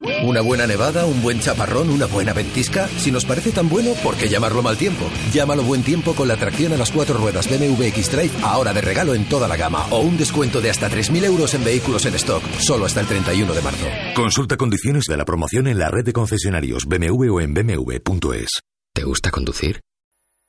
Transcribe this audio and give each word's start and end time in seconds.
Una 0.00 0.42
buena 0.42 0.66
nevada, 0.66 1.06
un 1.06 1.22
buen 1.22 1.40
chaparrón, 1.40 1.88
una 1.88 2.04
buena 2.06 2.34
ventisca. 2.34 2.86
Si 2.86 3.10
nos 3.10 3.24
parece 3.24 3.50
tan 3.50 3.68
bueno, 3.68 3.94
¿por 4.02 4.14
qué 4.16 4.28
llamarlo 4.28 4.62
mal 4.62 4.76
tiempo? 4.76 5.08
Llámalo 5.32 5.62
buen 5.62 5.82
tiempo 5.82 6.14
con 6.14 6.28
la 6.28 6.36
tracción 6.36 6.72
a 6.74 6.76
las 6.76 6.90
cuatro 6.90 7.16
ruedas 7.16 7.48
BMW 7.48 7.84
X-Drive 7.84 8.32
ahora 8.42 8.74
de 8.74 8.82
regalo 8.82 9.14
en 9.14 9.26
toda 9.26 9.48
la 9.48 9.56
gama 9.56 9.86
o 9.90 10.00
un 10.00 10.18
descuento 10.18 10.60
de 10.60 10.68
hasta 10.68 10.90
3.000 10.90 11.24
euros 11.24 11.54
en 11.54 11.64
vehículos 11.64 12.04
en 12.04 12.14
stock, 12.16 12.42
solo 12.58 12.84
hasta 12.84 13.00
el 13.00 13.06
31 13.06 13.54
de 13.54 13.62
marzo. 13.62 13.86
Consulta 14.14 14.58
condiciones 14.58 15.04
de 15.04 15.16
la 15.16 15.24
promoción 15.24 15.66
en 15.66 15.78
la 15.78 15.90
red 15.90 16.04
de 16.04 16.12
concesionarios 16.12 16.84
BMW 16.84 17.34
o 17.34 17.40
en 17.40 17.54
bmw.es. 17.54 18.48
¿Te 18.92 19.02
gusta 19.02 19.30
conducir? 19.30 19.80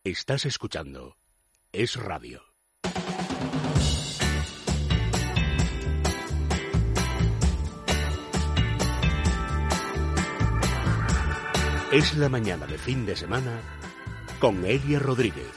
Estás 0.03 0.45
escuchando 0.45 1.15
Es 1.71 1.95
Radio. 1.95 2.46
Es 11.91 12.17
la 12.17 12.27
mañana 12.27 12.65
de 12.65 12.77
fin 12.77 13.05
de 13.05 13.15
semana 13.15 13.61
con 14.41 14.65
Elia 14.65 14.99
Rodríguez. 14.99 15.53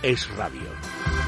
Es 0.00 0.28
Radio. 0.36 1.25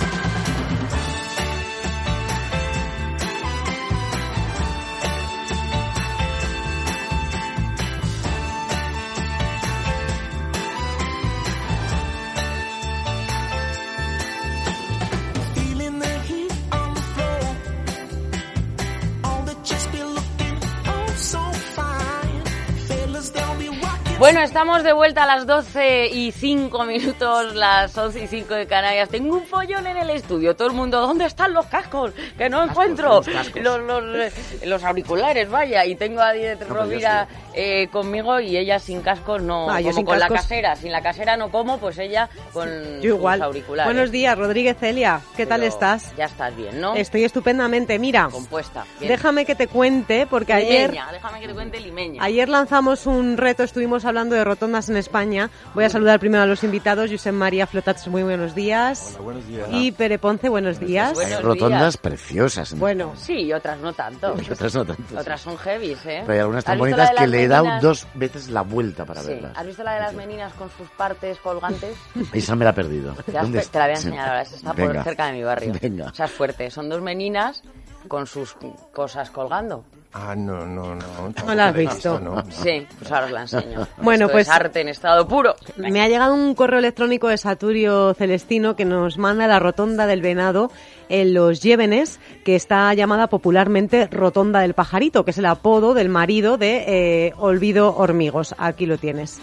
Bueno, 24.29 24.43
estamos 24.43 24.83
de 24.83 24.93
vuelta 24.93 25.23
a 25.23 25.27
las 25.27 25.47
12 25.47 26.09
y 26.09 26.33
5 26.33 26.84
minutos, 26.84 27.55
las 27.55 27.97
11 27.97 28.25
y 28.25 28.27
5 28.27 28.55
de 28.57 28.67
Canarias. 28.67 29.09
Tengo 29.09 29.35
un 29.35 29.47
follón 29.47 29.87
en 29.87 29.97
el 29.97 30.11
estudio. 30.11 30.55
Todo 30.55 30.69
el 30.69 30.75
mundo, 30.75 31.01
¿dónde 31.01 31.25
están 31.25 31.55
los 31.55 31.65
cascos? 31.65 32.12
Que 32.37 32.51
no 32.51 32.62
encuentro. 32.62 33.23
Los, 33.55 33.81
los, 33.81 34.33
los 34.67 34.85
auriculares, 34.85 35.48
vaya. 35.48 35.87
Y 35.87 35.97
tengo 35.97 36.20
a 36.20 36.33
Diez 36.33 36.61
Rovira 36.69 37.27
eh, 37.61 37.89
conmigo 37.89 38.39
y 38.39 38.56
ella 38.56 38.78
sin 38.78 39.01
cascos 39.01 39.42
no. 39.42 39.69
Ah, 39.69 39.81
yo 39.81 39.87
como 39.89 39.97
sin 39.97 40.06
con 40.06 40.19
la 40.19 40.28
cascos. 40.28 40.42
casera. 40.42 40.77
Sin 40.77 40.92
la 40.92 41.03
casera 41.03 41.37
no 41.37 41.51
como, 41.51 41.78
pues 41.78 41.98
ella 41.98 42.28
con 42.53 42.69
Yo 43.01 43.17
igual. 43.17 43.39
sus 43.41 43.47
auriculares. 43.47 43.92
Buenos 43.92 44.11
días, 44.12 44.39
Rodríguez 44.39 44.77
Celia. 44.78 45.20
¿Qué 45.37 45.45
tal 45.45 45.61
Pero 45.61 45.73
estás? 45.73 46.14
Ya 46.17 46.27
estás 46.27 46.55
bien, 46.56 46.81
¿no? 46.81 46.95
Estoy 46.95 47.25
estupendamente. 47.25 47.98
Mira, 47.98 48.29
Compuesta. 48.31 48.84
Bien. 49.01 49.11
déjame 49.11 49.45
que 49.45 49.55
te 49.56 49.67
cuente, 49.67 50.27
porque 50.29 50.53
ayer, 50.53 50.91
Limeña, 50.91 51.12
déjame 51.12 51.41
que 51.41 51.48
te 51.48 51.55
cuente 51.55 51.81
limeña. 51.81 52.23
ayer 52.23 52.48
lanzamos 52.48 53.06
un 53.06 53.36
reto, 53.36 53.64
estuvimos 53.64 54.05
hablando 54.05 54.36
de 54.36 54.45
rotondas 54.45 54.89
en 54.89 54.97
España. 54.97 55.51
Voy 55.75 55.84
a 55.84 55.91
saludar 55.91 56.20
primero 56.20 56.45
a 56.45 56.47
los 56.47 56.62
invitados. 56.62 57.11
Josep 57.11 57.33
María 57.33 57.67
Flotats, 57.67 58.06
muy 58.09 58.23
buenos 58.23 58.55
días. 58.55 59.17
buenos 59.20 59.46
días. 59.48 59.67
Y 59.73 59.90
Pere 59.92 60.19
Ponce, 60.19 60.48
buenos 60.48 60.79
días. 60.79 61.14
Buenos 61.14 61.36
Hay 61.39 61.42
rotondas 61.42 61.80
días. 61.80 61.96
preciosas. 61.96 62.73
en- 62.73 62.79
Bueno, 62.79 63.14
Sí, 63.17 63.33
y 63.35 63.52
otras 63.52 63.79
no 63.80 63.92
tanto. 63.92 64.35
y 64.48 64.52
otras 64.52 64.75
no 64.75 64.85
tanto. 64.85 65.19
Otras 65.19 65.40
son 65.40 65.57
heavies, 65.58 65.98
¿eh? 66.07 66.23
Pero 66.23 66.33
hay 66.33 66.39
algunas 66.39 66.64
tan 66.64 66.75
¿Has 66.80 66.86
visto 66.86 66.96
bonitas 66.96 67.14
la 67.14 67.20
que 67.23 67.27
le 67.27 67.48
he 67.48 67.57
dado 67.57 67.64
meninas? 67.64 67.83
dos 67.83 68.07
veces 68.14 68.48
la 68.51 68.63
vuelta 68.63 69.05
para 69.05 69.20
Sí. 69.23 69.29
verlas. 69.29 69.53
¿Has 69.57 69.67
visto 69.67 69.83
la 69.83 69.95
de 69.95 70.01
las 70.01 70.14
meninas 70.14 70.53
con 70.55 70.70
sus 70.77 70.89
partes 70.91 71.39
colgantes? 71.39 71.97
Esa 72.33 72.55
me 72.57 72.64
la 72.64 72.70
he 72.70 72.75
perdido. 72.75 73.14
Te, 73.25 73.33
¿Dónde 73.33 73.61
te 73.63 73.79
la 73.79 73.85
voy 73.86 73.91
a 73.91 73.95
está? 73.95 74.09
enseñar 74.09 74.29
ahora, 74.29 74.42
esa 74.42 74.57
está 74.57 74.73
por 74.75 74.89
Venga. 74.89 75.05
cerca 75.05 75.27
de 75.27 75.33
mi 75.33 75.42
barrio. 75.42 75.73
Venga. 75.81 76.07
O 76.07 76.14
sea, 76.14 76.27
es 76.27 76.33
fuerte. 76.33 76.70
Son 76.70 76.89
dos 76.89 77.01
meninas 77.03 77.63
con 78.08 78.27
sus 78.27 78.57
cosas 78.92 79.31
colgando. 79.31 79.85
Ah, 80.14 80.35
no, 80.35 80.64
no, 80.64 80.95
no. 80.95 81.05
No 81.47 81.55
la 81.55 81.67
has 81.69 81.75
visto. 81.75 82.19
No, 82.19 82.37
no. 82.37 82.45
Sí, 82.51 82.87
pues 82.98 83.13
ahora 83.13 83.27
os 83.27 83.33
la 83.33 83.41
enseño. 83.42 83.87
Bueno, 83.98 84.25
Esto 84.27 84.33
pues- 84.37 84.48
es 84.48 84.55
arte 84.55 84.81
en 84.81 84.89
estado 84.89 85.29
puro. 85.29 85.55
me 85.77 86.01
ha 86.01 86.08
llegado 86.08 86.33
un 86.33 86.55
correo 86.55 86.79
electrónico 86.79 87.29
de 87.29 87.37
Saturio 87.37 88.14
Celestino 88.14 88.75
que 88.75 88.87
nos 88.87 89.19
manda 89.19 89.47
la 89.47 89.58
rotonda 89.58 90.07
del 90.07 90.23
venado 90.23 90.70
en 91.08 91.35
los 91.35 91.61
Llévenes, 91.63 92.20
que 92.45 92.57
está 92.57 92.92
llamada 92.95 93.27
popularmente 93.29 94.07
Rotonda 94.08 94.61
del 94.61 94.74
Pajarito, 94.74 95.24
que 95.24 95.30
es 95.33 95.39
el 95.39 95.46
apodo 95.46 95.95
del 95.95 96.08
marido 96.08 96.57
de 96.58 96.85
eh, 97.27 97.33
Olvido 97.39 97.95
Hormigos. 97.96 98.55
Aquí 98.58 98.86
lo 98.86 98.98
tienes. 98.98 99.39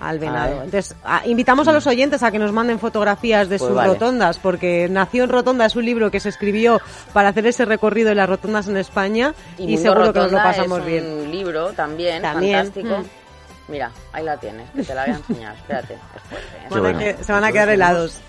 Al 0.00 0.20
venado. 0.20 0.62
Entonces, 0.62 0.94
invitamos 1.26 1.66
a 1.66 1.72
los 1.72 1.84
oyentes 1.88 2.22
a 2.22 2.30
que 2.30 2.38
nos 2.38 2.52
manden 2.52 2.78
fotografías 2.78 3.48
de 3.48 3.58
Pues 3.58 3.66
sus 3.66 3.76
vale. 3.76 3.94
rotondas, 3.94 4.38
porque 4.38 4.86
Nació 4.88 5.24
en 5.24 5.30
Rotonda 5.30 5.66
es 5.66 5.74
un 5.74 5.84
libro 5.84 6.12
que 6.12 6.20
se 6.20 6.28
escribió 6.28 6.80
para 7.12 7.30
hacer 7.30 7.44
ese 7.48 7.64
recorrido 7.64 8.10
de 8.10 8.14
las 8.14 8.28
rotondas 8.28 8.68
en 8.68 8.76
España 8.76 9.34
y, 9.58 9.76
seguro 9.76 10.12
que 10.12 10.20
nos 10.20 10.30
lo 10.30 10.38
pasamos 10.38 10.78
es 10.80 10.86
bien. 10.86 11.04
un 11.04 11.30
libro 11.32 11.72
también, 11.72 12.22
También, 12.22 12.66
fantástico. 12.66 12.98
mm. 13.00 13.17
Mira, 13.68 13.90
ahí 14.12 14.24
la 14.24 14.36
tienes, 14.38 14.68
que 14.70 14.82
te 14.82 14.94
la 14.94 15.04
voy 15.04 15.12
a 15.12 15.16
enseñar. 15.16 15.54
Espérate, 15.54 15.94
es 15.94 16.22
fuerte. 16.22 16.56
¿eh? 16.56 16.66
Bueno. 16.70 16.98
que- 16.98 17.22
se 17.24 17.32
van 17.32 17.44
a 17.44 17.52
quedar 17.52 17.68
helados. 17.68 18.20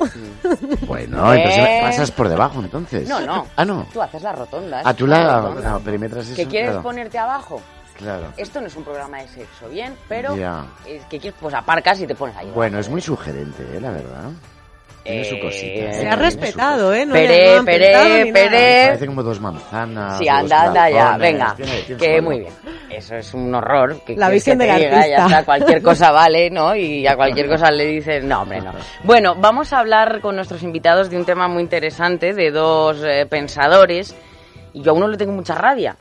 Bueno, 0.86 1.34
Eh. 1.34 1.38
entonces 1.38 1.82
pasas 1.82 2.12
por 2.12 2.28
debajo, 2.30 2.60
entonces. 2.60 3.08
No, 3.08 3.22
no. 3.22 3.48
Ah, 3.56 3.64
no. 3.66 3.88
Tú 3.94 4.02
haces 4.02 4.22
la 4.22 4.34
rotonda. 4.34 4.82
Ah, 4.84 4.94
tú 4.94 5.06
una 5.06 5.24
la... 5.24 5.40
rotonda. 5.42 5.70
No, 5.72 5.80
perimetras 5.80 6.26
eso. 6.28 6.36
¿Que 6.36 6.46
quieres 6.46 6.70
claro. 6.72 6.84
ponerte 6.84 7.18
abajo? 7.18 7.62
Claro. 7.98 8.34
Esto 8.38 8.62
no 8.62 8.68
es 8.68 8.76
un 8.76 8.84
programa 8.84 9.18
de 9.22 9.28
sexo, 9.28 9.68
bien, 9.70 9.94
pero 10.08 10.36
Ya. 10.36 10.66
es 10.86 11.04
que 11.06 11.20
quieres, 11.20 11.38
pues 11.40 11.54
aparcas 11.54 12.00
y 12.02 12.08
te 12.08 12.16
pones 12.16 12.36
ahí. 12.38 12.50
Bueno, 12.54 12.80
es 12.80 12.88
muy 12.90 13.02
sugerente, 13.02 13.64
eh, 13.76 13.82
la 13.82 13.92
verdad. 13.92 14.30
Tiene 15.04 15.24
su 15.24 15.36
Eh, 15.36 15.40
cosita. 15.40 15.66
Se 15.66 15.74
Se 15.74 15.82
¿eh? 15.82 15.88
ha 15.88 15.92
Tiene 16.00 16.14
su 16.16 16.20
respetado, 16.22 16.94
¿eh? 16.94 17.06
No, 17.06 17.14
Peré, 17.14 17.28
le- 17.28 17.54
no 17.54 17.60
han 17.60 17.66
peré, 17.66 18.32
peré. 18.34 18.86
Parece 18.88 19.06
como 19.08 19.24
dos 19.24 19.40
manzanas. 19.40 20.18
Sí, 20.18 20.28
anda, 20.28 20.64
anda 20.64 20.90
ya, 20.90 21.18
venga. 21.18 21.54
tiene- 21.56 21.72
tiene 21.84 22.00
su 22.00 22.06
Que 22.06 22.22
muy 22.22 22.40
bien. 22.42 22.54
Eso 22.92 23.16
es 23.16 23.34
un 23.34 23.54
horror. 23.56 24.02
Que 24.06 24.16
La 24.16 24.28
quieres 24.28 24.34
visión 24.46 24.60
que 24.60 24.66
te 24.66 24.72
del 24.72 24.82
diga, 24.82 24.98
artista. 24.98 25.18
Ya 25.18 25.26
está, 25.26 25.46
cualquier 25.46 25.82
cosa 25.82 26.12
vale, 26.12 26.50
¿no? 26.50 26.76
Y 26.76 27.08
a 27.08 27.16
cualquier 27.16 27.48
cosa 27.48 27.72
le 27.72 27.86
dices, 27.86 28.24
no, 28.24 28.42
hombre, 28.42 28.62
no. 28.62 28.74
Bueno, 29.04 29.36
vamos 29.36 29.72
a 29.74 29.80
hablar 29.80 30.20
con 30.22 30.36
nuestros 30.36 30.64
invitados 30.64 31.10
de 31.10 31.18
un 31.18 31.26
tema 31.26 31.48
muy 31.48 31.62
interesante, 31.64 32.34
de 32.34 32.52
dos 32.52 33.02
eh, 33.04 33.26
pensadores. 33.28 34.16
Y 34.74 34.82
yo 34.82 34.92
a 34.92 34.96
uno 34.96 35.08
le 35.08 35.18
tengo 35.18 35.32
mucha 35.32 35.56
rabia. 35.56 35.96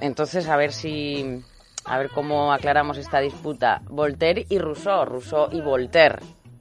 Entonces, 0.00 0.48
a 0.48 0.56
ver 0.56 0.72
si. 0.72 1.42
A 1.84 1.98
ver 1.98 2.10
cómo 2.10 2.52
aclaramos 2.52 2.98
esta 2.98 3.20
disputa. 3.20 3.80
Voltaire 3.88 4.44
y 4.48 4.58
Rousseau. 4.58 5.04
Rousseau 5.04 5.48
y 5.52 5.60
Voltaire, 5.60 6.16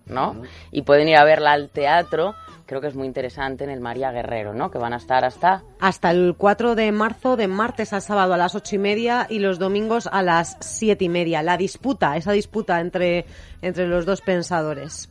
¿no? 0.07 0.41
Y 0.71 0.83
pueden 0.83 1.07
ir 1.07 1.17
a 1.17 1.23
verla 1.23 1.53
al 1.53 1.69
teatro. 1.69 2.35
Creo 2.65 2.81
que 2.81 2.87
es 2.87 2.95
muy 2.95 3.05
interesante 3.05 3.63
en 3.63 3.69
el 3.69 3.79
María 3.79 4.11
Guerrero, 4.11 4.53
¿no? 4.53 4.71
Que 4.71 4.79
van 4.79 4.93
a 4.93 4.97
estar 4.97 5.23
hasta 5.23 5.61
Hasta 5.79 6.09
el 6.09 6.33
4 6.35 6.73
de 6.73 6.91
marzo, 6.91 7.35
de 7.37 7.47
martes 7.47 7.93
al 7.93 8.01
sábado 8.01 8.33
a 8.33 8.37
las 8.37 8.55
ocho 8.55 8.75
y 8.75 8.79
media 8.79 9.27
y 9.29 9.37
los 9.39 9.59
domingos 9.59 10.07
a 10.11 10.23
las 10.23 10.57
siete 10.61 11.05
y 11.05 11.09
media. 11.09 11.43
La 11.43 11.57
disputa, 11.57 12.17
esa 12.17 12.31
disputa 12.31 12.79
entre, 12.79 13.25
entre 13.61 13.87
los 13.87 14.05
dos 14.05 14.21
pensadores. 14.21 15.09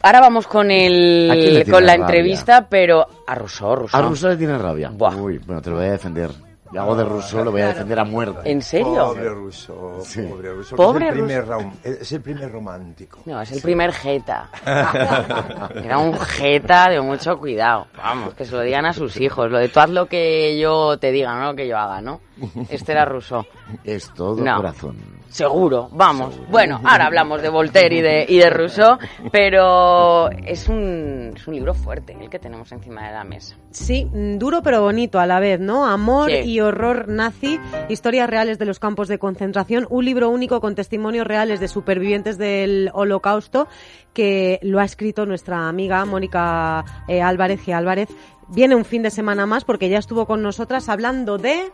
Ahora 0.00 0.20
vamos 0.20 0.46
con 0.46 0.66
¿A 0.66 0.68
quién 0.68 1.54
le 1.54 1.60
el 1.62 1.70
con 1.70 1.84
la 1.84 1.92
rabia? 1.94 2.04
entrevista, 2.06 2.68
pero 2.68 3.04
a 3.26 3.34
Rousseau, 3.34 3.74
Rousseau. 3.74 4.00
A 4.00 4.02
Rousseau 4.04 4.30
le 4.30 4.36
tiene 4.36 4.56
rabia. 4.56 4.90
Buah. 4.90 5.16
Uy, 5.16 5.38
bueno, 5.38 5.60
te 5.60 5.70
lo 5.70 5.76
voy 5.76 5.86
a 5.86 5.92
defender. 5.92 6.30
Yo 6.72 6.82
hago 6.82 6.96
de 6.96 7.04
Rousseau, 7.04 7.44
lo 7.44 7.50
voy 7.50 7.62
a 7.62 7.68
defender 7.68 7.98
a 7.98 8.04
muerte. 8.04 8.50
¿En 8.50 8.60
serio? 8.60 8.94
Pobre 9.06 9.30
Rousseau, 9.30 10.00
Sí. 10.04 10.22
pobre 10.22 10.52
Rousseau. 10.52 10.76
Pobre 10.76 11.06
es, 11.06 11.12
el 11.12 11.18
primer 11.18 11.46
rom- 11.46 11.72
es 11.82 12.12
el 12.12 12.20
primer 12.20 12.52
romántico. 12.52 13.20
No, 13.24 13.40
es 13.40 13.52
el 13.52 13.62
primer 13.62 13.92
jeta. 13.92 14.50
Era 15.82 15.98
un 15.98 16.18
jeta 16.18 16.90
de 16.90 17.00
mucho 17.00 17.38
cuidado. 17.38 17.86
Vamos, 17.96 18.34
que 18.34 18.44
se 18.44 18.52
lo 18.54 18.60
digan 18.60 18.84
a 18.86 18.92
sus 18.92 19.16
hijos. 19.20 19.50
Lo 19.50 19.58
de 19.58 19.68
tú 19.68 19.80
haz 19.80 19.90
lo 19.90 20.06
que 20.06 20.58
yo 20.58 20.98
te 20.98 21.10
diga, 21.10 21.34
no 21.38 21.46
lo 21.52 21.56
que 21.56 21.66
yo 21.68 21.78
haga, 21.78 22.00
¿no? 22.00 22.20
Este 22.68 22.92
era 22.92 23.04
Rousseau. 23.04 23.44
Es 23.84 24.12
todo 24.14 24.36
No. 24.44 24.56
corazón. 24.56 24.96
Seguro, 25.30 25.88
vamos. 25.92 26.34
Bueno, 26.50 26.80
ahora 26.84 27.06
hablamos 27.06 27.42
de 27.42 27.48
Voltaire 27.50 27.96
y 27.96 28.00
de, 28.00 28.26
y 28.28 28.38
de 28.38 28.50
Rousseau, 28.50 28.98
pero 29.30 30.30
es 30.30 30.68
un, 30.68 31.32
es 31.36 31.46
un 31.46 31.54
libro 31.54 31.74
fuerte 31.74 32.16
el 32.18 32.30
que 32.30 32.38
tenemos 32.38 32.72
encima 32.72 33.06
de 33.06 33.12
la 33.12 33.24
mesa. 33.24 33.56
Sí, 33.70 34.08
duro 34.12 34.62
pero 34.62 34.80
bonito 34.82 35.20
a 35.20 35.26
la 35.26 35.38
vez, 35.38 35.60
¿no? 35.60 35.86
Amor 35.86 36.30
Sí. 36.30 36.38
y 36.50 36.60
horror 36.60 37.08
nazi, 37.08 37.60
historias 37.88 38.28
reales 38.28 38.58
de 38.58 38.64
los 38.64 38.78
campos 38.80 39.06
de 39.08 39.18
concentración, 39.18 39.86
un 39.90 40.04
libro 40.04 40.30
único 40.30 40.60
con 40.60 40.74
testimonios 40.74 41.26
reales 41.26 41.60
de 41.60 41.68
supervivientes 41.68 42.38
del 42.38 42.90
holocausto 42.94 43.68
que 44.14 44.58
lo 44.62 44.80
ha 44.80 44.84
escrito 44.84 45.26
nuestra 45.26 45.68
amiga 45.68 46.04
Mónica 46.04 46.84
eh, 47.06 47.22
Álvarez 47.22 47.68
y 47.68 47.72
Álvarez. 47.72 48.08
Viene 48.48 48.74
un 48.74 48.84
fin 48.86 49.02
de 49.02 49.10
semana 49.10 49.44
más 49.46 49.64
porque 49.64 49.88
ya 49.90 49.98
estuvo 49.98 50.26
con 50.26 50.42
nosotras 50.42 50.88
hablando 50.88 51.36
de... 51.38 51.70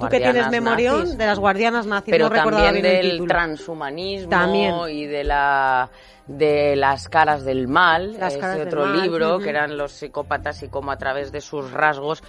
Tú 0.00 0.08
que 0.08 0.18
tienes 0.18 0.50
memorión 0.50 1.00
nazis. 1.00 1.18
de 1.18 1.26
las 1.26 1.38
guardianas 1.38 1.86
nazis, 1.86 2.10
pero 2.10 2.28
no 2.28 2.34
también 2.34 2.72
bien 2.72 2.76
el 2.76 2.82
del 2.82 3.10
título. 3.12 3.28
transhumanismo 3.28 4.30
También. 4.30 4.74
y 4.90 5.06
de 5.06 5.24
la 5.24 5.90
de 6.26 6.74
las 6.74 7.08
caras 7.08 7.44
del 7.44 7.68
mal, 7.68 8.14
Las 8.18 8.32
ese 8.32 8.40
caras 8.40 8.58
del 8.58 8.66
otro 8.68 8.86
mal, 8.86 9.00
libro 9.00 9.38
que 9.38 9.48
eran 9.50 9.76
los 9.76 9.92
psicópatas 9.92 10.60
y 10.64 10.68
cómo 10.68 10.90
a 10.90 10.96
través 10.96 11.30
de 11.30 11.40
sus 11.40 11.70
rasgos 11.70 12.22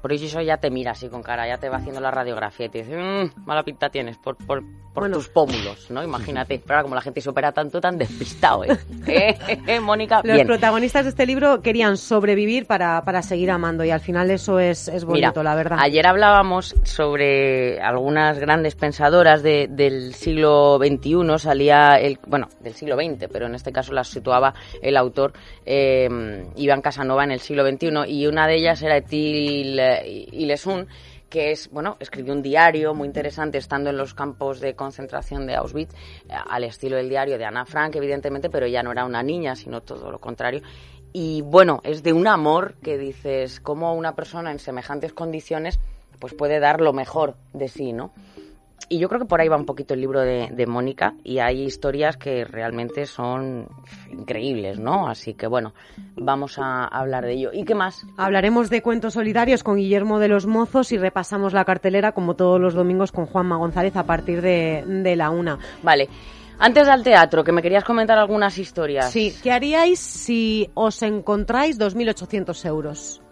por 0.00 0.12
eso 0.12 0.40
ya 0.40 0.56
te 0.58 0.70
mira 0.70 0.92
así 0.92 1.08
con 1.08 1.22
cara, 1.22 1.46
ya 1.46 1.58
te 1.58 1.68
va 1.68 1.76
haciendo 1.78 2.00
la 2.00 2.10
radiografía 2.10 2.66
y 2.66 2.68
te 2.68 2.78
dice, 2.82 2.96
"Mm, 2.96 3.44
mala 3.46 3.62
pinta 3.62 3.88
tienes 3.90 4.16
por, 4.18 4.36
por, 4.36 4.62
por 4.92 5.02
Bueno. 5.04 5.16
tus 5.16 5.28
pómulos, 5.28 5.90
¿no? 5.90 6.02
Imagínate. 6.02 6.58
Pero 6.64 6.74
ahora 6.74 6.82
como 6.82 6.94
la 6.94 7.00
gente 7.00 7.20
se 7.20 7.30
opera 7.30 7.52
tanto, 7.52 7.80
tan 7.80 7.96
despistado, 7.98 8.64
¿eh? 8.64 8.76
¿Eh? 9.06 9.38
¿Eh, 9.66 9.80
Mónica? 9.80 10.20
Los 10.24 10.34
Bien. 10.34 10.46
protagonistas 10.46 11.04
de 11.04 11.10
este 11.10 11.26
libro 11.26 11.62
querían 11.62 11.96
sobrevivir 11.96 12.66
para, 12.66 13.02
para 13.04 13.22
seguir 13.22 13.50
amando 13.50 13.84
y 13.84 13.90
al 13.90 14.00
final 14.00 14.30
eso 14.30 14.58
es, 14.58 14.88
es 14.88 15.04
bonito, 15.04 15.30
Mira, 15.30 15.42
la 15.42 15.54
verdad. 15.54 15.78
Ayer 15.80 16.06
hablábamos 16.06 16.74
sobre 16.82 17.80
algunas 17.80 18.38
grandes 18.38 18.74
pensadoras 18.74 19.42
de- 19.42 19.68
del 19.70 20.14
siglo 20.14 20.78
XXI, 20.78 21.38
salía 21.38 21.94
el, 22.00 22.18
bueno, 22.26 22.48
del 22.60 22.74
siglo 22.74 22.96
XX, 22.96 23.28
pero 23.32 23.46
en 23.46 23.54
este 23.54 23.72
caso 23.72 23.92
las 23.92 24.08
situaba 24.08 24.54
el 24.82 24.96
autor 24.96 25.32
eh, 25.64 26.08
Iván 26.56 26.82
Casanova 26.82 27.24
en 27.24 27.30
el 27.32 27.40
siglo 27.40 27.64
XXI 27.68 27.90
y 28.08 28.26
una 28.26 28.46
de 28.46 28.56
ellas 28.56 28.82
era 28.82 28.96
Etil 28.96 29.78
eh, 29.98 30.28
Ilesun 30.32 30.88
que 31.30 31.52
es, 31.52 31.70
bueno, 31.70 31.96
escribió 32.00 32.34
un 32.34 32.42
diario 32.42 32.92
muy 32.92 33.06
interesante 33.06 33.56
estando 33.56 33.88
en 33.88 33.96
los 33.96 34.12
campos 34.14 34.58
de 34.58 34.74
concentración 34.74 35.46
de 35.46 35.54
Auschwitz, 35.54 35.94
eh, 36.28 36.34
al 36.34 36.64
estilo 36.64 36.96
del 36.96 37.08
diario 37.08 37.38
de 37.38 37.44
Ana 37.44 37.64
Frank, 37.64 37.94
evidentemente, 37.94 38.50
pero 38.50 38.66
ella 38.66 38.82
no 38.82 38.90
era 38.90 39.04
una 39.04 39.22
niña, 39.22 39.54
sino 39.54 39.80
todo 39.80 40.10
lo 40.10 40.18
contrario. 40.18 40.60
Y 41.12 41.42
bueno, 41.42 41.80
es 41.84 42.02
de 42.02 42.12
un 42.12 42.26
amor 42.26 42.74
que 42.82 42.98
dices, 42.98 43.60
cómo 43.60 43.94
una 43.94 44.14
persona 44.14 44.50
en 44.50 44.58
semejantes 44.58 45.12
condiciones 45.12 45.78
pues 46.18 46.34
puede 46.34 46.60
dar 46.60 46.80
lo 46.80 46.92
mejor 46.92 47.36
de 47.54 47.68
sí, 47.68 47.92
¿no? 47.92 48.12
Y 48.88 48.98
yo 48.98 49.08
creo 49.08 49.20
que 49.20 49.26
por 49.26 49.40
ahí 49.40 49.48
va 49.48 49.56
un 49.56 49.66
poquito 49.66 49.94
el 49.94 50.00
libro 50.00 50.20
de, 50.20 50.48
de 50.50 50.66
Mónica 50.66 51.14
y 51.22 51.38
hay 51.38 51.62
historias 51.62 52.16
que 52.16 52.44
realmente 52.44 53.06
son 53.06 53.68
increíbles, 54.10 54.78
¿no? 54.78 55.08
Así 55.08 55.34
que 55.34 55.46
bueno, 55.46 55.74
vamos 56.16 56.58
a 56.58 56.86
hablar 56.86 57.24
de 57.24 57.34
ello. 57.34 57.50
¿Y 57.52 57.64
qué 57.64 57.74
más? 57.74 58.04
Hablaremos 58.16 58.68
de 58.68 58.82
cuentos 58.82 59.14
solidarios 59.14 59.62
con 59.62 59.76
Guillermo 59.76 60.18
de 60.18 60.28
los 60.28 60.46
Mozos 60.46 60.90
y 60.92 60.98
repasamos 60.98 61.52
la 61.52 61.64
cartelera 61.64 62.12
como 62.12 62.34
todos 62.34 62.60
los 62.60 62.74
domingos 62.74 63.12
con 63.12 63.26
Juanma 63.26 63.56
González 63.56 63.96
a 63.96 64.04
partir 64.04 64.42
de, 64.42 64.82
de 64.86 65.16
la 65.16 65.30
una. 65.30 65.58
Vale. 65.82 66.08
Antes 66.58 66.86
del 66.86 67.02
teatro, 67.02 67.42
que 67.42 67.52
me 67.52 67.62
querías 67.62 67.84
comentar 67.84 68.18
algunas 68.18 68.58
historias. 68.58 69.10
Sí, 69.10 69.34
¿qué 69.42 69.50
haríais 69.50 69.98
si 69.98 70.68
os 70.74 71.02
encontráis 71.02 71.78
2.800 71.78 72.66
euros? 72.66 73.22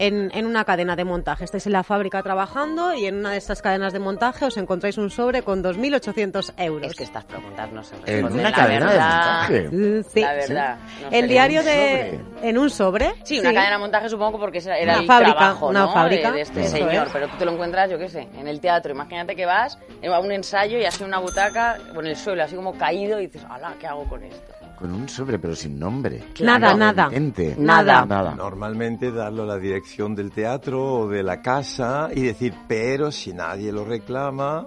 En, 0.00 0.30
en 0.34 0.46
una 0.46 0.64
cadena 0.64 0.96
de 0.96 1.04
montaje. 1.04 1.44
Estáis 1.44 1.66
en 1.66 1.72
la 1.72 1.82
fábrica 1.84 2.22
trabajando 2.22 2.94
y 2.94 3.04
en 3.06 3.16
una 3.18 3.32
de 3.32 3.36
estas 3.36 3.60
cadenas 3.60 3.92
de 3.92 3.98
montaje 3.98 4.46
os 4.46 4.56
encontráis 4.56 4.96
un 4.96 5.10
sobre 5.10 5.42
con 5.42 5.62
2.800 5.62 6.54
euros. 6.56 6.86
Es 6.90 6.96
que 6.96 7.04
estas 7.04 7.24
preguntas 7.26 7.70
no 7.70 7.82
se 7.84 7.94
En 7.96 8.02
responden. 8.04 8.32
una 8.40 8.42
la 8.50 8.52
cadena 8.56 8.86
de 8.86 8.92
verdad. 8.96 9.38
montaje. 9.50 9.68
Mm, 9.70 10.02
Sí. 10.04 10.20
La 10.22 10.32
verdad. 10.32 10.76
no. 11.02 11.08
El 11.10 11.28
diario 11.28 11.62
de... 11.62 12.18
sobre. 12.38 12.48
¿En 12.48 12.58
un 12.58 12.70
sobre? 12.70 13.14
Sí, 13.24 13.38
una 13.40 13.52
cadena 13.52 13.72
de 13.72 13.78
montaje 13.78 14.08
supongo 14.08 14.38
porque 14.38 14.58
era 14.58 14.82
Una 14.82 14.94
el 15.00 15.06
fábrica, 15.06 15.36
trabajo, 15.36 15.68
una 15.68 15.80
¿no? 15.80 15.92
fábrica. 15.92 16.30
de, 16.30 16.36
de 16.36 16.42
este 16.42 16.60
Eso 16.62 16.76
señor, 16.76 17.06
es. 17.06 17.12
pero 17.12 17.28
tú 17.28 17.36
te 17.36 17.44
lo 17.44 17.52
encuentras, 17.52 17.90
yo 17.90 17.98
qué 17.98 18.08
sé, 18.08 18.26
en 18.38 18.48
el 18.48 18.58
teatro. 18.60 18.92
Imagínate 18.92 19.36
que 19.36 19.44
vas 19.44 19.78
a 20.10 20.20
un 20.20 20.32
ensayo 20.32 20.78
y 20.78 20.84
así 20.86 21.04
una 21.04 21.18
butaca 21.18 21.76
con 21.94 22.06
el 22.06 22.16
suelo 22.16 22.42
así 22.42 22.56
como 22.56 22.72
caído 22.72 23.20
y 23.20 23.26
dices, 23.26 23.44
¡hala, 23.50 23.74
qué 23.78 23.86
hago 23.86 24.04
con 24.08 24.22
esto! 24.24 24.54
Con 24.80 24.92
un 24.94 25.08
sobre, 25.10 25.38
pero 25.38 25.54
sin 25.54 25.78
nombre. 25.78 26.24
Nada, 26.40 26.72
nada. 26.74 27.10
Nada. 27.58 28.06
Nada. 28.06 28.34
Normalmente 28.34 29.12
darlo 29.12 29.42
a 29.42 29.46
la 29.46 29.58
dirección 29.58 30.14
del 30.14 30.30
teatro 30.32 30.82
o 31.00 31.08
de 31.08 31.22
la 31.22 31.42
casa 31.42 32.08
y 32.14 32.22
decir, 32.22 32.54
pero 32.66 33.12
si 33.12 33.34
nadie 33.34 33.72
lo 33.72 33.84
reclama, 33.84 34.66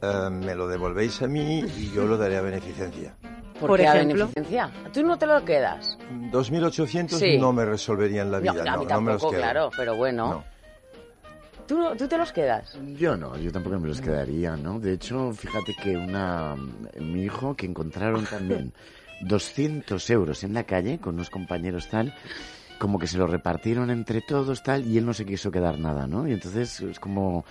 eh, 0.00 0.30
me 0.30 0.54
lo 0.54 0.68
devolvéis 0.68 1.20
a 1.22 1.26
mí 1.26 1.58
y 1.76 1.90
yo 1.92 2.06
lo 2.06 2.16
daré 2.16 2.36
a 2.36 2.40
beneficencia. 2.40 3.16
¿Por, 3.58 3.70
Por 3.70 3.80
qué 3.80 3.88
a 3.88 3.96
ejemplo. 3.96 4.28
beneficencia? 4.28 4.70
¿Tú 4.92 5.02
no 5.02 5.18
te 5.18 5.26
lo 5.26 5.44
quedas? 5.44 5.98
2.800 6.30 7.08
Sí. 7.18 7.36
no 7.38 7.52
me 7.52 7.64
resolverían 7.64 8.30
la 8.30 8.38
vida, 8.38 8.52
No, 8.52 8.62
no, 8.64 8.70
a 8.74 8.76
mí 8.76 8.86
no 8.86 9.00
me 9.00 9.12
los 9.14 9.20
tampoco, 9.22 9.30
quedo. 9.32 9.40
claro, 9.40 9.70
pero 9.76 9.96
bueno. 9.96 10.30
No. 10.34 10.44
¿Tú, 11.66 11.76
no- 11.76 11.96
¿Tú 11.96 12.06
te 12.06 12.16
los 12.16 12.32
quedas? 12.32 12.78
Yo 12.96 13.16
no, 13.16 13.36
yo 13.36 13.50
tampoco 13.50 13.78
me 13.80 13.88
los 13.88 14.00
quedaría, 14.00 14.56
¿no? 14.56 14.78
De 14.78 14.92
hecho, 14.92 15.32
fíjate 15.32 15.74
que 15.82 15.96
una 15.96 16.54
mi 17.00 17.24
hijo 17.24 17.56
que 17.56 17.66
encontraron 17.66 18.24
también 18.24 18.72
200 19.20 20.10
euros 20.10 20.44
en 20.44 20.54
la 20.54 20.64
calle 20.64 20.98
con 20.98 21.14
unos 21.14 21.30
compañeros 21.30 21.88
tal, 21.88 22.14
como 22.78 22.98
que 22.98 23.06
se 23.06 23.18
lo 23.18 23.26
repartieron 23.26 23.90
entre 23.90 24.20
todos 24.20 24.62
tal 24.62 24.86
y 24.86 24.98
él 24.98 25.06
no 25.06 25.14
se 25.14 25.26
quiso 25.26 25.50
quedar 25.50 25.78
nada, 25.78 26.06
¿no? 26.06 26.28
Y 26.28 26.32
entonces 26.32 26.80
es 26.80 27.00
como 27.00 27.44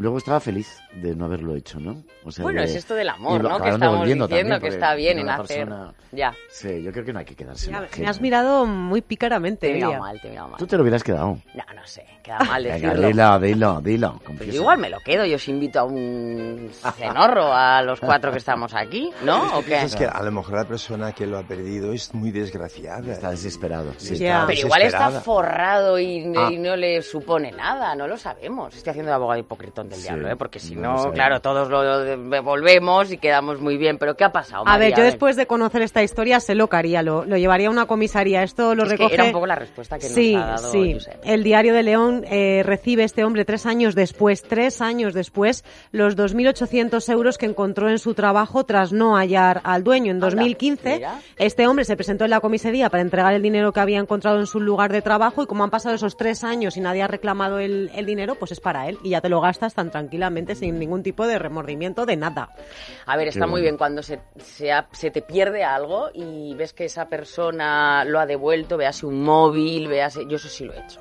luego 0.00 0.18
estaba 0.18 0.40
feliz 0.40 0.78
de 0.94 1.14
no 1.14 1.26
haberlo 1.26 1.54
hecho, 1.54 1.78
¿no? 1.78 2.02
O 2.24 2.30
sea, 2.32 2.42
Bueno, 2.42 2.60
de- 2.60 2.66
es 2.66 2.74
esto 2.74 2.94
del 2.94 3.08
amor, 3.10 3.42
lo 3.42 3.48
¿no? 3.50 3.60
Que 3.60 3.68
estamos 3.70 4.00
diciendo 4.00 4.26
también, 4.28 4.60
que 4.60 4.68
está 4.68 4.94
bien 4.94 5.18
en 5.18 5.30
hacer. 5.30 5.66
persona- 5.68 5.94
Ya. 6.12 6.34
Sí, 6.50 6.82
yo 6.82 6.90
creo 6.90 7.04
que 7.04 7.12
no 7.12 7.20
hay 7.20 7.24
que 7.24 7.36
quedarse. 7.36 7.70
Ya, 7.70 7.86
me 7.98 8.08
has 8.08 8.20
mirado 8.20 8.66
muy 8.66 9.00
pícaramente, 9.00 9.68
Te 9.68 9.72
he 9.72 9.74
mirado 9.76 9.98
mal, 10.00 10.20
te 10.20 10.26
he 10.26 10.30
mirado 10.30 10.48
mal. 10.48 10.58
Tú 10.58 10.66
te 10.66 10.76
lo 10.76 10.82
hubieras 10.82 11.04
quedado. 11.04 11.38
No, 11.54 11.64
no 11.74 11.86
sé, 11.86 12.04
queda 12.22 12.38
mal 12.40 12.64
Venga, 12.64 12.74
decirlo. 12.94 13.06
dilo, 13.08 13.38
dilo, 13.38 13.80
dilo. 13.80 14.10
Pues 14.14 14.24
confiesa. 14.24 14.52
yo 14.52 14.60
igual 14.62 14.78
me 14.78 14.90
lo 14.90 14.98
quedo, 15.00 15.24
yo 15.24 15.36
os 15.36 15.48
invito 15.48 15.78
a 15.80 15.84
un 15.84 16.70
cenorro 16.96 17.52
a 17.52 17.82
los 17.82 18.00
cuatro 18.00 18.32
que 18.32 18.38
estamos 18.38 18.74
aquí, 18.74 19.10
¿no? 19.22 19.58
¿O 19.58 19.62
qué? 19.64 19.82
Es 19.82 19.94
que 19.94 20.06
a 20.06 20.22
lo 20.22 20.32
mejor 20.32 20.54
la 20.56 20.64
persona 20.64 21.12
que 21.12 21.26
lo 21.26 21.38
ha 21.38 21.42
perdido 21.42 21.92
es 21.92 22.12
muy 22.14 22.30
desgraciada. 22.30 23.12
Está 23.12 23.30
desesperado. 23.30 23.92
sí. 23.98 24.14
Está 24.14 24.24
Ya. 24.24 24.44
Pero 24.46 24.60
igual 24.60 24.82
está 24.82 25.10
forrado 25.10 25.98
y, 25.98 26.32
Ah. 26.36 26.48
y 26.50 26.58
no 26.58 26.74
le 26.76 27.02
supone 27.02 27.52
nada, 27.52 27.94
no 27.94 28.06
lo 28.08 28.16
sabemos. 28.16 28.74
Estoy 28.74 28.90
haciendo 28.92 29.10
de 29.10 29.14
abogado 29.16 29.38
hipocritón 29.40 29.88
del 29.90 29.98
Sí, 29.98 30.04
diablo, 30.04 30.30
¿eh? 30.30 30.36
Porque 30.36 30.58
si 30.58 30.76
no 30.76 31.10
claro, 31.12 31.40
todos 31.40 31.68
lo 31.68 31.82
devolvemos 32.02 33.12
y 33.12 33.18
quedamos 33.18 33.60
muy 33.60 33.76
bien. 33.76 33.98
Pero 33.98 34.16
¿qué 34.16 34.24
ha 34.24 34.32
pasado? 34.32 34.64
A 34.66 34.78
ver, 34.78 34.94
yo 34.96 35.02
después 35.02 35.36
de 35.36 35.46
conocer 35.46 35.82
esta 35.82 36.02
historia 36.02 36.40
sé 36.40 36.54
lo 36.54 36.68
que 36.68 36.76
haría, 36.76 37.02
lo, 37.02 37.24
lo 37.24 37.36
llevaría 37.36 37.68
a 37.68 37.70
una 37.70 37.86
comisaría. 37.86 38.42
Esto 38.42 38.74
lo 38.74 38.84
Es 38.84 38.88
que 38.90 38.96
recoge... 38.96 39.14
era 39.14 39.24
un 39.24 39.32
poco 39.32 39.46
la 39.46 39.56
respuesta 39.56 39.98
que 39.98 40.06
nos 40.06 40.14
sí, 40.14 40.34
ha 40.34 40.40
dado 40.46 40.72
Sí, 40.72 40.94
Josep. 40.94 41.20
El 41.24 41.42
diario 41.42 41.74
de 41.74 41.82
León 41.82 42.24
eh, 42.30 42.62
recibe 42.64 43.04
este 43.04 43.24
hombre 43.24 43.44
tres 43.44 43.66
años 43.66 43.94
después, 43.94 44.42
tres 44.42 44.80
años 44.80 45.12
después, 45.14 45.64
los 45.92 46.16
2.800 46.16 47.10
euros 47.12 47.38
que 47.38 47.46
encontró 47.46 47.88
en 47.88 47.98
su 47.98 48.14
trabajo 48.14 48.64
tras 48.64 48.92
no 48.92 49.16
hallar 49.16 49.60
al 49.64 49.84
dueño. 49.84 50.10
En 50.10 50.16
Anda, 50.16 50.26
2015, 50.28 50.94
mira. 50.94 51.20
este 51.36 51.66
hombre 51.66 51.84
se 51.84 51.96
presentó 51.96 52.24
en 52.24 52.30
la 52.30 52.40
comisaría 52.40 52.88
para 52.90 53.02
entregar 53.02 53.34
el 53.34 53.42
dinero 53.42 53.72
que 53.72 53.80
había 53.80 53.98
encontrado 53.98 54.38
en 54.38 54.46
su 54.46 54.60
lugar 54.60 54.92
de 54.92 55.02
trabajo 55.02 55.42
y 55.42 55.46
como 55.46 55.64
han 55.64 55.70
pasado 55.70 55.94
esos 55.94 56.16
tres 56.16 56.44
años 56.44 56.76
y 56.76 56.80
nadie 56.80 57.02
ha 57.02 57.06
reclamado 57.08 57.58
el, 57.58 57.90
el 57.94 58.06
dinero, 58.06 58.34
pues 58.36 58.52
es 58.52 58.60
para 58.60 58.88
él 58.88 58.98
y 59.02 59.10
ya 59.10 59.20
te 59.20 59.28
lo 59.28 59.40
gastas 59.40 59.74
tan 59.80 59.90
tranquilamente 59.90 60.54
sin 60.54 60.78
ningún 60.78 61.02
tipo 61.02 61.26
de 61.26 61.38
remordimiento 61.38 62.04
de 62.04 62.16
nada. 62.16 62.50
A 63.06 63.16
ver, 63.16 63.28
está 63.28 63.40
Qué 63.40 63.46
muy 63.46 63.50
bueno. 63.52 63.62
bien 63.62 63.76
cuando 63.78 64.02
se, 64.02 64.20
se, 64.38 64.70
ha- 64.72 64.88
se 64.92 65.10
te 65.10 65.22
pierde 65.22 65.64
algo 65.64 66.10
y 66.12 66.54
ves 66.54 66.72
que 66.74 66.84
esa 66.84 67.08
persona 67.08 68.04
lo 68.04 68.20
ha 68.20 68.26
devuelto, 68.26 68.76
veas 68.76 69.02
un 69.02 69.22
móvil, 69.22 69.88
veas... 69.88 70.18
Yo 70.28 70.36
eso 70.36 70.48
sí 70.48 70.64
lo 70.64 70.74
he 70.74 70.80
hecho. 70.80 71.00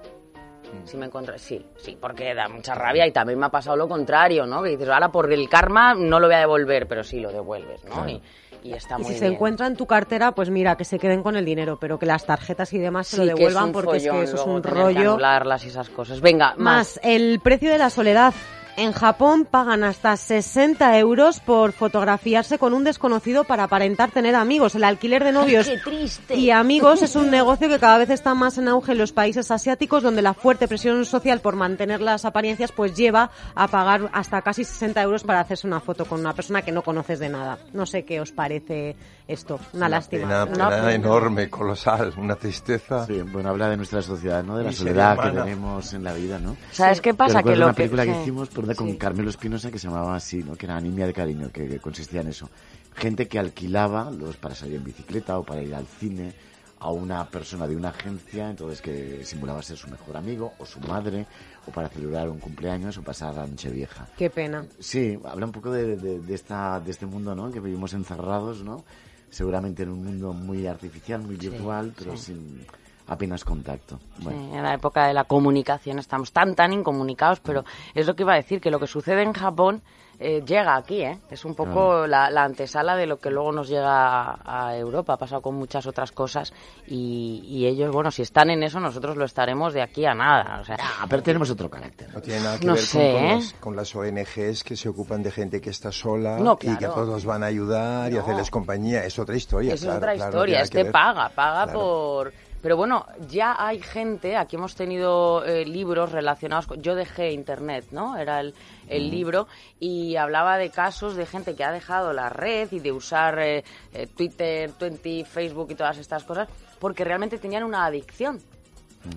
Si 0.85 0.95
me 0.97 1.07
encuentro, 1.07 1.37
sí, 1.37 1.65
sí, 1.77 1.97
porque 1.99 2.33
da 2.35 2.47
mucha 2.47 2.75
rabia 2.75 3.05
y 3.07 3.11
también 3.11 3.39
me 3.39 3.47
ha 3.47 3.49
pasado 3.49 3.75
lo 3.75 3.87
contrario, 3.87 4.45
¿no? 4.45 4.61
Que 4.61 4.69
dices, 4.69 4.87
ahora 4.87 5.11
por 5.11 5.31
el 5.33 5.49
karma 5.49 5.93
no 5.95 6.19
lo 6.19 6.27
voy 6.27 6.35
a 6.35 6.39
devolver, 6.39 6.87
pero 6.87 7.03
sí 7.03 7.19
lo 7.19 7.31
devuelves, 7.31 7.83
¿no? 7.85 8.07
Y, 8.07 8.21
y 8.61 8.73
está 8.73 8.97
Y 8.99 9.03
muy 9.03 9.13
si 9.13 9.17
se 9.17 9.25
bien. 9.25 9.33
encuentra 9.33 9.65
en 9.65 9.75
tu 9.75 9.87
cartera, 9.87 10.31
pues 10.33 10.51
mira, 10.51 10.75
que 10.77 10.85
se 10.85 10.99
queden 10.99 11.23
con 11.23 11.35
el 11.35 11.43
dinero, 11.43 11.79
pero 11.81 11.97
que 11.97 12.05
las 12.05 12.23
tarjetas 12.25 12.71
y 12.73 12.77
demás 12.77 13.07
se 13.07 13.15
Sí, 13.17 13.21
lo 13.25 13.25
que 13.25 13.31
es 13.31 13.37
devuelvan 13.37 13.65
un 13.65 13.71
porque 13.71 13.97
es 13.97 14.03
que 14.07 14.21
eso 14.23 14.35
es 14.35 14.45
un 14.45 14.61
que 14.61 14.69
rollo. 14.69 15.11
anularlas 15.13 15.65
y 15.65 15.69
esas 15.69 15.89
cosas. 15.89 16.21
Venga, 16.21 16.49
más. 16.57 16.57
Más, 16.57 16.99
el 17.01 17.39
precio 17.39 17.71
de 17.71 17.77
la 17.79 17.89
soledad. 17.89 18.33
En 18.79 18.93
Japón 18.93 19.43
pagan 19.43 19.83
hasta 19.83 20.15
60 20.15 20.97
euros 20.99 21.41
por 21.41 21.73
fotografiarse 21.73 22.57
con 22.57 22.73
un 22.73 22.85
desconocido 22.85 23.43
para 23.43 23.65
aparentar 23.65 24.09
tener 24.11 24.35
amigos. 24.35 24.73
El 24.73 24.85
alquiler 24.85 25.21
de 25.25 25.33
novios 25.33 25.67
¡Qué 25.67 25.79
triste! 25.79 26.37
y 26.37 26.49
amigos 26.51 27.01
es 27.01 27.17
un 27.17 27.29
negocio 27.29 27.67
que 27.67 27.77
cada 27.77 27.97
vez 27.97 28.09
está 28.09 28.33
más 28.35 28.57
en 28.57 28.69
auge 28.69 28.93
en 28.93 28.97
los 28.97 29.11
países 29.11 29.51
asiáticos, 29.51 30.01
donde 30.01 30.21
la 30.21 30.33
fuerte 30.33 30.65
presión 30.69 31.03
social 31.03 31.41
por 31.41 31.57
mantener 31.57 31.99
las 31.99 32.23
apariencias 32.23 32.71
pues 32.71 32.95
lleva 32.95 33.31
a 33.53 33.67
pagar 33.67 34.09
hasta 34.13 34.41
casi 34.43 34.63
60 34.63 35.01
euros 35.01 35.25
para 35.25 35.41
hacerse 35.41 35.67
una 35.67 35.81
foto 35.81 36.05
con 36.05 36.21
una 36.21 36.33
persona 36.33 36.61
que 36.61 36.71
no 36.71 36.81
conoces 36.81 37.19
de 37.19 37.27
nada. 37.27 37.57
No 37.73 37.85
sé 37.85 38.05
qué 38.05 38.21
os 38.21 38.31
parece 38.31 38.95
esto. 39.27 39.59
Una, 39.73 39.89
lástima. 39.89 40.23
Pena, 40.23 40.43
Una 40.45 40.69
pena 40.69 40.69
pena. 40.69 40.93
enorme, 40.93 41.49
colosal, 41.49 42.13
una 42.15 42.35
tristeza. 42.37 43.05
Sí, 43.05 43.21
bueno, 43.23 43.49
habla 43.49 43.67
de 43.69 43.75
nuestra 43.75 44.01
sociedad, 44.01 44.41
¿no? 44.41 44.57
De 44.57 44.63
la 44.63 44.71
soledad 44.71 45.19
que 45.19 45.31
tenemos 45.31 45.93
en 45.93 46.03
la 46.05 46.13
vida, 46.13 46.39
¿no? 46.39 46.55
¿Sabes 46.71 47.01
qué 47.01 47.13
pasa? 47.13 47.43
Que 47.43 47.57
lo 47.57 47.65
una 47.65 47.73
que... 47.73 47.83
película 47.83 48.05
que 48.05 48.13
sí. 48.13 48.19
hicimos 48.21 48.47
por, 48.47 48.68
con 48.75 48.89
Sí. 48.91 48.97
Carmelo 48.97 49.29
Espinosa 49.29 49.71
que 49.71 49.79
se 49.79 49.87
llamaba 49.87 50.15
así, 50.15 50.43
¿no? 50.43 50.55
Que 50.55 50.65
era 50.65 50.77
Anemia 50.77 51.05
de 51.07 51.13
Cariño, 51.13 51.51
que, 51.51 51.67
que 51.67 51.79
consistía 51.79 52.21
en 52.21 52.27
eso. 52.29 52.49
Gente 52.95 53.27
que 53.27 53.39
alquilaba 53.39 54.09
los 54.11 54.37
para 54.37 54.55
salir 54.55 54.75
en 54.75 54.83
bicicleta 54.83 55.37
o 55.37 55.43
para 55.43 55.61
ir 55.61 55.73
al 55.75 55.85
cine 55.85 56.33
a 56.81 56.91
una 56.91 57.29
persona 57.29 57.67
de 57.67 57.75
una 57.75 57.89
agencia, 57.89 58.49
entonces 58.49 58.81
que 58.81 59.25
simulaba 59.25 59.61
ser 59.61 59.75
su 59.77 59.89
mejor 59.89 60.15
amigo 60.15 60.53
o 60.59 60.65
su 60.65 60.79
madre, 60.79 61.25
o 61.67 61.71
para 61.71 61.89
celebrar 61.89 62.29
un 62.29 62.39
cumpleaños 62.39 62.97
o 62.97 63.01
pasar 63.03 63.35
la 63.35 63.45
noche 63.45 63.69
vieja. 63.69 64.07
Qué 64.17 64.29
pena. 64.29 64.65
Sí, 64.79 65.19
habla 65.25 65.45
un 65.45 65.51
poco 65.51 65.71
de, 65.71 65.97
de- 65.97 66.19
de 66.21 66.33
esta, 66.35 66.79
de 66.79 66.91
este 66.91 67.05
mundo, 67.05 67.35
¿no? 67.35 67.51
Que 67.51 67.59
vivimos 67.59 67.93
encerrados, 67.93 68.63
¿no? 68.63 68.85
Seguramente 69.29 69.83
en 69.83 69.89
un 69.89 70.03
mundo 70.05 70.31
muy 70.33 70.67
artificial, 70.67 71.21
muy 71.21 71.35
virtual, 71.35 71.93
pero 71.97 72.15
sin 72.15 72.65
apenas 73.09 73.43
contacto. 73.43 73.99
Bueno. 74.19 74.39
Sí, 74.51 74.55
en 74.57 74.63
la 74.63 74.73
época 74.73 75.07
de 75.07 75.13
la 75.13 75.25
comunicación 75.25 75.99
estamos 75.99 76.31
tan, 76.31 76.55
tan 76.55 76.71
incomunicados, 76.73 77.39
pero 77.41 77.63
es 77.93 78.07
lo 78.07 78.15
que 78.15 78.23
iba 78.23 78.33
a 78.33 78.37
decir, 78.37 78.61
que 78.61 78.71
lo 78.71 78.79
que 78.79 78.87
sucede 78.87 79.23
en 79.23 79.33
Japón 79.33 79.81
eh, 80.21 80.43
llega 80.45 80.75
aquí, 80.75 81.01
¿eh? 81.01 81.17
Es 81.31 81.45
un 81.45 81.55
poco 81.55 82.05
la, 82.05 82.29
la 82.29 82.43
antesala 82.43 82.97
de 82.97 83.07
lo 83.07 83.19
que 83.19 83.29
luego 83.31 83.53
nos 83.53 83.69
llega 83.69 84.33
a, 84.33 84.67
a 84.67 84.77
Europa. 84.77 85.13
Ha 85.13 85.17
pasado 85.17 85.41
con 85.41 85.55
muchas 85.55 85.87
otras 85.87 86.11
cosas 86.11 86.51
y, 86.87 87.41
y 87.47 87.65
ellos, 87.67 87.89
bueno, 87.93 88.11
si 88.11 88.21
están 88.23 88.49
en 88.49 88.61
eso, 88.63 88.81
nosotros 88.81 89.15
lo 89.15 89.23
estaremos 89.23 89.73
de 89.73 89.81
aquí 89.81 90.05
a 90.05 90.13
nada. 90.13 90.59
O 90.59 90.65
sea, 90.65 90.75
Ah, 90.77 91.05
pero 91.09 91.23
tenemos 91.23 91.49
otro 91.51 91.69
carácter. 91.69 92.09
No 92.13 92.21
tiene 92.21 92.41
nada 92.41 92.59
que 92.59 92.65
No 92.67 92.73
ver 92.73 92.81
sé, 92.83 92.97
con, 92.99 93.13
con 93.13 93.23
¿eh? 93.23 93.35
las, 93.35 93.53
con 93.61 93.75
las 93.77 93.95
ONGs 93.95 94.63
que 94.65 94.75
se 94.75 94.89
ocupan 94.89 95.23
de 95.23 95.31
gente 95.31 95.61
que 95.61 95.69
está 95.69 95.89
sola 95.93 96.37
No, 96.37 96.55
y 96.61 96.67
que 96.67 96.75
claro. 96.75 96.95
todos 96.95 97.23
van 97.23 97.43
a 97.43 97.45
ayudar 97.45 98.11
y 98.11 98.15
No. 98.15 98.19
hacerles 98.21 98.51
compañía. 98.51 99.05
Es 99.05 99.17
otra 99.19 99.37
historia. 99.37 99.73
Eso 99.73 99.85
claro, 99.85 99.95
es 99.95 99.97
otra 100.03 100.15
claro, 100.15 100.29
historia. 100.31 100.59
Este 100.63 100.83
paga, 100.85 101.29
paga 101.29 101.63
Claro. 101.63 101.79
por... 101.79 102.33
Pero 102.61 102.75
bueno, 102.75 103.05
ya 103.29 103.55
hay 103.57 103.81
gente, 103.81 104.35
aquí 104.35 104.57
hemos 104.57 104.75
tenido 104.75 105.45
eh, 105.45 105.65
libros 105.65 106.11
relacionados 106.11 106.67
con... 106.67 106.81
Yo 106.81 106.93
dejé 106.93 107.31
Internet, 107.31 107.85
¿no? 107.91 108.17
Era 108.17 108.41
el, 108.41 108.53
el 108.89 109.09
libro 109.09 109.47
y 109.79 110.17
hablaba 110.17 110.57
de 110.57 110.69
casos 110.69 111.15
de 111.15 111.25
gente 111.25 111.55
que 111.55 111.63
ha 111.63 111.71
dejado 111.71 112.11
la 112.11 112.29
red 112.29 112.69
y 112.71 112.79
de 112.79 112.91
usar 112.91 113.39
eh, 113.39 113.63
eh, 113.93 114.07
Twitter, 114.07 114.71
Twenty, 114.73 115.23
Facebook 115.23 115.71
y 115.71 115.75
todas 115.75 115.97
estas 115.97 116.23
cosas 116.23 116.49
porque 116.79 117.03
realmente 117.03 117.37
tenían 117.37 117.63
una 117.63 117.85
adicción. 117.85 118.39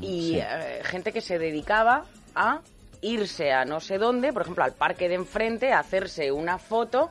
Y 0.00 0.36
eh, 0.36 0.80
gente 0.84 1.12
que 1.12 1.20
se 1.20 1.38
dedicaba 1.38 2.04
a 2.34 2.60
irse 3.00 3.52
a 3.52 3.64
no 3.64 3.80
sé 3.80 3.98
dónde, 3.98 4.32
por 4.32 4.42
ejemplo, 4.42 4.62
al 4.62 4.74
parque 4.74 5.08
de 5.08 5.16
enfrente, 5.16 5.72
a 5.72 5.80
hacerse 5.80 6.30
una 6.30 6.58
foto 6.58 7.10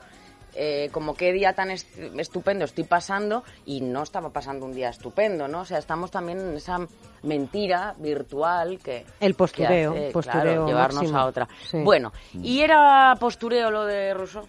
eh, 0.55 0.89
como 0.91 1.13
qué 1.15 1.31
día 1.33 1.53
tan 1.53 1.71
est- 1.71 1.97
estupendo 2.17 2.65
estoy 2.65 2.83
pasando 2.83 3.43
y 3.65 3.81
no 3.81 4.03
estaba 4.03 4.29
pasando 4.31 4.65
un 4.65 4.73
día 4.73 4.89
estupendo, 4.89 5.47
¿no? 5.47 5.61
O 5.61 5.65
sea, 5.65 5.77
estamos 5.77 6.11
también 6.11 6.39
en 6.39 6.55
esa 6.57 6.79
mentira 7.23 7.95
virtual 7.97 8.79
que... 8.79 9.05
El 9.19 9.33
postureo, 9.35 9.93
que 9.93 9.99
hace, 9.99 10.11
postureo 10.11 10.41
claro, 10.43 10.67
llevarnos 10.67 11.01
máximo. 11.03 11.19
a 11.19 11.25
otra. 11.25 11.47
Sí. 11.69 11.77
Bueno, 11.83 12.11
¿y 12.33 12.59
era 12.61 13.15
postureo 13.19 13.69
lo 13.71 13.85
de 13.85 14.13
Rousseau? 14.13 14.47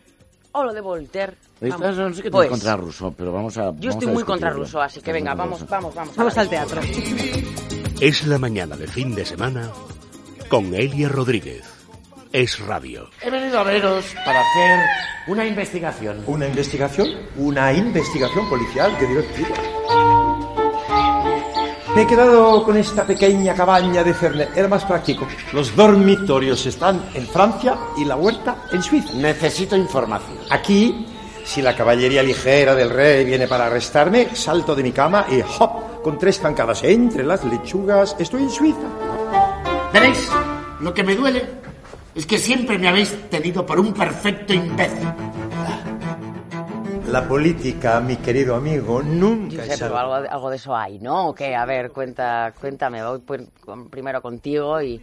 ¿O 0.55 0.65
lo 0.65 0.75
de 0.75 0.81
Voltaire? 0.83 1.35
Estás, 1.63 1.97
no 1.97 2.13
sé 2.13 2.23
qué 2.25 2.31
Pues, 2.31 2.51
contra 2.51 2.77
Rousseau, 2.77 3.15
pero 3.17 3.33
vamos 3.33 3.57
a. 3.57 3.73
Yo 3.79 3.89
estoy 3.91 4.09
muy 4.09 4.23
contra 4.25 4.51
Rousseau, 4.51 4.83
así 4.83 5.01
que 5.01 5.13
venga, 5.13 5.35
vamos, 5.35 5.67
vamos, 5.67 5.95
vamos. 5.95 6.15
Vamos 6.15 6.37
a 6.37 6.41
al 6.43 6.49
teatro. 6.51 6.81
Es 8.01 8.27
la 8.27 8.39
mañana 8.39 8.77
de 8.77 8.87
fin 8.87 9.15
de 9.15 9.25
semana 9.25 9.71
con 10.51 10.75
Elia 10.75 11.09
Rodríguez. 11.09 11.72
Es 12.33 12.59
radio. 12.61 13.11
He 13.21 13.29
venido 13.29 13.59
a 13.59 13.63
veros 13.63 14.07
para 14.25 14.41
hacer 14.41 14.81
una 15.27 15.45
investigación. 15.45 16.25
¿Una 16.27 16.47
investigación? 16.47 17.09
Una 17.37 17.71
investigación 17.75 18.49
policial, 18.49 18.97
qué 18.99 19.07
divertido. 19.07 19.49
Me 21.95 22.03
he 22.03 22.07
quedado 22.07 22.65
con 22.65 22.79
esta 22.79 23.07
pequeña 23.07 23.55
cabaña 23.55 24.03
de 24.03 24.15
Cerne. 24.15 24.49
Era 24.57 24.67
más 24.67 24.83
práctico. 24.87 25.29
Los 25.53 25.77
dormitorios 25.77 26.65
están 26.65 27.05
en 27.13 27.27
Francia 27.27 27.77
y 27.99 28.07
la 28.07 28.17
huerta 28.17 28.65
en 28.73 28.83
Suiza. 28.83 29.13
Necesito 29.13 29.77
información. 29.77 30.39
Aquí, 30.49 31.07
si 31.45 31.61
la 31.61 31.77
caballería 31.77 32.23
ligera 32.23 32.75
del 32.75 32.89
rey 32.89 33.27
viene 33.27 33.47
para 33.47 33.67
arrestarme, 33.67 34.35
salto 34.35 34.75
de 34.75 34.83
mi 34.83 34.93
cama 34.93 35.27
y 35.31 35.43
¡hop! 35.43 36.01
Con 36.03 36.19
tres 36.19 36.41
zancadas 36.41 36.83
entre 36.83 37.25
las 37.25 37.45
lechugas, 37.45 38.17
estoy 38.19 38.45
en 38.45 38.51
Suiza. 38.51 38.89
¿Veréis? 39.93 40.31
Lo 40.81 40.95
que 40.95 41.05
me 41.05 41.15
duele 41.15 41.62
es 42.15 42.27
que 42.27 42.39
siempre 42.39 42.79
me 42.79 42.89
habéis 42.89 43.11
tenido 43.31 43.65
por 43.65 43.79
un 43.81 43.93
perfecto 43.93 44.53
imbécil. 44.53 45.09
La 47.09 47.29
política, 47.29 48.01
mi 48.01 48.17
querido 48.17 48.55
amigo, 48.55 49.03
nunca 49.03 49.65
es 49.65 49.79
pero 49.81 49.97
algo- 49.99 50.51
de 50.51 50.57
eso 50.57 50.75
hay, 50.75 50.99
¿no? 50.99 51.29
¿O 51.29 51.35
qué? 51.35 51.55
A 51.55 51.65
ver, 51.67 51.91
cuenta, 51.91 52.55
cuéntame, 52.59 53.05
voy 53.05 53.19
pues, 53.19 53.43
primero 53.91 54.23
contigo 54.23 54.81
y 54.81 55.03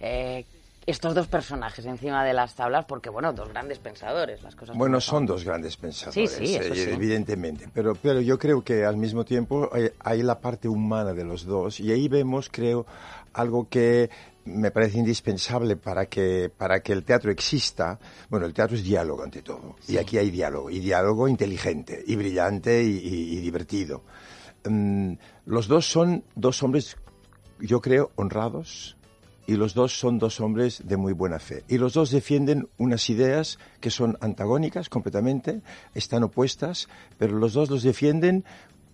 eh, 0.00 0.44
estos 0.84 1.14
dos 1.14 1.28
personajes 1.28 1.86
encima 1.86 2.24
de 2.24 2.34
las 2.34 2.54
tablas, 2.54 2.84
porque 2.84 3.08
bueno, 3.08 3.32
dos 3.32 3.48
grandes 3.48 3.78
pensadores, 3.78 4.42
las 4.42 4.54
cosas. 4.54 4.76
Bueno, 4.76 5.00
son 5.00 5.24
dos 5.24 5.44
grandes 5.44 5.76
pensadores, 5.78 6.30
Sí, 6.32 6.46
sí, 6.46 6.54
eso 6.56 6.74
eh, 6.74 6.76
sí. 6.76 6.90
evidentemente, 6.90 7.68
pero, 7.72 7.94
pero 7.94 8.20
yo 8.20 8.38
creo 8.38 8.62
que 8.62 8.84
al 8.84 8.98
mismo 8.98 9.24
tiempo 9.24 9.70
hay, 9.72 9.90
hay 10.00 10.22
la 10.22 10.38
parte 10.40 10.68
humana 10.68 11.14
de 11.14 11.24
los 11.24 11.46
dos 11.46 11.80
y 11.80 11.90
ahí 11.90 12.08
vemos, 12.08 12.50
creo, 12.52 12.84
algo 13.32 13.66
que 13.70 14.10
me 14.46 14.70
parece 14.70 14.98
indispensable 14.98 15.76
para 15.76 16.06
que, 16.06 16.50
para 16.56 16.80
que 16.80 16.92
el 16.92 17.04
teatro 17.04 17.30
exista. 17.30 17.98
Bueno, 18.30 18.46
el 18.46 18.54
teatro 18.54 18.76
es 18.76 18.82
diálogo 18.84 19.22
ante 19.22 19.42
todo 19.42 19.76
y 19.88 19.96
aquí 19.98 20.18
hay 20.18 20.30
diálogo 20.30 20.70
y 20.70 20.78
diálogo 20.78 21.28
inteligente 21.28 22.02
y 22.06 22.16
brillante 22.16 22.82
y, 22.82 22.96
y- 22.98 23.36
y 23.36 23.40
divertido. 23.40 24.02
Mm, 24.64 25.14
los 25.46 25.68
dos 25.68 25.86
son 25.90 26.24
dos 26.34 26.62
hombres, 26.62 26.96
yo 27.60 27.80
creo, 27.80 28.10
honrados, 28.16 28.96
y 29.48 29.54
los 29.54 29.74
dos 29.74 29.96
son 29.96 30.18
dos 30.18 30.40
hombres 30.40 30.82
de 30.86 30.96
muy 30.96 31.12
buena 31.12 31.38
fe. 31.38 31.62
Y 31.68 31.78
los 31.78 31.92
dos 31.94 32.10
defienden 32.10 32.68
unas 32.78 33.08
ideas 33.10 33.60
que 33.80 33.90
son 33.90 34.18
antagónicas 34.20 34.88
completamente, 34.88 35.62
están 35.94 36.24
opuestas, 36.24 36.88
pero 37.16 37.38
los 37.38 37.52
dos 37.52 37.70
los 37.70 37.84
defienden 37.84 38.44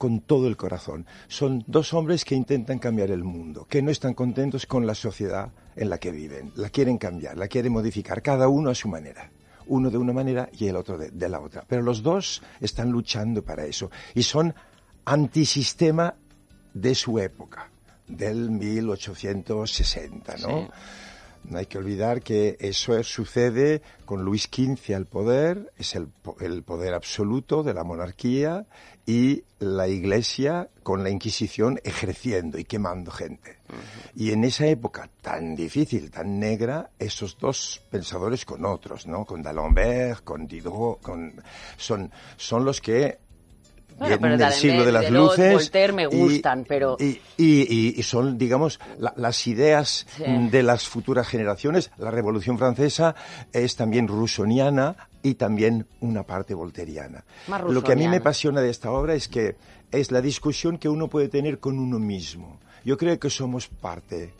con 0.03 0.19
todo 0.23 0.49
el 0.49 0.57
corazón. 0.57 1.07
Son 1.29 1.63
dos 1.69 1.95
hombres 1.95 2.25
que 2.25 2.35
intentan 2.35 2.81
cambiar 2.81 3.13
el 3.13 3.23
mundo, 3.23 3.69
que 3.71 3.83
no 3.83 3.93
están 3.93 4.15
contentos 4.15 4.67
con 4.67 4.85
la 4.85 4.97
sociedad 4.97 5.53
en 5.77 5.89
la 5.91 5.99
que 5.99 6.11
viven. 6.11 6.51
La 6.57 6.71
quieren 6.71 6.99
cambiar, 6.99 7.39
la 7.39 7.47
quieren 7.47 7.73
modificar, 7.73 8.21
cada 8.21 8.49
uno 8.49 8.71
a 8.71 8.75
su 8.75 8.89
manera. 8.89 9.31
Uno 9.69 9.91
de 9.91 9.99
una 9.99 10.13
manera 10.13 10.49
y 10.59 10.67
el 10.67 10.75
otro 10.75 10.99
de, 10.99 11.13
de 11.13 11.29
la 11.29 11.39
otra. 11.39 11.65
Pero 11.69 11.83
los 11.83 12.03
dos 12.03 12.43
están 12.61 12.91
luchando 12.91 13.45
para 13.45 13.65
eso. 13.65 13.93
Y 14.13 14.25
son 14.25 14.53
antisistema 15.05 16.17
de 16.75 16.97
su 16.97 17.21
época, 17.21 17.71
del 18.09 18.51
1860, 18.51 20.37
¿no? 20.39 20.69
No 21.45 21.59
hay 21.59 21.67
que 21.67 21.79
olvidar 21.79 22.23
que 22.23 22.57
eso 22.61 23.01
sucede 23.03 23.83
con 24.05 24.25
Luis 24.25 24.49
XV 24.53 24.95
al 24.95 25.07
poder, 25.07 25.73
es 25.77 25.95
el, 25.95 26.09
el 26.41 26.63
poder 26.63 26.95
absoluto 26.95 27.63
de 27.63 27.75
la 27.75 27.85
monarquía 27.85 28.67
y 29.07 29.43
la 29.59 29.89
Iglesia 29.89 30.69
con 30.83 31.03
la 31.03 31.11
Inquisición 31.11 31.81
ejerciendo 31.85 32.59
y 32.59 32.65
quemando 32.65 33.11
gente. 33.11 33.59
Y 34.15 34.31
en 34.33 34.45
esa 34.45 34.67
época 34.67 35.09
tan 35.21 35.57
difícil, 35.57 36.11
tan 36.11 36.39
negra, 36.39 36.91
esos 36.99 37.37
dos 37.39 37.81
pensadores 37.91 38.45
con 38.45 38.65
otros, 38.65 39.07
¿no? 39.07 39.25
Con 39.25 39.43
D'Alembert, 39.43 40.23
con 40.25 40.47
Diderot, 40.47 41.01
con, 41.01 41.33
son, 41.77 42.11
son 42.37 42.65
los 42.65 42.81
que 42.81 43.19
Bueno, 43.99 44.17
vienen 44.19 44.21
pero 44.21 44.37
del 44.39 44.53
siglo 44.53 44.85
de 44.85 44.93
las 44.93 45.11
luces. 45.11 45.53
Voltaire 45.53 45.93
me 45.93 46.03
y- 46.05 46.07
gustan, 46.07 46.65
pero- 46.69 46.97
Y, 46.99 47.21
y- 47.37 47.95
y- 47.99 48.03
son, 48.03 48.39
digamos, 48.39 48.81
la- 48.99 49.13
las 49.17 49.47
ideas 49.47 50.07
Sí. 50.17 50.25
de 50.51 50.63
las 50.63 50.89
futuras 50.89 51.27
generaciones. 51.29 51.91
La 51.99 52.11
Revolución 52.11 52.59
Francesa 52.59 53.15
es 53.53 53.77
también 53.77 54.09
rusoniana 54.09 54.97
y 55.23 55.35
también 55.35 55.87
una 56.01 56.25
parte 56.25 56.55
volteriana. 56.55 57.25
Lo 57.69 57.83
que 57.83 57.93
a 57.93 57.97
mí 57.97 58.09
me 58.09 58.17
apasiona 58.17 58.61
de 58.61 58.71
esta 58.71 58.91
obra 58.91 59.15
es 59.15 59.29
que 59.29 59.57
es 59.91 60.11
la 60.11 60.21
discusión 60.21 60.79
que 60.79 60.89
uno 60.89 61.09
puede 61.09 61.29
tener 61.29 61.59
con 61.59 61.79
uno 61.79 61.99
mismo. 61.99 62.59
Yo 62.85 62.97
creo 62.97 63.19
que 63.19 63.31
somos 63.31 63.69
parte. 63.69 64.35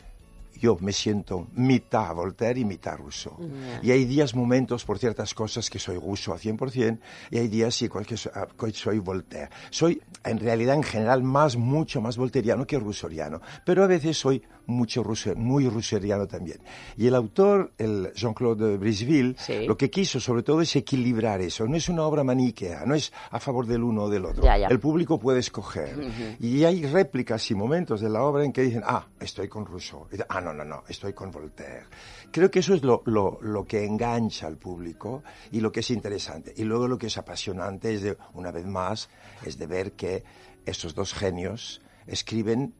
Yo 0.59 0.77
me 0.79 0.93
siento 0.93 1.47
mitad 1.55 2.13
Voltaire 2.15 2.59
y 2.59 2.65
mitad 2.65 2.97
Rousseau. 2.97 3.37
Y 3.81 3.91
hay 3.91 4.05
días, 4.05 4.33
momentos 4.33 4.85
por 4.85 4.97
ciertas 4.97 5.33
cosas 5.33 5.69
que 5.69 5.79
soy 5.79 5.97
Rousseau 5.97 6.33
a 6.35 6.39
100% 6.39 6.99
y 7.31 7.37
hay 7.37 7.47
días 7.47 7.75
sí, 7.75 7.89
que 7.89 8.15
ah, 8.33 8.47
que 8.57 8.71
soy 8.71 8.99
Voltaire. 8.99 9.49
Soy 9.69 10.01
en 10.23 10.39
realidad 10.39 10.75
en 10.75 10.83
general 10.83 11.21
más, 11.21 11.57
mucho 11.57 12.01
más 12.01 12.17
volteriano 12.17 12.65
que 12.65 12.79
rousseauiano, 12.79 13.41
pero 13.65 13.83
a 13.83 13.87
veces 13.87 14.17
soy 14.17 14.41
mucho 14.65 15.03
Rousseau- 15.03 15.35
muy 15.35 15.67
rousseauiano 15.67 16.27
también. 16.27 16.59
Y 16.97 17.07
el 17.07 17.15
autor, 17.15 17.73
el 17.77 18.11
Jean-Claude 18.15 18.77
Briseville, 18.77 19.35
Sí. 19.37 19.65
lo 19.65 19.77
que 19.77 19.89
quiso 19.89 20.19
sobre 20.19 20.43
todo 20.43 20.61
es 20.61 20.75
equilibrar 20.75 21.41
eso. 21.41 21.65
No 21.67 21.75
es 21.75 21.89
una 21.89 22.03
obra 22.03 22.23
maniquea, 22.23 22.85
no 22.85 22.95
es 22.95 23.11
a 23.31 23.39
favor 23.39 23.65
del 23.65 23.83
uno 23.83 24.03
o 24.03 24.09
del 24.09 24.25
otro. 24.25 24.43
Ya, 24.43 24.57
ya. 24.57 24.67
El 24.67 24.79
público 24.79 25.19
puede 25.19 25.39
escoger. 25.39 25.99
Y 26.39 26.63
hay 26.63 26.85
réplicas 26.85 27.49
y 27.51 27.55
momentos 27.55 28.01
de 28.01 28.09
la 28.09 28.23
obra 28.23 28.43
en 28.45 28.53
que 28.53 28.61
dicen, 28.61 28.83
ah, 28.85 29.07
estoy 29.19 29.47
con 29.47 29.65
Rousseau. 29.65 30.07
Ah, 30.29 30.41
no, 30.41 30.53
no, 30.53 30.63
no, 30.63 30.83
estoy 30.87 31.13
con 31.13 31.31
Voltaire. 31.31 31.83
Creo 32.31 32.49
que 32.49 32.59
eso 32.59 32.73
es 32.73 32.83
lo, 32.83 33.01
lo, 33.05 33.37
lo 33.41 33.65
que 33.65 33.83
engancha 33.85 34.47
al 34.47 34.57
público 34.57 35.23
y 35.51 35.59
lo 35.59 35.71
que 35.71 35.81
es 35.81 35.91
interesante. 35.91 36.53
Y 36.57 36.63
luego 36.63 36.87
lo 36.87 36.97
que 36.97 37.07
es 37.07 37.17
apasionante 37.17 37.93
es 37.93 38.01
de, 38.01 38.17
una 38.33 38.51
vez 38.51 38.65
más, 38.65 39.09
es 39.45 39.57
de 39.57 39.67
ver 39.67 39.91
que 39.93 40.23
estos 40.65 40.95
dos 40.95 41.13
genios 41.13 41.81
escriben 42.07 42.73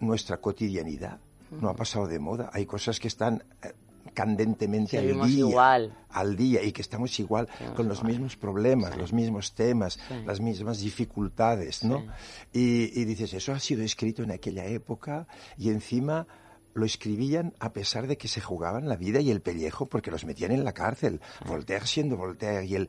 nuestra 0.00 0.38
cotidianidad. 0.38 1.18
No 1.50 1.68
ha 1.70 1.74
pasado 1.76 2.06
de 2.06 2.18
moda. 2.18 2.50
Hay 2.52 2.66
cosas 2.66 3.00
que 3.00 3.08
están 3.08 3.42
eh, 3.62 3.72
candentemente 4.12 4.98
al 4.98 5.06
día, 5.26 5.38
igual. 5.38 5.94
al 6.10 6.36
día 6.36 6.62
y 6.62 6.72
que 6.72 6.82
estamos 6.82 7.18
igual 7.20 7.48
con 7.76 7.88
los 7.88 8.02
mismos 8.04 8.36
problemas, 8.36 8.96
los 8.96 9.12
mismos 9.12 9.54
temas, 9.54 9.98
Sí. 10.08 10.14
las 10.26 10.40
mismas 10.40 10.80
dificultades, 10.80 11.84
¿no? 11.84 12.04
Y, 12.52 13.00
y 13.00 13.04
dices, 13.04 13.32
eso 13.34 13.52
ha 13.52 13.60
sido 13.60 13.82
escrito 13.82 14.22
en 14.22 14.30
aquella 14.30 14.64
época 14.66 15.26
y 15.56 15.70
encima 15.70 16.26
lo 16.74 16.84
escribían 16.84 17.54
a 17.60 17.72
pesar 17.72 18.06
de 18.06 18.16
que 18.16 18.28
se 18.28 18.40
jugaban 18.40 18.88
la 18.88 18.96
vida 18.96 19.20
y 19.20 19.30
el 19.30 19.40
pellejo 19.40 19.86
porque 19.86 20.10
los 20.10 20.24
metían 20.24 20.52
en 20.52 20.64
la 20.64 20.72
cárcel. 20.72 21.20
Voltaire 21.46 21.86
siendo 21.86 22.16
Voltaire 22.16 22.64
y 22.66 22.74
el, 22.74 22.88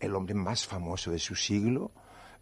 el 0.00 0.14
hombre 0.14 0.34
más 0.34 0.66
famoso 0.66 1.10
de 1.10 1.18
su 1.18 1.34
siglo, 1.34 1.90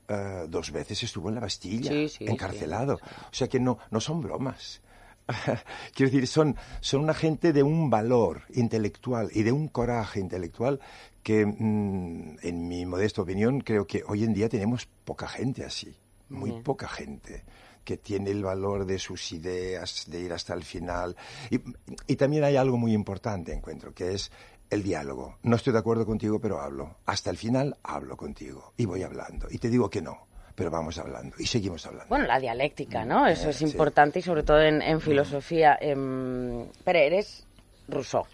eh, 0.09 0.47
dos 0.49 0.71
veces 0.71 1.03
estuvo 1.03 1.29
en 1.29 1.37
la 1.37 1.41
Bastilla, 1.41 1.91
Sí, 1.91 2.09
sí, 2.09 2.25
encarcelado. 2.27 2.95
O 2.95 3.35
sea 3.35 3.49
que 3.49 3.61
no, 3.61 3.79
no 3.91 4.01
son 4.01 4.21
bromas. 4.21 4.81
Quiero 5.95 6.11
decir, 6.13 6.27
son, 6.27 6.57
son 6.81 7.03
una 7.03 7.15
gente 7.15 7.53
de 7.53 7.63
un 7.63 7.89
valor 7.89 8.43
intelectual 8.55 9.31
y 9.33 9.43
de 9.43 9.53
un 9.53 9.69
coraje 9.69 10.21
intelectual 10.21 10.81
que, 11.23 11.47
mm, 11.47 12.37
en 12.43 12.69
mi 12.69 12.85
modesta 12.85 13.23
opinión, 13.23 13.61
creo 13.61 13.87
que 13.87 14.03
hoy 14.07 14.25
en 14.25 14.35
día 14.35 14.49
tenemos 14.49 14.87
poca 15.05 15.27
gente 15.27 15.65
así, 15.65 15.97
muy 16.29 16.51
Bien. 16.51 16.63
poca 16.63 16.89
gente 16.89 17.45
que 17.85 17.97
tiene 17.99 18.31
el 18.31 18.43
valor 18.43 18.87
de 18.87 18.99
sus 18.99 19.33
ideas, 19.33 20.05
de 20.09 20.21
ir 20.21 20.33
hasta 20.33 20.55
el 20.55 20.65
final. 20.65 21.17
Y, 21.51 21.61
y 22.07 22.17
también 22.17 22.45
hay 22.45 22.57
algo 22.57 22.79
muy 22.79 22.93
importante, 22.93 23.53
encuentro, 23.53 23.93
que 23.93 24.15
es 24.15 24.31
el 24.71 24.83
diálogo. 24.83 25.37
No 25.43 25.57
estoy 25.57 25.73
de 25.73 25.79
acuerdo 25.79 26.05
contigo, 26.07 26.39
pero 26.41 26.61
hablo. 26.61 26.97
Hasta 27.07 27.31
el 27.31 27.37
final 27.37 27.77
hablo 27.83 28.17
contigo 28.17 28.73
y 28.77 28.85
voy 28.87 29.03
hablando. 29.03 29.47
Y 29.51 29.59
te 29.59 29.69
digo 29.69 29.89
que 29.91 30.03
no, 30.03 30.27
pero 30.55 30.71
vamos 30.71 30.99
hablando 30.99 31.37
y 31.39 31.47
seguimos 31.47 31.85
hablando. 31.87 32.09
Bueno, 32.09 32.27
la 32.27 32.39
dialéctica, 32.41 33.05
¿no? 33.05 33.27
Eso 33.27 33.51
es 33.51 33.57
sí. 33.57 33.65
importante 33.65 34.19
y 34.19 34.23
sobre 34.23 34.43
todo 34.43 34.61
en, 34.61 34.83
en 34.83 35.01
filosofía. 35.01 35.77
Em, 35.81 36.67
pero 36.85 36.99
eres 36.99 37.47
Rousseau, 37.89 38.25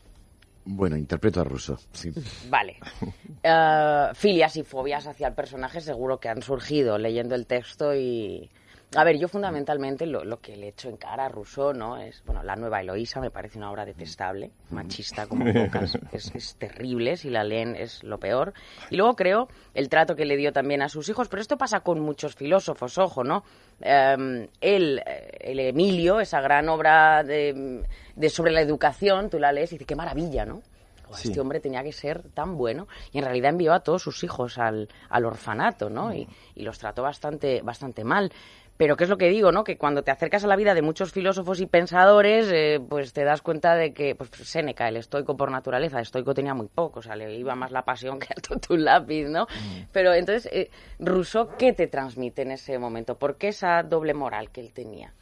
Bueno, 0.65 0.97
interpreto 0.97 1.41
a 1.41 1.45
Russo, 1.45 1.79
sí. 1.93 2.13
vale. 2.49 2.77
Eh, 3.43 4.09
filias 4.13 4.55
y 4.57 4.63
fobias 4.63 5.07
hacia 5.07 5.29
el 5.29 5.33
personaje 5.35 5.81
seguro 5.81 6.21
que 6.21 6.29
han 6.29 6.43
surgido 6.43 6.99
leyendo 6.99 7.35
el 7.35 7.47
texto 7.47 7.95
y... 7.95 8.51
A 8.97 9.05
ver, 9.05 9.19
yo 9.19 9.29
fundamentalmente 9.29 10.05
lo, 10.05 10.25
lo 10.25 10.41
que 10.41 10.57
le 10.57 10.69
echo 10.69 10.89
en 10.89 10.97
cara 10.97 11.27
a 11.27 11.29
Rousseau, 11.29 11.73
¿no? 11.73 11.97
Es, 11.97 12.25
bueno, 12.25 12.43
La 12.43 12.57
nueva 12.57 12.81
Eloísa 12.81 13.21
me 13.21 13.31
parece 13.31 13.57
una 13.59 13.71
obra 13.71 13.85
detestable, 13.85 14.51
machista 14.71 15.27
como 15.29 15.45
pocas. 15.53 15.97
Es, 16.13 16.35
es 16.35 16.57
terrible, 16.57 17.17
si 17.17 17.31
la 17.31 17.45
leen 17.45 17.77
es 17.77 18.03
lo 18.03 18.19
peor. 18.19 18.53
Y 18.91 18.97
luego 18.97 19.15
creo 19.15 19.49
el 19.75 19.89
trato 19.89 20.17
que 20.17 20.25
le 20.25 20.37
dio 20.37 20.53
también 20.53 20.83
a 20.83 20.89
sus 20.89 21.09
hijos, 21.09 21.29
pero 21.29 21.41
esto 21.41 21.57
pasa 21.57 21.81
con 21.81 22.01
muchos 22.01 22.35
filósofos, 22.35 22.99
ojo, 22.99 23.23
¿no? 23.23 23.45
Él, 23.81 25.03
eh, 25.07 25.31
el 25.41 25.61
Emilio, 25.61 26.19
esa 26.21 26.41
gran 26.41 26.69
obra 26.69 27.23
de, 27.23 27.85
de 28.17 28.29
sobre 28.29 28.53
la 28.53 28.61
educación, 28.61 29.31
tú 29.31 29.39
la 29.39 29.53
lees 29.53 29.71
y 29.73 29.77
dices, 29.77 29.87
qué 29.87 29.95
maravilla, 29.97 30.45
¿no? 30.45 30.63
"Joder, 31.05 31.21
Sí. 31.23 31.29
Este 31.29 31.41
hombre 31.41 31.59
tenía 31.61 31.83
que 31.83 31.93
ser 31.93 32.23
tan 32.35 32.57
bueno 32.57 32.87
y 33.13 33.19
en 33.19 33.25
realidad 33.25 33.51
envió 33.51 33.73
a 33.73 33.81
todos 33.81 34.03
sus 34.03 34.23
hijos 34.23 34.59
al, 34.59 34.89
al 35.09 35.25
orfanato, 35.25 35.91
¿no? 35.91 36.15
Y, 36.15 36.29
y 36.55 36.63
los 36.63 36.79
trató 36.79 37.03
bastante, 37.03 37.63
bastante 37.63 38.05
mal. 38.05 38.33
Pero 38.81 38.97
qué 38.97 39.05
es 39.05 39.11
lo 39.11 39.19
que 39.19 39.29
digo, 39.29 39.53
¿no? 39.53 39.63
Que 39.63 39.77
cuando 39.77 40.03
te 40.03 40.11
acercas 40.11 40.43
a 40.43 40.47
la 40.47 40.57
vida 40.57 40.73
de 40.73 40.81
muchos 40.81 41.13
filósofos 41.13 41.61
y 41.61 41.67
pensadores, 41.67 42.51
eh, 42.51 42.81
pues 42.81 43.13
te 43.13 43.25
das 43.25 43.43
cuenta 43.43 43.75
de 43.75 43.93
que, 43.93 44.15
pues 44.15 44.31
Séneca, 44.31 44.89
el 44.89 44.97
estoico 44.97 45.37
por 45.37 45.51
naturaleza, 45.51 46.01
estoico 46.01 46.33
tenía 46.33 46.55
muy 46.55 46.67
poco, 46.67 47.01
o 47.01 47.03
sea, 47.03 47.15
le 47.15 47.37
iba 47.37 47.55
más 47.55 47.73
la 47.73 47.85
pasión 47.85 48.19
que 48.19 48.29
a 48.33 48.59
tu 48.59 48.79
lápiz, 48.79 49.27
¿no? 49.29 49.47
Pero 49.93 50.15
entonces, 50.15 50.51
eh, 50.51 50.71
Rousseau, 50.99 51.59
¿qué 51.59 51.75
te 51.75 51.89
transmite 51.89 52.41
en 52.41 52.53
ese 52.53 52.79
momento? 52.79 53.19
¿Por 53.19 53.37
qué 53.37 53.49
esa 53.49 53.83
doble 53.83 54.15
moral 54.15 54.49
que 54.51 54.63
él 54.63 54.73
tenía? 54.73 55.13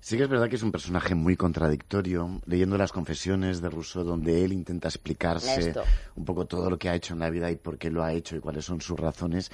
Sí 0.00 0.18
que 0.18 0.24
es 0.24 0.28
verdad 0.28 0.50
que 0.50 0.56
es 0.56 0.62
un 0.62 0.70
personaje 0.70 1.14
muy 1.14 1.34
contradictorio. 1.34 2.42
Leyendo 2.44 2.76
las 2.76 2.92
confesiones 2.92 3.62
de 3.62 3.70
Rousseau, 3.70 4.04
donde 4.04 4.44
él 4.44 4.52
intenta 4.52 4.88
explicarse 4.88 5.68
Esto. 5.68 5.82
un 6.16 6.26
poco 6.26 6.44
todo 6.44 6.68
lo 6.68 6.78
que 6.78 6.90
ha 6.90 6.94
hecho 6.94 7.14
en 7.14 7.20
la 7.20 7.30
vida 7.30 7.50
y 7.50 7.56
por 7.56 7.78
qué 7.78 7.90
lo 7.90 8.04
ha 8.04 8.12
hecho 8.12 8.36
y 8.36 8.40
cuáles 8.40 8.66
son 8.66 8.82
sus 8.82 9.00
razones, 9.00 9.50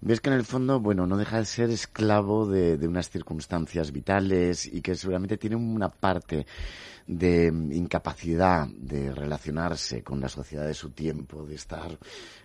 ves 0.00 0.20
que 0.20 0.30
en 0.30 0.36
el 0.36 0.44
fondo, 0.44 0.80
bueno, 0.80 1.06
no 1.06 1.16
deja 1.16 1.38
de 1.38 1.44
ser 1.44 1.70
esclavo 1.70 2.46
de, 2.46 2.76
de 2.76 2.88
unas 2.88 3.10
circunstancias 3.10 3.92
vitales 3.92 4.66
y 4.66 4.80
que 4.80 4.94
seguramente 4.94 5.36
tiene 5.36 5.56
una 5.56 5.88
parte 5.88 6.46
de 7.08 7.50
mm, 7.50 7.72
incapacidad 7.72 8.68
de 8.68 9.12
relacionarse 9.12 10.02
con 10.02 10.20
la 10.20 10.28
sociedad 10.28 10.66
de 10.66 10.74
su 10.74 10.90
tiempo, 10.90 11.44
de 11.44 11.54
estar 11.54 11.98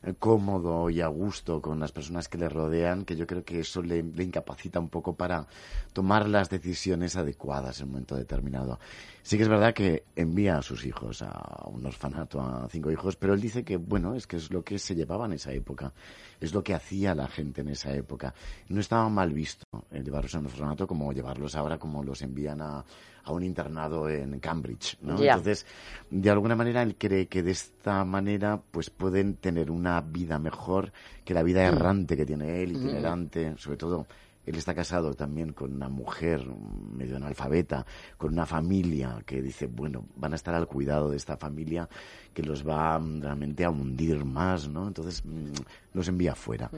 eh, 0.04 0.14
cómodo 0.18 0.90
y 0.90 1.02
a 1.02 1.08
gusto 1.08 1.62
con 1.62 1.80
las 1.80 1.92
personas 1.92 2.30
que 2.30 2.38
le 2.38 2.48
rodean, 2.50 3.04
que 3.04 3.16
yo 3.16 3.28
creo 3.28 3.44
que 3.44 3.60
eso 3.60 3.82
le, 3.82 4.02
le 4.02 4.24
incapacita 4.24 4.80
un 4.80 4.90
poco 4.90 5.16
para 5.16 5.46
tomar 5.92 6.30
las 6.30 6.50
decisiones 6.50 7.18
adecuadas 7.18 7.80
en 7.80 7.88
un 7.88 7.92
momento 7.92 8.16
determinado. 8.16 8.80
Sí 9.22 9.38
que 9.38 9.44
es 9.44 9.50
verdad 9.50 9.74
que 9.74 10.06
envía 10.16 10.58
a 10.58 10.62
sus 10.62 10.86
hijos 10.86 11.22
a 11.22 11.66
un 11.68 11.86
orfanato, 11.86 12.42
a 12.42 12.68
cinco 12.70 12.90
hijos, 12.90 13.16
pero 13.18 13.34
él 13.34 13.42
dice 13.42 13.64
que, 13.64 13.78
bueno, 13.78 14.16
es 14.16 14.28
que 14.28 14.38
es 14.38 14.52
lo 14.52 14.64
que 14.64 14.80
se 14.80 14.96
llevaba 14.96 15.26
en 15.26 15.34
esa 15.34 15.52
época, 15.52 15.94
es 16.40 16.54
lo 16.54 16.64
que 16.64 16.74
hacía 16.74 17.16
la 17.16 17.28
gente 17.28 17.43
en 17.62 17.70
esa 17.70 17.94
época. 17.94 18.34
No 18.70 18.80
estaba 18.80 19.10
mal 19.10 19.34
visto 19.34 19.66
el 19.92 20.04
llevarlos 20.04 20.36
a 20.36 20.40
un 20.40 20.46
orfanato 20.46 20.88
como 20.88 21.12
llevarlos 21.12 21.56
ahora 21.56 21.78
como 21.78 22.04
los 22.04 22.22
envían 22.22 22.62
a, 22.62 22.84
a 23.24 23.32
un 23.32 23.44
internado 23.44 24.10
en 24.10 24.40
Cambridge, 24.40 24.98
¿no? 25.02 25.22
Entonces, 25.22 25.66
de 26.10 26.30
alguna 26.30 26.56
manera 26.56 26.82
él 26.82 26.96
cree 26.98 27.28
que 27.28 27.44
de 27.44 27.52
esta 27.52 28.04
manera 28.06 28.62
pues 28.72 28.90
pueden 28.90 29.36
tener 29.36 29.72
una 29.72 30.02
vida 30.02 30.40
mejor 30.40 30.92
que 31.24 31.34
la 31.34 31.44
vida 31.44 31.64
errante 31.64 32.18
que 32.18 32.26
tiene 32.26 32.64
él, 32.64 32.74
itinerante, 32.74 33.56
sobre 33.58 33.78
todo 33.78 34.08
él 34.46 34.56
está 34.56 34.74
casado 34.76 35.14
también 35.14 35.54
con 35.54 35.74
una 35.74 35.90
mujer 35.90 36.46
medio 36.92 37.16
analfabeta, 37.18 37.86
con 38.18 38.34
una 38.34 38.46
familia 38.46 39.22
que 39.26 39.42
dice, 39.42 39.68
bueno, 39.68 40.06
van 40.16 40.34
a 40.34 40.36
estar 40.36 40.54
al 40.56 40.68
cuidado 40.68 41.10
de 41.10 41.18
esta 41.18 41.38
familia 41.38 41.88
que 42.34 42.44
los 42.44 42.68
va 42.68 43.00
mm, 43.00 43.22
realmente 43.22 43.64
a 43.64 43.70
hundir 43.70 44.26
más, 44.26 44.68
¿no? 44.68 44.88
Entonces 44.88 45.24
mm, 45.26 45.54
los 45.94 46.08
envía 46.08 46.36
fuera. 46.36 46.70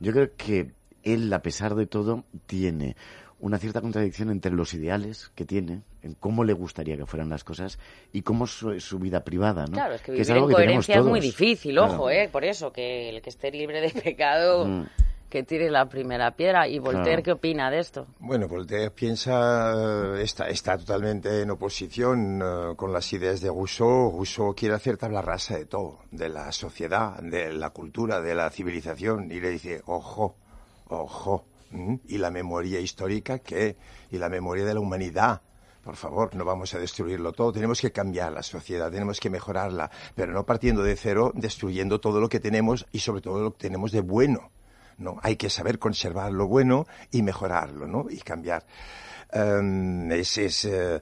Yo 0.00 0.12
creo 0.12 0.30
que 0.36 0.72
él, 1.02 1.32
a 1.32 1.40
pesar 1.42 1.74
de 1.74 1.86
todo, 1.86 2.24
tiene 2.46 2.96
una 3.40 3.58
cierta 3.58 3.82
contradicción 3.82 4.30
entre 4.30 4.52
los 4.52 4.72
ideales 4.72 5.30
que 5.34 5.44
tiene, 5.44 5.82
en 6.02 6.14
cómo 6.14 6.44
le 6.44 6.54
gustaría 6.54 6.96
que 6.96 7.04
fueran 7.04 7.28
las 7.28 7.44
cosas 7.44 7.78
y 8.12 8.22
cómo 8.22 8.46
su, 8.46 8.70
es 8.70 8.84
su 8.84 8.98
vida 8.98 9.22
privada, 9.22 9.66
¿no? 9.66 9.72
Claro, 9.72 9.94
es 9.94 10.02
que 10.02 10.12
vivir 10.12 10.32
algo 10.32 10.48
en 10.50 10.56
que 10.56 10.62
tenemos 10.62 10.86
coherencia 10.86 10.96
es 10.98 11.04
muy 11.04 11.20
difícil, 11.20 11.74
Claro. 11.74 11.92
ojo, 11.92 12.10
¿eh? 12.10 12.28
Por 12.32 12.44
eso, 12.44 12.72
que 12.72 13.10
el 13.10 13.20
que 13.20 13.28
esté 13.30 13.50
libre 13.50 13.80
de 13.82 13.90
pecado, 14.00 14.66
Mm. 14.66 14.84
Que 15.34 15.42
tire 15.42 15.68
la 15.68 15.88
primera 15.88 16.30
piedra. 16.30 16.68
¿Y 16.68 16.78
Voltaire 16.78 17.04
Claro. 17.04 17.22
qué 17.24 17.32
opina 17.32 17.68
de 17.68 17.80
esto? 17.80 18.06
Bueno, 18.20 18.46
Voltaire 18.46 18.92
piensa, 18.92 19.72
eh, 20.16 20.22
está, 20.22 20.48
está 20.48 20.78
totalmente 20.78 21.42
en 21.42 21.50
oposición 21.50 22.40
eh, 22.40 22.76
con 22.76 22.92
las 22.92 23.12
ideas 23.12 23.40
de 23.40 23.48
Rousseau. 23.48 24.12
Rousseau 24.12 24.54
quiere 24.54 24.76
hacer 24.76 24.96
tabla 24.96 25.22
rasa 25.22 25.56
de 25.58 25.66
todo, 25.66 25.98
de 26.12 26.28
la 26.28 26.52
sociedad, 26.52 27.20
de 27.20 27.52
la 27.52 27.70
cultura, 27.70 28.20
de 28.20 28.32
la 28.36 28.48
civilización, 28.48 29.32
y 29.32 29.40
le 29.40 29.50
dice, 29.50 29.82
ojo, 29.86 30.36
ojo, 30.86 31.46
y 32.06 32.18
la 32.18 32.30
memoria 32.30 32.78
histórica, 32.78 33.40
¿qué? 33.40 33.76
Y 34.12 34.18
la 34.18 34.28
memoria 34.28 34.64
de 34.64 34.74
la 34.74 34.78
humanidad. 34.78 35.42
Por 35.82 35.96
favor, 35.96 36.36
no 36.36 36.44
vamos 36.44 36.72
a 36.74 36.78
destruirlo 36.78 37.32
todo. 37.32 37.50
Tenemos 37.52 37.80
que 37.80 37.90
cambiar 37.90 38.30
la 38.32 38.44
sociedad, 38.44 38.88
tenemos 38.88 39.18
que 39.18 39.30
mejorarla, 39.30 39.90
pero 40.14 40.32
no 40.32 40.46
partiendo 40.46 40.84
de 40.84 40.94
cero, 40.94 41.32
destruyendo 41.34 41.98
todo 41.98 42.20
lo 42.20 42.28
que 42.28 42.38
tenemos 42.38 42.86
y 42.92 43.00
sobre 43.00 43.20
todo 43.20 43.42
lo 43.42 43.50
que 43.54 43.58
tenemos 43.58 43.90
de 43.90 44.00
bueno. 44.00 44.52
¿No? 44.98 45.18
Hay 45.22 45.36
que 45.36 45.50
saber 45.50 45.78
conservar 45.78 46.32
lo 46.32 46.46
bueno 46.46 46.86
y 47.10 47.22
mejorarlo, 47.22 47.86
¿no? 47.86 48.06
Y 48.10 48.18
cambiar. 48.18 48.64
Em, 49.32 50.10
ese 50.12 50.46
es 50.46 50.64
eh, 50.66 50.96
eh, 50.96 51.00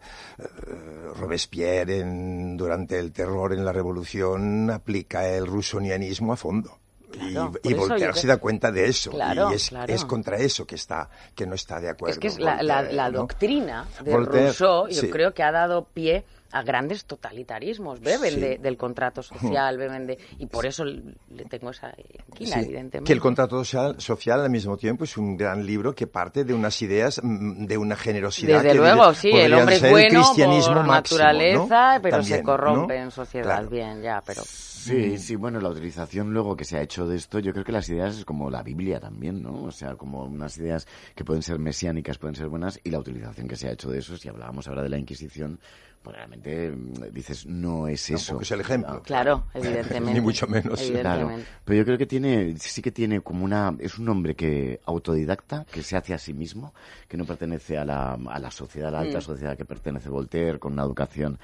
Robespierre 1.17 1.99
en- 2.01 2.57
durante 2.57 2.99
el 2.99 3.13
terror 3.13 3.53
en 3.53 3.65
la 3.65 3.73
revolución 3.73 4.71
aplica 4.71 5.29
el 5.29 5.47
rusonianismo 5.47 6.33
a 6.33 6.37
fondo. 6.37 6.79
Claro, 7.11 7.53
y 7.63 7.75
Voltaire 7.75 8.15
se 8.15 8.27
da 8.27 8.39
cuenta 8.39 8.73
de 8.73 8.87
eso 8.89 9.11
Claro, 9.11 9.53
y 9.53 9.57
es, 9.57 9.69
claro. 9.69 9.93
es 9.93 10.03
contra 10.07 10.39
eso 10.39 10.67
que 10.67 10.77
está 10.77 11.11
que 11.35 11.45
no 11.47 11.55
está 11.55 11.79
de 11.79 11.91
acuerdo 11.91 12.15
es 12.15 12.19
que 12.19 12.29
es 12.29 12.39
la, 12.39 12.63
la- 12.63 12.77
Voltaire, 12.77 12.95
la 12.97 13.11
¿no? 13.11 13.19
doctrina 13.19 13.87
de 14.03 14.13
Voltaire, 14.13 14.47
Rousseau, 14.47 14.89
yo 14.89 15.01
sí. 15.03 15.11
creo 15.11 15.35
que 15.35 15.43
ha 15.43 15.53
dado 15.53 15.85
pie 15.85 16.25
a 16.53 16.63
grandes 16.63 17.05
totalitarismos. 17.05 18.01
Beben 18.01 18.35
Sí. 18.35 18.41
de- 18.41 18.59
del 18.59 18.77
contrato 18.77 19.23
social, 19.23 19.77
beben 19.79 20.07
de... 20.07 20.19
Y 20.39 20.47
por 20.47 20.67
eso 20.67 20.85
le 20.85 21.45
tengo 21.49 21.71
esa 21.71 21.93
inquina, 22.29 22.57
Sí, 22.57 22.61
evidentemente. 22.61 23.05
que 23.05 23.13
el 23.13 23.21
contrato 23.21 23.57
social, 23.59 24.01
social 24.01 24.41
al 24.41 24.51
mismo 24.51 24.77
tiempo 24.77 25.05
es 25.05 25.17
un 25.17 25.37
gran 25.37 25.65
libro 25.67 25.95
que 25.95 26.07
parte 26.07 26.45
de 26.45 26.55
unas 26.55 26.81
ideas, 26.83 27.21
mm, 27.23 27.67
de 27.67 27.77
una 27.79 27.97
generosidad. 27.97 28.59
Desde 28.63 28.69
que 28.69 28.75
luego, 28.75 29.15
sí, 29.15 29.31
el 29.31 29.55
hombre 29.55 29.77
es 29.77 29.91
bueno 29.91 30.09
cristianismo 30.21 30.75
por 30.75 30.85
máximo, 30.87 31.19
naturaleza, 31.21 31.95
¿no? 31.97 32.03
pero 32.03 32.17
se 32.17 32.23
También, 32.31 32.43
corrompe 32.45 32.99
¿no? 32.99 33.05
en 33.05 33.11
sociedad. 33.11 33.45
Claro. 33.45 33.71
Bien, 33.71 34.03
ya, 34.03 34.23
pero... 34.27 34.43
Sí, 34.83 35.19
sí, 35.19 35.37
bueno, 35.37 35.61
la 35.61 35.69
utilización 35.69 36.33
luego 36.33 36.57
que 36.57 36.65
se 36.65 36.77
ha 36.77 36.83
hecho 36.83 37.07
de 37.07 37.17
esto, 37.17 37.39
yo 37.39 37.53
creo 37.53 37.65
que 37.65 37.73
las 37.73 37.89
ideas 37.89 38.19
es 38.19 38.25
como 38.25 38.51
la 38.51 38.63
Biblia 38.63 38.99
también, 39.01 39.43
¿no? 39.43 39.63
O 39.65 39.71
sea, 39.73 39.95
como 39.97 40.25
unas 40.25 40.57
ideas 40.59 40.87
que 41.15 41.25
pueden 41.25 41.43
ser 41.43 41.59
mesiánicas, 41.59 42.19
pueden 42.19 42.35
ser 42.37 42.49
buenas, 42.49 42.81
y 42.85 42.91
la 42.91 42.99
utilización 42.99 43.49
que 43.49 43.57
se 43.57 43.69
ha 43.69 43.73
hecho 43.73 43.91
de 43.91 43.99
eso, 43.99 44.17
si 44.17 44.29
hablábamos 44.29 44.67
ahora 44.69 44.83
de 44.83 44.89
la 44.89 44.99
Inquisición, 44.99 45.59
pues 46.03 46.17
realmente 46.17 46.73
mm, 46.73 47.13
dices, 47.13 47.47
no 47.47 47.87
es 47.87 48.11
eso. 48.11 48.27
Tampoco 48.27 48.43
es 48.43 48.51
el 48.51 48.61
ejemplo. 48.61 49.03
Claro, 49.05 49.45
evidentemente. 49.55 50.15
Ni 50.15 50.21
mucho 50.21 50.49
menos. 50.49 50.81
Claro, 50.81 51.21
Evidentemente. 51.21 51.47
pero 51.65 51.79
yo 51.79 51.85
creo 51.85 51.99
que 51.99 52.07
tiene, 52.07 52.57
sí 52.59 52.83
que 52.83 52.91
tiene 52.91 53.21
como 53.21 53.45
una, 53.45 53.73
es 53.79 53.99
un 53.99 54.09
hombre 54.09 54.35
que 54.35 54.81
autodidacta, 54.85 55.65
que 55.71 55.83
se 55.85 55.97
hace 55.97 56.13
a 56.15 56.19
sí 56.19 56.33
mismo, 56.35 56.75
que 57.07 57.17
no 57.17 57.25
pertenece 57.25 57.79
a 57.79 57.85
la, 57.85 58.15
a 58.15 58.39
la 58.41 58.51
sociedad, 58.51 58.89
a 58.89 58.93
la 58.93 59.01
alta 59.01 59.19
Mm. 59.19 59.23
sociedad 59.23 59.57
que 59.57 59.65
pertenece 59.65 60.09
Voltaire, 60.09 60.59
con 60.59 60.73
una 60.73 60.83
educación 60.83 61.39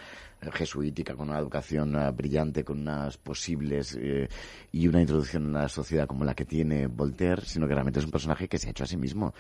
jesuítica, 0.53 1.15
con 1.15 1.29
una 1.29 1.39
educación 1.39 1.95
eh, 1.97 2.11
brillante, 2.11 2.65
con 2.65 2.81
unas 2.81 3.17
posibles 3.17 3.97
eh, 4.01 4.29
y 4.73 4.89
una 4.89 5.01
introducción 5.01 5.55
a 5.57 5.63
la 5.63 5.69
sociedad 5.69 6.07
como 6.07 6.25
la 6.25 6.35
que 6.35 6.45
tiene 6.45 6.87
Voltaire, 6.87 7.43
sino 7.45 7.67
que 7.67 7.75
realmente 7.75 8.01
es 8.01 8.05
un 8.05 8.11
personaje 8.11 8.49
que 8.49 8.59
se 8.59 8.69
ha 8.69 8.71
hecho 8.71 8.85
a 8.85 8.87
sí 8.87 8.97
mismo. 8.97 9.35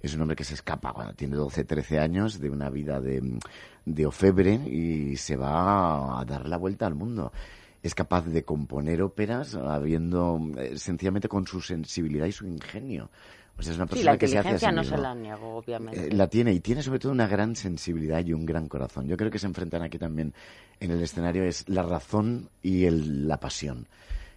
Es 0.00 0.14
un 0.14 0.22
hombre 0.22 0.36
que 0.36 0.44
se 0.44 0.54
escapa 0.54 0.92
cuando 0.92 1.14
tiene 1.14 1.36
12, 1.36 1.64
13 1.64 1.98
años 1.98 2.40
de 2.40 2.50
una 2.50 2.70
vida 2.70 3.00
de, 3.00 3.38
de 3.84 4.06
ofebre 4.06 4.54
y 4.54 5.16
se 5.16 5.36
va 5.36 6.20
a 6.20 6.24
dar 6.24 6.48
la 6.48 6.56
vuelta 6.56 6.86
al 6.86 6.94
mundo 6.94 7.32
es 7.84 7.94
capaz 7.94 8.22
de 8.22 8.44
componer 8.44 9.02
óperas 9.02 9.54
habiendo 9.56 10.40
eh, 10.56 10.78
sencillamente 10.78 11.28
con 11.28 11.46
su 11.46 11.60
sensibilidad 11.60 12.24
y 12.24 12.32
su 12.32 12.46
ingenio. 12.46 13.10
O 13.56 13.62
sea, 13.62 13.72
es 13.72 13.78
una 13.78 13.86
Sí, 13.86 13.90
persona 13.90 14.12
la 14.12 14.18
que 14.18 14.26
se 14.28 14.38
hace 14.38 14.48
a 14.48 14.58
sí 14.58 14.66
no 14.74 14.82
se 14.84 14.96
la 14.98 15.14
niego, 15.14 15.56
obviamente. 15.56 16.08
Eh, 16.08 16.12
la 16.12 16.26
tiene 16.28 16.52
y 16.52 16.60
tiene 16.60 16.82
sobre 16.82 16.98
todo 16.98 17.12
una 17.12 17.28
gran 17.28 17.54
sensibilidad 17.54 18.24
y 18.24 18.32
un 18.32 18.44
gran 18.44 18.68
corazón. 18.68 19.06
Yo 19.06 19.16
creo 19.16 19.30
que 19.30 19.38
se 19.38 19.46
enfrentan 19.46 19.82
aquí 19.82 19.96
también 19.98 20.34
en 20.80 20.90
el 20.90 21.00
escenario 21.02 21.44
es 21.44 21.68
la 21.68 21.82
razón 21.82 22.48
y 22.62 22.84
el- 22.84 23.28
la 23.28 23.38
pasión. 23.38 23.86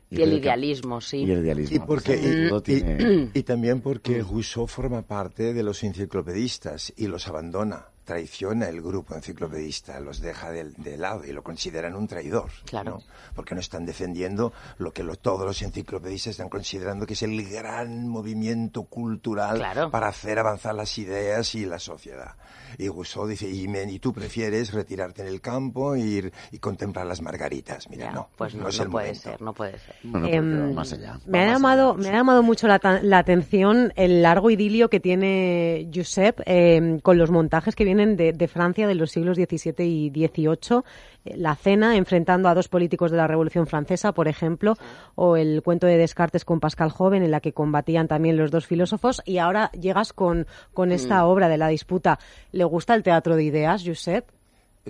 Y 0.10 0.22
el 0.22 0.30
que- 0.30 0.36
idealismo, 0.38 1.02
sí. 1.02 1.18
Y 1.18 1.32
el 1.32 1.44
idealismo. 1.44 1.76
Y, 1.76 1.80
porque, 1.88 2.48
todo 2.48 2.60
y, 2.68 2.72
y- 2.72 2.82
tiene- 2.82 3.30
y 3.34 3.44
también 3.44 3.82
porque 3.82 4.22
Rousseau 4.22 4.68
forma 4.68 5.02
parte 5.02 5.54
de 5.54 5.64
los 5.64 5.84
enciclopedistas 5.84 6.94
y 6.96 7.08
los 7.08 7.28
abandona, 7.28 7.88
traiciona 8.08 8.70
el 8.70 8.82
grupo 8.82 9.14
enciclopedista, 9.16 10.00
los 10.00 10.22
deja 10.22 10.50
de, 10.50 10.72
de 10.78 10.98
lado 10.98 11.26
y 11.26 11.34
lo 11.34 11.44
consideran 11.44 11.94
un 11.94 12.08
traidor. 12.08 12.50
Claro. 12.66 12.92
¿no? 12.92 13.04
Porque 13.36 13.54
no 13.54 13.60
están 13.60 13.86
defendiendo 13.86 14.54
lo 14.78 14.94
que 14.94 15.04
lo- 15.04 15.18
todos 15.18 15.46
los 15.46 15.62
enciclopedistas 15.62 16.32
están 16.32 16.48
considerando 16.50 17.06
que 17.06 17.14
es 17.14 17.22
el 17.24 17.48
gran 17.50 18.08
movimiento 18.08 18.84
cultural 18.84 19.58
Claro. 19.58 19.92
para 19.92 20.08
hacer 20.08 20.40
avanzar 20.40 20.74
las 20.74 20.98
ideas 20.98 21.54
y 21.54 21.66
la 21.66 21.80
sociedad. 21.80 22.36
Y 22.78 22.88
Rousseau 22.88 23.28
dice, 23.28 23.50
y, 23.50 23.68
me- 23.68 23.84
y 23.84 24.00
tú 24.00 24.14
prefieres 24.14 24.74
retirarte 24.74 25.22
en 25.22 25.28
el 25.28 25.42
campo 25.42 25.96
e 25.96 26.00
ir 26.00 26.34
y 26.52 26.60
contemplar 26.60 27.06
las 27.06 27.22
margaritas. 27.22 27.90
Mira, 27.90 28.06
Ya, 28.06 28.12
no, 28.14 28.30
pues 28.38 28.56
no, 28.56 28.70
es 28.70 28.78
no 28.78 28.84
el 28.86 28.90
puede 28.90 29.08
momento. 29.08 29.30
ser, 29.30 29.42
no 29.42 29.54
puede 29.54 29.80
ser. 29.80 29.96
Bueno, 30.04 30.68
va 30.70 30.74
más 30.76 30.94
allá. 30.94 31.20
Me 31.26 31.40
ha, 31.44 31.46
más 31.48 31.54
llamado, 31.54 31.92
allá, 31.94 32.02
me 32.04 32.10
ha 32.10 32.14
llamado 32.14 32.44
mucho 32.44 32.68
la, 32.68 32.80
la 33.04 33.18
atención 33.18 33.92
el 33.98 34.22
largo 34.22 34.50
idilio 34.50 34.90
que 34.90 35.00
tiene 35.02 35.90
Josep 35.94 36.40
eh, 36.46 37.00
con 37.04 37.18
los 37.18 37.32
montajes 37.32 37.76
que 37.76 37.84
vienen 37.84 37.97
de, 37.98 38.34
de 38.34 38.48
Francia 38.48 38.88
de 38.88 38.96
los 38.96 39.12
siglos 39.12 39.38
XVII 39.38 39.86
y 39.86 40.10
XVIII. 40.10 40.82
Eh, 41.26 41.36
La 41.38 41.56
cena 41.56 41.98
enfrentando 41.98 42.48
a 42.48 42.54
dos 42.54 42.68
políticos 42.68 43.12
de 43.12 43.18
la 43.18 43.28
Revolución 43.28 43.68
Francesa, 43.68 44.12
por 44.14 44.28
ejemplo, 44.28 44.76
o 45.16 45.36
el 45.36 45.62
cuento 45.64 45.88
de 45.88 45.98
Descartes 45.98 46.46
con 46.46 46.60
Pascal 46.60 46.90
Joven, 46.92 47.24
en 47.24 47.32
la 47.32 47.40
que 47.42 47.54
combatían 47.54 48.08
también 48.08 48.38
los 48.38 48.52
dos 48.52 48.66
filósofos. 48.68 49.22
Y 49.26 49.40
ahora 49.40 49.72
llegas 49.72 50.14
con, 50.14 50.48
con 50.74 50.92
esta 50.92 51.24
Mm. 51.24 51.28
obra 51.28 51.50
de 51.50 51.58
la 51.58 51.68
disputa. 51.68 52.20
¿Le 52.52 52.64
gusta 52.64 52.94
el 52.94 53.04
teatro 53.04 53.36
de 53.36 53.44
ideas, 53.44 53.84
Josep? 53.86 54.26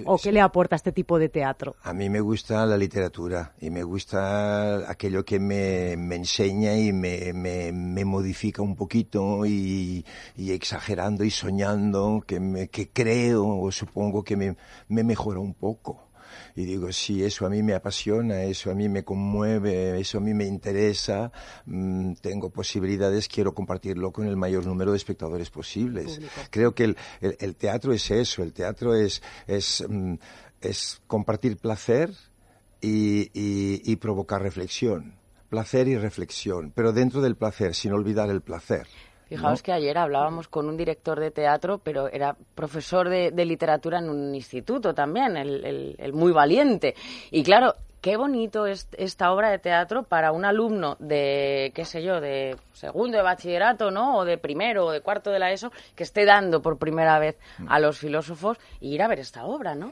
¿O 0.06 0.18
qué 0.18 0.32
le 0.32 0.42
aporta 0.42 0.76
este 0.76 0.92
tipo 0.92 1.20
de 1.20 1.30
teatro? 1.30 1.76
A 1.84 1.94
mí 1.94 2.10
me 2.10 2.20
gusta 2.22 2.66
la 2.66 2.78
literatura 2.78 3.54
y 3.60 3.70
me 3.70 3.84
gusta 3.84 4.90
aquello 4.90 5.24
que 5.26 5.40
me, 5.40 5.96
me 5.98 6.16
enseña 6.16 6.78
y 6.78 6.94
me, 6.94 7.34
me, 7.34 7.72
me 7.72 8.06
modifica 8.06 8.62
un 8.62 8.76
poquito 8.76 9.46
y, 9.46 10.06
y 10.36 10.52
exagerando 10.52 11.24
y 11.24 11.32
soñando 11.32 12.24
que, 12.26 12.40
me, 12.40 12.70
que 12.70 12.90
creo 12.90 13.48
o 13.48 13.72
supongo 13.72 14.24
que 14.24 14.36
me, 14.36 14.56
me 14.88 15.04
mejora 15.04 15.40
un 15.40 15.54
poco. 15.54 16.07
Y 16.58 16.66
digo, 16.66 16.92
sí, 16.92 17.24
eso 17.24 17.46
a 17.46 17.50
mí 17.50 17.62
me 17.62 17.76
apasiona, 17.76 18.42
eso 18.44 18.72
a 18.72 18.74
mí 18.74 18.90
me 18.90 19.04
conmueve, 19.04 20.00
eso 20.00 20.18
a 20.18 20.22
mí 20.22 20.34
me 20.34 20.46
interesa, 20.46 21.32
mm, 21.68 22.14
tengo 22.16 22.50
posibilidades, 22.50 23.28
quiero 23.28 23.54
compartirlo 23.54 24.12
con 24.12 24.28
el 24.28 24.36
mayor 24.36 24.66
número 24.66 24.92
de 24.92 24.98
espectadores 24.98 25.52
posibles. 25.52 26.20
Creo 26.50 26.74
que 26.74 26.86
el, 26.86 26.98
el- 27.22 27.38
el 27.40 27.56
teatro 27.56 27.94
es 27.94 28.10
eso, 28.10 28.42
el 28.42 28.54
teatro 28.54 28.96
es, 28.96 29.22
es, 29.46 29.86
mm, 29.88 30.16
es 30.60 31.00
compartir 31.06 31.58
placer 31.58 32.12
y, 32.82 33.30
y- 33.40 33.82
y 33.86 33.96
provocar 33.98 34.42
reflexión. 34.42 35.14
Placer 35.50 35.88
y 35.88 35.96
reflexión, 35.96 36.74
pero 36.76 36.92
dentro 36.92 37.22
del 37.22 37.36
placer, 37.38 37.74
sin 37.76 37.94
olvidar 37.94 38.30
el 38.30 38.42
placer. 38.42 38.86
Fijaos 39.30 39.60
¿no? 39.60 39.64
que 39.64 39.72
ayer 39.74 39.98
hablábamos 39.98 40.48
con 40.48 40.68
un 40.70 40.78
director 40.78 41.20
de 41.20 41.32
teatro, 41.32 41.80
pero 41.80 42.08
era 42.08 42.36
profesor 42.56 43.10
de, 43.10 43.32
de 43.32 43.46
literatura 43.46 44.00
en 44.00 44.10
un 44.10 44.34
instituto 44.34 44.94
también, 44.94 45.36
el, 45.38 45.66
el- 45.66 45.96
el 45.98 46.14
muy 46.14 46.32
valiente. 46.32 46.96
Y 47.32 47.44
claro, 47.44 47.76
qué 48.02 48.16
bonito 48.16 48.66
es 48.66 48.88
esta 48.98 49.32
obra 49.34 49.50
de 49.50 49.60
teatro 49.60 50.04
para 50.04 50.32
un 50.32 50.46
alumno 50.46 50.96
de, 51.00 51.72
qué 51.76 51.84
sé 51.84 52.02
yo, 52.04 52.22
de 52.22 52.56
segundo 52.74 53.18
de 53.18 53.24
bachillerato, 53.24 53.92
¿no? 53.92 54.18
O 54.20 54.24
de 54.26 54.38
primero 54.38 54.86
o 54.86 54.92
de 54.92 55.02
cuarto 55.02 55.30
de 55.32 55.40
la 55.40 55.52
ESO, 55.52 55.72
que 55.96 56.04
esté 56.04 56.24
dando 56.26 56.62
por 56.62 56.78
primera 56.78 57.20
vez 57.20 57.38
a 57.68 57.80
los 57.80 57.98
filósofos 57.98 58.58
y 58.80 58.94
ir 58.94 59.02
a 59.04 59.08
ver 59.08 59.20
esta 59.20 59.46
obra, 59.46 59.76
¿no? 59.76 59.92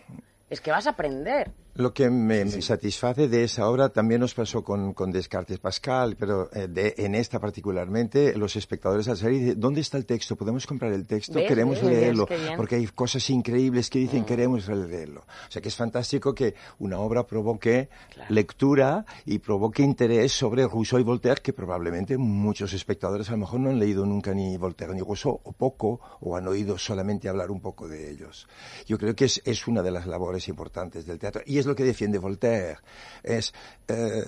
Es 0.49 0.61
que 0.61 0.71
vas 0.71 0.87
a 0.87 0.91
aprender. 0.91 1.51
Lo 1.77 1.93
que 1.93 2.09
me, 2.09 2.45
me 2.45 2.61
satisface 2.61 3.27
de 3.27 3.43
esa 3.43 3.67
obra 3.69 3.89
también 3.89 4.21
nos 4.21 4.33
pasó 4.33 4.63
con, 4.63 4.93
con 4.93 5.11
Descartes 5.11 5.59
Pascal, 5.59 6.15
pero 6.17 6.49
eh, 6.53 6.67
de- 6.69 6.95
en 6.97 7.15
esta 7.15 7.39
particularmente, 7.39 8.33
los 8.37 8.55
espectadores 8.55 9.09
al 9.09 9.17
salir 9.17 9.41
dicen, 9.41 9.59
¿dónde 9.59 9.81
está 9.81 9.97
el 9.97 10.05
texto? 10.05 10.37
¿Podemos 10.37 10.65
comprar 10.65 10.93
el 10.93 11.05
texto? 11.05 11.33
¿Ves? 11.33 11.47
Queremos 11.49 11.81
¿Ves? 11.81 11.89
leerlo. 11.89 12.25
Mm. 12.29 12.55
porque 12.55 12.75
hay 12.75 12.87
cosas 12.87 13.29
increíbles 13.29 13.89
que 13.89 13.99
dicen, 13.99 14.23
queremos 14.23 14.67
leerlo. 14.69 15.21
O 15.21 15.51
sea 15.51 15.61
que 15.61 15.67
es 15.67 15.75
fantástico 15.75 16.33
que 16.33 16.55
una 16.79 16.99
obra 16.99 17.27
provoque 17.27 17.89
lectura 18.29 19.05
y 19.25 19.39
provoque 19.39 19.83
interés 19.83 20.31
sobre 20.31 20.65
Rousseau 20.67 20.99
y 20.99 21.03
Voltaire, 21.03 21.41
que 21.41 21.51
probablemente 21.53 22.17
muchos 22.17 22.71
espectadores 22.73 23.27
a 23.29 23.31
lo 23.33 23.39
mejor 23.39 23.59
no 23.59 23.69
han 23.69 23.79
leído 23.79 24.05
nunca 24.05 24.33
ni 24.33 24.55
Voltaire 24.57 24.93
ni 24.93 25.01
Rousseau, 25.01 25.41
o 25.43 25.51
poco, 25.51 25.99
o 26.21 26.37
han 26.37 26.47
oído 26.47 26.77
solamente 26.77 27.27
hablar 27.27 27.51
un 27.51 27.59
poco 27.59 27.87
de 27.89 28.11
ellos. 28.11 28.47
Yo 28.87 28.97
creo 28.97 29.15
que 29.15 29.25
es, 29.25 29.41
es 29.45 29.67
una 29.67 29.81
de 29.83 29.91
las 29.91 30.07
labores 30.07 30.47
importantes 30.47 31.05
del 31.05 31.19
teatro. 31.19 31.41
Y 31.45 31.57
es 31.57 31.64
lo 31.65 31.75
que 31.75 31.83
defiende 31.83 32.17
Voltaire. 32.17 32.77
Es, 33.23 33.53
eh, 33.87 34.23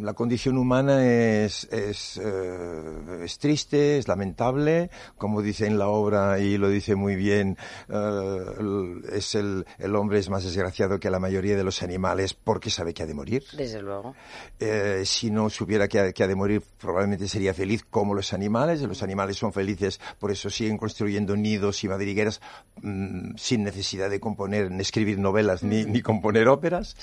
la 0.00 0.14
condición 0.14 0.56
humana 0.58 1.04
es, 1.04 1.64
es, 1.72 2.20
eh, 2.22 3.24
es 3.24 3.38
triste, 3.38 3.98
es 3.98 4.06
lamentable, 4.06 4.90
como 5.16 5.42
dice 5.42 5.66
en 5.66 5.76
la 5.76 5.88
obra 5.88 6.38
y 6.38 6.56
lo 6.56 6.68
dice 6.68 6.94
muy 6.94 7.16
bien, 7.16 7.58
eh, 7.88 8.44
el- 8.60 9.02
es 9.12 9.34
el, 9.34 9.66
el 9.78 9.96
hombre 9.96 10.20
es 10.20 10.30
más 10.30 10.44
desgraciado 10.44 11.00
que 11.00 11.10
la 11.10 11.18
mayoría 11.18 11.56
de 11.56 11.64
los 11.64 11.82
animales 11.82 12.32
porque 12.32 12.70
sabe 12.70 12.94
que 12.94 13.02
ha 13.02 13.06
de 13.06 13.14
morir. 13.14 13.42
Desde 13.56 13.82
luego. 13.82 14.14
Eh, 14.60 15.02
si 15.04 15.32
no 15.32 15.50
supiera 15.50 15.88
que 15.88 15.98
ha, 15.98 16.12
que 16.12 16.22
ha 16.22 16.28
de 16.28 16.36
morir, 16.36 16.62
probablemente 16.80 17.26
sería 17.26 17.52
feliz 17.52 17.84
como 17.90 18.14
los 18.14 18.32
animales. 18.32 18.80
Los 18.82 19.02
animales 19.02 19.36
son 19.36 19.52
felices, 19.52 20.00
por 20.20 20.30
eso 20.30 20.48
siguen 20.48 20.78
construyendo 20.78 21.36
nidos 21.36 21.82
y 21.82 21.88
madrigueras 21.88 22.40
mm, 22.82 23.34
sin 23.36 23.64
necesidad 23.64 24.10
de 24.10 24.20
componer, 24.20 24.70
ni 24.70 24.80
escribir 24.82 25.18
novelas, 25.18 25.64
ni, 25.64 25.84
ni 25.84 26.02
componer 26.02 26.46
óperas. 26.46 26.96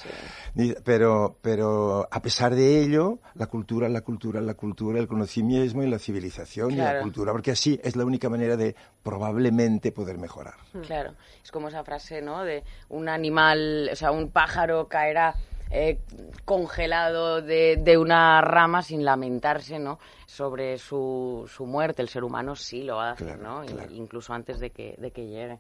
Ni- 0.53 0.73
pero, 0.85 1.37
pero 1.41 2.07
a 2.09 2.21
pesar 2.21 2.54
de 2.55 2.81
ello, 2.81 3.19
la 3.35 3.47
cultura, 3.47 3.87
la 3.89 4.01
cultura, 4.01 4.41
la 4.41 4.53
cultura, 4.55 4.99
el 4.99 5.07
conocimiento 5.07 5.83
y 5.83 5.87
la 5.89 5.99
civilización 5.99 6.71
y 6.71 6.75
la 6.75 7.01
cultura, 7.01 7.31
porque 7.31 7.51
así 7.51 7.79
es 7.83 7.95
la 7.95 8.05
única 8.05 8.29
manera 8.29 8.55
de 8.57 8.75
probablemente 9.03 9.91
poder 9.91 10.17
mejorar. 10.17 10.55
Claro, 10.87 11.13
es 11.43 11.51
como 11.51 11.67
esa 11.67 11.83
frase, 11.83 12.21
¿no? 12.21 12.43
De 12.43 12.63
un 12.89 13.07
animal, 13.09 13.89
o 13.91 13.95
sea, 13.95 14.11
un 14.11 14.29
pájaro 14.31 14.87
caerá 14.87 15.35
eh, 15.71 15.99
congelado 16.45 17.41
de, 17.41 17.77
de 17.77 17.97
una 17.97 18.39
rama 18.41 18.81
sin 18.81 19.03
lamentarse, 19.03 19.79
¿no? 19.79 19.99
Sobre 20.25 20.77
su, 20.77 21.49
su 21.53 21.65
muerte. 21.65 22.01
El 22.01 22.09
ser 22.09 22.23
humano 22.23 22.55
sí 22.55 22.83
lo 22.83 22.99
hace, 23.01 23.25
Claro, 23.25 23.41
¿no? 23.43 23.65
claro. 23.65 23.91
Incluso 23.91 24.33
antes 24.33 24.59
de 24.59 24.69
que, 24.69 24.95
de 24.97 25.11
que 25.11 25.27
llegue. 25.27 25.59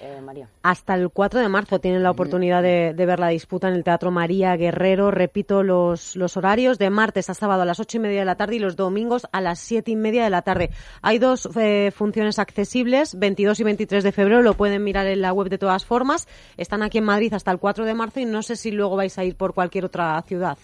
Eh, 0.00 0.20
María. 0.20 0.48
Hasta 0.62 0.94
el 0.94 1.10
4 1.10 1.40
de 1.40 1.48
marzo 1.48 1.80
tienen 1.80 2.02
la 2.02 2.10
oportunidad 2.10 2.62
de, 2.62 2.94
de 2.94 3.06
ver 3.06 3.18
la 3.18 3.28
disputa 3.28 3.68
en 3.68 3.74
el 3.74 3.84
Teatro 3.84 4.10
María 4.10 4.56
Guerrero. 4.56 5.10
Repito 5.10 5.62
los, 5.62 6.14
los 6.16 6.36
horarios 6.36 6.78
de 6.78 6.90
martes 6.90 7.30
a 7.30 7.34
sábado 7.34 7.62
a 7.62 7.64
las 7.64 7.80
ocho 7.80 7.96
y 7.96 8.00
media 8.00 8.20
de 8.20 8.24
la 8.24 8.36
tarde 8.36 8.56
y 8.56 8.58
los 8.58 8.76
domingos 8.76 9.26
a 9.32 9.40
las 9.40 9.58
siete 9.58 9.90
y 9.90 9.96
media 9.96 10.24
de 10.24 10.30
la 10.30 10.42
tarde. 10.42 10.70
Hay 11.02 11.18
dos 11.18 11.48
eh, 11.56 11.90
funciones 11.94 12.38
accesibles, 12.38 13.18
22 13.18 13.60
y 13.60 13.64
23 13.64 14.04
de 14.04 14.12
febrero. 14.12 14.42
Lo 14.42 14.54
pueden 14.54 14.84
mirar 14.84 15.06
en 15.06 15.20
la 15.20 15.32
web 15.32 15.48
de 15.48 15.58
todas 15.58 15.84
formas. 15.84 16.28
Están 16.56 16.82
aquí 16.82 16.98
en 16.98 17.04
Madrid 17.04 17.32
hasta 17.34 17.50
el 17.50 17.58
4 17.58 17.84
de 17.84 17.94
marzo 17.94 18.20
y 18.20 18.24
no 18.24 18.42
sé 18.42 18.56
si 18.56 18.70
luego 18.70 18.96
vais 18.96 19.18
a 19.18 19.24
ir 19.24 19.36
por 19.36 19.54
cualquier 19.54 19.84
otra 19.84 20.20
ciudad. 20.22 20.58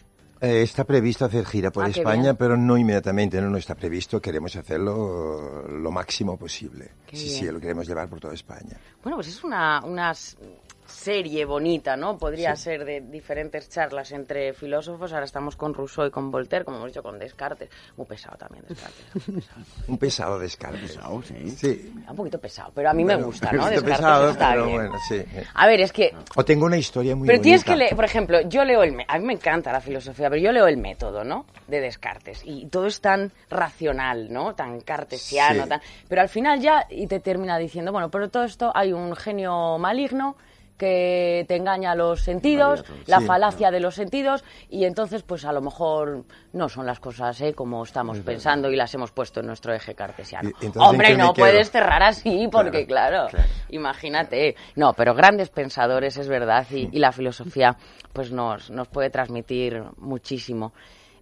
Eh, 0.44 0.62
está 0.62 0.84
previsto 0.84 1.24
hacer 1.24 1.44
gira 1.46 1.70
por 1.70 1.84
Ah, 1.84 1.88
España, 1.88 2.34
pero 2.34 2.56
no 2.56 2.76
inmediatamente, 2.76 3.40
no, 3.40 3.48
no 3.50 3.58
está 3.58 3.74
previsto. 3.74 4.20
Queremos 4.20 4.54
hacerlo 4.56 5.66
lo 5.68 5.90
máximo 5.90 6.36
posible. 6.36 6.90
Qué 7.06 7.16
sí, 7.16 7.24
bien. 7.26 7.38
sí, 7.38 7.46
lo 7.50 7.60
queremos 7.60 7.86
llevar 7.86 8.08
por 8.08 8.20
toda 8.20 8.34
España. 8.34 8.78
Bueno, 9.02 9.16
pues 9.16 9.28
es 9.28 9.42
una, 9.44 9.82
una 9.84 10.10
s- 10.12 10.36
serie 10.86 11.44
bonita, 11.44 11.96
¿no? 11.96 12.18
Podría 12.18 12.54
ser 12.56 12.84
de 12.84 13.00
diferentes 13.00 13.68
charlas 13.68 14.12
entre 14.12 14.52
filósofos. 14.52 15.12
Ahora 15.12 15.24
estamos 15.24 15.56
con 15.56 15.72
Rousseau 15.74 16.06
y 16.06 16.10
con 16.10 16.30
Voltaire, 16.30 16.64
como 16.64 16.76
hemos 16.78 16.90
dicho, 16.90 17.02
con 17.02 17.18
Descartes. 17.18 17.70
Muy 17.96 18.06
pesado 18.06 18.36
también 18.36 18.64
Descartes. 18.68 19.28
muy 19.28 19.40
pesado. 19.40 19.60
Un 19.88 19.98
pesado 19.98 20.38
Descartes. 20.38 20.80
Pesado, 20.96 21.22
sí. 21.22 21.50
Sí. 21.50 21.92
Un 22.08 22.16
poquito 22.16 22.38
pesado, 22.38 22.70
pero 22.74 22.90
a 22.90 22.94
mí 22.94 23.04
me 23.04 23.16
gusta, 23.16 23.50
¿no? 23.52 23.64
un 23.64 23.68
poquito 23.70 23.82
Descartes 23.82 23.98
pesado, 23.98 24.30
está 24.30 24.50
pero 24.50 24.66
bien. 24.66 24.76
bueno, 24.76 24.98
sí. 25.08 25.22
A 25.54 25.66
ver, 25.66 25.80
es 25.80 25.92
que 25.92 26.14
O 26.36 26.44
tengo 26.44 26.66
una 26.66 26.76
historia 26.76 27.16
muy 27.16 27.26
Pero 27.26 27.40
tienes 27.40 27.64
que 27.64 27.76
leer, 27.76 27.96
por 27.96 28.04
ejemplo, 28.04 28.40
yo 28.42 28.64
leo 28.64 28.82
el... 28.82 28.94
A 29.08 29.18
mí 29.18 29.24
me 29.24 29.32
encanta 29.34 29.72
la 29.72 29.80
filosofía, 29.80 30.28
pero 30.28 30.40
yo 30.42 30.52
leo 30.52 30.66
el 30.66 30.76
método, 30.76 31.24
¿no? 31.24 31.46
De 31.66 31.80
Descartes. 31.80 32.42
Y 32.44 32.66
todo 32.66 32.86
es 32.86 33.00
tan 33.00 33.32
racional, 33.50 34.32
¿no? 34.32 34.54
Tan 34.54 34.80
cartesiano, 34.80 35.62
Sí. 35.64 35.68
tan... 35.68 35.80
Pero 36.08 36.20
al 36.20 36.28
final 36.28 36.60
ya, 36.60 36.86
y 36.90 37.06
te 37.06 37.20
termina 37.20 37.58
diciendo, 37.58 37.90
bueno, 37.92 38.10
pero 38.10 38.28
todo 38.28 38.44
esto 38.44 38.70
hay 38.74 38.92
un 38.92 39.14
genio 39.16 39.78
maligno 39.78 40.36
que 40.76 41.44
te 41.46 41.56
engaña 41.56 41.94
los 41.94 42.20
sentidos, 42.22 42.84
la 43.06 43.20
Sí. 43.20 43.26
falacia 43.26 43.70
de 43.70 43.78
los 43.80 43.94
sentidos, 43.94 44.42
y 44.68 44.84
entonces, 44.84 45.22
pues 45.22 45.44
a 45.44 45.52
lo 45.52 45.60
mejor 45.60 46.24
no 46.52 46.68
son 46.68 46.84
las 46.86 46.98
cosas 46.98 47.40
¿eh? 47.40 47.54
como 47.54 47.84
estamos 47.84 48.18
pensando 48.20 48.70
y 48.70 48.76
las 48.76 48.92
hemos 48.94 49.12
puesto 49.12 49.40
en 49.40 49.46
nuestro 49.46 49.72
eje 49.72 49.94
cartesiano. 49.94 50.48
Y- 50.48 50.52
entonces, 50.66 50.82
¿en 50.82 50.88
Hombre, 50.88 51.16
no 51.16 51.32
puedes 51.32 51.70
cerrar 51.70 52.02
así, 52.02 52.48
porque 52.50 52.86
claro, 52.86 53.28
claro. 53.30 53.48
imagínate. 53.68 54.56
No, 54.76 54.92
pero 54.94 55.14
grandes 55.14 55.48
pensadores, 55.50 56.16
es 56.16 56.26
verdad, 56.28 56.66
y, 56.70 56.88
y 56.90 56.98
la 56.98 57.12
filosofía 57.12 57.76
pues 58.12 58.32
nos, 58.32 58.70
nos 58.70 58.88
puede 58.88 59.10
transmitir 59.10 59.82
muchísimo. 59.98 60.72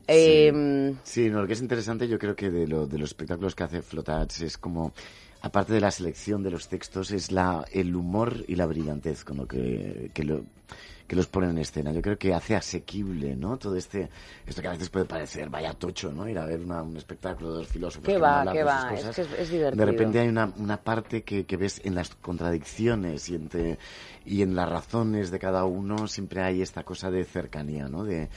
Eh, 0.06 0.94
Sí, 1.04 1.30
no, 1.30 1.42
lo 1.42 1.46
que 1.46 1.52
es 1.52 1.60
interesante 1.62 2.08
yo 2.08 2.18
creo 2.18 2.34
que 2.34 2.50
de, 2.50 2.66
lo, 2.66 2.86
de 2.86 2.98
los 2.98 3.10
espectáculos 3.10 3.54
que 3.54 3.64
hace 3.64 3.82
Flotats 3.82 4.40
es 4.42 4.58
como, 4.58 4.92
aparte 5.42 5.72
de 5.74 5.80
la 5.80 5.90
selección 5.90 6.42
de 6.42 6.50
los 6.50 6.68
textos, 6.68 7.10
es 7.10 7.30
la, 7.32 7.64
el 7.72 7.94
humor 7.94 8.44
y 8.48 8.54
la 8.56 8.66
brillantez 8.66 9.24
con 9.24 9.36
lo 9.38 9.46
que, 9.46 10.10
que, 10.14 10.24
lo, 10.24 10.42
que 11.06 11.16
los 11.16 11.26
ponen 11.26 11.50
en 11.50 11.58
escena. 11.58 11.92
Yo 11.92 12.00
creo 12.00 12.16
que 12.16 12.32
hace 12.32 12.54
asequible, 12.56 13.36
¿no? 13.36 13.58
Todo 13.58 13.76
este, 13.76 14.08
esto 14.46 14.62
que 14.62 14.68
a 14.68 14.72
veces 14.72 14.88
puede 14.88 15.04
parecer 15.04 15.50
vaya 15.50 15.74
tocho, 15.74 16.12
¿no? 16.12 16.28
Ir 16.28 16.38
a 16.38 16.46
ver 16.46 16.60
una- 16.60 16.82
un 16.82 16.96
espectáculo 16.96 17.50
de 17.52 17.56
dos 17.58 17.68
filósofos. 17.68 18.06
¿Qué 18.06 18.14
que 18.14 18.18
va, 18.20 18.38
hablar 18.40 18.54
qué 18.54 18.58
de 18.60 18.64
va? 18.64 18.94
Es 18.94 19.14
que 19.16 19.22
es- 19.22 19.32
es 19.38 19.50
divertido. 19.50 19.84
De 19.84 19.90
repente 19.92 20.20
hay 20.20 20.28
una, 20.28 20.52
una 20.56 20.76
parte 20.78 21.22
que, 21.22 21.44
que 21.44 21.56
ves 21.56 21.80
en 21.84 21.94
las 21.96 22.10
contradicciones 22.14 23.28
y, 23.28 23.34
entre, 23.34 23.78
y 24.24 24.42
en 24.42 24.54
las 24.54 24.68
razones 24.68 25.30
de 25.30 25.38
cada 25.38 25.64
uno, 25.64 26.06
siempre 26.08 26.42
hay 26.42 26.62
esta 26.62 26.84
cosa 26.84 27.10
de 27.10 27.24
cercanía, 27.24 27.88
¿no? 27.88 28.04
De, 28.04 28.28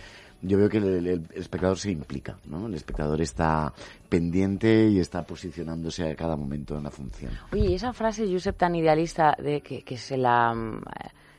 yo 0.46 0.58
veo 0.58 0.70
que 0.70 0.78
el, 0.78 1.28
espectador 1.34 1.78
se 1.78 1.92
implica, 1.92 2.38
¿no? 2.46 2.68
El 2.68 2.76
espectador 2.76 3.22
está 3.22 3.74
pendiente 4.10 4.88
y 4.88 5.00
está 5.00 5.24
posicionándose 5.24 6.12
a 6.12 6.16
cada 6.16 6.36
momento 6.36 6.78
en 6.78 6.84
la 6.84 6.92
función. 6.92 7.32
Oye, 7.52 7.76
esa 7.76 7.94
frase, 7.94 8.32
Josep, 8.32 8.58
tan 8.58 8.76
idealista, 8.76 9.36
de 9.38 9.62
que, 9.62 9.98
se, 9.98 10.18
la, 10.18 10.54
mm, 10.54 10.82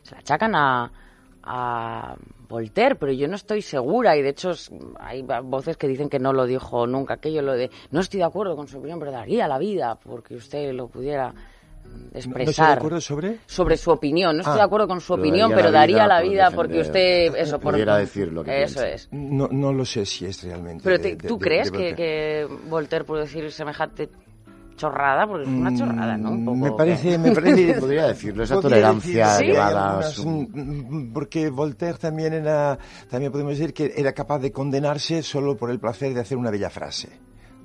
se 0.03 0.15
la 0.15 0.21
achacan 0.21 0.55
a, 0.55 0.93
a 1.43 2.17
Voltaire, 2.49 2.97
pero 2.97 3.13
yo 3.13 3.29
no 3.29 3.37
estoy 3.37 3.63
segura, 3.63 4.17
y 4.17 4.23
de 4.23 4.31
hecho 4.31 4.53
hay 5.01 5.23
voces 5.45 5.77
que 5.77 5.89
dicen 5.89 6.09
que 6.09 6.19
no 6.19 6.33
lo 6.33 6.47
dijo 6.47 6.87
nunca, 6.87 7.15
aquello 7.15 7.43
lo 7.43 7.55
de, 7.55 7.71
no 7.91 8.01
estoy 8.01 8.19
de 8.19 8.25
acuerdo 8.25 8.57
con 8.57 8.69
su 8.69 8.79
opinión, 8.79 8.99
pero 8.99 9.13
daría 9.13 9.49
la 9.49 9.59
vida 9.59 9.97
porque 9.97 10.35
usted 10.35 10.73
lo 10.73 10.89
pudiera 10.89 11.33
mm, 11.87 11.93
¿No 11.93 12.19
estoy 12.19 12.33
de 12.33 12.43
expresar. 12.43 12.79
acuerdo 12.79 13.01
sobre? 13.01 13.39
sobre 13.47 13.77
su 13.77 13.91
opinión. 13.91 14.37
No 14.37 14.41
estoy 14.43 14.55
Ah. 14.55 14.59
de 14.59 14.63
acuerdo 14.65 14.89
con 14.89 15.01
su 15.01 15.15
Pero 15.15 15.23
opinión, 15.23 15.51
daría 15.51 15.57
pero 15.63 15.71
la 15.73 15.79
daría 15.81 15.97
vida 15.97 16.07
la 16.09 16.17
por 16.17 16.29
vida 16.31 16.51
porque 16.55 16.73
defender- 16.79 17.29
usted 17.31 17.43
eso 17.43 17.61
por 17.61 17.73
pudiera 17.73 17.97
decir 17.99 18.33
lo 18.33 18.45
que 18.45 18.63
eso 18.63 18.81
piensa. 18.81 18.89
es. 18.95 19.09
No, 19.13 19.49
no 19.51 19.73
lo 19.73 19.85
sé 19.85 20.05
si 20.07 20.25
es 20.27 20.43
realmente. 20.43 20.83
Pero 20.85 20.99
te- 21.01 21.17
de- 21.17 21.29
tú 21.29 21.39
de- 21.39 21.45
crees 21.45 21.71
de 21.73 21.79
que, 21.79 21.85
Voltaire. 21.89 21.97
que 21.97 22.69
Voltaire 22.71 23.05
puede 23.05 23.23
decir 23.23 23.53
semejante 23.53 24.09
chorrada, 24.77 25.27
porque 25.27 25.45
es 25.45 25.49
una 25.49 25.75
chorrada, 25.75 26.19
¿no? 26.19 26.33
Un 26.33 26.45
poco, 26.45 26.57
Mm, 26.57 26.61
Me 26.65 26.73
parece, 26.73 27.17
me 27.19 27.31
parece. 27.35 27.75
Podría 27.81 28.07
decirlo, 28.09 28.43
esa 28.45 28.61
tolerancia 28.61 29.27
decir, 29.29 29.47
sí, 29.47 29.53
llevada 29.53 29.91
a 29.91 29.97
unas- 29.97 30.13
su- 30.13 30.29
mm, 30.53 31.13
Porque 31.15 31.49
Voltaire 31.49 31.97
también 31.99 32.35
era, 32.35 32.79
también 33.09 33.33
podemos 33.33 33.57
decir 33.57 33.73
que 33.73 33.95
era 33.97 34.13
capaz 34.13 34.39
de 34.41 34.53
condenarse 34.53 35.23
solo 35.23 35.57
por 35.57 35.71
el 35.71 35.79
placer 35.81 36.13
de 36.13 36.21
hacer 36.21 36.37
una 36.37 36.51
bella 36.51 36.69
frase. 36.69 37.09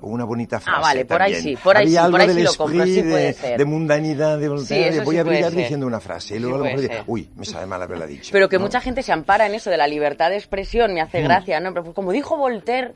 O 0.02 0.08
una 0.08 0.26
bonita 0.26 0.60
frase. 0.60 0.78
Ah, 0.78 0.82
vale, 0.82 1.06
por 1.06 1.22
ahí 1.22 1.36
sí, 1.36 1.56
por 1.64 1.78
ahí 1.78 1.86
Había 1.86 2.00
sí, 2.00 2.06
algo 2.06 2.12
por 2.12 2.22
ahí 2.22 2.28
del 2.28 2.38
sí 2.38 2.44
lo 2.44 2.54
compro, 2.56 2.86
sí 2.86 3.02
puede 3.04 3.26
de, 3.26 3.34
ser. 3.34 3.58
de 3.58 3.66
mundanidad 3.66 4.40
de 4.40 4.50
Voltaire, 4.50 4.88
eso 4.90 5.00
de 5.00 5.06
voy 5.06 5.16
sí 5.16 5.20
a 5.20 5.24
brillar 5.24 5.52
diciendo 5.52 5.86
una 5.88 6.00
frase. 6.00 6.34
Y 6.36 6.38
Sí 6.38 6.42
luego 6.42 6.56
a 6.56 6.60
lo 6.60 6.66
mejor 6.66 7.04
uy, 7.08 7.30
me 7.36 7.46
sabe 7.46 7.66
mal 7.66 7.82
haberla 7.82 8.08
dicho. 8.08 8.30
Pero 8.32 8.50
que 8.50 8.58
¿no? 8.58 8.64
mucha 8.64 8.82
gente 8.82 9.04
se 9.04 9.12
ampara 9.12 9.46
en 9.46 9.54
eso 9.56 9.70
de 9.70 9.78
la 9.78 9.88
libertad 9.88 10.30
de 10.30 10.38
expresión, 10.38 10.94
me 10.94 11.02
hace 11.02 11.22
gracia, 11.22 11.60
¿no? 11.60 11.72
Pero 11.72 11.84
pues 11.84 11.96
como 11.96 12.12
dijo 12.12 12.38
Voltaire, 12.38 12.94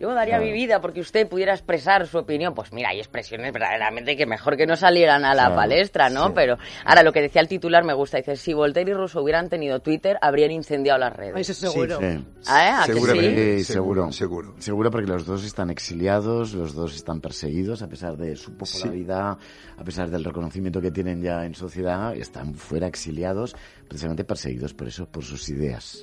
yo 0.00 0.12
daría 0.14 0.36
Claro. 0.38 0.44
mi 0.46 0.52
vida 0.52 0.80
porque 0.80 1.00
usted 1.00 1.28
pudiera 1.28 1.52
expresar 1.52 2.06
su 2.06 2.18
opinión. 2.18 2.54
Pues 2.54 2.72
mira, 2.72 2.88
hay 2.88 2.98
expresiones 2.98 3.52
verdaderamente 3.52 4.16
que 4.16 4.26
mejor 4.26 4.56
que 4.56 4.66
no 4.66 4.74
salieran 4.74 5.24
a 5.24 5.34
la 5.34 5.42
Claro, 5.46 5.56
palestra, 5.56 6.08
¿no? 6.10 6.26
sí. 6.28 6.32
Pero 6.34 6.56
ahora 6.84 7.02
lo 7.02 7.12
que 7.12 7.20
decía 7.20 7.40
el 7.42 7.48
titular 7.48 7.84
me 7.84 7.92
gusta, 7.92 8.16
dice, 8.16 8.34
si 8.36 8.54
Voltaire 8.54 8.90
y 8.90 8.94
Rousseau 8.94 9.22
hubieran 9.22 9.48
tenido 9.48 9.80
Twitter, 9.80 10.16
habrían 10.22 10.50
incendiado 10.50 10.98
las 10.98 11.14
redes. 11.14 11.48
Eso 11.48 11.70
seguro. 11.70 11.98
Sí. 12.00 12.24
¿Ah, 12.46 12.82
¿a 12.82 12.86
que 12.86 12.94
Seguramente. 12.94 13.58
sí? 13.58 13.64
Sí, 13.64 13.72
seguro. 13.74 14.10
Seguro. 14.12 14.54
Seguro 14.58 14.90
porque 14.90 15.06
los 15.06 15.26
dos 15.26 15.44
están 15.44 15.68
exiliados, 15.70 16.54
los 16.54 16.74
dos 16.74 16.96
están 16.96 17.20
perseguidos 17.20 17.82
a 17.82 17.88
pesar 17.88 18.16
de 18.16 18.34
su 18.36 18.56
popularidad, 18.56 19.36
a 19.76 19.84
pesar 19.84 20.08
del 20.08 20.24
reconocimiento 20.24 20.80
que 20.80 20.90
tienen 20.90 21.22
ya 21.22 21.44
en 21.44 21.54
sociedad, 21.54 22.16
están 22.16 22.54
fuera 22.54 22.86
exiliados, 22.86 23.54
precisamente 23.86 24.24
perseguidos 24.24 24.72
por 24.72 24.88
eso, 24.88 25.06
por 25.06 25.24
sus 25.24 25.48
ideas. 25.50 26.02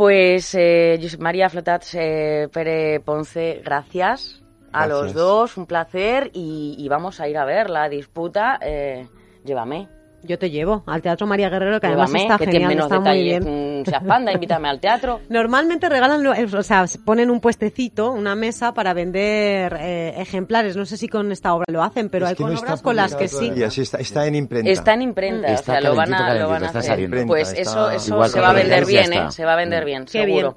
Pues 0.00 0.54
eh, 0.54 0.98
Josep 0.98 1.20
María 1.20 1.50
Flotats, 1.50 1.94
eh, 1.94 2.48
Pere 2.50 3.00
Ponce, 3.00 3.60
gracias 3.62 4.42
a 4.72 4.86
los 4.86 5.12
dos, 5.12 5.58
un 5.58 5.66
placer 5.66 6.30
y, 6.32 6.74
y 6.78 6.88
vamos 6.88 7.20
a 7.20 7.28
ir 7.28 7.36
a 7.36 7.44
ver 7.44 7.68
la 7.68 7.86
disputa. 7.90 8.58
Eh, 8.62 9.06
llévame. 9.44 9.99
Yo 10.22 10.38
te 10.38 10.50
llevo 10.50 10.82
al 10.86 11.00
Teatro 11.00 11.26
María 11.26 11.48
Guerrero, 11.48 11.80
que 11.80 11.86
además 11.86 12.12
está 12.14 12.36
que 12.36 12.44
genial, 12.46 12.68
menos 12.68 12.84
está 12.86 13.00
muy 13.00 13.22
bien. 13.22 13.80
Mm, 13.80 13.84
Seas 13.86 14.04
panda, 14.04 14.32
invítame 14.32 14.68
al 14.68 14.78
teatro. 14.78 15.20
Normalmente 15.30 15.88
regalan, 15.88 16.22
lo- 16.22 16.32
o 16.32 16.62
sea, 16.62 16.84
ponen 17.06 17.30
un 17.30 17.40
puestecito, 17.40 18.10
una 18.12 18.34
mesa 18.34 18.74
para 18.74 18.92
vender 18.92 19.76
eh, 19.80 20.14
ejemplares. 20.18 20.76
No 20.76 20.84
sé 20.84 20.98
si 20.98 21.08
con 21.08 21.32
esta 21.32 21.54
obra 21.54 21.64
lo 21.70 21.82
hacen, 21.82 22.10
pero 22.10 22.26
Es 22.26 22.30
hay 22.32 22.36
con 22.36 22.52
no 22.52 22.60
obras 22.60 22.82
con 22.82 22.96
las 22.96 23.14
que 23.14 23.28
sí. 23.28 23.50
está, 23.78 23.98
está 23.98 24.26
en 24.26 24.34
imprenta. 24.34 24.70
Está 24.70 24.92
en 24.94 25.02
imprenta, 25.02 25.48
Está 25.52 25.72
o 25.72 25.80
sea, 25.80 25.80
lo 25.90 25.96
van 25.96 26.12
a, 26.12 26.34
lo 26.34 26.48
van 26.48 26.64
a 26.64 26.68
hacer. 26.68 26.82
saliendo. 26.82 27.26
Pues 27.26 27.52
eso, 27.54 27.90
eso 27.90 28.14
Igual 28.14 28.30
se 28.30 28.40
va 28.40 28.50
a 28.50 28.52
vender 28.52 28.84
bien, 28.86 29.12
¿eh? 29.14 29.22
Se 29.30 29.44
va 29.46 29.54
a 29.54 29.56
vender 29.56 29.84
bien, 29.86 30.04
Qué 30.04 30.10
seguro. 30.24 30.56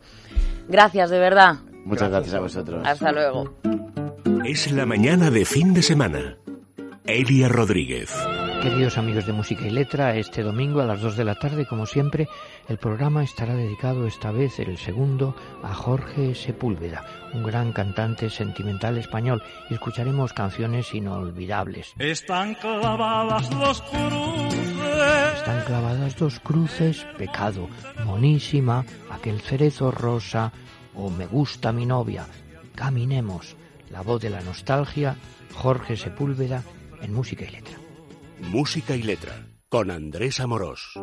Gracias, 0.68 1.10
de 1.10 1.20
verdad. 1.20 1.56
Muchas 1.86 2.10
gracias 2.10 2.34
a 2.36 2.40
vosotros. 2.40 2.84
Hasta 2.86 3.12
luego. 3.12 3.54
Es 4.46 4.72
la 4.74 4.86
mañana 4.86 5.30
de 5.32 5.46
fin 5.46 5.74
de 5.74 5.82
semana. 5.82 6.38
Elia 7.06 7.50
Rodríguez. 7.50 8.14
Queridos 8.62 8.98
amigos 8.98 9.26
de 9.26 9.34
Música 9.34 9.68
y 9.68 9.70
Letra, 9.70 10.16
este 10.16 10.42
domingo 10.42 10.80
a 10.80 10.86
las 10.86 11.02
2 11.02 11.18
de 11.18 11.26
la 11.26 11.36
tarde, 11.36 11.66
como 11.66 11.86
siempre, 11.86 12.30
el 12.70 12.78
programa 12.78 13.26
estará 13.26 13.56
dedicado 13.56 14.08
esta 14.08 14.32
vez, 14.32 14.58
el 14.60 14.78
segundo, 14.78 15.36
a 15.64 15.74
Jorge 15.74 16.34
Sepúlveda, 16.34 17.04
un 17.34 17.44
gran 17.44 17.74
cantante 17.74 18.30
sentimental 18.30 18.98
español, 18.98 19.44
y 19.70 19.74
escucharemos 19.74 20.32
canciones 20.32 20.94
inolvidables. 20.94 21.94
Están 22.00 22.56
clavadas 22.56 23.50
dos 23.50 23.82
cruces. 23.82 25.36
Están 25.36 25.66
clavadas 25.66 26.16
dos 26.16 26.40
cruces, 26.40 27.06
pecado, 27.18 27.68
monísima, 28.06 28.86
aquel 29.12 29.42
cerezo 29.42 29.92
rosa, 29.92 30.54
o 30.96 31.10
me 31.10 31.26
gusta 31.26 31.74
mi 31.74 31.86
novia. 31.86 32.28
Caminemos, 32.76 33.58
la 33.90 34.02
voz 34.02 34.22
de 34.22 34.30
la 34.30 34.40
nostalgia, 34.40 35.18
Jorge 35.54 35.98
Sepúlveda, 35.98 36.64
en 37.04 37.14
Música 37.14 37.46
y 37.46 37.50
Letra. 37.50 37.78
Música 38.40 38.96
y 38.96 39.04
letra. 39.04 39.48
Con 39.70 39.92
Andrés 39.92 40.40
Amorós. 40.40 40.94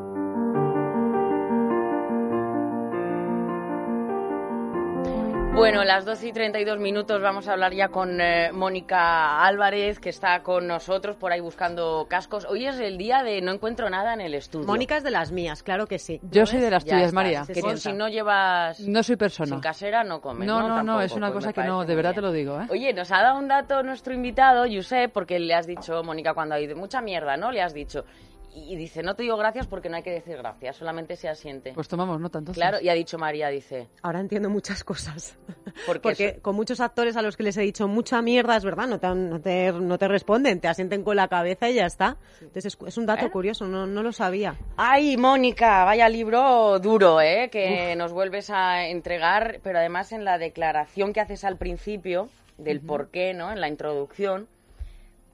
Bueno, 5.52 5.84
las 5.84 6.04
12 6.06 6.28
y 6.28 6.32
32 6.32 6.78
minutos 6.78 7.20
vamos 7.20 7.46
a 7.48 7.52
hablar 7.52 7.74
ya 7.74 7.88
con 7.88 8.18
eh, 8.20 8.50
Mónica 8.52 9.44
Álvarez, 9.44 9.98
que 9.98 10.08
está 10.08 10.42
con 10.42 10.66
nosotros 10.66 11.16
por 11.16 11.32
ahí 11.32 11.40
buscando 11.40 12.06
cascos. 12.08 12.46
Hoy 12.48 12.66
es 12.66 12.78
el 12.78 12.96
día 12.96 13.22
de 13.22 13.42
no 13.42 13.52
encuentro 13.52 13.90
nada 13.90 14.14
en 14.14 14.20
el 14.22 14.34
estudio. 14.34 14.66
Mónica 14.66 14.96
es 14.96 15.02
de 15.02 15.10
las 15.10 15.32
mías, 15.32 15.62
claro 15.62 15.86
que 15.86 15.98
sí. 15.98 16.18
Yo 16.30 16.46
soy 16.46 16.60
de 16.60 16.70
las 16.70 16.84
Ya 16.84 16.92
tuyas, 16.94 17.06
está, 17.08 17.14
María. 17.14 17.42
que 17.46 17.76
si 17.76 17.92
no 17.92 18.08
llevas 18.08 18.80
No 18.80 19.02
soy 19.02 19.16
persona. 19.16 19.48
sin 19.48 19.60
casera, 19.60 20.02
no 20.02 20.20
comes. 20.22 20.46
No, 20.46 20.66
No, 20.66 20.82
no, 20.82 21.02
es 21.02 21.12
una 21.12 21.30
pues 21.30 21.44
cosa 21.44 21.52
que 21.52 21.64
no, 21.68 21.84
de 21.84 21.94
verdad 21.94 22.10
bien. 22.12 22.14
te 22.16 22.20
lo 22.22 22.32
digo, 22.32 22.60
¿eh? 22.60 22.66
Oye, 22.70 22.92
nos 22.94 23.10
ha 23.12 23.20
dado 23.20 23.38
un 23.38 23.48
dato 23.48 23.82
nuestro 23.82 24.14
invitado, 24.14 24.64
Josep, 24.72 25.12
porque 25.12 25.38
le 25.38 25.52
has 25.54 25.66
dicho, 25.66 26.02
Mónica, 26.04 26.32
cuando 26.32 26.54
hay 26.54 26.68
de 26.68 26.74
mucha 26.74 27.02
mierda, 27.02 27.36
¿no? 27.36 27.50
Le 27.52 27.60
has 27.60 27.74
dicho. 27.74 28.04
Y 28.52 28.74
dice, 28.76 29.02
no 29.04 29.14
te 29.14 29.22
digo 29.22 29.36
gracias 29.36 29.66
porque 29.68 29.88
no 29.88 29.96
hay 29.96 30.02
que 30.02 30.10
decir 30.10 30.36
gracias, 30.36 30.76
solamente 30.76 31.14
se 31.16 31.28
asiente. 31.28 31.72
Pues 31.72 31.86
tomamos 31.86 32.20
nota 32.20 32.38
entonces. 32.40 32.60
claro, 32.60 32.78
y 32.80 32.88
ha 32.88 32.94
dicho 32.94 33.16
María, 33.16 33.48
dice, 33.48 33.88
Ahora 34.02 34.18
entiendo 34.20 34.50
muchas 34.50 34.82
cosas. 34.82 35.38
porque, 35.86 36.00
Porque 36.00 36.26
eso- 36.30 36.42
con 36.42 36.56
muchos 36.56 36.80
actores 36.80 37.16
a 37.16 37.22
los 37.22 37.36
que 37.36 37.44
les 37.44 37.56
he 37.56 37.62
dicho 37.62 37.86
mucha 37.86 38.20
mierda, 38.22 38.56
es 38.56 38.64
verdad, 38.64 38.88
no 38.88 38.98
te, 38.98 39.06
no 39.08 39.40
te, 39.40 39.72
no 39.72 39.98
te 39.98 40.08
responden, 40.08 40.60
te 40.60 40.66
asienten 40.68 41.04
con 41.04 41.14
la 41.16 41.28
cabeza 41.28 41.70
y 41.70 41.74
ya 41.74 41.86
está. 41.86 42.16
Entonces 42.40 42.66
es, 42.66 42.78
es 42.86 42.98
un 42.98 43.06
dato 43.06 43.20
Bueno. 43.20 43.32
curioso, 43.32 43.66
no, 43.66 43.86
no 43.86 44.02
lo 44.02 44.12
sabía. 44.12 44.56
Ay, 44.76 45.16
Mónica, 45.16 45.84
vaya 45.84 46.08
libro 46.08 46.78
duro, 46.80 47.20
¿eh? 47.20 47.50
Que 47.52 47.94
nos 47.96 48.12
vuelves 48.12 48.50
a 48.50 48.86
entregar, 48.88 49.60
pero 49.62 49.78
además 49.78 50.10
en 50.12 50.24
la 50.24 50.38
declaración 50.38 51.12
que 51.12 51.20
haces 51.20 51.44
al 51.44 51.56
principio 51.56 52.28
del 52.58 52.80
por 52.80 53.10
qué, 53.10 53.32
¿no? 53.32 53.52
En 53.52 53.60
la 53.60 53.68
introducción, 53.68 54.48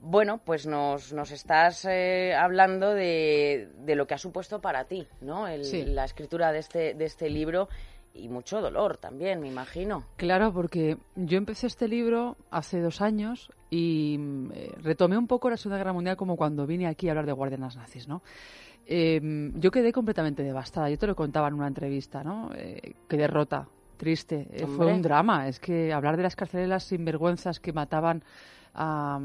bueno, 0.00 0.38
pues 0.44 0.66
nos, 0.66 1.12
nos 1.12 1.30
estás 1.30 1.84
eh, 1.84 2.34
hablando 2.34 2.92
de, 2.94 3.68
de 3.84 3.94
lo 3.96 4.06
que 4.06 4.14
ha 4.14 4.18
supuesto 4.18 4.60
para 4.60 4.84
ti, 4.84 5.06
¿no? 5.20 5.48
El- 5.48 5.64
Sí. 5.64 5.84
La 5.84 6.04
escritura 6.04 6.52
de 6.52 6.58
este, 6.60 6.94
de 6.94 7.04
este 7.04 7.28
libro 7.30 7.68
y 8.14 8.28
mucho 8.28 8.60
dolor 8.62 8.96
también, 8.96 9.40
me 9.40 9.48
imagino. 9.48 10.04
Claro, 10.16 10.52
porque 10.52 10.96
yo 11.16 11.36
empecé 11.38 11.66
este 11.66 11.86
libro 11.88 12.36
hace 12.50 12.80
dos 12.80 13.00
años 13.02 13.50
y 13.68 14.16
mm, 14.18 14.52
eh, 14.54 14.72
retomé 14.82 15.18
un 15.18 15.26
poco 15.26 15.50
la 15.50 15.56
Segunda 15.56 15.76
Guerra 15.78 15.92
Mundial 15.92 16.16
como 16.16 16.36
cuando 16.36 16.66
vine 16.66 16.86
aquí 16.86 17.08
a 17.08 17.10
hablar 17.12 17.26
de 17.26 17.32
guardianas 17.32 17.76
nazis, 17.76 18.08
¿no? 18.08 18.22
Eh, 18.86 19.20
yo 19.56 19.70
quedé 19.70 19.92
completamente 19.92 20.42
devastada. 20.42 20.88
Yo 20.88 20.96
te 20.98 21.06
lo 21.06 21.16
contaba 21.16 21.48
en 21.48 21.54
una 21.54 21.66
entrevista, 21.66 22.22
¿no? 22.22 22.50
Eh, 22.54 22.94
quedé 23.08 23.26
rota, 23.26 23.68
triste. 23.96 24.46
Fue 24.76 24.86
un 24.86 25.02
drama. 25.02 25.48
Es 25.48 25.58
que 25.58 25.92
hablar 25.92 26.16
de 26.16 26.22
las 26.22 26.36
carceleras 26.36 26.84
sinvergüenzas 26.84 27.58
que 27.60 27.72
mataban 27.72 28.22
a, 28.76 29.16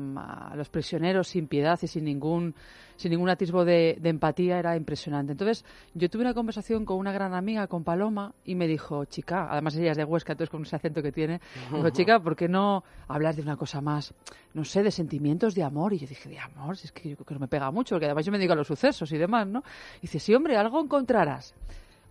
a 0.52 0.56
los 0.56 0.70
prisioneros 0.70 1.28
sin 1.28 1.48
piedad 1.48 1.78
y 1.82 1.88
sin 1.88 2.06
ningún, 2.06 2.56
sin 2.96 3.12
ningún 3.12 3.30
atisbo 3.30 3.66
de, 3.66 3.98
de 4.00 4.10
empatía 4.10 4.58
era 4.58 4.76
impresionante. 4.76 5.34
Entonces, 5.34 5.66
yo 5.94 6.10
tuve 6.10 6.22
una 6.22 6.34
conversación 6.34 6.86
con 6.86 6.98
una 6.98 7.12
gran 7.12 7.34
amiga, 7.34 7.68
con 7.68 7.84
Paloma, 7.84 8.34
y 8.46 8.56
me 8.56 8.68
dijo, 8.68 9.06
chica, 9.06 9.48
además 9.52 9.76
ella 9.76 9.92
es 9.92 9.98
de 9.98 10.06
Huesca, 10.06 10.34
entonces 10.34 10.50
con 10.50 10.62
ese 10.64 10.76
acento 10.78 11.02
que 11.04 11.12
tiene, 11.12 11.42
me 11.72 11.78
dijo, 11.78 11.90
chica, 11.92 12.20
¿por 12.20 12.36
qué 12.36 12.48
no 12.48 12.84
hablas 13.08 13.36
de 13.36 13.42
una 13.42 13.58
cosa 13.58 13.82
más, 13.82 14.14
no 14.54 14.64
sé, 14.64 14.84
de 14.84 14.92
sentimientos 14.92 15.54
de 15.54 15.64
amor? 15.64 15.94
Y 15.94 16.00
yo 16.00 16.08
dije, 16.08 16.30
de 16.30 16.40
amor, 16.40 16.78
si 16.78 16.88
es 16.88 16.92
que 16.92 17.10
yo 17.10 17.16
creo 17.18 17.26
que 17.26 17.34
no 17.34 17.40
me 17.42 17.48
pega 17.48 17.70
mucho, 17.72 17.96
porque 17.96 18.06
además 18.06 18.26
yo 18.26 18.32
me 18.32 18.40
digo 18.40 18.54
a 18.54 18.56
los 18.56 18.68
sucesos 18.68 19.12
y 19.12 19.18
demás, 19.18 19.46
¿no? 19.48 19.64
Y 19.98 20.02
dice, 20.02 20.20
sí, 20.20 20.34
hombre, 20.34 20.56
algo 20.56 20.82
encontrarás. 20.82 21.54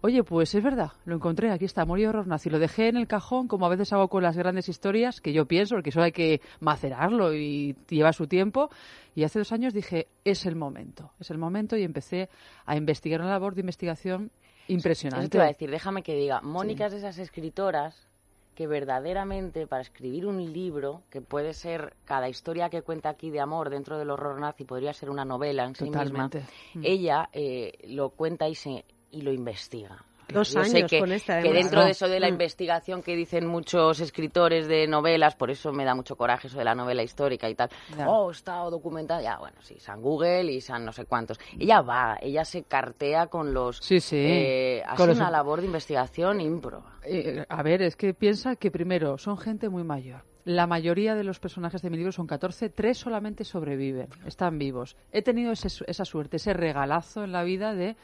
Oye, 0.03 0.25
pues 0.25 0.55
es 0.55 0.65
verdad, 0.65 0.93
lo 1.05 1.17
encontré, 1.17 1.51
aquí 1.51 1.67
está, 1.67 1.85
Morir 1.85 2.09
Horror 2.09 2.27
Nazi. 2.27 2.49
Lo 2.49 2.59
dejé 2.59 2.89
en 2.89 2.97
el 2.97 3.07
cajón, 3.07 3.49
como 3.49 3.67
a 3.67 3.69
veces 3.69 3.93
hago 3.93 4.09
con 4.09 4.23
las 4.23 4.35
grandes 4.37 4.69
historias, 4.69 5.21
que 5.21 5.35
yo 5.35 5.45
pienso, 5.47 5.75
porque 5.75 5.91
eso 5.91 6.01
hay 6.01 6.13
que 6.13 6.41
macerarlo 6.61 7.35
y 7.35 7.77
lleva 7.89 8.13
su 8.15 8.27
tiempo. 8.27 8.71
Y 9.15 9.25
hace 9.25 9.41
dos 9.41 9.53
años 9.53 9.75
dije, 9.75 10.09
es 10.25 10.47
el 10.47 10.57
momento, 10.57 11.13
es 11.21 11.31
el 11.31 11.37
momento, 11.37 11.77
y 11.77 11.83
empecé 11.83 12.31
a 12.65 12.77
investigar 12.77 13.21
una 13.21 13.31
labor 13.31 13.55
de 13.55 13.61
investigación 13.61 14.31
impresionante. 14.69 15.25
Eso 15.25 15.31
te 15.31 15.37
iba 15.37 15.45
a 15.45 15.49
decir, 15.49 15.71
déjame 15.71 16.03
que 16.03 16.15
diga, 16.15 16.41
Mónica 16.41 16.87
es 16.87 16.93
de 16.93 16.99
esas 16.99 17.19
escritoras 17.19 18.07
que 18.55 18.67
verdaderamente 18.67 19.67
para 19.67 19.83
escribir 19.83 20.27
un 20.27 20.53
libro, 20.53 21.03
que 21.11 21.21
puede 21.21 21.53
ser 21.55 21.95
cada 22.05 22.29
historia 22.29 22.69
que 22.69 22.83
cuenta 22.83 23.09
aquí 23.11 23.31
de 23.31 23.41
amor 23.41 23.71
dentro 23.71 23.99
del 23.99 24.11
horror 24.11 24.39
nazi, 24.39 24.65
podría 24.65 24.93
ser 24.93 25.11
una 25.11 25.25
novela 25.25 25.65
en 25.65 25.75
sí 25.75 25.87
Totalmente. 25.87 26.39
misma, 26.41 26.53
Mm. 26.75 26.83
ella 26.85 27.29
eh, 27.33 27.73
lo 27.89 28.11
cuenta 28.11 28.49
y, 28.49 28.55
se, 28.55 28.85
y 29.11 29.23
lo 29.23 29.33
investiga. 29.33 30.05
Dos 30.33 30.53
Yo 30.55 30.63
sé 30.63 30.77
años 30.79 30.89
que, 30.91 31.01
con 31.01 31.11
esta, 31.11 31.43
que 31.43 31.53
dentro 31.53 31.85
de 31.85 31.91
eso 31.91 32.07
de 32.09 32.21
la 32.21 32.29
Mm. 32.29 32.35
investigación 32.35 33.03
que 33.03 33.17
dicen 33.17 33.47
muchos 33.49 33.99
escritores 33.99 34.69
de 34.69 34.87
novelas, 34.87 35.35
por 35.35 35.51
eso 35.51 35.73
me 35.73 35.85
da 35.85 35.93
mucho 35.97 36.15
coraje 36.15 36.47
eso 36.47 36.57
de 36.57 36.65
la 36.65 36.77
novela 36.77 37.03
histórica 37.03 37.51
y 37.51 37.57
tal. 37.57 37.69
Oh, 38.07 38.31
está 38.31 38.59
documentada. 38.59 39.21
Ya, 39.23 39.39
bueno, 39.39 39.57
sí, 39.61 39.81
San 39.81 40.01
Google 40.01 40.53
y 40.53 40.61
San 40.61 40.85
no 40.85 40.93
sé 40.93 41.05
cuántos. 41.07 41.41
Ella 41.59 41.81
va, 41.81 42.17
ella 42.23 42.45
se 42.45 42.63
cartea 42.63 43.27
con 43.27 43.53
los... 43.53 43.79
Sí, 43.79 43.99
sí. 43.99 44.17
eh, 44.19 44.83
hace 44.87 45.05
los- 45.09 45.17
una 45.17 45.33
labor 45.33 45.63
de 45.63 45.67
investigación 45.67 46.41
ímproba. 46.41 46.95
Eh, 47.03 47.45
a 47.49 47.63
ver, 47.65 47.83
es 47.83 47.97
que 47.97 48.15
piensa 48.15 48.55
que 48.55 48.71
primero 48.71 49.19
son 49.19 49.37
gente 49.37 49.69
muy 49.69 49.83
mayor. 49.83 50.23
La 50.45 50.69
mayoría 50.69 51.17
de 51.17 51.25
los 51.25 51.41
personajes 51.41 51.83
de 51.83 51.91
mi 51.91 51.97
libro 51.97 52.13
son 52.13 52.29
14, 52.29 52.71
tres 52.71 52.99
solamente 52.99 53.45
sobreviven, 53.45 54.09
están 54.27 54.59
vivos. 54.59 54.97
He 55.11 55.23
tenido 55.23 55.51
ese- 55.51 55.85
esa 55.89 56.05
suerte, 56.05 56.37
ese 56.37 56.55
regalazo 56.55 57.25
en 57.25 57.33
la 57.33 57.43
vida 57.43 57.75
de 57.75 57.97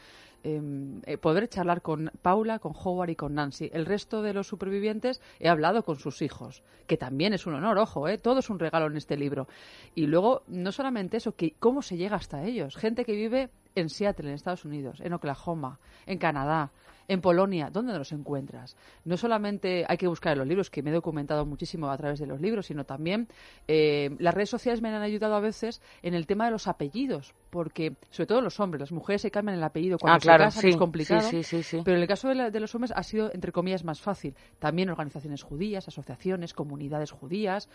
eh, 0.46 1.18
poder 1.18 1.48
charlar 1.48 1.82
con 1.82 2.12
Paula, 2.22 2.60
con 2.60 2.72
Howard 2.72 3.10
y 3.10 3.16
con 3.16 3.34
Nancy. 3.34 3.68
El 3.72 3.84
resto 3.84 4.22
de 4.22 4.32
los 4.32 4.46
supervivientes 4.46 5.20
he 5.40 5.48
hablado 5.48 5.84
con 5.84 5.98
sus 5.98 6.22
hijos, 6.22 6.62
que 6.86 6.96
también 6.96 7.32
es 7.32 7.46
un 7.46 7.54
honor, 7.54 7.78
ojo, 7.78 8.06
¿eh? 8.06 8.16
todo 8.16 8.38
es 8.38 8.48
un 8.48 8.60
regalo 8.60 8.86
en 8.86 8.96
este 8.96 9.16
libro. 9.16 9.48
Y 9.96 10.06
luego, 10.06 10.42
no 10.46 10.70
solamente 10.70 11.16
eso, 11.16 11.34
que 11.34 11.54
cómo 11.58 11.82
se 11.82 11.96
llega 11.96 12.14
hasta 12.14 12.44
ellos. 12.44 12.76
Gente 12.76 13.04
que 13.04 13.16
vive 13.16 13.50
en 13.76 13.88
Seattle, 13.88 14.28
en 14.28 14.34
Estados 14.34 14.64
Unidos, 14.64 15.00
en 15.00 15.12
Oklahoma, 15.12 15.78
en 16.06 16.18
Canadá, 16.18 16.72
en 17.08 17.20
Polonia, 17.20 17.70
¿dónde 17.70 17.96
los 17.96 18.10
encuentras? 18.10 18.76
No 19.04 19.16
solamente 19.16 19.84
hay 19.88 19.96
que 19.96 20.08
buscar 20.08 20.32
en 20.32 20.40
los 20.40 20.48
libros, 20.48 20.70
que 20.70 20.82
me 20.82 20.90
he 20.90 20.92
documentado 20.92 21.46
muchísimo 21.46 21.88
a 21.88 21.96
través 21.96 22.18
de 22.18 22.26
los 22.26 22.40
libros, 22.40 22.66
sino 22.66 22.84
también 22.84 23.28
eh, 23.68 24.10
las 24.18 24.34
redes 24.34 24.50
sociales 24.50 24.82
me 24.82 24.88
han 24.88 25.00
ayudado 25.00 25.36
a 25.36 25.40
veces 25.40 25.80
en 26.02 26.14
el 26.14 26.26
tema 26.26 26.46
de 26.46 26.50
los 26.50 26.66
apellidos, 26.66 27.32
porque 27.50 27.94
sobre 28.10 28.26
todo 28.26 28.40
los 28.40 28.58
hombres, 28.58 28.80
las 28.80 28.90
mujeres 28.90 29.22
se 29.22 29.30
cambian 29.30 29.56
el 29.56 29.62
apellido 29.62 29.98
cuando 29.98 30.16
Ah, 30.16 30.20
claro, 30.20 30.44
se 30.44 30.46
casan, 30.48 30.62
sí, 30.62 30.68
es 30.70 30.76
complicado, 30.76 31.20
sí, 31.30 31.44
sí, 31.44 31.62
sí, 31.62 31.62
sí. 31.62 31.82
pero 31.84 31.96
en 31.96 32.02
el 32.02 32.08
caso 32.08 32.28
de, 32.28 32.34
la- 32.34 32.50
de 32.50 32.58
los 32.58 32.74
hombres 32.74 32.92
ha 32.96 33.04
sido, 33.04 33.32
entre 33.32 33.52
comillas, 33.52 33.84
más 33.84 34.00
fácil. 34.00 34.34
También 34.58 34.90
organizaciones 34.90 35.44
judías, 35.44 35.86
asociaciones, 35.86 36.54
comunidades 36.54 37.12
judías, 37.12 37.68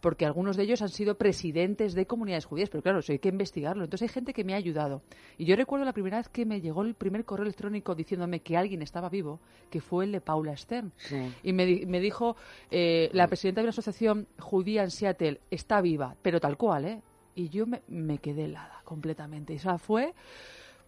porque 0.00 0.24
algunos 0.24 0.56
de 0.56 0.62
ellos 0.62 0.80
han 0.80 0.88
sido 0.88 1.18
presidentes 1.18 1.92
de 1.92 2.06
comunidades 2.06 2.46
judías, 2.46 2.70
pero 2.70 2.82
claro, 2.82 3.00
eso 3.00 3.12
hay 3.12 3.18
que 3.18 3.28
investigarlo. 3.28 3.84
Entonces 3.84 4.08
hay 4.08 4.14
gente 4.14 4.32
que 4.32 4.44
me 4.44 4.54
ha 4.54 4.56
ayudado. 4.56 5.02
Y 5.36 5.44
yo 5.48 5.56
recuerdo 5.56 5.84
la 5.84 5.92
primera 5.92 6.18
vez 6.18 6.28
que 6.28 6.44
me 6.46 6.60
llegó 6.60 6.82
el 6.82 6.94
primer 6.94 7.24
correo 7.24 7.44
electrónico 7.44 7.94
diciéndome 7.94 8.40
que 8.40 8.56
alguien 8.56 8.82
estaba 8.82 9.08
vivo, 9.08 9.40
que 9.70 9.80
fue 9.80 10.04
el 10.04 10.12
de 10.12 10.20
Paula 10.20 10.56
Stern. 10.56 10.92
Y 11.42 11.52
me, 11.52 11.66
di- 11.66 11.86
me 11.86 12.00
dijo, 12.00 12.36
eh, 12.70 13.10
la 13.12 13.26
presidenta 13.26 13.60
de 13.60 13.64
una 13.66 13.70
asociación 13.70 14.26
judía 14.38 14.82
en 14.84 14.90
Seattle 14.90 15.40
está 15.50 15.80
viva, 15.80 16.14
pero 16.22 16.40
tal 16.40 16.56
cual, 16.56 16.84
¿eh? 16.84 17.02
Y 17.34 17.48
yo 17.48 17.66
me, 17.66 17.82
me 17.88 18.18
quedé 18.18 18.44
helada 18.46 18.80
completamente. 18.84 19.52
Y 19.52 19.56
esa 19.56 19.78
fue, 19.78 20.14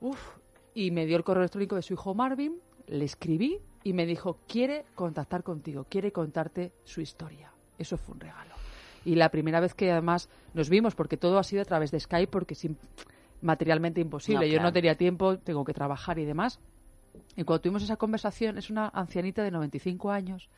uff, 0.01 0.37
y 0.75 0.91
me 0.91 1.07
dio 1.07 1.17
el 1.17 1.25
correo 1.25 1.43
electrónico 1.43 1.77
de 1.77 1.83
su 1.83 1.95
hijo 1.95 2.15
Marvin, 2.15 2.57
le 2.87 3.05
escribí 3.05 3.59
y 3.85 3.93
me 3.93 4.05
dijo, 4.07 4.39
quiere 4.49 4.85
contactar 4.95 5.43
contigo, 5.43 5.87
quiere 5.89 6.13
contarte 6.13 6.73
su 6.85 7.01
historia. 7.01 7.51
Eso 7.79 7.97
fue 7.97 8.15
un 8.15 8.21
regalo. 8.21 8.55
Y 9.05 9.15
la 9.15 9.31
primera 9.31 9.61
vez 9.61 9.75
que 9.75 9.91
además 9.91 10.29
nos 10.53 10.69
vimos, 10.69 10.95
porque 10.95 11.17
todo 11.17 11.39
ha 11.39 11.45
sido 11.45 11.63
a 11.63 11.65
través 11.65 11.91
de 11.91 12.01
Skype, 12.01 12.31
porque 12.31 12.55
es 12.55 12.65
im- 12.65 12.77
materialmente 13.43 14.01
imposible. 14.01 14.47
No, 14.47 14.53
Yo 14.53 14.63
no 14.63 14.73
tenía 14.73 14.95
tiempo, 14.97 15.39
tengo 15.39 15.65
que 15.65 15.73
trabajar 15.75 16.19
y 16.19 16.25
demás. 16.25 16.61
Y 17.37 17.45
cuando 17.45 17.61
tuvimos 17.63 17.83
esa 17.83 17.97
conversación, 17.97 18.59
es 18.59 18.71
una 18.71 18.89
ancianita 18.89 19.43
de 19.43 19.51
95 19.51 20.11
años, 20.11 20.49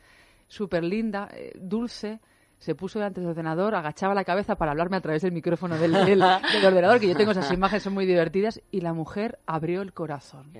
súper 0.47 0.83
linda, 0.83 1.29
eh, 1.33 1.51
dulce, 1.59 2.19
se 2.59 2.75
puso 2.75 2.97
delante 2.99 3.19
del 3.19 3.29
ordenador, 3.31 3.75
agachaba 3.75 4.13
la 4.13 4.23
cabeza 4.23 4.55
para 4.55 4.71
hablarme 4.71 4.95
a 4.97 5.01
través 5.01 5.21
del 5.21 5.31
micrófono 5.33 5.77
del, 5.77 5.91
del- 5.91 6.05
del 6.53 6.65
ordenador, 6.65 6.99
que 6.99 7.07
yo 7.09 7.15
tengo 7.15 7.31
esas 7.31 7.51
imágenes, 7.51 7.83
son 7.83 7.93
muy 7.93 8.05
divertidas, 8.05 8.61
y 8.71 8.81
la 8.81 8.93
mujer 8.93 9.39
abrió 9.45 9.81
el 9.81 9.93
corazón. 9.93 10.51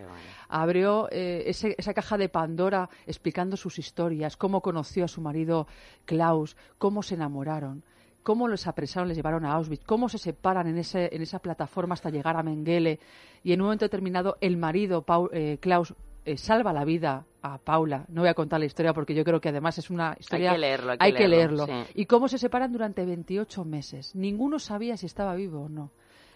Abrió 0.50 1.08
eh, 1.12 1.44
ese- 1.48 1.76
esa 1.78 1.94
caja 1.94 2.18
de 2.18 2.28
Pandora 2.30 2.90
explicando 3.06 3.56
sus 3.56 3.80
historias, 3.80 4.36
cómo 4.36 4.62
conoció 4.62 5.06
a 5.06 5.08
su 5.08 5.22
marido 5.22 5.68
Klaus, 6.06 6.58
cómo 6.78 7.04
se 7.04 7.16
enamoraron, 7.16 7.84
cómo 8.24 8.48
los 8.48 8.66
apresaron, 8.68 9.08
les 9.08 9.18
llevaron 9.18 9.46
a 9.46 9.54
Auschwitz, 9.54 9.84
cómo 9.86 10.10
se 10.10 10.18
separan 10.18 10.68
en, 10.68 10.78
ese, 10.78 11.10
en 11.14 11.22
esa 11.22 11.40
plataforma 11.40 11.94
hasta 11.94 12.10
llegar 12.10 12.38
a 12.38 12.44
Mengele, 12.44 13.00
y 13.44 13.54
en 13.54 13.62
un 13.62 13.68
momento 13.68 13.86
determinado 13.86 14.38
el 14.42 14.58
marido, 14.58 15.06
eh, 15.32 15.58
Klaus, 15.60 15.94
eh, 16.26 16.38
salva 16.38 16.72
la 16.72 16.86
vida 16.86 17.26
a 17.42 17.58
Paula. 17.58 18.06
No 18.08 18.22
voy 18.22 18.30
a 18.30 18.34
contar 18.34 18.60
la 18.60 18.66
historia 18.66 18.94
porque 18.94 19.14
yo 19.14 19.26
creo 19.26 19.42
que 19.42 19.50
además 19.50 19.78
es 19.78 19.90
una 19.90 20.16
historia... 20.18 20.54
que 20.54 20.58
leerlo, 20.58 20.94
hay 20.98 21.14
que 21.14 21.28
leerlo, 21.28 21.66
sí. 21.66 21.74
Y 21.96 22.06
cómo 22.06 22.30
se 22.30 22.38
separan 22.38 22.72
durante 22.72 23.06
28 23.06 23.66
meses. 23.66 24.16
Ninguno 24.16 24.60
sabía 24.60 24.96
si 24.96 25.06
estaba 25.06 25.36
vivo 25.36 25.64
o 25.64 25.70
no. 25.70 25.92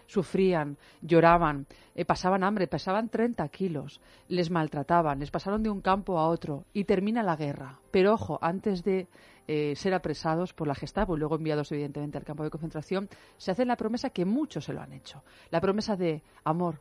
Sufrían, 0.06 0.76
lloraban, 1.02 1.66
eh, 1.94 2.04
pasaban 2.04 2.42
hambre, 2.42 2.66
pesaban 2.66 3.08
30 3.10 3.46
kilos, 3.48 4.00
les 4.28 4.50
maltrataban, 4.50 5.18
les 5.18 5.30
pasaron 5.30 5.62
de 5.62 5.68
un 5.68 5.82
campo 5.82 6.18
a 6.18 6.28
otro 6.28 6.64
y 6.72 6.84
termina 6.84 7.22
la 7.22 7.36
guerra. 7.36 7.78
Pero 7.90 8.14
ojo, 8.14 8.38
antes 8.40 8.84
de 8.84 9.06
eh, 9.48 9.74
ser 9.74 9.94
apresados 9.94 10.52
por 10.54 10.68
la 10.68 10.74
Gestapo 10.76 11.16
y 11.16 11.18
luego 11.18 11.34
enviados 11.36 11.72
evidentemente 11.72 12.18
al 12.18 12.24
campo 12.24 12.44
de 12.44 12.50
concentración, 12.50 13.08
se 13.38 13.50
hace 13.50 13.64
la 13.64 13.76
promesa 13.76 14.10
que 14.10 14.24
muchos 14.24 14.66
se 14.66 14.72
lo 14.72 14.80
han 14.80 14.92
hecho. 14.92 15.24
La 15.50 15.60
promesa 15.60 15.96
de 15.96 16.22
amor, 16.44 16.80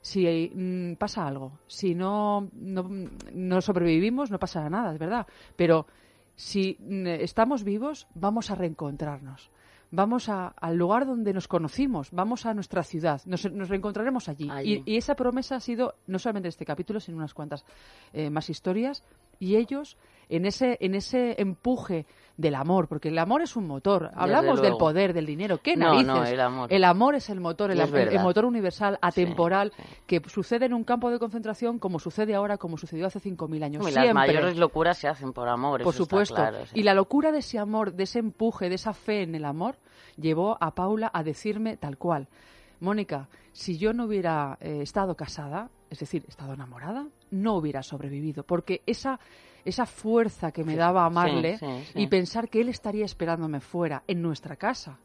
si 0.00 0.50
mm, 0.54 0.94
pasa 0.94 1.26
algo, 1.26 1.58
si 1.66 1.94
no, 1.94 2.48
no, 2.52 2.88
no 3.32 3.60
sobrevivimos, 3.60 4.30
no 4.30 4.38
pasará 4.38 4.68
nada, 4.70 4.92
es 4.92 4.98
verdad. 4.98 5.26
Pero 5.56 5.86
si 6.36 6.76
mm, 6.80 7.06
estamos 7.06 7.64
vivos, 7.64 8.06
vamos 8.14 8.50
a 8.50 8.54
reencontrarnos. 8.54 9.50
Vamos 9.94 10.30
a- 10.30 10.48
al 10.48 10.76
lugar 10.78 11.04
donde 11.06 11.34
nos 11.34 11.48
conocimos, 11.48 12.10
vamos 12.12 12.46
a 12.46 12.54
nuestra 12.54 12.82
ciudad, 12.82 13.20
nos, 13.26 13.44
nos 13.52 13.68
reencontraremos 13.68 14.26
allí. 14.30 14.48
Allí. 14.50 14.82
Y, 14.86 14.94
y 14.94 14.96
esa 14.96 15.14
promesa 15.14 15.56
ha 15.56 15.60
sido 15.60 15.96
no 16.06 16.18
solamente 16.18 16.48
este 16.48 16.64
capítulo, 16.64 16.98
sino 16.98 17.18
unas 17.18 17.34
cuantas 17.34 17.66
eh, 18.14 18.30
más 18.30 18.48
historias. 18.48 19.04
Y 19.38 19.56
ellos, 19.56 19.96
en 20.28 20.46
ese, 20.46 20.78
en 20.80 20.94
ese 20.94 21.34
empuje 21.40 22.06
del 22.36 22.54
amor, 22.54 22.88
porque 22.88 23.08
el 23.08 23.18
amor 23.18 23.42
es 23.42 23.56
un 23.56 23.66
motor. 23.66 24.10
Hablamos 24.14 24.62
del 24.62 24.76
poder, 24.76 25.12
del 25.12 25.26
dinero. 25.26 25.58
¿Qué 25.62 25.76
No, 25.76 25.86
narices? 25.92 26.06
no, 26.06 26.24
el 26.24 26.40
amor. 26.40 26.72
El 26.72 26.84
amor 26.84 27.14
es 27.14 27.28
el 27.28 27.40
motor, 27.40 27.70
el, 27.70 27.78
el- 27.80 28.20
motor 28.20 28.44
universal, 28.46 28.98
atemporal, 29.02 29.72
que 30.06 30.20
sucede 30.28 30.66
en 30.66 30.72
un 30.74 30.82
campo 30.84 31.10
de 31.10 31.18
concentración 31.18 31.78
como 31.78 31.98
sucede 31.98 32.34
ahora, 32.34 32.56
como 32.56 32.78
sucedió 32.78 33.06
hace 33.06 33.20
5.000 33.20 33.62
años. 33.64 33.88
Y 33.88 33.92
las 33.92 34.14
mayores 34.14 34.56
locuras 34.56 34.96
se 34.96 35.08
hacen 35.08 35.32
por 35.32 35.48
amor. 35.48 35.82
Por 35.82 35.92
eso 35.94 36.02
está 36.02 36.04
supuesto. 36.04 36.34
claro, 36.36 36.64
sí. 36.66 36.80
Y 36.80 36.82
la 36.84 36.94
locura 36.94 37.32
de 37.32 37.38
ese 37.40 37.58
amor, 37.58 37.92
de 37.92 38.04
ese 38.04 38.18
empuje, 38.20 38.68
de 38.70 38.76
esa 38.76 38.94
fe 38.94 39.22
en 39.22 39.34
el 39.34 39.44
amor, 39.44 39.76
llevó 40.16 40.56
a 40.60 40.74
Paula 40.74 41.10
a 41.12 41.22
decirme 41.22 41.76
tal 41.76 41.98
cual. 41.98 42.28
Mónica, 42.80 43.28
si 43.52 43.76
yo 43.78 43.92
no 43.92 44.06
hubiera 44.06 44.56
eh, 44.60 44.80
estado 44.82 45.14
casada, 45.14 45.68
es 45.90 45.98
decir, 46.00 46.24
estado 46.26 46.54
enamorada, 46.54 47.06
no 47.32 47.56
hubiera 47.56 47.82
sobrevivido. 47.82 48.44
Porque 48.44 48.82
esa, 48.86 49.18
esa 49.64 49.84
fuerza 49.86 50.52
que 50.52 50.62
me 50.62 50.76
daba 50.76 51.04
amarle 51.04 51.58
sí, 51.58 51.66
sí. 51.92 52.00
y 52.02 52.06
pensar 52.06 52.48
que 52.48 52.60
él 52.60 52.68
estaría 52.68 53.04
esperándome 53.04 53.60
fuera, 53.60 54.04
en 54.06 54.22
nuestra 54.22 54.54
casa, 54.54 54.98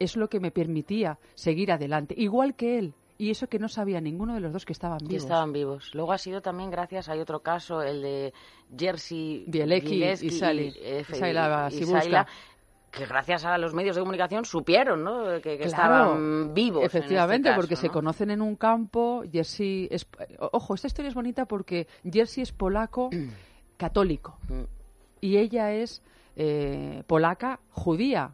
es 0.00 0.16
lo 0.16 0.28
que 0.28 0.40
me 0.40 0.50
permitía 0.50 1.18
seguir 1.34 1.70
adelante. 1.70 2.14
Igual 2.18 2.54
que 2.54 2.78
él. 2.78 2.94
Y 3.18 3.30
eso 3.30 3.48
que 3.48 3.58
no 3.58 3.68
sabía 3.68 4.00
ninguno 4.00 4.32
de 4.32 4.40
los 4.40 4.50
dos 4.50 4.64
que 4.64 4.72
estaban 4.72 4.98
Que 5.00 5.04
vivos. 5.08 5.24
estaban 5.24 5.52
vivos. 5.52 5.94
Luego 5.94 6.12
ha 6.12 6.16
sido 6.16 6.40
también 6.40 6.70
gracias, 6.70 7.10
hay 7.10 7.20
otro 7.20 7.40
caso, 7.40 7.82
el 7.82 8.00
de 8.00 8.32
Jersey 8.78 9.44
Bielecki 9.46 10.02
y 10.02 10.30
Sally- 10.30 10.72
y 11.70 11.84
que 12.90 13.06
gracias 13.06 13.44
a 13.44 13.56
los 13.58 13.72
medios 13.74 13.94
de 13.96 14.02
comunicación 14.02 14.44
supieron 14.44 15.04
¿no? 15.04 15.24
que, 15.34 15.40
que 15.40 15.56
Claro, 15.58 15.66
estaban 15.66 16.54
vivos. 16.54 16.84
este 16.84 16.98
Efectivamente, 16.98 17.48
caso, 17.50 17.60
porque 17.60 17.76
se 17.76 17.86
¿no? 17.86 17.92
conocen 17.92 18.30
en 18.30 18.42
un 18.42 18.56
campo. 18.56 19.22
Jersey 19.30 19.86
es. 19.90 20.06
Ojo, 20.38 20.74
esta 20.74 20.86
historia 20.88 21.08
es 21.08 21.14
bonita 21.14 21.46
porque 21.46 21.86
Jersey 22.10 22.42
es 22.42 22.52
polaco 22.52 23.10
católico 23.76 24.38
Mm. 24.48 24.62
y 25.20 25.36
ella 25.36 25.72
es 25.72 26.02
eh, 26.36 27.02
polaca 27.06 27.60
judía. 27.70 28.32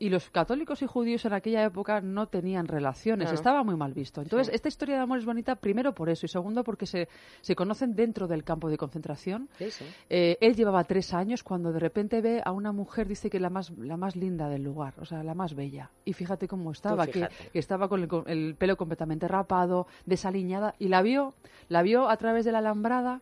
Y 0.00 0.10
los 0.10 0.30
católicos 0.30 0.80
y 0.82 0.86
judíos 0.86 1.24
en 1.24 1.32
aquella 1.32 1.64
época 1.64 2.00
no 2.00 2.28
tenían 2.28 2.68
relaciones, 2.68 3.24
Claro. 3.26 3.34
estaba 3.34 3.64
muy 3.64 3.74
mal 3.74 3.92
visto. 3.94 4.22
Entonces, 4.22 4.46
Sí. 4.46 4.54
esta 4.54 4.68
historia 4.68 4.94
de 4.94 5.02
amor 5.02 5.18
es 5.18 5.24
bonita 5.24 5.56
primero 5.56 5.92
por 5.92 6.08
eso 6.08 6.24
y 6.24 6.28
segundo 6.28 6.62
porque 6.62 6.86
se, 6.86 7.08
se 7.40 7.56
conocen 7.56 7.96
dentro 7.96 8.28
del 8.28 8.44
campo 8.44 8.70
de 8.70 8.76
concentración. 8.78 9.48
Sí, 9.58 9.72
sí. 9.72 9.84
Eh, 10.08 10.38
él 10.40 10.54
llevaba 10.54 10.84
tres 10.84 11.12
años 11.14 11.42
cuando 11.42 11.72
de 11.72 11.80
repente 11.80 12.20
ve 12.20 12.40
a 12.44 12.52
una 12.52 12.70
mujer, 12.70 13.08
dice 13.08 13.28
que 13.28 13.40
la 13.40 13.50
más, 13.50 13.70
la 13.76 13.96
más 13.96 14.14
linda 14.14 14.48
del 14.48 14.62
lugar, 14.62 14.94
o 15.00 15.04
sea, 15.04 15.24
la 15.24 15.34
más 15.34 15.54
bella. 15.56 15.90
Y 16.04 16.12
fíjate 16.12 16.46
cómo 16.46 16.70
estaba, 16.70 17.08
que 17.08 17.28
estaba 17.52 17.88
con 17.88 18.00
el, 18.02 18.06
con 18.08 18.22
el 18.28 18.54
pelo 18.56 18.76
completamente 18.76 19.26
rapado, 19.26 19.88
desaliñada, 20.06 20.74
y 20.78 20.88
la 20.88 21.02
vio, 21.02 21.34
la 21.68 21.82
vio 21.82 22.08
a 22.08 22.16
través 22.18 22.44
de 22.44 22.52
la 22.52 22.58
alambrada 22.58 23.20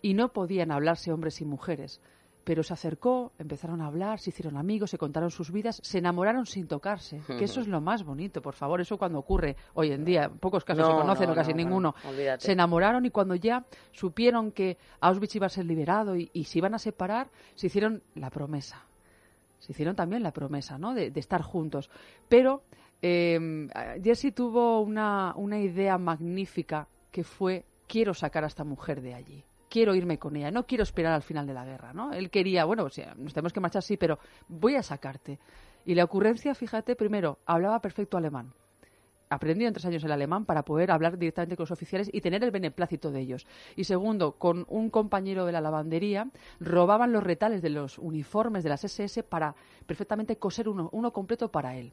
y 0.00 0.14
no 0.14 0.28
podían 0.32 0.70
hablarse 0.70 1.12
hombres 1.12 1.40
y 1.42 1.44
mujeres. 1.44 2.00
Pero 2.44 2.62
se 2.62 2.74
acercó, 2.74 3.32
empezaron 3.38 3.80
a 3.80 3.86
hablar, 3.86 4.20
se 4.20 4.30
hicieron 4.30 4.56
amigos, 4.56 4.90
se 4.90 4.98
contaron 4.98 5.30
sus 5.30 5.50
vidas, 5.50 5.80
se 5.82 5.98
enamoraron 5.98 6.44
sin 6.46 6.68
tocarse. 6.68 7.22
Que 7.26 7.44
eso 7.44 7.60
es 7.60 7.68
lo 7.68 7.80
más 7.80 8.04
bonito, 8.04 8.42
por 8.42 8.54
favor. 8.54 8.80
Eso 8.80 8.98
cuando 8.98 9.18
ocurre 9.18 9.56
hoy 9.72 9.92
en 9.92 10.04
día, 10.04 10.24
en 10.24 10.38
pocos 10.38 10.64
casos 10.64 10.86
No, 10.86 10.90
se 10.92 11.00
conocen 11.00 11.26
no, 11.26 11.32
o 11.32 11.34
casi 11.34 11.52
no, 11.52 11.56
no, 11.56 11.64
ninguno. 11.64 11.94
Se 12.38 12.52
enamoraron 12.52 13.06
y 13.06 13.10
cuando 13.10 13.34
ya 13.34 13.64
supieron 13.92 14.52
que 14.52 14.76
Auschwitz 15.00 15.36
iba 15.36 15.46
a 15.46 15.50
ser 15.50 15.64
liberado 15.64 16.16
y, 16.16 16.30
y 16.32 16.44
se 16.44 16.58
iban 16.58 16.74
a 16.74 16.78
separar, 16.78 17.28
se 17.54 17.68
hicieron 17.68 18.02
la 18.14 18.30
promesa. 18.30 18.84
Se 19.58 19.72
hicieron 19.72 19.96
también 19.96 20.22
la 20.22 20.32
promesa, 20.32 20.76
¿no? 20.76 20.94
De, 20.94 21.10
de 21.10 21.20
estar 21.20 21.40
juntos. 21.40 21.88
Pero 22.28 22.62
eh, 23.00 23.68
Jesse 24.02 24.34
tuvo 24.34 24.80
una, 24.80 25.34
una 25.36 25.58
idea 25.58 25.98
magnífica 25.98 26.88
que 27.10 27.22
fue 27.22 27.64
quiero 27.86 28.14
sacar 28.14 28.44
a 28.44 28.46
esta 28.46 28.64
mujer 28.64 29.00
de 29.00 29.14
allí. 29.14 29.44
Quiero 29.74 29.92
irme 29.96 30.20
con 30.20 30.36
ella, 30.36 30.52
no 30.52 30.68
quiero 30.68 30.84
esperar 30.84 31.14
al 31.14 31.22
final 31.22 31.48
de 31.48 31.52
la 31.52 31.64
guerra, 31.64 31.92
¿no? 31.92 32.12
Él 32.12 32.30
quería, 32.30 32.64
bueno, 32.64 32.84
o 32.84 32.90
sea, 32.90 33.12
nos 33.16 33.34
tenemos 33.34 33.52
que 33.52 33.58
marchar, 33.58 33.82
sí, 33.82 33.96
pero 33.96 34.20
voy 34.46 34.76
a 34.76 34.84
sacarte. 34.84 35.40
Y 35.84 35.96
la 35.96 36.04
ocurrencia, 36.04 36.54
fíjate, 36.54 36.94
primero, 36.94 37.40
hablaba 37.44 37.80
perfecto 37.80 38.16
alemán 38.16 38.52
aprendió 39.30 39.66
en 39.66 39.74
tres 39.74 39.84
años 39.86 40.04
el 40.04 40.12
alemán 40.12 40.44
para 40.44 40.64
poder 40.64 40.92
hablar 40.92 41.18
directamente 41.18 41.56
con 41.56 41.64
los 41.64 41.72
oficiales 41.72 42.08
y 42.12 42.20
tener 42.20 42.44
el 42.44 42.52
beneplácito 42.52 43.10
de 43.10 43.20
ellos. 43.20 43.48
Y 43.74 43.82
segundo, 43.82 44.32
con 44.38 44.64
un 44.68 44.90
compañero 44.90 45.44
de 45.44 45.50
la 45.50 45.60
lavandería, 45.60 46.28
robaban 46.60 47.10
los 47.10 47.24
retales 47.24 47.60
de 47.60 47.70
los 47.70 47.98
uniformes 47.98 48.62
de 48.62 48.68
las 48.68 48.84
SS 48.84 49.24
para 49.24 49.56
perfectamente 49.86 50.36
coser 50.36 50.68
uno, 50.68 50.88
uno 50.92 51.12
completo 51.12 51.50
para 51.50 51.76
él. 51.76 51.92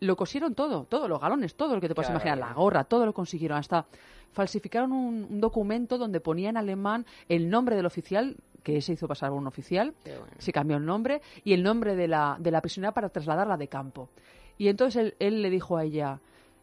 Lo 0.00 0.16
cosieron 0.16 0.54
todo, 0.54 0.84
todos 0.84 1.08
los 1.08 1.20
galones, 1.20 1.54
todo 1.54 1.74
lo 1.74 1.80
que 1.80 1.88
te 1.88 1.94
puedas 1.94 2.10
Claro. 2.10 2.24
imaginar, 2.24 2.38
la 2.48 2.54
gorra, 2.54 2.84
todo 2.84 3.04
lo 3.06 3.12
consiguieron. 3.12 3.58
Hasta 3.58 3.86
falsificaron 4.32 4.92
un, 4.92 5.26
un 5.30 5.40
documento 5.40 5.98
donde 5.98 6.20
ponía 6.20 6.50
en 6.50 6.56
alemán 6.56 7.04
el 7.28 7.48
nombre 7.50 7.74
del 7.76 7.86
oficial 7.86 8.36
que 8.62 8.80
se 8.82 8.92
hizo 8.92 9.08
pasar 9.08 9.30
por 9.30 9.38
un 9.38 9.46
oficial, 9.46 9.94
se 10.38 10.52
cambió 10.52 10.76
el 10.76 10.84
nombre 10.84 11.22
y 11.42 11.54
el 11.54 11.62
nombre 11.62 11.96
de 11.96 12.06
la, 12.06 12.36
de 12.38 12.50
la 12.50 12.60
prisionera 12.60 12.92
para 12.92 13.08
trasladarla 13.08 13.56
de 13.56 13.68
campo. 13.68 14.10
Y 14.58 14.68
entonces 14.68 14.96
él, 15.02 15.14
él 15.20 15.42
le 15.42 15.48
dijo 15.48 15.76
a 15.78 15.84
ella, 15.84 16.20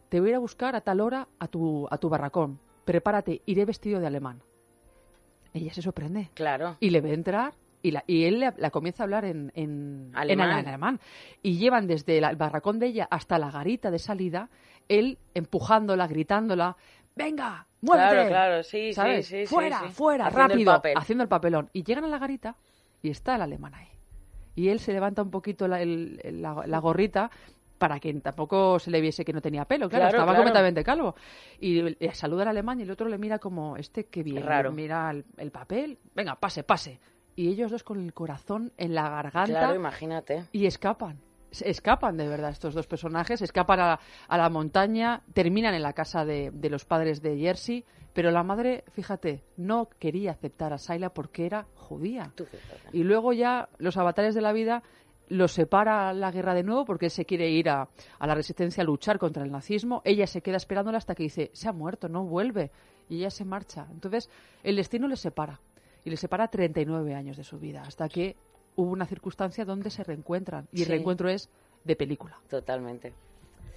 te 0.10 0.20
voy 0.20 0.30
a 0.30 0.32
ir 0.32 0.36
a 0.36 0.40
buscar 0.40 0.76
a 0.76 0.82
tal 0.82 1.02
hora 1.02 1.28
a 1.40 1.48
tu, 1.48 1.88
a 1.90 1.98
tu 1.98 2.08
barracón, 2.10 2.60
prepárate, 2.84 3.42
iré 3.48 3.66
vestido 3.66 4.00
de 4.00 4.08
alemán. 4.08 4.42
Ella 5.54 5.74
se 5.74 5.82
sorprende. 5.82 6.30
Claro. 6.36 6.76
Y 6.80 6.90
le 6.92 7.02
ve 7.02 7.14
entrar 7.14 7.54
y, 7.88 7.92
la, 7.92 8.04
y 8.08 8.26
él 8.26 8.40
la 8.58 8.72
comienza 8.72 9.04
a 9.04 9.06
hablar 9.06 9.26
en, 9.26 9.52
en, 9.56 10.12
Alemán. 10.14 10.60
en 10.60 10.68
alemán. 10.68 11.00
Y 11.44 11.58
llevan 11.58 11.88
desde 11.88 12.20
la- 12.20 12.30
el 12.30 12.36
barracón 12.36 12.80
de 12.80 12.88
ella 12.88 13.08
hasta 13.12 13.38
la 13.38 13.52
garita 13.52 13.92
de 13.92 14.00
salida, 14.00 14.50
él 14.90 15.18
empujándola, 15.34 16.08
gritándola, 16.08 16.76
venga, 17.16 17.68
muévete. 17.82 18.10
Claro, 18.10 18.28
claro, 18.30 18.64
sí, 18.64 18.88
sí, 18.88 18.94
¿sabes? 18.94 19.28
sí, 19.28 19.42
sí, 19.42 19.48
Fuera, 19.48 19.80
sí. 19.82 19.90
fuera, 19.94 20.26
Haciendo 20.28 20.44
el 20.46 20.50
rápido, 20.52 20.72
papel. 20.74 20.94
haciendo 20.98 21.24
el 21.24 21.30
papelón. 21.30 21.70
Y 21.74 21.84
llegan 21.84 22.04
a 22.06 22.08
la 22.08 22.18
garita 22.18 22.56
y 23.02 23.10
está 23.10 23.36
el 23.36 23.42
alemán 23.44 23.76
ahí. 23.76 23.88
Y 24.56 24.70
él 24.70 24.80
se 24.80 24.94
levanta 24.94 25.22
un 25.22 25.30
poquito 25.32 25.68
la, 25.68 25.82
el- 25.82 26.20
el- 26.24 26.80
gorrita 26.82 27.30
para 27.78 28.00
que 28.00 28.14
tampoco 28.16 28.80
se 28.80 28.90
le 28.90 29.02
viese 29.02 29.26
que 29.26 29.34
no 29.34 29.42
tenía 29.42 29.66
pelo, 29.66 29.90
claro, 29.90 30.04
Claro, 30.04 30.18
estaba 30.18 30.32
claro. 30.32 30.38
completamente 30.44 30.84
calvo. 30.84 31.14
Y 31.60 31.82
le 31.82 32.14
saluda 32.16 32.44
al 32.44 32.48
alemán 32.50 32.80
y 32.80 32.84
el 32.84 32.92
otro 32.92 33.08
le 33.10 33.18
mira 33.18 33.38
como, 33.38 33.76
este 33.76 34.06
qué 34.06 34.24
bien, 34.24 34.44
Raro. 34.44 34.72
mira 34.72 35.12
el, 35.12 35.26
el 35.38 35.52
papel, 35.52 35.98
venga, 36.16 36.36
pase, 36.36 36.64
pase. 36.64 37.00
Y 37.36 37.50
ellos 37.50 37.72
dos 37.72 37.84
con 37.84 38.02
el 38.04 38.14
corazón 38.14 38.72
en 38.78 38.96
la 38.96 39.10
garganta 39.10 39.60
Claro, 39.60 39.76
imagínate. 39.76 40.46
y 40.52 40.66
escapan. 40.66 41.20
Se 41.52 41.70
escapan 41.70 42.18
de 42.18 42.28
verdad 42.28 42.50
estos 42.52 42.74
dos 42.74 42.88
personajes, 42.88 43.42
escapan 43.42 43.80
a, 43.80 44.00
a 44.28 44.38
la 44.38 44.50
montaña, 44.50 45.22
terminan 45.34 45.74
en 45.74 45.84
la 45.84 45.94
casa 45.94 46.26
de, 46.26 46.52
de 46.54 46.70
los 46.70 46.84
padres 46.86 47.22
de 47.22 47.38
Jersey, 47.38 47.86
pero 48.14 48.32
la 48.32 48.44
madre, 48.44 48.84
fíjate, 48.92 49.44
no 49.58 49.88
quería 50.00 50.32
aceptar 50.32 50.74
a 50.74 50.78
Sayla 50.78 51.10
porque 51.14 51.46
era 51.46 51.66
judía. 51.76 52.32
Y 52.94 53.04
luego 53.04 53.32
ya 53.34 53.70
los 53.78 53.98
avatares 53.98 54.36
de 54.36 54.42
la 54.42 54.54
vida 54.54 54.84
los 55.28 55.54
separa 55.54 56.14
la 56.14 56.32
guerra 56.32 56.54
de 56.54 56.64
nuevo 56.64 56.86
porque 56.86 57.06
él 57.06 57.12
se 57.12 57.26
quiere 57.26 57.50
ir 57.50 57.70
a, 57.70 57.88
a 58.20 58.28
la 58.28 58.36
resistencia 58.36 58.82
a 58.84 58.86
luchar 58.86 59.18
contra 59.18 59.44
el 59.44 59.52
nazismo. 59.52 60.02
Ella 60.06 60.28
se 60.28 60.42
queda 60.42 60.58
esperándola 60.58 60.98
hasta 61.00 61.16
que 61.16 61.24
dice, 61.24 61.50
se 61.54 61.68
ha 61.68 61.74
muerto, 61.74 62.08
no 62.10 62.24
vuelve. 62.26 62.72
Y 63.10 63.18
ella 63.20 63.30
se 63.32 63.44
marcha. 63.46 63.88
Entonces, 63.92 64.30
el 64.64 64.76
destino 64.76 65.08
les 65.08 65.20
separa. 65.20 65.60
Y 66.06 66.10
les 66.12 66.20
separa 66.20 66.48
39 66.48 67.14
años 67.16 67.36
de 67.36 67.44
su 67.44 67.60
vida, 67.60 67.82
hasta 67.82 68.08
que 68.08 68.36
hubo 68.76 68.92
una 68.92 69.06
circunstancia 69.06 69.66
donde 69.66 69.90
se 69.90 70.04
reencuentran. 70.04 70.68
Y 70.72 70.84
el 70.84 70.88
reencuentro 70.90 71.28
es 71.30 71.50
de 71.84 71.96
película. 71.96 72.38
Totalmente. 72.50 73.14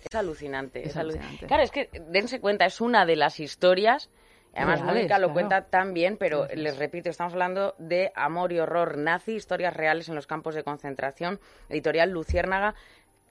Es 0.08 0.14
alucinante. 0.14 0.80
Es 0.82 0.88
es 0.90 0.96
alu- 0.96 1.00
alucinante. 1.00 1.46
Claro, 1.46 1.62
es 1.62 1.70
que 1.70 1.88
dense 2.10 2.40
cuenta, 2.40 2.64
es 2.66 2.80
una 2.80 3.04
de 3.06 3.16
las 3.16 3.40
historias. 3.40 4.10
Además, 4.54 4.80
Reales, 4.80 4.94
Mónica 4.96 5.18
lo 5.18 5.26
claro. 5.28 5.32
cuenta 5.34 5.62
tan 5.66 5.92
bien, 5.94 6.16
pero 6.16 6.46
les 6.54 6.78
repito, 6.78 7.10
estamos 7.10 7.32
hablando 7.34 7.74
de 7.78 8.10
Amor 8.14 8.52
y 8.52 8.58
Horror 8.58 8.96
Nazi, 8.96 9.34
historias 9.34 9.74
reales 9.74 10.08
en 10.08 10.14
los 10.14 10.26
campos 10.26 10.54
de 10.54 10.64
concentración, 10.64 11.38
editorial 11.68 12.10
Luciérnaga. 12.10 12.74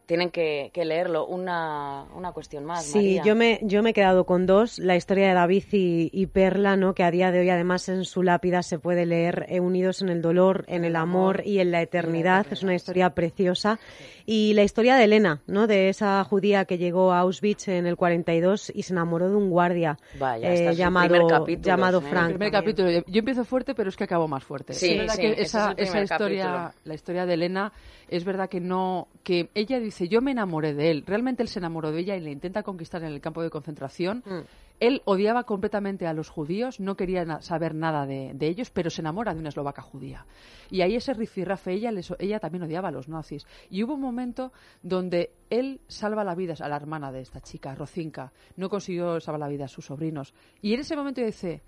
Tienen 0.07 0.31
que, 0.31 0.71
que 0.73 0.83
leerlo. 0.85 1.27
Una, 1.27 2.05
una 2.15 2.31
cuestión 2.31 2.65
más, 2.65 2.85
Sí, 2.85 2.97
María. 2.97 3.23
yo 3.23 3.35
me, 3.35 3.59
yo 3.61 3.83
me 3.83 3.91
he 3.91 3.93
quedado 3.93 4.25
con 4.25 4.45
dos. 4.47 4.79
La 4.79 4.95
historia 4.95 5.27
de 5.27 5.33
David 5.35 5.65
y, 5.73 6.09
y 6.11 6.25
Perla, 6.25 6.75
¿no? 6.77 6.95
que 6.95 7.03
a 7.03 7.11
día 7.11 7.31
de 7.31 7.41
hoy 7.41 7.49
además 7.49 7.87
en 7.89 8.05
su 8.05 8.23
lápida 8.23 8.63
se 8.63 8.79
puede 8.79 9.05
leer 9.05 9.45
eh, 9.49 9.59
unidos 9.59 10.01
en 10.01 10.09
el 10.09 10.21
dolor, 10.21 10.63
en 10.67 10.85
el 10.85 10.95
amor 10.95 11.43
y 11.45 11.59
en 11.59 11.71
la 11.71 11.81
eternidad. 11.81 12.45
Es 12.49 12.63
una 12.63 12.73
historia 12.73 13.11
preciosa. 13.11 13.79
Y 14.25 14.53
la 14.53 14.63
historia 14.63 14.95
de 14.95 15.03
Elena, 15.03 15.41
¿no? 15.45 15.67
de 15.67 15.89
esa 15.89 16.23
judía 16.23 16.65
que 16.65 16.77
llegó 16.77 17.11
a 17.11 17.19
Auschwitz 17.19 17.67
en 17.67 17.85
el 17.85 17.95
42 17.95 18.71
y 18.73 18.83
se 18.83 18.93
enamoró 18.93 19.29
de 19.29 19.35
un 19.35 19.49
guardia 19.49 19.97
Vaya, 20.19 20.51
eh, 20.53 20.69
es 20.69 20.77
llamado, 20.77 21.27
capítulo, 21.27 21.65
llamado. 21.65 22.01
Frank. 22.01 22.31
El 22.31 22.33
primer 22.37 22.51
capítulo. 22.51 22.89
Yo 22.91 23.19
empiezo 23.19 23.45
fuerte, 23.45 23.73
pero 23.75 23.89
es 23.89 23.95
que 23.95 24.03
acabo 24.05 24.27
más 24.27 24.43
fuerte. 24.43 24.73
Sí, 24.73 24.91
es 24.91 24.97
verdad 24.99 25.15
sí, 25.15 25.21
que 25.21 25.31
es 25.33 25.39
esa, 25.39 25.75
primer 25.75 26.03
esa 26.03 26.13
historia, 26.13 26.43
capítulo. 26.45 26.81
la 26.85 26.93
historia 26.93 27.25
de 27.25 27.33
Elena, 27.33 27.73
es 28.09 28.23
verdad 28.25 28.49
que 28.49 28.59
no, 28.59 29.07
que 29.23 29.49
ella 29.53 29.79
dice, 29.79 29.96
yo 30.07 30.21
me 30.21 30.31
enamoré 30.31 30.73
de 30.73 30.91
él. 30.91 31.03
Realmente 31.07 31.41
él 31.43 31.49
se 31.49 31.59
enamoró 31.59 31.91
de 31.91 31.99
ella 31.99 32.15
y 32.15 32.21
le 32.21 32.31
intenta 32.31 32.63
conquistar 32.63 33.03
en 33.03 33.11
el 33.13 33.21
campo 33.21 33.41
de 33.41 33.49
concentración. 33.49 34.23
Mm. 34.25 34.39
Él 34.79 35.01
odiaba 35.05 35.43
completamente 35.45 36.05
a 36.05 36.13
los 36.13 36.29
judíos, 36.29 36.79
no 36.79 36.95
quería 36.95 37.25
na- 37.25 37.41
saber 37.41 37.73
nada 37.73 38.05
de, 38.05 38.31
de 38.35 38.47
ellos, 38.47 38.69
pero 38.69 38.91
se 38.91 39.01
enamora 39.01 39.33
de 39.33 39.39
una 39.39 39.49
eslovaca 39.49 39.81
judía. 39.81 40.25
Y 40.69 40.81
ahí 40.81 40.95
ese 40.95 41.13
rifirrafe, 41.13 41.73
ella, 41.73 41.91
les- 41.91 42.13
ella 42.19 42.39
también 42.39 42.63
odiaba 42.63 42.89
a 42.89 42.91
los 42.91 43.07
nazis. 43.09 43.47
Y 43.71 43.83
hubo 43.83 43.95
un 43.95 44.01
momento 44.01 44.51
donde 44.83 45.31
él 45.49 45.81
salva 45.87 46.23
la 46.23 46.35
vida 46.35 46.53
a 46.59 46.69
la 46.69 46.75
hermana 46.75 47.11
de 47.11 47.21
esta 47.21 47.41
chica, 47.41 47.73
Rocinka. 47.73 48.31
No 48.55 48.69
consiguió 48.69 49.19
salvar 49.19 49.39
la 49.39 49.47
vida 49.47 49.65
a 49.65 49.69
sus 49.69 49.85
sobrinos. 49.85 50.33
Y 50.61 50.73
en 50.75 50.81
ese 50.81 50.95
momento 50.95 51.21
dice, 51.21 51.61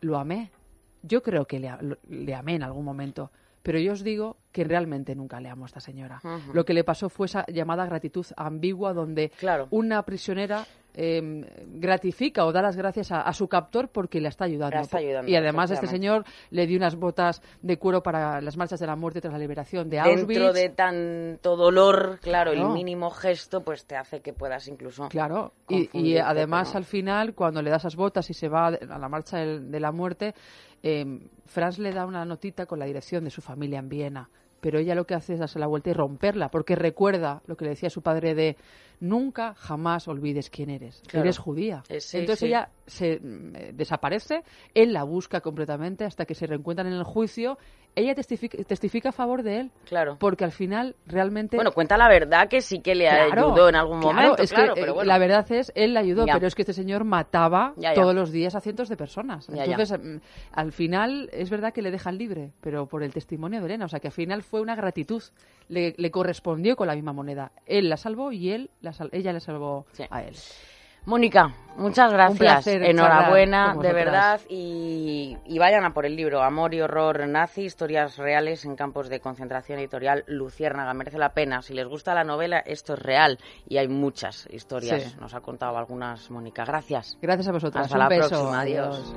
lo 0.00 0.18
amé. 0.18 0.50
Yo 1.02 1.22
creo 1.22 1.44
que 1.44 1.60
le 1.60 2.34
amé 2.34 2.54
en 2.56 2.64
algún 2.64 2.84
momento. 2.84 3.30
Pero 3.62 3.78
yo 3.78 3.92
os 3.92 4.02
digo 4.02 4.36
que 4.52 4.64
realmente 4.64 5.14
nunca 5.14 5.40
le 5.40 5.48
amo 5.48 5.64
a 5.64 5.66
esta 5.66 5.80
señora. 5.80 6.20
Lo 6.52 6.64
que 6.64 6.74
le 6.74 6.84
pasó 6.84 7.08
fue 7.08 7.26
esa 7.26 7.44
llamada 7.46 7.86
gratitud 7.86 8.26
ambigua 8.36 8.92
donde 8.92 9.32
una 9.70 10.04
prisionera 10.04 10.66
eh, 11.00 11.22
gratifica 11.64 12.44
o 12.44 12.50
da 12.50 12.60
las 12.60 12.76
gracias 12.76 13.12
a, 13.12 13.20
a 13.20 13.32
su 13.32 13.46
captor 13.46 13.88
porque 13.88 14.20
le 14.20 14.28
está 14.28 14.46
ayudando. 14.46 14.74
La 14.74 14.82
está 14.82 14.98
ayudando, 14.98 15.30
y 15.30 15.36
además 15.36 15.70
este 15.70 15.86
señor 15.86 16.24
le 16.50 16.66
dio 16.66 16.76
unas 16.76 16.96
botas 16.96 17.40
de 17.62 17.76
cuero 17.78 18.02
para 18.02 18.40
las 18.40 18.56
marchas 18.56 18.80
de 18.80 18.86
la 18.88 18.96
muerte 18.96 19.20
tras 19.20 19.32
la 19.32 19.38
liberación 19.38 19.88
de 19.88 20.00
Auschwitz. 20.00 20.26
Dentro 20.26 20.52
de 20.52 20.68
tanto 20.70 21.56
dolor, 21.56 22.18
claro, 22.20 22.50
el 22.50 22.64
mínimo 22.70 23.10
gesto 23.10 23.62
pues 23.62 23.86
te 23.86 23.94
hace 23.94 24.20
que 24.20 24.32
puedas 24.32 24.66
incluso 24.66 25.08
Claro, 25.08 25.52
y, 25.68 26.16
además 26.18 26.74
al 26.74 26.84
final, 26.84 27.32
cuando 27.34 27.62
le 27.62 27.70
da 27.70 27.76
esas 27.76 27.94
botas 27.94 28.28
y 28.30 28.34
se 28.34 28.48
va 28.48 28.66
a 28.66 28.98
la 28.98 29.08
marcha 29.08 29.38
de 29.38 29.80
la 29.80 29.92
muerte, 29.92 30.34
eh, 30.82 31.04
Franz 31.46 31.78
le 31.78 31.92
da 31.92 32.06
una 32.06 32.24
notita 32.24 32.66
con 32.66 32.80
la 32.80 32.86
dirección 32.86 33.22
de 33.22 33.30
su 33.30 33.40
familia 33.40 33.78
en 33.78 33.88
Viena. 33.88 34.30
Pero 34.60 34.80
ella 34.80 34.96
lo 34.96 35.04
que 35.04 35.14
hace 35.14 35.34
es 35.34 35.38
darse 35.38 35.60
la 35.60 35.68
vuelta 35.68 35.90
y 35.90 35.92
romperla, 35.92 36.48
porque 36.48 36.74
recuerda 36.74 37.42
lo 37.46 37.56
que 37.56 37.64
le 37.64 37.70
decía 37.70 37.90
su 37.90 38.02
padre 38.02 38.34
de 38.34 38.56
nunca, 39.00 39.54
jamás 39.54 40.08
olvides 40.08 40.50
quién 40.50 40.70
eres. 40.70 41.02
Claro. 41.06 41.24
Eres 41.24 41.38
judía. 41.38 41.82
Eh, 41.88 42.00
sí, 42.00 42.18
Entonces 42.18 42.40
sí. 42.40 42.46
ella 42.46 42.70
se 42.86 43.20
mm, 43.20 43.56
eh, 43.56 43.72
desaparece, 43.74 44.42
él 44.74 44.92
la 44.92 45.04
busca 45.04 45.40
completamente 45.40 46.04
hasta 46.04 46.24
que 46.24 46.34
se 46.34 46.46
reencuentran 46.46 46.86
en 46.88 46.94
el 46.94 47.04
juicio. 47.04 47.58
Ella 47.98 48.14
testifica, 48.14 48.56
testifica 48.64 49.08
a 49.08 49.12
favor 49.12 49.42
de 49.42 49.60
él. 49.60 49.70
Claro. 49.86 50.16
Porque 50.20 50.44
al 50.44 50.52
final 50.52 50.94
realmente 51.06 51.56
Bueno, 51.56 51.72
cuenta 51.72 51.96
la 51.96 52.08
verdad 52.08 52.48
que 52.48 52.60
sí 52.60 52.80
que 52.80 52.94
le 52.94 53.06
Claro, 53.08 53.48
ayudó 53.48 53.68
en 53.68 53.74
algún 53.74 54.00
claro, 54.00 54.14
momento, 54.16 54.42
es 54.42 54.52
claro, 54.52 54.74
que 54.74 54.80
pero 54.82 54.94
bueno. 54.94 55.08
la 55.08 55.18
verdad 55.18 55.50
es, 55.52 55.72
él 55.74 55.94
la 55.94 56.00
ayudó, 56.00 56.24
Ya. 56.26 56.34
pero 56.34 56.46
es 56.46 56.54
que 56.54 56.62
este 56.62 56.72
señor 56.72 57.04
mataba 57.04 57.72
Ya, 57.76 57.94
ya. 57.94 58.00
todos 58.00 58.14
los 58.14 58.30
días 58.30 58.54
a 58.54 58.60
cientos 58.60 58.88
de 58.88 58.96
personas. 58.96 59.48
Entonces, 59.48 59.98
mm, 60.00 60.16
al 60.52 60.72
final, 60.72 61.28
es 61.32 61.50
verdad 61.50 61.72
que 61.72 61.82
le 61.82 61.90
dejan 61.90 62.18
libre, 62.18 62.52
pero 62.60 62.86
por 62.86 63.02
el 63.02 63.12
testimonio 63.12 63.60
de 63.60 63.66
Elena, 63.66 63.86
o 63.86 63.88
sea, 63.88 63.98
que 64.00 64.08
al 64.08 64.12
final 64.12 64.42
fue 64.42 64.60
una 64.60 64.76
gratitud. 64.76 65.22
Le, 65.68 65.94
le 65.98 66.10
correspondió 66.10 66.76
con 66.76 66.86
la 66.86 66.94
misma 66.94 67.12
moneda. 67.12 67.52
Él 67.66 67.88
la 67.90 67.96
salvó 67.98 68.32
y 68.32 68.50
él 68.52 68.70
la 68.80 68.92
sal- 68.92 69.10
ella 69.12 69.32
le 69.34 69.40
salvó 69.40 69.84
a 70.08 70.22
él. 70.22 70.34
Mónica, 71.08 71.54
muchas 71.78 72.12
gracias. 72.12 72.38
placer 72.38 72.82
Enhorabuena, 72.82 73.68
de 73.68 73.74
vosotras. 73.76 73.94
verdad. 73.94 74.40
Y, 74.50 75.38
y 75.46 75.58
vayan 75.58 75.86
a 75.86 75.94
por 75.94 76.04
el 76.04 76.14
libro 76.14 76.42
Amor 76.42 76.74
y 76.74 76.82
Horror 76.82 77.26
Nazi, 77.26 77.62
historias 77.64 78.18
reales 78.18 78.66
en 78.66 78.76
campos 78.76 79.08
de 79.08 79.18
concentración 79.18 79.78
editorial 79.78 80.22
Luciérnaga. 80.26 80.92
Merece 80.92 81.16
la 81.16 81.32
pena. 81.32 81.62
Si 81.62 81.72
les 81.72 81.88
gusta 81.88 82.12
la 82.14 82.24
novela, 82.24 82.58
esto 82.58 82.92
es 82.92 82.98
real. 82.98 83.38
Y 83.66 83.78
hay 83.78 83.88
muchas 83.88 84.46
historias. 84.52 85.02
Sí. 85.02 85.16
Nos 85.18 85.32
ha 85.32 85.40
contado 85.40 85.78
algunas, 85.78 86.30
Mónica. 86.30 86.66
Gracias. 86.66 87.16
Gracias 87.22 87.48
a 87.48 87.52
vosotras. 87.52 87.86
Hasta 87.86 87.96
Un 87.96 88.00
la 88.00 88.08
beso. 88.10 88.28
próxima. 88.28 88.60
Adiós. 88.60 89.16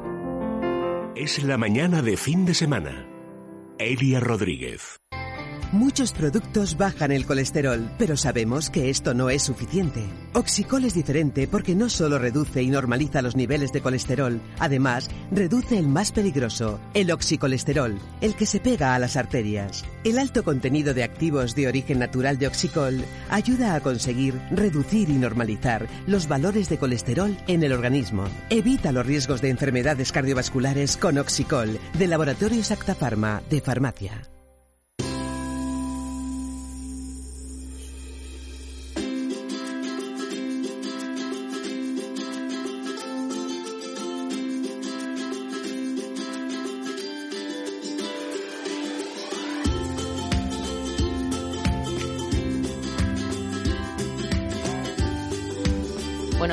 Es 1.18 1.44
la 1.44 1.58
mañana 1.58 2.02
de 2.02 2.16
fin 2.16 2.46
de 2.46 2.54
semana. 2.54 3.06
Elia 3.78 4.22
Rodríguez. 4.22 4.98
Muchos 5.72 6.12
productos 6.12 6.76
bajan 6.76 7.14
el 7.14 7.26
colesterol, 7.26 7.90
pero 7.98 8.18
sabemos 8.18 8.70
que 8.70 8.90
esto 8.90 9.14
no 9.14 9.30
es 9.30 9.44
suficiente. 9.44 10.04
Oxicol 10.34 10.84
es 10.84 10.94
diferente 10.94 11.48
porque 11.48 11.76
no 11.76 11.90
solo 11.90 12.20
reduce 12.20 12.62
y 12.62 12.68
normaliza 12.68 13.22
los 13.22 13.38
niveles 13.38 13.72
de 13.72 13.80
colesterol, 13.80 14.42
además 14.60 15.10
reduce 15.32 15.78
el 15.78 15.88
más 15.88 16.12
peligroso, 16.12 16.82
el 16.94 17.10
oxicolesterol, 17.10 17.98
el 18.20 18.36
que 18.36 18.48
se 18.48 18.60
pega 18.60 18.96
a 18.96 19.00
las 19.00 19.16
arterias. 19.16 19.86
El 20.04 20.20
alto 20.20 20.44
contenido 20.44 20.94
de 20.94 21.04
activos 21.04 21.56
de 21.56 21.70
origen 21.70 22.00
natural 22.00 22.38
de 22.38 22.48
Oxicol 22.48 23.06
ayuda 23.30 23.74
a 23.74 23.80
conseguir 23.80 24.42
reducir 24.52 25.10
y 25.10 25.14
normalizar 25.14 25.88
los 26.06 26.28
valores 26.28 26.68
de 26.68 26.80
colesterol 26.80 27.38
en 27.48 27.64
el 27.64 27.72
organismo. 27.72 28.26
Evita 28.50 28.92
los 28.92 29.06
riesgos 29.06 29.40
de 29.40 29.52
enfermedades 29.52 30.12
cardiovasculares 30.12 30.98
con 30.98 31.18
Oxicol, 31.18 31.80
de 31.98 32.08
Laboratorios 32.08 32.72
Acta 32.72 32.94
Pharma, 32.94 33.42
de 33.50 33.62
Farmacia. 33.62 34.22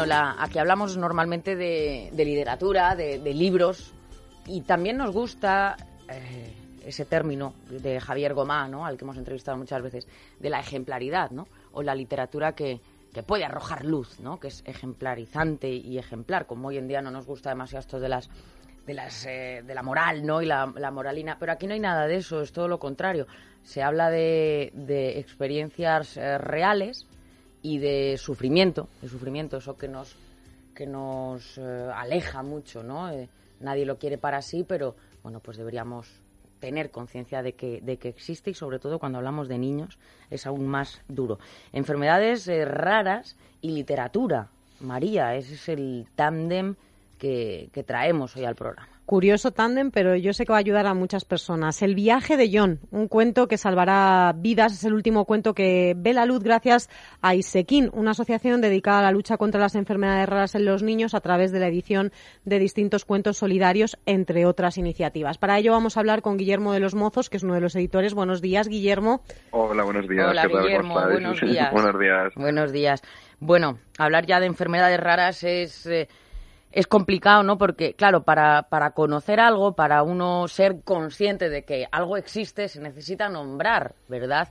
La, 0.06 0.36
aquí 0.38 0.58
hablamos 0.58 0.96
normalmente 0.96 1.56
de, 1.56 2.10
de 2.12 2.24
literatura, 2.24 2.94
de, 2.94 3.18
libros, 3.34 3.92
y 4.46 4.62
también 4.62 4.96
nos 4.96 5.12
gusta 5.12 5.76
eh, 6.08 6.54
ese 6.84 7.04
término 7.04 7.54
de 7.68 8.00
Javier 8.00 8.34
Gomá, 8.34 8.68
¿no? 8.68 8.86
al 8.86 8.96
que 8.96 9.04
hemos 9.04 9.16
entrevistado 9.16 9.58
muchas 9.58 9.82
veces, 9.82 10.06
de 10.38 10.50
la 10.50 10.60
ejemplaridad, 10.60 11.30
¿no? 11.30 11.46
o 11.72 11.82
la 11.82 11.94
literatura 11.94 12.52
que, 12.52 12.80
que 13.12 13.22
puede 13.22 13.44
arrojar 13.44 13.84
luz, 13.84 14.20
¿no? 14.20 14.40
que 14.40 14.48
es 14.48 14.62
ejemplarizante 14.66 15.68
y 15.68 15.98
ejemplar, 15.98 16.46
como 16.46 16.68
hoy 16.68 16.78
en 16.78 16.88
día 16.88 17.02
no 17.02 17.10
nos 17.10 17.26
gusta 17.26 17.50
demasiado 17.50 17.80
esto 17.80 18.00
de 18.00 18.08
las 18.08 18.30
de 18.86 18.94
las 18.94 19.26
eh, 19.26 19.62
de 19.66 19.74
la 19.74 19.82
moral 19.82 20.24
no 20.24 20.40
y 20.40 20.46
la, 20.46 20.72
la 20.74 20.90
moralina 20.90 21.36
pero 21.38 21.52
aquí 21.52 21.66
no 21.66 21.74
hay 21.74 21.80
nada 21.80 22.06
de 22.06 22.16
eso 22.16 22.40
es 22.40 22.52
todo 22.52 22.68
lo 22.68 22.78
contrario 22.78 23.26
se 23.62 23.82
habla 23.82 24.08
de, 24.08 24.72
de 24.72 25.18
experiencias 25.18 26.16
eh, 26.16 26.38
reales 26.38 27.06
y 27.62 27.78
de 27.78 28.16
sufrimiento, 28.18 28.88
de 29.02 29.08
sufrimiento, 29.08 29.56
eso 29.58 29.76
que 29.76 29.88
nos 29.88 30.16
que 30.74 30.86
nos 30.86 31.58
eh, 31.58 31.90
aleja 31.92 32.44
mucho, 32.44 32.84
¿no? 32.84 33.10
Eh, 33.10 33.28
nadie 33.58 33.84
lo 33.84 33.98
quiere 33.98 34.16
para 34.16 34.40
sí, 34.42 34.64
pero 34.66 34.94
bueno, 35.24 35.40
pues 35.40 35.56
deberíamos 35.56 36.08
tener 36.60 36.92
conciencia 36.92 37.42
de 37.42 37.54
que, 37.54 37.80
de 37.80 37.96
que 37.96 38.08
existe 38.08 38.50
y 38.50 38.54
sobre 38.54 38.78
todo 38.78 39.00
cuando 39.00 39.18
hablamos 39.18 39.48
de 39.48 39.58
niños 39.58 39.98
es 40.30 40.46
aún 40.46 40.68
más 40.68 41.00
duro. 41.08 41.40
Enfermedades 41.72 42.46
eh, 42.46 42.64
raras 42.64 43.36
y 43.60 43.72
literatura. 43.72 44.50
María, 44.80 45.34
ese 45.34 45.54
es 45.54 45.68
el 45.68 46.06
tándem 46.14 46.76
que, 47.18 47.70
que 47.72 47.82
traemos 47.82 48.36
hoy 48.36 48.44
al 48.44 48.54
programa. 48.54 48.97
Curioso 49.08 49.52
tándem, 49.52 49.90
pero 49.90 50.16
yo 50.16 50.34
sé 50.34 50.44
que 50.44 50.52
va 50.52 50.58
a 50.58 50.60
ayudar 50.60 50.86
a 50.86 50.92
muchas 50.92 51.24
personas. 51.24 51.80
El 51.80 51.94
viaje 51.94 52.36
de 52.36 52.50
John, 52.52 52.80
un 52.90 53.08
cuento 53.08 53.48
que 53.48 53.56
salvará 53.56 54.34
vidas, 54.36 54.74
es 54.74 54.84
el 54.84 54.92
último 54.92 55.24
cuento 55.24 55.54
que 55.54 55.94
ve 55.96 56.12
la 56.12 56.26
luz 56.26 56.42
gracias 56.42 56.90
a 57.22 57.34
Isequín, 57.34 57.88
una 57.94 58.10
asociación 58.10 58.60
dedicada 58.60 58.98
a 58.98 59.02
la 59.02 59.10
lucha 59.10 59.38
contra 59.38 59.62
las 59.62 59.76
enfermedades 59.76 60.28
raras 60.28 60.54
en 60.56 60.66
los 60.66 60.82
niños 60.82 61.14
a 61.14 61.22
través 61.22 61.52
de 61.52 61.58
la 61.58 61.68
edición 61.68 62.12
de 62.44 62.58
distintos 62.58 63.06
cuentos 63.06 63.38
solidarios, 63.38 63.96
entre 64.04 64.44
otras 64.44 64.76
iniciativas. 64.76 65.38
Para 65.38 65.58
ello 65.58 65.72
vamos 65.72 65.96
a 65.96 66.00
hablar 66.00 66.20
con 66.20 66.36
Guillermo 66.36 66.74
de 66.74 66.80
los 66.80 66.94
Mozos, 66.94 67.30
que 67.30 67.38
es 67.38 67.42
uno 67.42 67.54
de 67.54 67.62
los 67.62 67.74
editores. 67.76 68.12
Buenos 68.12 68.42
días, 68.42 68.68
Guillermo. 68.68 69.22
Hola, 69.52 69.84
buenos 69.84 70.06
días. 70.06 70.28
Hola. 70.28 70.46
Guillermo, 70.48 70.94
buenos 71.10 71.40
días. 71.40 71.72
Buenos 72.36 72.72
días. 72.72 73.00
Bueno, 73.40 73.78
hablar 73.96 74.26
ya 74.26 74.38
de 74.38 74.46
enfermedades 74.46 75.00
raras 75.00 75.44
es, 75.44 75.86
eh, 75.86 76.08
es 76.70 76.86
complicado, 76.86 77.42
¿no? 77.42 77.56
Porque, 77.58 77.94
claro, 77.94 78.22
para, 78.22 78.64
para 78.64 78.90
conocer 78.92 79.40
algo, 79.40 79.72
para 79.74 80.02
uno 80.02 80.48
ser 80.48 80.82
consciente 80.82 81.48
de 81.48 81.64
que 81.64 81.86
algo 81.90 82.16
existe, 82.16 82.68
se 82.68 82.80
necesita 82.80 83.28
nombrar, 83.28 83.94
¿verdad? 84.08 84.48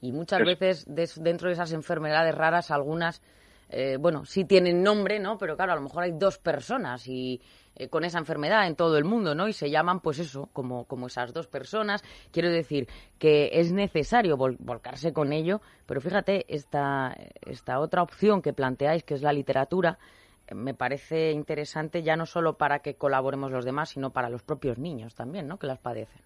Y 0.00 0.12
muchas 0.12 0.40
Es- 0.40 0.46
veces 0.46 0.84
des- 0.88 1.22
dentro 1.22 1.48
de 1.48 1.54
esas 1.54 1.72
enfermedades 1.72 2.34
raras, 2.34 2.70
algunas, 2.70 3.22
eh, 3.68 3.98
bueno, 4.00 4.24
sí 4.24 4.44
tienen 4.44 4.82
nombre, 4.82 5.20
¿no? 5.20 5.38
Pero 5.38 5.56
claro, 5.56 5.72
a 5.72 5.76
lo 5.76 5.82
mejor 5.82 6.02
hay 6.04 6.12
dos 6.12 6.38
personas 6.38 7.06
y 7.06 7.40
eh, 7.76 7.88
con 7.88 8.04
esa 8.04 8.18
enfermedad 8.18 8.66
en 8.66 8.74
todo 8.74 8.98
el 8.98 9.04
mundo, 9.04 9.34
¿no? 9.34 9.46
Y 9.46 9.52
se 9.52 9.70
llaman, 9.70 10.00
pues 10.00 10.18
eso, 10.18 10.48
como, 10.52 10.86
como 10.86 11.06
esas 11.06 11.32
dos 11.32 11.46
personas. 11.46 12.02
Quiero 12.32 12.50
decir 12.50 12.88
que 13.18 13.50
es 13.52 13.70
necesario 13.72 14.36
vol- 14.36 14.56
volcarse 14.58 15.12
con 15.12 15.32
ello, 15.32 15.60
pero 15.86 16.00
fíjate, 16.00 16.46
esta, 16.48 17.16
esta 17.42 17.78
otra 17.78 18.02
opción 18.02 18.42
que 18.42 18.52
planteáis, 18.52 19.04
que 19.04 19.14
es 19.14 19.22
la 19.22 19.32
literatura, 19.32 19.98
me 20.54 20.74
parece 20.74 21.32
interesante 21.32 22.02
ya 22.02 22.16
no 22.16 22.26
solo 22.26 22.56
para 22.56 22.80
que 22.80 22.94
colaboremos 22.94 23.50
los 23.50 23.64
demás, 23.64 23.90
sino 23.90 24.10
para 24.10 24.30
los 24.30 24.42
propios 24.42 24.78
niños 24.78 25.14
también, 25.14 25.48
¿no? 25.48 25.58
Que 25.58 25.66
las 25.66 25.78
padecen. 25.78 26.22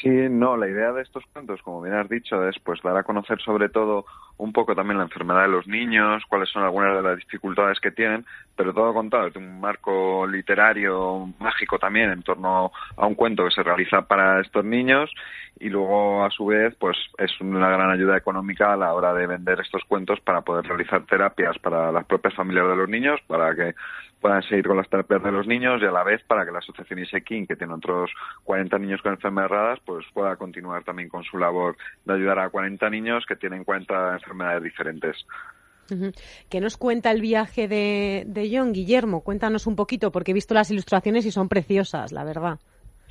Sí, 0.00 0.08
no, 0.08 0.56
la 0.56 0.68
idea 0.68 0.92
de 0.92 1.02
estos 1.02 1.24
cuentos, 1.32 1.62
como 1.62 1.80
bien 1.80 1.94
has 1.94 2.08
dicho, 2.08 2.46
es 2.48 2.56
pues 2.62 2.80
dar 2.82 2.96
a 2.96 3.04
conocer 3.04 3.40
sobre 3.40 3.68
todo 3.68 4.04
un 4.38 4.52
poco 4.52 4.74
también 4.74 4.98
la 4.98 5.04
enfermedad 5.04 5.42
de 5.42 5.48
los 5.48 5.66
niños, 5.66 6.22
cuáles 6.28 6.48
son 6.50 6.62
algunas 6.62 6.96
de 6.96 7.02
las 7.02 7.16
dificultades 7.16 7.80
que 7.80 7.90
tienen, 7.90 8.24
pero 8.54 8.72
todo 8.72 8.92
contado 8.92 9.26
desde 9.26 9.38
un 9.38 9.60
marco 9.60 10.26
literario 10.26 11.28
mágico 11.38 11.78
también 11.78 12.10
en 12.10 12.22
torno 12.22 12.70
a 12.96 13.06
un 13.06 13.14
cuento 13.14 13.44
que 13.44 13.50
se 13.50 13.62
realiza 13.62 14.02
para 14.02 14.40
estos 14.40 14.64
niños 14.64 15.10
y 15.58 15.68
luego 15.70 16.24
a 16.24 16.30
su 16.30 16.46
vez 16.46 16.74
pues 16.78 16.96
es 17.18 17.30
una 17.40 17.70
gran 17.70 17.90
ayuda 17.90 18.16
económica 18.16 18.72
a 18.72 18.76
la 18.76 18.92
hora 18.92 19.14
de 19.14 19.26
vender 19.26 19.60
estos 19.60 19.82
cuentos 19.84 20.20
para 20.20 20.42
poder 20.42 20.66
realizar 20.66 21.04
terapias 21.06 21.58
para 21.58 21.90
las 21.92 22.04
propias 22.04 22.34
familias 22.34 22.68
de 22.68 22.76
los 22.76 22.88
niños, 22.88 23.20
para 23.26 23.54
que 23.54 23.74
puedan 24.20 24.42
seguir 24.42 24.66
con 24.66 24.76
las 24.76 24.88
terapias 24.88 25.22
de 25.22 25.32
los 25.32 25.46
niños 25.46 25.80
y 25.80 25.84
a 25.84 25.90
la 25.90 26.02
vez 26.02 26.22
para 26.24 26.44
que 26.44 26.50
la 26.50 26.58
asociación 26.58 26.98
Isequín, 26.98 27.46
que 27.46 27.56
tiene 27.56 27.74
otros 27.74 28.10
40 28.44 28.78
niños 28.78 29.02
con 29.02 29.12
enfermedades 29.12 29.50
raras, 29.50 29.78
pues 29.84 30.06
pueda 30.12 30.36
continuar 30.36 30.84
también 30.84 31.08
con 31.08 31.22
su 31.24 31.38
labor 31.38 31.76
de 32.04 32.14
ayudar 32.14 32.38
a 32.38 32.50
40 32.50 32.88
niños 32.90 33.24
que 33.26 33.36
tienen 33.36 33.64
40 33.64 34.14
enfermedades 34.14 34.25
diferentes. 34.62 35.26
Ujú. 35.90 36.10
¿Qué 36.50 36.60
nos 36.60 36.76
cuenta 36.76 37.10
el 37.10 37.20
viaje 37.20 37.68
de, 37.68 38.24
de 38.26 38.50
John, 38.52 38.72
Guillermo? 38.72 39.22
Cuéntanos 39.22 39.66
un 39.66 39.76
poquito, 39.76 40.10
porque 40.10 40.32
he 40.32 40.34
visto 40.34 40.54
las 40.54 40.70
ilustraciones 40.70 41.26
y 41.26 41.30
son 41.30 41.48
preciosas, 41.48 42.12
la 42.12 42.24
verdad. 42.24 42.58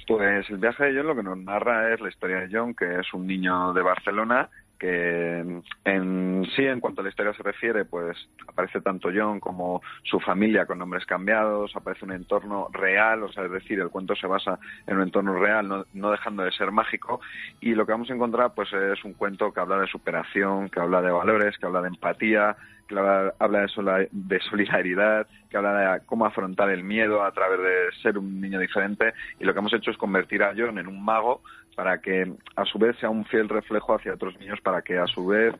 Pues 0.08 0.50
el 0.50 0.58
viaje 0.58 0.86
de 0.86 0.98
John 0.98 1.08
lo 1.08 1.16
que 1.16 1.24
nos 1.24 1.38
narra 1.38 1.94
es 1.94 2.00
la 2.00 2.10
historia 2.10 2.42
de 2.42 2.50
John, 2.52 2.76
que 2.76 3.00
es 3.00 3.14
un 3.14 3.26
niño 3.26 3.74
de 3.74 3.82
Barcelona 3.82 4.50
que 4.80 5.62
en 5.86 6.46
sí, 6.56 6.66
en 6.66 6.80
cuanto 6.80 7.02
a 7.02 7.04
la 7.04 7.10
historia 7.10 7.34
se 7.34 7.44
refiere, 7.44 7.86
pues 7.86 8.18
aparece 8.48 8.82
tanto 8.82 9.10
John 9.14 9.40
como 9.40 9.82
su 10.04 10.20
familia 10.20 10.66
con 10.66 10.80
nombres 10.80 11.06
cambiados, 11.06 11.76
aparece 11.76 12.06
un 12.06 12.12
entorno 12.12 12.68
real, 12.72 13.24
o 13.24 13.32
sea, 13.32 13.46
es 13.46 13.52
decir, 13.52 13.80
el 13.80 13.90
cuento 13.90 14.16
se 14.16 14.28
basa 14.28 14.60
en 14.88 14.98
un 14.98 15.04
entorno 15.04 15.38
real, 15.38 15.68
no, 15.68 15.86
no 15.94 16.12
dejando 16.12 16.44
de 16.44 16.52
ser 16.52 16.72
mágico, 16.72 17.22
y 17.62 17.74
lo 17.74 17.86
que 17.86 17.92
vamos 17.92 18.10
a 18.10 18.14
encontrar 18.14 18.54
pues 18.54 18.72
es 18.74 19.04
un 19.04 19.14
cuento 19.14 19.52
que 19.54 19.60
habla 19.60 19.80
de 19.80 19.88
superación, 19.88 20.70
que 20.70 20.80
habla 20.80 21.02
de 21.02 21.12
valores, 21.12 21.58
que 21.58 21.66
habla 21.66 21.82
de 21.82 21.90
empatía, 21.90 22.56
que 22.88 22.96
habla, 22.98 23.62
de, 23.62 24.10
de 24.12 24.40
solidaridad, 24.42 25.28
que 25.50 25.58
habla 25.58 25.94
de 25.94 26.06
cómo 26.06 26.26
afrontar 26.26 26.70
el 26.70 26.84
miedo 26.84 27.24
a 27.24 27.32
través 27.32 27.60
de 27.60 28.02
ser 28.02 28.18
un 28.18 28.40
niño 28.40 28.60
diferente, 28.60 29.14
y 29.40 29.46
lo 29.46 29.54
que 29.54 29.60
hemos 29.60 29.74
hecho 29.74 29.92
es 29.92 29.98
convertir 29.98 30.44
a 30.44 30.54
John 30.56 30.78
en 30.78 30.88
un 30.88 31.04
mago 31.04 31.42
para 31.76 32.00
que 32.00 32.32
a 32.56 32.66
su 32.66 32.80
vez 32.80 32.98
sea 33.00 33.10
un 33.10 33.26
fiel 33.26 33.50
reflejo 33.50 33.96
hacia 33.96 34.14
otros 34.14 34.40
niños, 34.40 34.62
para 34.62 34.82
que 34.82 34.98
a 34.98 35.08
su 35.08 35.26
vez 35.28 35.54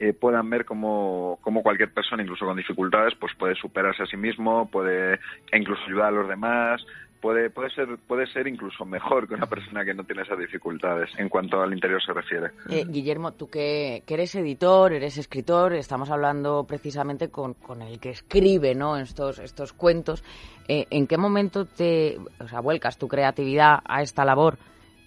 eh, 0.00 0.12
puedan 0.12 0.48
ver 0.50 0.64
cómo, 0.64 1.38
cómo 1.42 1.62
cualquier 1.62 1.92
persona, 1.92 2.22
incluso 2.22 2.46
con 2.46 2.56
dificultades, 2.56 3.14
pues 3.14 3.34
puede 3.34 3.54
superarse 3.54 4.02
a 4.02 4.06
sí 4.06 4.16
mismo, 4.16 4.68
puede 4.70 5.20
e 5.52 5.58
incluso 5.58 5.82
ayudar 5.86 6.08
a 6.08 6.10
los 6.12 6.28
demás, 6.28 6.84
puede, 7.20 7.50
puede 7.50 7.70
ser, 7.70 7.98
puede 8.06 8.26
ser 8.26 8.46
incluso 8.46 8.84
mejor 8.84 9.28
que 9.28 9.34
una 9.34 9.46
persona 9.46 9.84
que 9.84 9.94
no 9.94 10.04
tiene 10.04 10.22
esas 10.22 10.38
dificultades 10.38 11.10
en 11.18 11.28
cuanto 11.28 11.60
al 11.60 11.72
interior 11.72 12.02
se 12.02 12.12
refiere. 12.12 12.50
Eh, 12.68 12.84
Guillermo, 12.88 13.32
tú 13.32 13.48
que, 13.48 14.02
que 14.06 14.14
eres 14.14 14.34
editor, 14.34 14.92
eres 14.92 15.18
escritor, 15.18 15.74
estamos 15.74 16.10
hablando 16.10 16.64
precisamente 16.64 17.28
con, 17.28 17.54
con 17.54 17.82
el 17.82 18.00
que 18.00 18.10
escribe 18.10 18.74
¿no? 18.74 18.96
estos, 18.96 19.38
estos 19.38 19.72
cuentos. 19.72 20.24
Eh, 20.68 20.86
¿En 20.90 21.06
qué 21.06 21.16
momento 21.16 21.66
te 21.66 22.18
o 22.38 22.48
sea, 22.48 22.60
vuelcas 22.60 22.98
tu 22.98 23.08
creatividad 23.08 23.80
a 23.84 24.02
esta 24.02 24.24
labor 24.24 24.58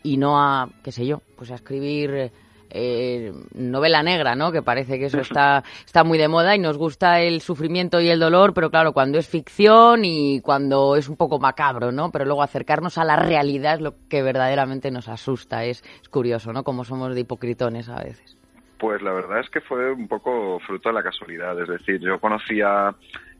y 0.04 0.18
no 0.18 0.40
a, 0.40 0.70
qué 0.84 0.92
sé 0.92 1.06
yo, 1.06 1.22
pues 1.38 1.52
a 1.52 1.56
escribir 1.56 2.32
eh, 2.74 3.32
novela 3.54 4.04
negra, 4.04 4.36
¿no? 4.36 4.52
Que 4.52 4.62
parece 4.62 4.98
que 5.00 5.06
eso 5.06 5.20
está, 5.20 5.64
está 5.86 6.04
muy 6.04 6.18
de 6.18 6.28
moda 6.28 6.56
y 6.56 6.60
nos 6.60 6.78
gusta 6.78 7.22
el 7.22 7.42
sufrimiento 7.42 8.02
y 8.02 8.10
el 8.10 8.20
dolor, 8.20 8.54
pero 8.54 8.70
claro, 8.70 8.94
cuando 8.94 9.20
es 9.20 9.28
ficción 9.28 10.04
y 10.04 10.42
cuando 10.42 10.96
es 10.96 11.08
un 11.08 11.16
poco 11.16 11.40
macabro, 11.40 11.92
¿no? 11.92 12.12
Pero 12.12 12.26
luego 12.26 12.44
acercarnos 12.44 12.98
a 12.98 13.06
la 13.06 13.16
realidad 13.16 13.76
es 13.76 13.82
lo 13.82 13.94
que 14.10 14.24
verdaderamente 14.24 14.92
nos 14.92 15.08
asusta. 15.08 15.64
Es, 15.66 15.84
es 16.02 16.10
curioso, 16.10 16.52
¿no? 16.52 16.64
Como 16.64 16.84
somos 16.84 17.14
de 17.14 17.22
hipocritones 17.22 17.90
a 17.90 18.04
veces. 18.04 18.38
Pues 18.80 19.02
la 19.02 19.14
verdad 19.14 19.40
es 19.40 19.50
que 19.50 19.62
fue 19.62 19.94
un 19.94 20.08
poco 20.08 20.60
fruto 20.60 20.90
de 20.90 20.96
la 20.96 21.04
casualidad. 21.04 21.58
Es 21.62 21.70
decir, 21.70 22.02
yo 22.02 22.20
conocía 22.20 22.94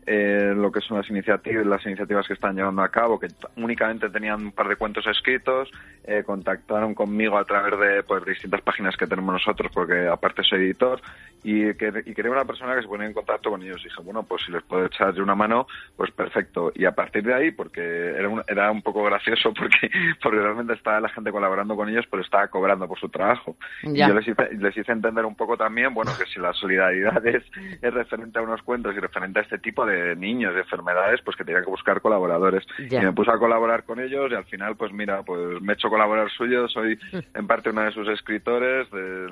eh, 0.06 0.54
lo 0.56 0.72
que 0.72 0.82
son 0.82 0.98
las 0.98 1.10
iniciativas, 1.10 1.66
las 1.66 1.86
iniciativas 1.86 2.28
que 2.28 2.34
están 2.34 2.56
llevando 2.56 2.82
a 2.82 2.90
cabo, 2.90 3.20
que 3.20 3.28
únicamente 3.58 4.10
tenían 4.10 4.46
un 4.46 4.52
par 4.52 4.68
de 4.68 4.76
cuentos 4.76 5.06
escritos, 5.08 5.70
eh, 6.04 6.24
contactaron 6.26 6.94
conmigo 6.94 7.38
a 7.38 7.46
través 7.46 7.80
de 7.80 8.04
pues, 8.04 8.26
distintas 8.26 8.62
páginas 8.62 8.98
que 8.98 9.08
tenemos 9.08 9.34
nosotros, 9.34 9.72
porque 9.74 10.08
aparte 10.08 10.44
soy 10.44 10.66
editor, 10.66 11.02
y, 11.44 11.74
que, 11.74 12.04
y 12.06 12.14
quería 12.14 12.32
una 12.32 12.46
persona 12.46 12.76
que 12.76 12.84
se 12.84 12.88
ponía 12.88 13.08
en 13.08 13.14
contacto 13.14 13.50
con 13.50 13.62
ellos. 13.62 13.84
Dije, 13.84 14.02
bueno, 14.02 14.24
pues 14.24 14.44
si 14.46 14.52
les 14.52 14.64
puedo 14.64 14.86
echar 14.86 15.14
yo 15.14 15.24
una 15.24 15.36
mano, 15.36 15.68
pues 15.98 16.12
perfecto. 16.12 16.72
Y 16.74 16.86
a 16.86 16.94
partir 16.94 17.24
de 17.24 17.34
ahí, 17.34 17.52
porque 17.52 17.82
era 17.82 18.30
un, 18.30 18.42
era 18.48 18.72
un 18.72 18.82
poco 18.82 19.04
gracioso, 19.04 19.54
porque, 19.58 19.90
porque 20.22 20.40
realmente 20.40 20.74
estaba 20.74 21.02
la 21.02 21.10
gente 21.10 21.32
colaborando 21.32 21.76
con 21.76 21.90
ellos, 21.90 22.06
pero 22.10 22.24
estaba 22.24 22.48
cobrando 22.48 22.88
por 22.88 23.00
su 23.00 23.10
trabajo. 23.10 23.58
Ya. 23.84 24.06
Y 24.06 24.08
yo 24.10 24.14
les 24.14 24.28
hice, 24.28 24.54
les 24.58 24.78
hice 24.78 24.92
entender 24.92 25.26
un 25.26 25.36
poco 25.36 25.58
también, 25.58 25.94
bueno, 25.94 26.12
que 26.18 26.26
si 26.26 26.40
la 26.40 26.54
solidaridad 26.54 27.26
es, 27.28 27.44
es 27.82 27.94
referente 27.94 28.40
a 28.40 28.42
unos 28.42 28.62
cuentos 28.62 28.96
y 28.96 29.00
referente 29.00 29.40
a 29.40 29.44
este 29.44 29.60
tipo 29.60 29.86
de 29.86 29.93
niños, 30.16 30.54
de 30.54 30.62
enfermedades, 30.62 31.22
pues 31.24 31.36
que 31.36 31.44
tenía 31.44 31.62
que 31.62 31.70
buscar 31.70 32.02
colaboradores. 32.02 32.66
Ya. 32.90 33.02
Y 33.02 33.06
me 33.06 33.14
puse 33.14 33.32
a 33.32 33.38
colaborar 33.38 33.84
con 33.84 34.00
ellos 34.00 34.32
y 34.32 34.36
al 34.36 34.46
final, 34.46 34.76
pues 34.76 34.92
mira, 34.92 35.24
pues 35.24 35.62
me 35.62 35.74
he 35.74 35.76
hecho 35.76 35.90
colaborar 35.90 36.30
suyo, 36.32 36.68
soy 36.68 36.98
en 37.34 37.48
parte 37.48 37.70
uno 37.70 37.82
de 37.82 37.92
sus 37.92 38.08
escritores, 38.10 38.90
de 38.92 39.28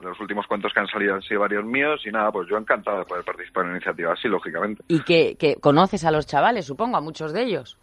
los 0.00 0.20
últimos 0.20 0.46
cuentos 0.46 0.72
que 0.72 0.80
han 0.80 0.88
salido 0.88 1.14
han 1.14 1.22
sido 1.22 1.40
varios 1.40 1.64
míos 1.64 2.00
y 2.04 2.10
nada, 2.10 2.30
pues 2.30 2.48
yo 2.48 2.56
encantado 2.56 2.98
de 2.98 3.04
poder 3.04 3.24
participar 3.24 3.66
en 3.66 3.72
iniciativas 3.72 4.18
así, 4.18 4.28
lógicamente. 4.28 4.82
Y 4.88 5.00
que, 5.02 5.36
que 5.36 5.56
conoces 5.56 6.04
a 6.04 6.10
los 6.10 6.26
chavales, 6.26 6.66
supongo, 6.66 6.96
a 6.96 7.00
muchos 7.00 7.32
de 7.32 7.42
ellos. 7.42 7.78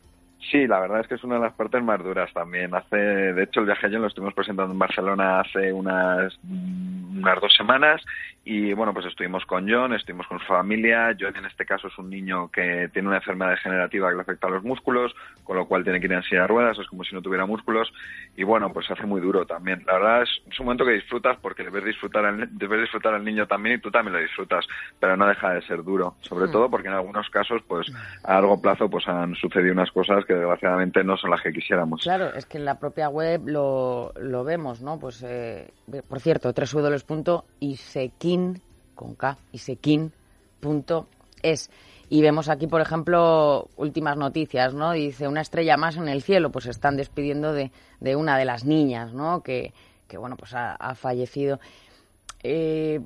Sí, 0.52 0.68
la 0.68 0.80
verdad 0.80 1.02
es 1.02 1.08
que 1.08 1.16
es 1.16 1.24
una 1.24 1.36
de 1.36 1.42
las 1.42 1.54
partes 1.54 1.82
más 1.84 2.04
duras 2.04 2.32
también. 2.34 2.74
Hace, 2.76 2.98
de 2.98 3.44
hecho, 3.44 3.62
el 3.62 3.66
viaje 3.66 3.88
a 3.88 3.90
John 3.90 4.02
lo 4.02 4.08
estuvimos 4.08 4.34
presentando 4.34 4.74
en 4.74 4.80
Barcelona 4.80 5.40
hace 5.40 5.72
unas, 5.72 6.38
unas 6.44 7.42
dos 7.42 7.54
semanas 7.56 8.02
y 8.46 8.74
bueno, 8.74 8.94
pues 8.94 9.06
estuvimos 9.06 9.46
con 9.46 9.70
John, 9.70 9.94
estuvimos 9.94 10.28
con 10.28 10.40
su 10.40 10.46
familia. 10.46 11.16
John 11.18 11.36
en 11.38 11.46
este 11.46 11.66
caso 11.66 11.88
es 11.88 11.98
un 11.98 12.10
niño 12.10 12.52
que 12.52 12.90
tiene 12.92 13.08
una 13.08 13.18
enfermedad 13.18 13.52
degenerativa 13.52 14.10
que 14.10 14.16
le 14.16 14.22
afecta 14.22 14.48
a 14.48 14.50
los 14.52 14.64
músculos, 14.64 15.16
con 15.46 15.56
lo 15.56 15.66
cual 15.66 15.84
tiene 15.84 16.00
que 16.02 16.08
ir 16.08 16.14
en 16.14 16.24
silla 16.24 16.42
de 16.42 16.48
ruedas, 16.48 16.78
es 16.78 16.88
como 16.88 17.06
si 17.06 17.16
no 17.16 17.22
tuviera 17.22 17.46
músculos 17.46 17.92
y 18.36 18.44
bueno, 18.44 18.72
pues 18.74 18.86
se 18.88 18.94
hace 18.94 19.06
muy 19.06 19.22
duro 19.22 19.46
también. 19.46 19.84
La 19.88 19.94
verdad 19.94 20.24
es, 20.24 20.30
es 20.52 20.60
un 20.60 20.66
momento 20.66 20.84
que 20.86 20.92
disfrutas 20.92 21.38
porque 21.42 21.64
debes 21.64 21.86
disfrutar, 21.86 22.26
al, 22.26 22.50
debes 22.58 22.82
disfrutar 22.82 23.14
al 23.14 23.24
niño 23.24 23.48
también 23.48 23.78
y 23.78 23.82
tú 23.82 23.90
también 23.90 24.14
lo 24.14 24.20
disfrutas, 24.22 24.68
pero 25.00 25.16
no 25.16 25.26
deja 25.26 25.54
de 25.54 25.62
ser 25.62 25.84
duro, 25.84 26.16
sobre 26.22 26.48
Mm. 26.48 26.52
todo 26.52 26.70
porque 26.70 26.90
en 26.90 26.96
algunos 26.96 27.30
casos, 27.30 27.62
pues 27.66 27.88
a 28.26 28.34
largo 28.34 28.62
plazo, 28.62 28.90
pues 28.90 29.08
han 29.08 29.36
sucedido 29.36 29.72
unas 29.72 29.92
cosas 29.92 30.26
que 30.26 30.33
desgraciadamente 30.34 31.04
no 31.04 31.18
son 31.18 31.32
las 31.32 31.42
que 31.42 31.52
quisiéramos. 31.52 32.02
Claro, 32.02 32.34
es 32.34 32.46
que 32.46 32.58
en 32.58 32.66
la 32.66 32.80
propia 32.80 33.10
web 33.10 33.42
lo, 33.46 34.12
lo 34.20 34.44
vemos, 34.44 34.82
¿no? 34.82 35.00
Pues, 35.00 35.24
eh, 35.24 35.72
por 36.08 36.20
cierto, 36.20 36.54
www.isekin, 36.54 38.12
con 38.96 39.16
K, 39.16 39.38
isekin.es. 39.52 40.12
Y 42.10 42.22
vemos 42.22 42.50
aquí, 42.50 42.68
por 42.68 42.82
ejemplo, 42.82 43.70
últimas 43.76 44.18
noticias, 44.18 44.74
¿no? 44.74 44.92
Dice, 44.92 45.28
una 45.28 45.42
estrella 45.42 45.78
más 45.78 45.98
en 45.98 46.08
el 46.08 46.22
cielo, 46.22 46.52
pues 46.52 46.68
están 46.68 46.96
despidiendo 46.96 47.54
de, 47.54 47.72
de 48.00 48.16
una 48.16 48.38
de 48.38 48.46
las 48.46 48.66
niñas, 48.66 49.14
¿no? 49.14 49.42
Que, 49.42 49.74
que 50.08 50.18
bueno, 50.18 50.36
pues 50.38 50.54
ha, 50.54 50.74
ha 50.74 50.94
fallecido. 50.96 51.60
Eh, 52.44 53.00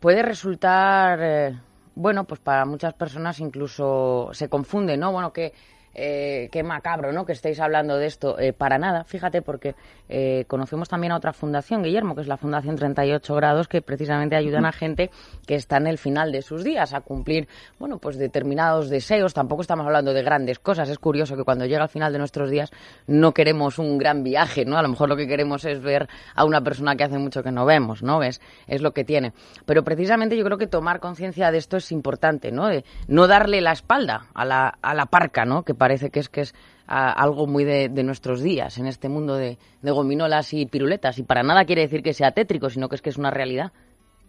puede 0.00 0.22
resultar, 0.22 1.18
eh, 1.22 1.58
bueno, 1.94 2.24
pues 2.24 2.40
para 2.40 2.64
muchas 2.64 2.94
personas 2.94 3.40
incluso 3.40 4.30
se 4.32 4.48
confunde, 4.48 4.96
¿no? 4.96 5.12
Bueno, 5.12 5.32
que 5.32 5.52
eh, 5.94 6.48
qué 6.50 6.62
macabro, 6.62 7.12
¿no? 7.12 7.24
Que 7.24 7.32
estéis 7.32 7.60
hablando 7.60 7.96
de 7.96 8.06
esto. 8.06 8.38
Eh, 8.38 8.52
para 8.52 8.78
nada, 8.78 9.04
fíjate, 9.04 9.42
porque 9.42 9.74
eh, 10.08 10.44
conocemos 10.48 10.88
también 10.88 11.12
a 11.12 11.16
otra 11.16 11.32
fundación, 11.32 11.82
Guillermo, 11.82 12.14
que 12.14 12.22
es 12.22 12.26
la 12.26 12.36
Fundación 12.36 12.76
38 12.76 13.34
Grados, 13.34 13.68
que 13.68 13.80
precisamente 13.82 14.36
ayudan 14.36 14.66
a 14.66 14.72
gente 14.72 15.10
que 15.46 15.54
está 15.54 15.76
en 15.76 15.86
el 15.86 15.98
final 15.98 16.32
de 16.32 16.42
sus 16.42 16.64
días 16.64 16.94
a 16.94 17.00
cumplir, 17.00 17.48
bueno, 17.78 17.98
pues 17.98 18.18
determinados 18.18 18.88
deseos. 18.88 19.34
Tampoco 19.34 19.62
estamos 19.62 19.86
hablando 19.86 20.12
de 20.12 20.22
grandes 20.22 20.58
cosas. 20.58 20.88
Es 20.88 20.98
curioso 20.98 21.36
que 21.36 21.44
cuando 21.44 21.66
llega 21.66 21.82
al 21.82 21.88
final 21.88 22.12
de 22.12 22.18
nuestros 22.18 22.50
días 22.50 22.70
no 23.06 23.32
queremos 23.32 23.78
un 23.78 23.98
gran 23.98 24.24
viaje, 24.24 24.64
¿no? 24.64 24.76
A 24.76 24.82
lo 24.82 24.88
mejor 24.88 25.08
lo 25.08 25.16
que 25.16 25.26
queremos 25.26 25.64
es 25.64 25.80
ver 25.80 26.08
a 26.34 26.44
una 26.44 26.60
persona 26.62 26.96
que 26.96 27.04
hace 27.04 27.18
mucho 27.18 27.42
que 27.42 27.52
no 27.52 27.64
vemos, 27.64 28.02
¿no? 28.02 28.22
Es, 28.22 28.40
es 28.66 28.82
lo 28.82 28.92
que 28.92 29.04
tiene. 29.04 29.32
Pero 29.66 29.84
precisamente 29.84 30.36
yo 30.36 30.44
creo 30.44 30.58
que 30.58 30.66
tomar 30.66 31.00
conciencia 31.00 31.50
de 31.50 31.58
esto 31.58 31.76
es 31.76 31.92
importante, 31.92 32.50
¿no? 32.50 32.66
De 32.66 32.84
no 33.06 33.26
darle 33.26 33.60
la 33.60 33.72
espalda 33.72 34.26
a 34.34 34.44
la, 34.44 34.78
a 34.82 34.94
la 34.94 35.06
parca, 35.06 35.44
¿no? 35.44 35.62
Que 35.62 35.74
parece 35.84 36.08
que 36.10 36.20
es 36.20 36.28
que 36.28 36.40
es 36.40 36.54
a- 36.86 37.12
algo 37.12 37.46
muy 37.46 37.64
de, 37.64 37.88
de 37.90 38.02
nuestros 38.02 38.40
días 38.42 38.78
en 38.78 38.86
este 38.86 39.08
mundo 39.08 39.36
de, 39.36 39.58
de 39.82 39.90
gominolas 39.90 40.52
y 40.54 40.64
piruletas. 40.66 41.18
Y 41.18 41.22
para 41.24 41.42
nada 41.42 41.64
quiere 41.66 41.82
decir 41.82 42.02
que 42.02 42.14
sea 42.14 42.30
tétrico, 42.32 42.70
sino 42.70 42.88
que 42.88 42.96
es 42.96 43.02
que 43.02 43.10
es 43.10 43.18
una 43.18 43.30
realidad. 43.30 43.70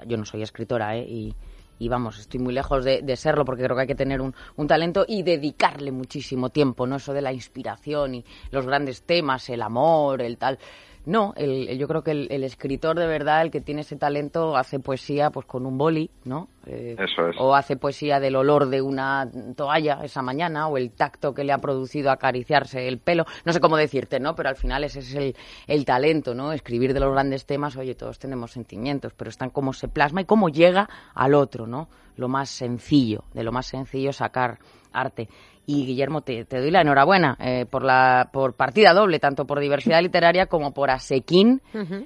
yo 0.06 0.16
no 0.16 0.24
soy 0.24 0.42
escritora, 0.42 0.96
¿eh? 0.96 1.04
Y, 1.08 1.34
y 1.78 1.88
vamos, 1.88 2.18
estoy 2.18 2.40
muy 2.40 2.52
lejos 2.52 2.84
de, 2.84 3.00
de 3.02 3.16
serlo, 3.16 3.44
porque 3.44 3.62
creo 3.62 3.74
que 3.74 3.82
hay 3.82 3.88
que 3.88 3.94
tener 3.94 4.20
un, 4.20 4.34
un 4.56 4.66
talento 4.66 5.06
y 5.08 5.22
dedicarle 5.22 5.90
muchísimo 5.90 6.50
tiempo, 6.50 6.86
¿no? 6.86 6.96
Eso 6.96 7.14
de 7.14 7.22
la 7.22 7.32
inspiración 7.32 8.16
y 8.16 8.24
los 8.52 8.66
grandes 8.66 9.02
temas, 9.06 9.48
el 9.48 9.62
amor, 9.62 10.20
el 10.20 10.36
tal. 10.36 10.58
No, 11.06 11.32
el- 11.36 11.68
el- 11.68 11.78
yo 11.78 11.88
creo 11.88 12.02
que 12.04 12.10
el, 12.10 12.28
el 12.30 12.44
escritor 12.44 12.98
de 12.98 13.06
verdad, 13.06 13.40
el 13.42 13.50
que 13.50 13.60
tiene 13.62 13.80
ese 13.80 13.96
talento, 13.96 14.56
hace 14.56 14.78
poesía 14.80 15.30
pues 15.30 15.46
con 15.46 15.64
un 15.64 15.78
boli, 15.78 16.10
¿no? 16.24 16.48
Eh, 16.66 16.94
Eso 16.98 17.26
es. 17.28 17.36
o 17.38 17.54
hace 17.54 17.76
poesía 17.76 18.20
del 18.20 18.36
olor 18.36 18.68
de 18.68 18.82
una 18.82 19.26
toalla 19.56 20.00
esa 20.04 20.20
mañana 20.20 20.68
o 20.68 20.76
el 20.76 20.90
tacto 20.90 21.32
que 21.32 21.42
le 21.42 21.52
ha 21.52 21.58
producido 21.58 22.10
acariciarse 22.10 22.86
el 22.86 22.98
pelo. 22.98 23.24
No 23.46 23.52
sé 23.54 23.60
cómo 23.60 23.78
decirte, 23.78 24.20
¿no? 24.20 24.34
Pero 24.34 24.50
al 24.50 24.56
final 24.56 24.84
ese 24.84 24.98
es 24.98 25.14
el, 25.14 25.34
el 25.66 25.84
talento, 25.86 26.34
¿no? 26.34 26.52
Escribir 26.52 26.92
de 26.92 27.00
los 27.00 27.12
grandes 27.12 27.46
temas, 27.46 27.76
oye, 27.76 27.94
todos 27.94 28.18
tenemos 28.18 28.52
sentimientos, 28.52 29.14
pero 29.16 29.30
están 29.30 29.48
cómo 29.50 29.72
se 29.72 29.88
plasma 29.88 30.20
y 30.20 30.24
cómo 30.26 30.50
llega 30.50 30.88
al 31.14 31.32
otro, 31.34 31.66
¿no? 31.66 31.88
Lo 32.16 32.28
más 32.28 32.50
sencillo, 32.50 33.24
de 33.32 33.42
lo 33.42 33.52
más 33.52 33.66
sencillo 33.66 34.12
sacar 34.12 34.58
arte. 34.92 35.28
Y 35.66 35.86
Guillermo, 35.86 36.22
te, 36.22 36.44
te 36.44 36.60
doy 36.60 36.70
la 36.70 36.80
enhorabuena 36.80 37.36
eh, 37.38 37.64
por, 37.68 37.84
la, 37.84 38.30
por 38.32 38.54
partida 38.54 38.92
doble, 38.92 39.20
tanto 39.20 39.46
por 39.46 39.60
diversidad 39.60 40.02
literaria 40.02 40.46
como 40.46 40.72
por 40.72 40.90
Asequín, 40.90 41.62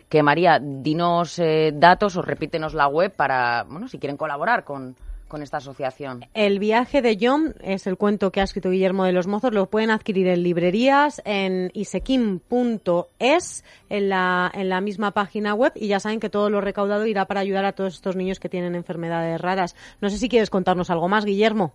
que 0.08 0.22
María, 0.22 0.60
dinos 0.60 1.38
eh, 1.38 1.72
datos 1.74 2.16
o 2.16 2.22
repítenos 2.22 2.74
la 2.74 2.88
web 2.88 3.14
para, 3.14 3.64
bueno, 3.64 3.88
si 3.88 3.98
quieren 3.98 4.18
colaborar 4.18 4.64
con, 4.64 4.96
con 5.28 5.42
esta 5.42 5.56
asociación. 5.56 6.26
El 6.34 6.58
viaje 6.58 7.02
de 7.02 7.18
John 7.20 7.54
es 7.60 7.86
el 7.86 7.96
cuento 7.96 8.30
que 8.30 8.40
ha 8.40 8.44
escrito 8.44 8.70
Guillermo 8.70 9.04
de 9.04 9.12
los 9.12 9.26
Mozos. 9.26 9.52
Lo 9.52 9.66
pueden 9.66 9.90
adquirir 9.90 10.28
en 10.28 10.42
librerías, 10.42 11.20
en 11.24 11.70
isequim.es, 11.74 13.64
en 13.88 14.08
la, 14.08 14.50
en 14.54 14.68
la 14.68 14.80
misma 14.80 15.10
página 15.10 15.54
web. 15.54 15.72
Y 15.74 15.88
ya 15.88 16.00
saben 16.00 16.20
que 16.20 16.30
todo 16.30 16.50
lo 16.50 16.60
recaudado 16.60 17.06
irá 17.06 17.24
para 17.24 17.40
ayudar 17.40 17.64
a 17.64 17.72
todos 17.72 17.94
estos 17.94 18.14
niños 18.14 18.38
que 18.38 18.48
tienen 18.48 18.74
enfermedades 18.74 19.40
raras. 19.40 19.74
No 20.00 20.08
sé 20.08 20.18
si 20.18 20.28
quieres 20.28 20.50
contarnos 20.50 20.90
algo 20.90 21.08
más, 21.08 21.24
Guillermo. 21.24 21.72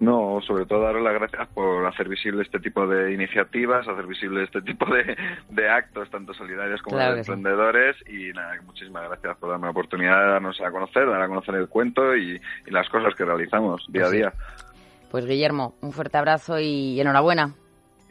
No, 0.00 0.40
sobre 0.46 0.64
todo 0.64 0.82
daros 0.82 1.02
las 1.02 1.14
gracias 1.14 1.48
por 1.48 1.84
hacer 1.84 2.08
visible 2.08 2.42
este 2.42 2.60
tipo 2.60 2.86
de 2.86 3.12
iniciativas, 3.12 3.86
hacer 3.88 4.06
visible 4.06 4.44
este 4.44 4.62
tipo 4.62 4.86
de, 4.86 5.16
de 5.50 5.68
actos, 5.68 6.08
tanto 6.08 6.32
solidarios 6.34 6.80
como 6.82 6.96
Claro 6.96 7.16
de 7.16 7.24
sí. 7.24 7.32
emprendedores. 7.32 7.96
Y 8.08 8.30
nada, 8.32 8.54
muchísimas 8.64 9.08
gracias 9.08 9.36
por 9.38 9.50
darme 9.50 9.66
la 9.66 9.70
oportunidad 9.72 10.20
de 10.24 10.30
darnos 10.30 10.60
a 10.60 10.70
conocer, 10.70 11.08
dar 11.10 11.20
a 11.22 11.26
conocer 11.26 11.56
el 11.56 11.68
cuento 11.68 12.14
y, 12.16 12.40
y 12.66 12.70
las 12.70 12.88
cosas 12.90 13.12
que 13.16 13.24
realizamos 13.24 13.84
día 13.88 14.02
a 14.02 14.04
Pues 14.04 14.10
sí. 14.12 14.16
día. 14.18 14.32
Pues 15.10 15.26
Guillermo, 15.26 15.74
un 15.80 15.90
fuerte 15.92 16.16
abrazo 16.18 16.60
y 16.60 17.00
enhorabuena. 17.00 17.54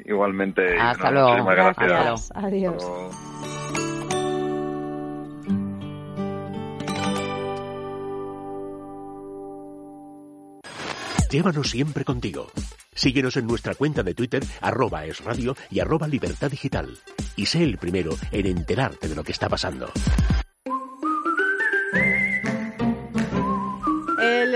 Igualmente. 0.04 0.76
y 0.76 0.80
Hasta 0.80 1.10
luego. 1.10 1.30
muchísimas 1.30 1.56
gracias. 1.56 2.32
Adiós. 2.32 2.32
Hasta 2.36 2.50
luego. 2.50 3.87
Llévanos 11.30 11.72
siempre 11.72 12.06
contigo. 12.06 12.48
Síguenos 12.96 13.36
en 13.36 13.48
nuestra 13.48 13.76
cuenta 13.76 14.02
de 14.02 14.14
Twitter, 14.14 14.44
arroba 14.62 15.06
es 15.06 15.24
radio 15.24 15.56
y 15.70 15.82
arroba 15.82 16.08
libertad 16.08 16.50
digital. 16.50 16.98
Y 17.36 17.48
sé 17.48 17.64
el 17.64 17.78
primero 17.78 18.16
en 18.32 18.46
enterarte 18.46 19.10
de 19.10 19.16
lo 19.16 19.24
que 19.24 19.34
está 19.34 19.50
pasando. 19.50 19.92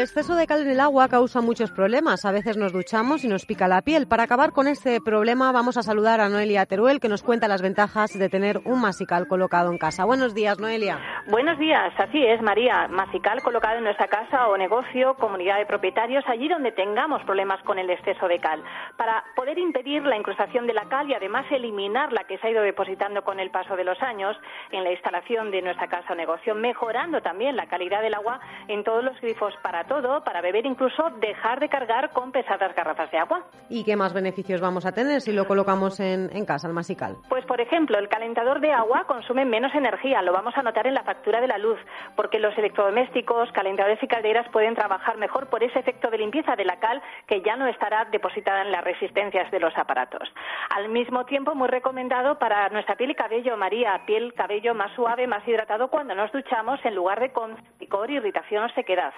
Exceso 0.01 0.35
de 0.35 0.47
cal 0.47 0.61
en 0.61 0.71
el 0.71 0.79
agua 0.79 1.07
causa 1.07 1.41
muchos 1.41 1.71
problemas. 1.71 2.25
A 2.25 2.31
veces 2.31 2.57
nos 2.57 2.73
duchamos 2.73 3.23
y 3.23 3.27
nos 3.27 3.45
pica 3.45 3.67
la 3.67 3.81
piel. 3.81 4.07
Para 4.07 4.23
acabar 4.23 4.51
con 4.51 4.67
este 4.67 4.99
problema 5.01 5.51
vamos 5.51 5.77
a 5.77 5.83
saludar 5.83 6.19
a 6.19 6.29
Noelia 6.29 6.65
Teruel 6.65 6.99
que 6.99 7.07
nos 7.07 7.23
cuenta 7.23 7.47
las 7.47 7.61
ventajas 7.61 8.17
de 8.17 8.29
tener 8.29 8.61
un 8.65 8.81
masical 8.81 9.27
colocado 9.27 9.71
en 9.71 9.77
casa. 9.77 10.05
Buenos 10.05 10.33
días, 10.33 10.59
Noelia. 10.59 10.99
Buenos 11.27 11.57
días, 11.59 11.93
así 11.97 12.25
es, 12.25 12.41
María. 12.41 12.87
Masical 12.87 13.41
colocado 13.41 13.77
en 13.77 13.83
nuestra 13.83 14.07
casa 14.07 14.47
o 14.47 14.57
negocio, 14.57 15.13
comunidad 15.15 15.57
de 15.57 15.65
propietarios, 15.65 16.23
allí 16.27 16.47
donde 16.47 16.71
tengamos 16.71 17.23
problemas 17.23 17.61
con 17.63 17.77
el 17.77 17.89
exceso 17.89 18.27
de 18.27 18.39
cal, 18.39 18.63
para 18.97 19.23
poder 19.35 19.59
impedir 19.59 20.03
la 20.03 20.17
incrustación 20.17 20.67
de 20.67 20.73
la 20.73 20.89
cal 20.89 21.09
y 21.09 21.13
además 21.13 21.45
eliminar 21.51 22.11
la 22.11 22.23
que 22.23 22.37
se 22.39 22.47
ha 22.47 22.51
ido 22.51 22.63
depositando 22.63 23.23
con 23.23 23.39
el 23.39 23.51
paso 23.51 23.75
de 23.75 23.83
los 23.83 24.01
años 24.01 24.35
en 24.71 24.83
la 24.83 24.91
instalación 24.91 25.51
de 25.51 25.61
nuestra 25.61 25.87
casa 25.87 26.13
o 26.13 26.15
negocio, 26.15 26.55
mejorando 26.55 27.21
también 27.21 27.55
la 27.55 27.67
calidad 27.67 28.01
del 28.01 28.15
agua 28.15 28.39
en 28.67 28.83
todos 28.83 29.03
los 29.03 29.19
grifos 29.21 29.53
para 29.61 29.83
todo, 29.91 30.23
para 30.23 30.39
beber, 30.39 30.65
incluso 30.65 31.09
dejar 31.19 31.59
de 31.59 31.67
cargar 31.67 32.11
con 32.11 32.31
pesadas 32.31 32.73
garrafas 32.73 33.11
de 33.11 33.17
agua. 33.17 33.43
¿Y 33.67 33.83
qué 33.83 33.97
más 33.97 34.13
beneficios 34.13 34.61
vamos 34.61 34.85
a 34.85 34.93
tener 34.93 35.19
si 35.19 35.33
lo 35.33 35.45
colocamos 35.45 35.99
en, 35.99 36.29
en 36.33 36.45
casa, 36.45 36.69
el 36.69 36.73
masical? 36.73 37.17
Pues, 37.27 37.43
por 37.43 37.59
ejemplo, 37.59 37.97
el 37.97 38.07
calentador 38.07 38.61
de 38.61 38.71
agua 38.71 39.03
consume 39.07 39.43
menos 39.43 39.75
energía, 39.75 40.21
lo 40.21 40.31
vamos 40.31 40.53
a 40.55 40.61
notar 40.61 40.87
en 40.87 40.93
la 40.93 41.03
factura 41.03 41.41
de 41.41 41.47
la 41.47 41.57
luz, 41.57 41.77
porque 42.15 42.39
los 42.39 42.57
electrodomésticos, 42.57 43.51
calentadores 43.51 44.01
y 44.01 44.07
calderas 44.07 44.47
pueden 44.53 44.75
trabajar 44.75 45.17
mejor 45.17 45.47
por 45.47 45.61
ese 45.61 45.79
efecto 45.79 46.09
de 46.09 46.19
limpieza 46.19 46.55
de 46.55 46.63
la 46.63 46.79
cal 46.79 47.01
que 47.27 47.41
ya 47.41 47.57
no 47.57 47.67
estará 47.67 48.05
depositada 48.05 48.61
en 48.61 48.71
las 48.71 48.85
resistencias 48.85 49.51
de 49.51 49.59
los 49.59 49.77
aparatos. 49.77 50.31
Al 50.69 50.87
mismo 50.87 51.25
tiempo, 51.25 51.53
muy 51.53 51.67
recomendado 51.67 52.39
para 52.39 52.69
nuestra 52.69 52.95
piel 52.95 53.11
y 53.11 53.15
cabello, 53.15 53.57
María, 53.57 54.01
piel, 54.05 54.33
cabello 54.35 54.73
más 54.73 54.93
suave, 54.95 55.27
más 55.27 55.45
hidratado 55.45 55.89
cuando 55.89 56.15
nos 56.15 56.31
duchamos 56.31 56.79
en 56.85 56.95
lugar 56.95 57.19
de 57.19 57.33
con 57.33 57.57
picor, 57.77 58.09
irritación 58.09 58.63
o 58.63 58.69
sequedad. 58.69 59.11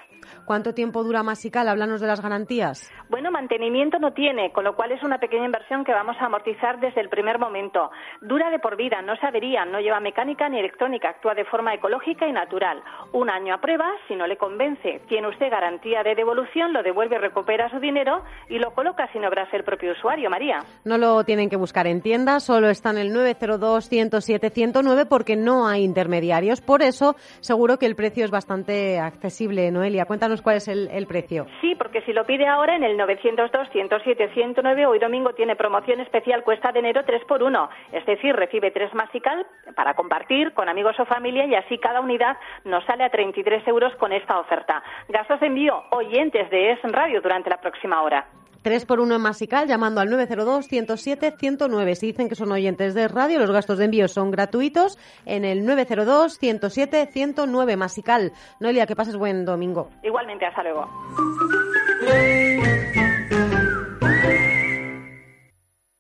¿Cuánto 0.46 0.63
tiempo 0.72 1.04
dura 1.04 1.24
masical? 1.24 1.68
Háblanos 1.68 2.00
de 2.00 2.08
las 2.08 2.22
garantías. 2.22 2.90
Bueno, 3.10 3.32
mantenimiento 3.32 4.00
no 4.00 4.14
tiene, 4.14 4.54
con 4.54 4.64
lo 4.64 4.76
cual 4.76 4.94
es 4.94 5.04
una 5.04 5.18
pequeña 5.18 5.46
inversión 5.46 5.84
que 5.84 5.92
vamos 5.92 6.16
a 6.20 6.28
amortizar 6.28 6.80
desde 6.80 7.02
el 7.02 7.10
primer 7.10 7.40
momento. 7.40 7.92
Dura 8.22 8.50
de 8.50 8.60
por 8.60 8.78
vida, 8.78 9.02
no 9.02 9.18
se 9.18 9.28
avería, 9.28 9.66
no 9.66 9.82
lleva 9.82 10.00
mecánica 10.00 10.48
ni 10.48 10.60
electrónica, 10.60 11.10
actúa 11.10 11.34
de 11.34 11.44
forma 11.46 11.74
ecológica 11.74 12.26
y 12.28 12.32
natural. 12.32 12.82
Un 13.12 13.30
año 13.30 13.56
a 13.56 13.58
prueba, 13.60 13.90
si 14.08 14.16
no 14.16 14.26
le 14.28 14.38
convence, 14.38 15.02
tiene 15.10 15.28
usted 15.28 15.50
garantía 15.52 16.04
de 16.04 16.16
devolución, 16.16 16.72
lo 16.72 16.82
devuelve 16.84 17.18
recupera 17.18 17.70
su 17.70 17.80
dinero 17.80 18.24
y 18.50 18.60
lo 18.60 18.74
coloca 18.74 19.12
sin 19.12 19.26
obrarse 19.26 19.58
el 19.58 19.64
propio 19.64 19.92
usuario, 19.92 20.30
María. 20.30 20.60
No 20.86 20.98
lo 20.98 21.24
tienen 21.24 21.50
que 21.50 21.56
buscar 21.58 21.88
en 21.88 22.02
tiendas, 22.02 22.44
solo 22.44 22.70
está 22.70 22.92
en 22.92 23.00
el 23.00 23.12
902-107-109 23.14 25.08
porque 25.08 25.36
no 25.36 25.68
hay 25.68 25.84
intermediarios. 25.84 26.62
Por 26.62 26.82
eso, 26.82 27.16
seguro 27.40 27.80
que 27.80 27.86
el 27.86 27.96
precio 27.96 28.26
es 28.26 28.32
bastante 28.32 29.00
accesible. 29.00 29.72
Noelia, 29.72 30.06
cuéntanos 30.06 30.42
cuál 30.42 30.53
es 30.56 30.68
el, 30.68 31.08
precio. 31.08 31.46
Sí, 31.62 31.76
porque 31.76 32.02
si 32.02 32.14
lo 32.14 32.26
pide 32.26 32.48
ahora 32.48 32.76
en 32.76 32.84
el 32.84 32.98
902-107-109, 32.98 34.88
hoy 34.88 35.00
domingo 35.00 35.34
tiene 35.34 35.56
promoción 35.56 36.00
especial, 36.00 36.44
cuesta 36.44 36.72
de 36.72 36.80
enero 36.80 37.04
3 37.06 37.24
por 37.26 37.44
1. 37.44 37.70
Es 37.92 38.06
decir, 38.06 38.36
recibe 38.36 38.72
tres 38.72 38.94
masical 38.94 39.46
para 39.76 39.94
compartir 39.94 40.54
con 40.54 40.70
amigos 40.70 41.00
o 41.00 41.06
familia 41.06 41.46
y 41.46 41.56
así 41.56 41.78
cada 41.78 42.02
unidad 42.02 42.38
nos 42.64 42.84
sale 42.86 43.04
a 43.04 43.10
33 43.10 43.68
euros 43.68 43.96
con 43.96 44.12
esta 44.12 44.40
oferta. 44.40 44.84
Gastos 45.10 45.40
de 45.40 45.48
envío 45.48 45.84
oyentes 45.92 46.50
de 46.50 46.72
Es 46.72 46.80
Radio 46.84 47.22
durante 47.22 47.50
la 47.50 47.62
próxima 47.62 48.02
hora. 48.02 48.26
3 48.64 48.86
por 48.86 49.00
1 49.00 49.16
en 49.16 49.22
Masical 49.22 49.68
llamando 49.68 50.02
al 50.02 50.10
902-107-109. 50.10 51.96
Si 51.96 52.08
dicen 52.08 52.28
que 52.30 52.36
son 52.36 52.52
oyentes 52.52 52.96
de 52.96 53.08
radio, 53.08 53.38
los 53.40 53.52
gastos 53.52 53.78
de 53.78 53.86
envío 53.86 54.08
son 54.08 54.32
gratuitos 54.32 54.98
en 55.26 55.46
el 55.46 55.68
902-107-109 55.68 57.78
Masical. 57.78 58.34
Noelia, 58.60 58.88
que 58.88 58.96
pases 58.96 59.16
buen 59.16 59.46
domingo. 59.46 59.92
Igualmente, 60.02 60.46
hasta 60.46 60.64
luego. 60.64 60.90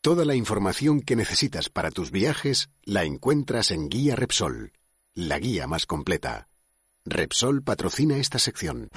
Toda 0.01 0.25
la 0.25 0.33
información 0.35 0.99
que 0.99 1.15
necesitas 1.15 1.69
para 1.69 1.89
tus 1.89 2.11
viajes 2.11 2.69
la 2.83 3.03
encuentras 3.03 3.71
en 3.71 3.87
Guía 3.87 4.17
Repsol, 4.17 4.73
la 5.13 5.39
guía 5.39 5.65
más 5.65 5.85
completa. 5.85 6.49
Repsol 7.05 7.63
patrocina 7.63 8.17
esta 8.17 8.39
sección. 8.39 8.89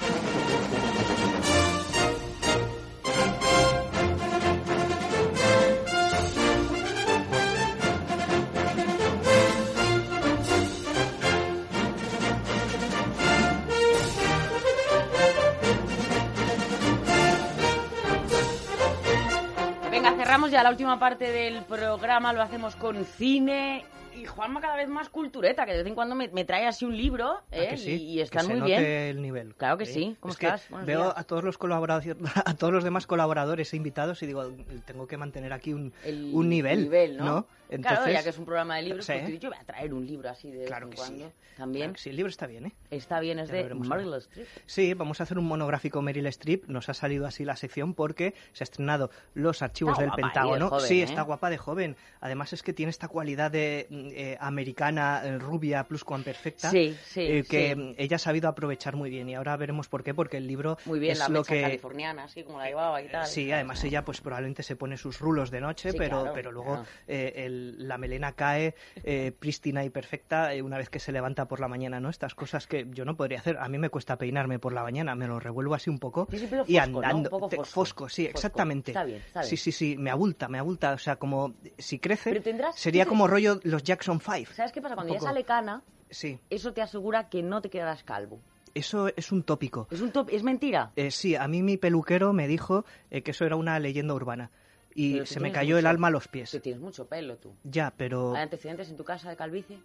Ya 20.57 20.63
la 20.63 20.71
última 20.71 20.97
parte 20.97 21.31
del 21.31 21.61
programa, 21.65 22.33
lo 22.33 22.41
hacemos 22.41 22.75
con 22.75 23.05
cine. 23.05 23.85
Y 24.15 24.25
Juanma 24.25 24.59
cada 24.59 24.75
vez 24.75 24.89
más 24.89 25.07
cultureta, 25.09 25.63
que 25.67 25.73
de 25.73 25.77
vez 25.77 25.85
en 25.87 25.93
cuando 25.93 26.15
me, 26.15 26.27
me 26.29 26.43
trae 26.45 26.65
así 26.65 26.83
un 26.85 26.97
libro, 26.97 27.33
¿A 27.33 27.43
¿eh? 27.51 27.77
sí? 27.77 27.91
y, 27.91 28.13
y 28.13 28.15
Que 28.15 28.21
están 28.23 28.41
se 28.47 28.51
muy 28.53 28.59
note 28.61 28.71
bien. 28.79 28.83
el 28.83 29.21
nivel. 29.21 29.53
Claro 29.53 29.77
que 29.77 29.85
sí. 29.85 30.17
¿Cómo 30.19 30.31
Es 30.31 30.39
que 30.39 30.47
estás? 30.47 30.67
Buenos 30.71 30.87
veo 30.87 31.03
días. 31.03 31.13
a 31.15 31.23
todos 31.25 31.43
los 31.43 31.59
colaboradores, 31.59 32.15
a 32.45 32.55
todos 32.55 32.73
los 32.73 32.83
demás 32.83 33.05
colaboradores 33.05 33.71
e 33.71 33.77
invitados 33.77 34.23
y 34.23 34.25
digo, 34.25 34.51
tengo 34.87 35.05
que 35.05 35.17
mantener 35.17 35.53
aquí 35.53 35.73
un, 35.73 35.93
El 36.03 36.31
un 36.33 36.49
nivel, 36.49 37.17
¿no? 37.17 37.45
Entonces, 37.69 38.13
ya 38.13 38.23
que 38.23 38.29
es 38.29 38.37
un 38.37 38.45
programa 38.45 38.75
de 38.77 38.83
libros, 38.83 39.05
Sí. 39.05 39.13
pues 39.13 39.27
dicho, 39.27 39.49
voy 39.49 39.57
a 39.59 39.63
traer 39.65 39.93
un 39.93 40.05
libro 40.05 40.29
así 40.29 40.51
de 40.51 40.65
Claro 40.65 40.87
vez 40.87 40.99
en 40.99 41.01
que 41.01 41.05
sí. 41.05 41.17
cuando. 41.23 41.33
También. 41.57 41.83
Claro 41.85 41.93
que 41.93 41.99
sí, 42.01 42.09
el 42.11 42.15
libro 42.15 42.29
está 42.29 42.47
bien, 42.47 42.65
¿eh? 42.67 42.71
Está 42.91 43.19
bien, 43.19 43.39
es 43.39 43.49
Ya 43.49 43.55
de 43.55 43.73
Meryl. 43.75 44.13
Streep. 44.15 44.47
Sí, 44.65 44.93
vamos 44.93 45.19
a 45.19 45.23
hacer 45.23 45.37
un 45.37 45.45
monográfico 45.45 46.01
Meryl 46.01 46.27
Streep. 46.27 46.65
Nos 46.67 46.87
ha 46.89 46.93
salido 46.93 47.25
así 47.25 47.45
la 47.45 47.55
sección 47.55 47.93
porque 47.93 48.33
se 48.53 48.63
ha 48.63 48.65
estrenado 48.65 49.09
Los 49.33 49.61
Archivos 49.61 49.93
Está 49.93 50.01
del 50.01 50.09
guapa 50.09 50.17
de 50.17 50.23
Pentágono. 50.33 50.69
joven, 50.69 50.87
sí, 50.87 50.99
¿eh? 51.01 51.03
está 51.03 51.21
guapa 51.23 51.49
de 51.49 51.57
joven. 51.57 51.95
Además 52.21 52.53
es 52.53 52.63
que 52.63 52.73
tiene 52.73 52.89
esta 52.91 53.07
cualidad 53.07 53.51
de 53.51 53.87
mm, 53.89 54.07
eh, 54.11 54.37
americana, 54.39 55.21
eh, 55.25 55.37
rubia, 55.39 55.83
plus 55.85 56.03
perfecta. 56.23 56.69
Sí, 56.71 56.95
sí, 57.05 57.21
eh, 57.21 57.43
que 57.49 57.75
sí. 57.75 57.95
ella 57.97 58.15
ha 58.15 58.19
sabido 58.19 58.47
aprovechar 58.49 58.95
muy 58.95 59.09
bien. 59.09 59.27
Y 59.29 59.35
ahora 59.35 59.57
veremos 59.57 59.87
por 59.87 60.03
qué, 60.03 60.13
porque 60.13 60.37
el 60.37 60.47
libro 60.47 60.77
Muy 60.85 60.99
bien, 60.99 61.13
es 61.13 61.19
la 61.19 61.29
lo 61.29 61.43
que... 61.43 61.61
californiana, 61.61 62.23
así 62.25 62.43
como 62.43 62.59
la 62.59 62.67
llevaba 62.67 63.01
y 63.01 63.07
tal. 63.09 63.25
Sí, 63.27 63.51
además 63.51 63.83
ella 63.83 64.05
pues 64.05 64.21
probablemente 64.21 64.63
se 64.63 64.75
pone 64.75 64.97
sus 64.97 65.19
rulos 65.19 65.51
de 65.51 65.61
noche, 65.61 65.91
Sí, 65.91 65.97
pero, 65.97 66.21
claro, 66.21 66.33
pero 66.35 66.51
luego 66.51 66.73
claro. 66.73 66.87
eh, 67.07 67.33
el- 67.57 67.87
la 67.87 67.97
melena 67.97 68.33
cae 68.33 68.75
eh, 69.03 69.31
prístina 69.37 69.83
y 69.83 69.89
perfecta 69.89 70.53
eh, 70.53 70.61
una 70.61 70.77
vez 70.77 70.89
que 70.89 70.99
se 70.99 71.11
levanta 71.11 71.47
por 71.47 71.59
la 71.59 71.67
mañana, 71.67 71.99
¿no? 71.99 72.09
Estas 72.09 72.35
cosas 72.35 72.67
que 72.67 72.87
yo 72.91 73.03
no 73.05 73.15
podría 73.15 73.39
hacer. 73.39 73.57
A 73.57 73.67
mí 73.67 73.77
me 73.77 73.89
cuesta 73.89 74.17
peinarme 74.17 74.59
por 74.59 74.73
la 74.73 74.83
mañana, 74.83 75.15
me 75.15 75.27
lo 75.27 75.39
revuelvo 75.39 75.73
así 75.75 75.89
un 75.89 75.99
poco 75.99 76.27
Sí, 76.31 76.39
sí, 76.39 76.47
pero 76.49 76.63
y 76.67 76.75
fosco, 76.77 76.91
¿no? 76.91 76.97
andando. 76.99 77.29
Un 77.29 77.31
poco 77.31 77.49
te- 77.49 77.57
fosco. 77.63 78.09
sí, 78.09 78.23
Fosco. 78.25 78.37
exactamente. 78.37 78.91
Está 78.91 79.03
bien, 79.03 79.17
está 79.25 79.41
bien. 79.41 79.49
Sí, 79.49 79.57
sí, 79.57 79.71
sí, 79.71 79.97
me 79.97 80.09
abulta, 80.11 80.47
me 80.47 80.59
abulta. 80.59 80.93
O 80.93 80.97
sea, 80.97 81.15
como 81.17 81.55
si 81.77 81.99
crece, 81.99 82.29
Pero 82.31 82.43
tendrás- 82.43 82.75
sería 82.75 83.03
te- 83.03 83.09
como 83.09 83.27
rollo 83.27 83.59
los 83.63 83.83
Jackson 83.83 84.19
5. 84.19 84.51
¿Sabes 84.53 84.71
qué 84.71 84.81
pasa? 84.81 84.95
Cuando 84.95 85.13
ya 85.13 85.19
sale 85.19 85.43
cana, 85.43 85.81
Sí, 86.09 86.39
eso 86.49 86.71
te 86.73 86.81
asegura 86.81 87.27
que 87.29 87.43
no 87.43 87.61
te 87.61 87.69
quedarás 87.69 88.03
calvo. 88.03 88.39
eso 88.73 89.09
es 89.15 89.31
un 89.31 89.43
tópico. 89.43 89.87
¿Es, 89.91 90.01
un 90.01 90.11
top, 90.11 90.29
¿es 90.31 90.43
mentira? 90.43 90.91
Eh, 90.95 91.09
sí, 91.11 91.35
a 91.35 91.47
mí 91.47 91.63
mi 91.63 91.77
peluquero 91.77 92.31
me 92.31 92.47
dijo 92.47 92.85
eh, 93.09 93.23
que 93.23 93.31
eso 93.31 93.43
era 93.43 93.55
una 93.55 93.79
leyenda 93.79 94.13
urbana. 94.13 94.51
Y 94.97 95.25
se 95.27 95.39
me 95.39 95.51
cayó 95.51 95.77
el 95.77 95.83
mucho- 95.83 95.89
alma 95.89 96.07
a 96.07 96.11
los 96.11 96.27
pies. 96.27 96.49
Tú 96.51 96.59
tienes 96.59 96.81
mucho 96.81 97.05
pelo, 97.07 97.35
tú. 97.37 97.53
Ya, 97.63 97.93
pero 97.95 98.33
¿Hay 98.35 98.41
antecedentes 98.41 98.89
en 98.89 98.97
tu 98.97 99.03
casa 99.03 99.29
de 99.29 99.35
calvicie? 99.37 99.77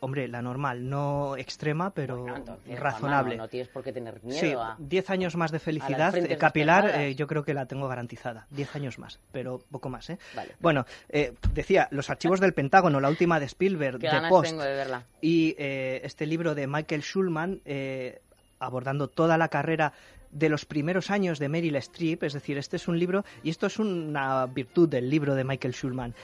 Hombre, 0.00 0.28
la 0.28 0.40
normal, 0.42 0.88
no 0.88 1.36
extrema, 1.36 1.90
pero 1.90 2.18
Bueno, 2.20 2.36
entonces, 2.36 2.78
razonable. 2.78 3.36
No, 3.36 3.48
tienes 3.48 3.66
por 3.68 3.82
qué 3.82 3.92
tener 3.92 4.22
miedo 4.22 4.38
Sí, 4.38 4.54
a... 4.56 4.76
10 4.78 5.10
años 5.10 5.34
más 5.34 5.50
de 5.50 5.58
felicidad 5.58 6.14
eh, 6.16 6.36
capilar, 6.38 7.00
eh, 7.00 7.16
yo 7.16 7.26
creo 7.26 7.42
que 7.44 7.52
la 7.52 7.66
tengo 7.66 7.88
garantizada. 7.88 8.46
10 8.50 8.76
años 8.76 8.98
más, 9.00 9.18
pero 9.32 9.58
poco 9.72 9.88
más, 9.88 10.08
¿eh? 10.10 10.18
Vale. 10.36 10.54
Bueno, 10.60 10.86
eh, 11.08 11.32
decía, 11.52 11.88
los 11.90 12.10
archivos 12.10 12.38
del 12.38 12.52
Pentágono, 12.52 13.00
la 13.00 13.08
última 13.08 13.40
de 13.40 13.46
Spielberg, 13.46 13.98
de 13.98 14.08
Post, 14.28 14.50
tengo 14.50 14.62
de 14.62 14.74
verla. 14.74 15.02
y 15.20 15.56
eh, 15.58 16.00
este 16.04 16.26
libro 16.26 16.54
de 16.54 16.68
Michael 16.68 17.02
Schulman, 17.02 17.60
eh, 17.64 18.20
abordando 18.60 19.08
toda 19.08 19.36
la 19.36 19.48
carrera 19.48 19.92
de 20.30 20.48
los 20.48 20.64
primeros 20.64 21.10
años 21.10 21.38
de 21.38 21.48
Meryl 21.48 21.76
Streep, 21.76 22.22
es 22.22 22.32
decir, 22.32 22.58
este 22.58 22.76
es 22.76 22.88
un 22.88 22.98
libro, 22.98 23.24
y 23.42 23.50
esto 23.50 23.66
es 23.66 23.78
una 23.78 24.46
virtud 24.46 24.88
del 24.88 25.10
libro 25.10 25.34
de 25.34 25.44
Michael 25.44 25.74
Schulman, 25.74 26.14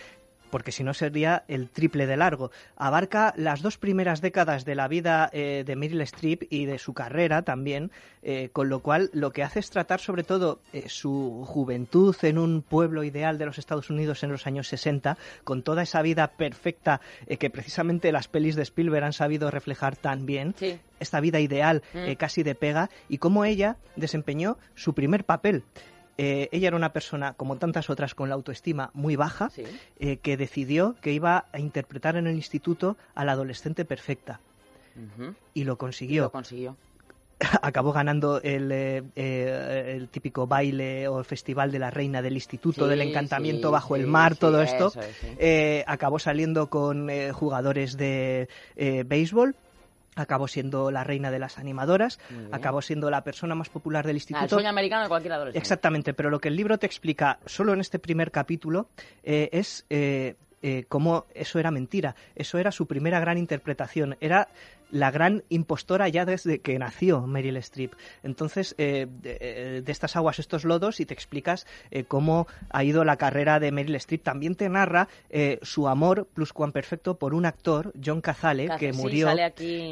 porque 0.54 0.70
si 0.70 0.84
no 0.84 0.94
sería 0.94 1.42
el 1.48 1.68
triple 1.68 2.06
de 2.06 2.16
largo. 2.16 2.52
Abarca 2.76 3.34
las 3.36 3.60
dos 3.60 3.76
primeras 3.76 4.20
décadas 4.20 4.64
de 4.64 4.76
la 4.76 4.86
vida 4.86 5.28
eh, 5.32 5.64
de 5.66 5.74
Meryl 5.74 6.00
Streep 6.02 6.44
y 6.48 6.64
de 6.66 6.78
su 6.78 6.94
carrera 6.94 7.42
también, 7.42 7.90
eh, 8.22 8.50
con 8.52 8.68
lo 8.68 8.78
cual 8.78 9.10
lo 9.12 9.32
que 9.32 9.42
hace 9.42 9.58
es 9.58 9.68
tratar 9.70 9.98
sobre 9.98 10.22
todo 10.22 10.60
eh, 10.72 10.84
su 10.88 11.42
juventud 11.44 12.14
en 12.22 12.38
un 12.38 12.62
pueblo 12.62 13.02
ideal 13.02 13.36
de 13.36 13.46
los 13.46 13.58
Estados 13.58 13.90
Unidos 13.90 14.22
en 14.22 14.30
los 14.30 14.46
años 14.46 14.68
60, 14.68 15.18
con 15.42 15.64
toda 15.64 15.82
esa 15.82 16.02
vida 16.02 16.28
perfecta 16.28 17.00
eh, 17.26 17.36
que 17.36 17.50
precisamente 17.50 18.12
las 18.12 18.28
pelis 18.28 18.54
de 18.54 18.62
Spielberg 18.62 19.02
han 19.06 19.12
sabido 19.12 19.50
reflejar 19.50 19.96
tan 19.96 20.24
bien, 20.24 20.54
Sí. 20.56 20.78
esta 21.00 21.18
vida 21.18 21.40
ideal 21.40 21.82
Mm. 21.94 21.98
eh, 21.98 22.16
casi 22.16 22.44
de 22.44 22.54
pega, 22.54 22.90
y 23.08 23.18
cómo 23.18 23.44
ella 23.44 23.76
desempeñó 23.96 24.56
su 24.76 24.94
primer 24.94 25.24
papel. 25.24 25.64
Eh, 26.16 26.48
ella 26.52 26.68
era 26.68 26.76
una 26.76 26.92
persona, 26.92 27.32
como 27.34 27.56
tantas 27.56 27.90
otras, 27.90 28.14
con 28.14 28.28
la 28.28 28.34
autoestima 28.36 28.90
muy 28.94 29.16
baja, 29.16 29.50
Sí. 29.50 29.64
eh, 29.98 30.18
que 30.18 30.36
decidió 30.36 30.94
que 31.00 31.12
iba 31.12 31.46
a 31.52 31.58
interpretar 31.58 32.16
en 32.16 32.26
el 32.26 32.36
instituto 32.36 32.96
a 33.14 33.24
la 33.24 33.32
adolescente 33.32 33.84
perfecta. 33.84 34.40
Y 35.54 35.64
lo 35.64 35.76
consiguió. 35.76 36.22
Lo 36.24 36.30
consiguió. 36.30 36.76
Acabó 37.62 37.92
ganando 37.92 38.40
el, 38.42 38.70
eh, 38.70 39.02
eh, 39.16 39.94
el 39.96 40.08
típico 40.08 40.46
baile 40.46 41.08
o 41.08 41.22
festival 41.24 41.72
de 41.72 41.80
la 41.80 41.90
reina 41.90 42.22
del 42.22 42.34
instituto 42.34 42.84
Sí, 42.84 42.90
del 42.90 43.00
encantamiento 43.00 43.68
sí, 43.68 43.72
bajo 43.72 43.96
el 43.96 44.06
mar, 44.06 44.36
todo 44.36 44.62
esto. 44.62 44.92
es. 45.00 45.16
Eh, 45.38 45.84
acabó 45.88 46.20
saliendo 46.20 46.70
con 46.70 47.10
eh, 47.10 47.32
jugadores 47.32 47.96
de 47.96 48.48
béisbol. 49.04 49.56
Acabó 50.16 50.48
siendo 50.48 50.90
la 50.90 51.04
reina 51.04 51.30
de 51.30 51.38
las 51.38 51.58
animadoras, 51.58 52.18
acabó 52.52 52.82
siendo 52.82 53.10
la 53.10 53.24
persona 53.24 53.54
más 53.54 53.68
popular 53.68 54.04
del 54.06 54.10
Ah, 54.10 54.12
el 54.12 54.16
instituto. 54.16 54.48
sueño 54.56 54.68
americano 54.68 55.02
de 55.02 55.08
cualquier 55.08 55.32
adolescente. 55.32 55.58
Exactamente, 55.58 56.14
pero 56.14 56.30
lo 56.30 56.38
que 56.40 56.48
el 56.48 56.56
libro 56.56 56.78
te 56.78 56.86
explica 56.86 57.38
solo 57.46 57.72
en 57.72 57.80
este 57.80 57.98
primer 57.98 58.30
capítulo 58.30 58.88
eh, 59.22 59.48
es 59.52 59.84
eh, 59.90 60.36
eh, 60.66 60.86
cómo 60.88 61.26
eso 61.34 61.58
era 61.58 61.70
mentira. 61.70 62.16
Eso 62.34 62.56
era 62.56 62.72
su 62.72 62.86
primera 62.86 63.20
gran 63.20 63.36
interpretación. 63.36 64.16
Era 64.22 64.48
la 64.94 65.10
gran 65.10 65.42
impostora 65.48 66.08
ya 66.08 66.24
desde 66.24 66.60
que 66.60 66.78
nació 66.78 67.26
Meryl 67.26 67.56
Streep. 67.56 67.94
Entonces, 68.22 68.76
eh, 68.78 69.08
de, 69.10 69.38
eh, 69.40 69.82
de 69.84 69.92
estas 69.92 70.14
aguas, 70.14 70.38
estos 70.38 70.64
lodos, 70.64 71.00
y 71.00 71.04
te 71.04 71.12
explicas 71.14 71.66
eh, 71.90 72.04
cómo 72.04 72.46
ha 72.70 72.84
ido 72.84 73.04
la 73.04 73.16
carrera 73.16 73.58
de 73.58 73.72
Meryl 73.72 73.96
Streep. 73.96 74.22
También 74.22 74.54
te 74.54 74.68
narra 74.68 75.08
eh, 75.30 75.58
su 75.62 75.88
amor 75.88 76.28
pluscuamperfecto 76.32 77.18
por 77.18 77.34
un 77.34 77.44
actor, 77.44 77.92
John 78.02 78.20
Cazale, 78.20 78.68
Cazale, 78.68 78.78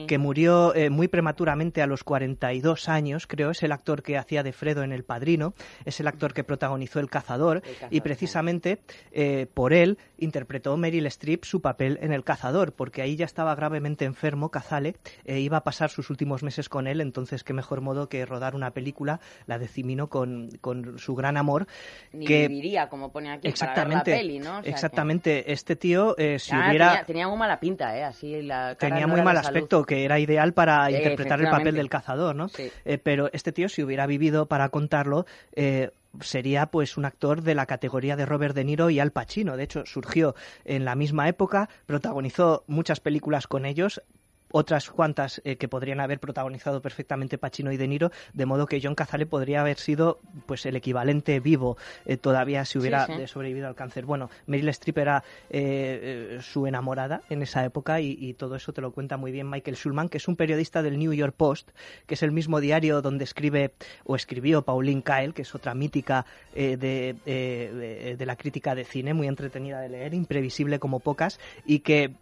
que 0.07 0.19
murió 0.19 0.73
que 0.73 0.89
muy 0.89 1.09
prematuramente 1.09 1.83
a 1.83 1.87
los 1.89 2.05
42 2.05 2.89
años, 2.89 3.27
creo, 3.27 3.51
es 3.51 3.65
el 3.65 3.73
actor 3.73 4.05
que 4.05 4.17
hacía 4.17 4.45
de 4.45 4.53
Fredo 4.53 4.85
en 4.85 4.93
El 4.93 5.03
Padrino, 5.03 5.55
es 5.85 5.99
el 5.99 6.07
actor 6.07 6.33
que 6.33 6.45
protagonizó 6.45 7.01
El 7.01 7.11
Cazador, 7.11 7.57
El 7.57 7.63
Cazador, 7.63 7.93
y 7.93 8.01
precisamente 8.03 8.79
por 9.53 9.73
él 9.73 9.99
interpretó 10.19 10.62
Meryl 10.77 11.07
Streep 11.07 11.45
su 11.45 11.61
papel 11.61 11.99
en 12.03 12.13
El 12.13 12.25
Cazador, 12.25 12.73
porque 12.73 13.03
ahí 13.03 13.17
ya 13.17 13.25
estaba 13.25 13.55
gravemente 13.55 14.05
enfermo 14.05 14.51
Cazale, 14.51 14.97
eh, 15.25 15.41
iba 15.41 15.59
a 15.59 15.65
pasar 15.65 15.91
sus 15.91 16.09
últimos 16.11 16.43
meses 16.43 16.69
con 16.69 16.87
él, 16.87 17.01
entonces 17.01 17.45
qué 17.45 17.53
mejor 17.53 17.81
modo 17.81 18.09
que 18.09 18.25
rodar 18.27 18.55
una 18.55 18.71
película, 18.73 19.21
la 19.47 19.59
de 19.59 19.69
Cimino, 19.69 20.09
con, 20.09 20.51
con 20.61 20.99
su 20.99 21.15
gran 21.15 21.37
amor, 21.37 21.67
Ni 22.13 22.27
que... 22.27 22.49
viviría, 22.49 22.89
como 22.89 23.11
pone 23.13 23.31
aquí, 23.33 23.49
Exactamente, 23.49 24.11
para 24.13 24.17
ver 24.17 24.25
la 24.25 24.29
peli, 24.29 24.39
¿no? 24.39 24.51
O 24.51 24.55
sea 24.55 24.63
que- 24.63 24.71
exactamente. 24.71 25.53
Este 25.53 25.77
tío, 25.77 26.15
eh, 26.19 26.39
si 26.39 26.53
Ah, 26.55 26.67
hubiera... 26.69 26.89
tenía, 26.91 27.05
tenía 27.07 27.29
muy 27.29 27.39
mala 27.39 27.59
pinta, 27.61 27.97
¿eh? 27.99 28.05
Así 28.05 28.43
la 28.43 28.77
cara 28.77 28.95
tenía 28.95 29.07
no 29.07 29.13
muy 29.15 29.23
mal 29.23 29.37
salud. 29.37 29.47
aspecto, 29.49 29.85
que 29.85 30.05
era 30.05 30.19
ideal 30.19 30.53
para 30.55 30.91
interpretar 30.91 31.41
el 31.41 31.49
papel 31.51 31.75
del 31.75 31.89
cazador, 31.89 32.35
¿no? 32.37 32.49
Sí. 32.49 32.71
Eh, 32.85 32.99
pero 32.99 33.29
este 33.33 33.53
tío, 33.53 33.69
si 33.69 33.83
hubiera 33.83 34.07
vivido 34.07 34.47
para 34.47 34.69
contarlo, 34.69 35.27
eh, 35.55 35.91
sería 36.21 36.67
pues 36.67 36.97
un 36.97 37.05
actor 37.05 37.43
de 37.43 37.55
la 37.55 37.67
categoría 37.67 38.17
de 38.17 38.27
Robert 38.27 38.55
De 38.55 38.65
Niro 38.65 38.91
y 38.91 39.01
Al 39.01 39.13
Pacino. 39.13 39.57
De 39.57 39.65
hecho, 39.65 39.85
surgió 39.87 40.35
en 40.65 40.85
la 40.85 40.95
misma 40.95 41.29
época, 41.29 41.69
protagonizó 41.87 42.65
muchas 42.67 43.01
películas 43.01 43.47
con 43.47 43.65
ellos, 43.65 44.03
otras 44.53 44.89
cuantas 44.91 45.41
eh, 45.45 45.57
que 45.57 45.67
podrían 45.69 46.01
haber 46.01 46.21
protagonizado 46.21 46.81
perfectamente 46.81 47.39
Pacino 47.39 47.73
y 47.73 47.77
De 47.77 47.89
Niro, 47.89 48.11
de 48.33 48.47
modo 48.47 48.67
que 48.67 48.81
John 48.83 48.95
Cazale 48.95 49.27
podría 49.27 49.63
haber 49.63 49.79
sido 49.79 50.21
pues 50.47 50.65
el 50.67 50.77
equivalente 50.77 51.41
vivo 51.41 51.77
eh, 52.07 52.17
todavía 52.17 52.65
si 52.65 52.79
hubiera 52.79 53.07
Sí, 53.07 53.13
sí. 53.17 53.23
eh, 53.23 53.27
sobrevivido 53.27 53.67
al 53.69 53.75
cáncer. 53.75 54.05
Bueno, 54.05 54.31
Meryl 54.47 54.69
Streep 54.69 54.99
era 54.99 55.25
eh, 55.51 56.39
su 56.43 56.67
enamorada 56.67 57.23
en 57.31 57.43
esa 57.43 57.65
época 57.65 58.01
y, 58.01 58.17
y 58.21 58.35
todo 58.35 58.57
eso 58.57 58.73
te 58.73 58.81
lo 58.81 58.93
cuenta 58.93 59.17
muy 59.17 59.33
bien 59.33 59.49
Michael 59.51 59.77
Schulman, 59.77 60.09
que 60.09 60.19
es 60.19 60.29
un 60.29 60.37
periodista 60.37 60.83
del 60.83 60.99
New 60.99 61.13
York 61.13 61.35
Post, 61.37 61.71
que 62.07 62.15
es 62.15 62.23
el 62.23 62.33
mismo 62.33 62.61
diario 62.61 63.03
donde 63.03 63.25
escribe 63.25 63.73
o 64.05 64.17
escribió 64.17 64.63
Pauline 64.63 65.03
Kael, 65.03 65.35
que 65.35 65.43
es 65.43 65.55
otra 65.55 65.75
mítica 65.75 66.27
de, 66.55 66.77
de- 66.77 68.17
de 68.19 68.27
la 68.27 68.37
crítica 68.37 68.75
de 68.75 68.85
cine, 68.85 69.15
muy 69.15 69.27
entretenida 69.29 69.81
de 69.81 69.89
leer, 69.89 70.15
imprevisible 70.15 70.79
como 70.79 71.01
pocas, 71.01 71.41
y 71.65 71.81
que 71.81 72.13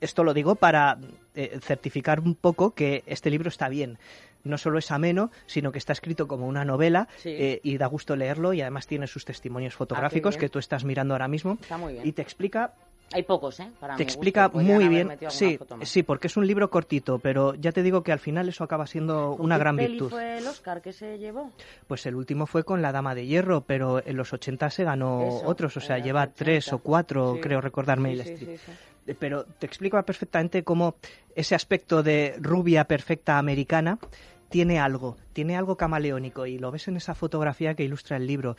esto 0.00 0.24
lo 0.24 0.34
digo 0.34 0.54
para 0.54 0.98
eh, 1.34 1.58
certificar 1.60 2.20
un 2.20 2.34
poco 2.34 2.72
que 2.74 3.02
este 3.06 3.30
libro 3.30 3.48
está 3.48 3.68
bien. 3.68 3.98
No 4.44 4.58
solo 4.58 4.78
es 4.78 4.90
ameno, 4.90 5.30
sino 5.46 5.72
que 5.72 5.78
está 5.78 5.92
escrito 5.94 6.28
como 6.28 6.46
una 6.46 6.64
novela 6.64 7.08
Sí. 7.16 7.30
eh, 7.30 7.60
y 7.62 7.78
da 7.78 7.86
gusto 7.86 8.14
leerlo 8.14 8.52
y 8.52 8.60
además 8.60 8.86
tiene 8.86 9.06
sus 9.06 9.24
testimonios 9.24 9.74
fotográficos 9.74 10.34
bien. 10.34 10.40
que 10.40 10.48
tú 10.50 10.58
estás 10.58 10.84
mirando 10.84 11.14
ahora 11.14 11.28
mismo 11.28 11.58
Está 11.62 11.78
muy 11.78 11.94
bien. 11.94 12.06
y 12.06 12.12
te 12.12 12.20
explica 12.22 12.74
Hay 13.12 13.22
pocos, 13.22 13.58
¿eh? 13.60 13.68
Para 13.80 13.96
te 13.96 14.02
explica 14.02 14.50
muy 14.52 14.86
bien 14.88 15.10
sí 15.30 15.58
sí 15.82 16.02
porque 16.02 16.26
es 16.26 16.36
un 16.36 16.46
libro 16.46 16.68
cortito 16.68 17.18
pero 17.18 17.54
ya 17.54 17.72
te 17.72 17.82
digo 17.82 18.02
que 18.02 18.12
al 18.12 18.18
final 18.18 18.48
eso 18.48 18.64
acaba 18.64 18.86
siendo 18.86 19.34
¿Con 19.36 19.46
una 19.46 19.56
gran 19.56 19.76
peli 19.76 19.92
virtud 19.92 20.10
fue 20.10 20.38
el 20.38 20.46
Oscar 20.46 20.82
que 20.82 20.92
se 20.92 21.18
llevó? 21.18 21.50
pues 21.86 22.04
el 22.06 22.14
último 22.14 22.46
fue 22.46 22.64
con 22.64 22.82
la 22.82 22.92
Dama 22.92 23.14
de 23.14 23.26
Hierro 23.26 23.62
pero 23.62 24.02
en 24.04 24.16
los 24.16 24.32
80 24.34 24.68
se 24.70 24.84
ganó 24.84 25.22
Eso, 25.38 25.42
otros 25.46 25.74
o 25.76 25.80
sea 25.80 25.98
lleva 25.98 26.22
80. 26.24 26.34
tres 26.36 26.72
o 26.72 26.78
cuatro 26.78 27.34
Sí. 27.36 27.40
creo 27.40 27.60
recordar 27.62 27.96
Sí, 27.98 28.02
Meryl 28.02 28.24
sí, 28.38 28.56
Pero 29.18 29.44
te 29.44 29.66
explico 29.66 30.02
perfectamente 30.02 30.64
cómo 30.64 30.96
ese 31.34 31.54
aspecto 31.54 32.02
de 32.02 32.36
rubia 32.40 32.84
perfecta 32.84 33.38
americana 33.38 33.98
tiene 34.48 34.78
algo, 34.78 35.16
tiene 35.32 35.56
algo 35.56 35.76
camaleónico 35.76 36.46
y 36.46 36.58
lo 36.58 36.70
ves 36.70 36.88
en 36.88 36.96
esa 36.96 37.14
fotografía 37.14 37.74
que 37.74 37.82
ilustra 37.84 38.16
el 38.16 38.26
libro. 38.26 38.56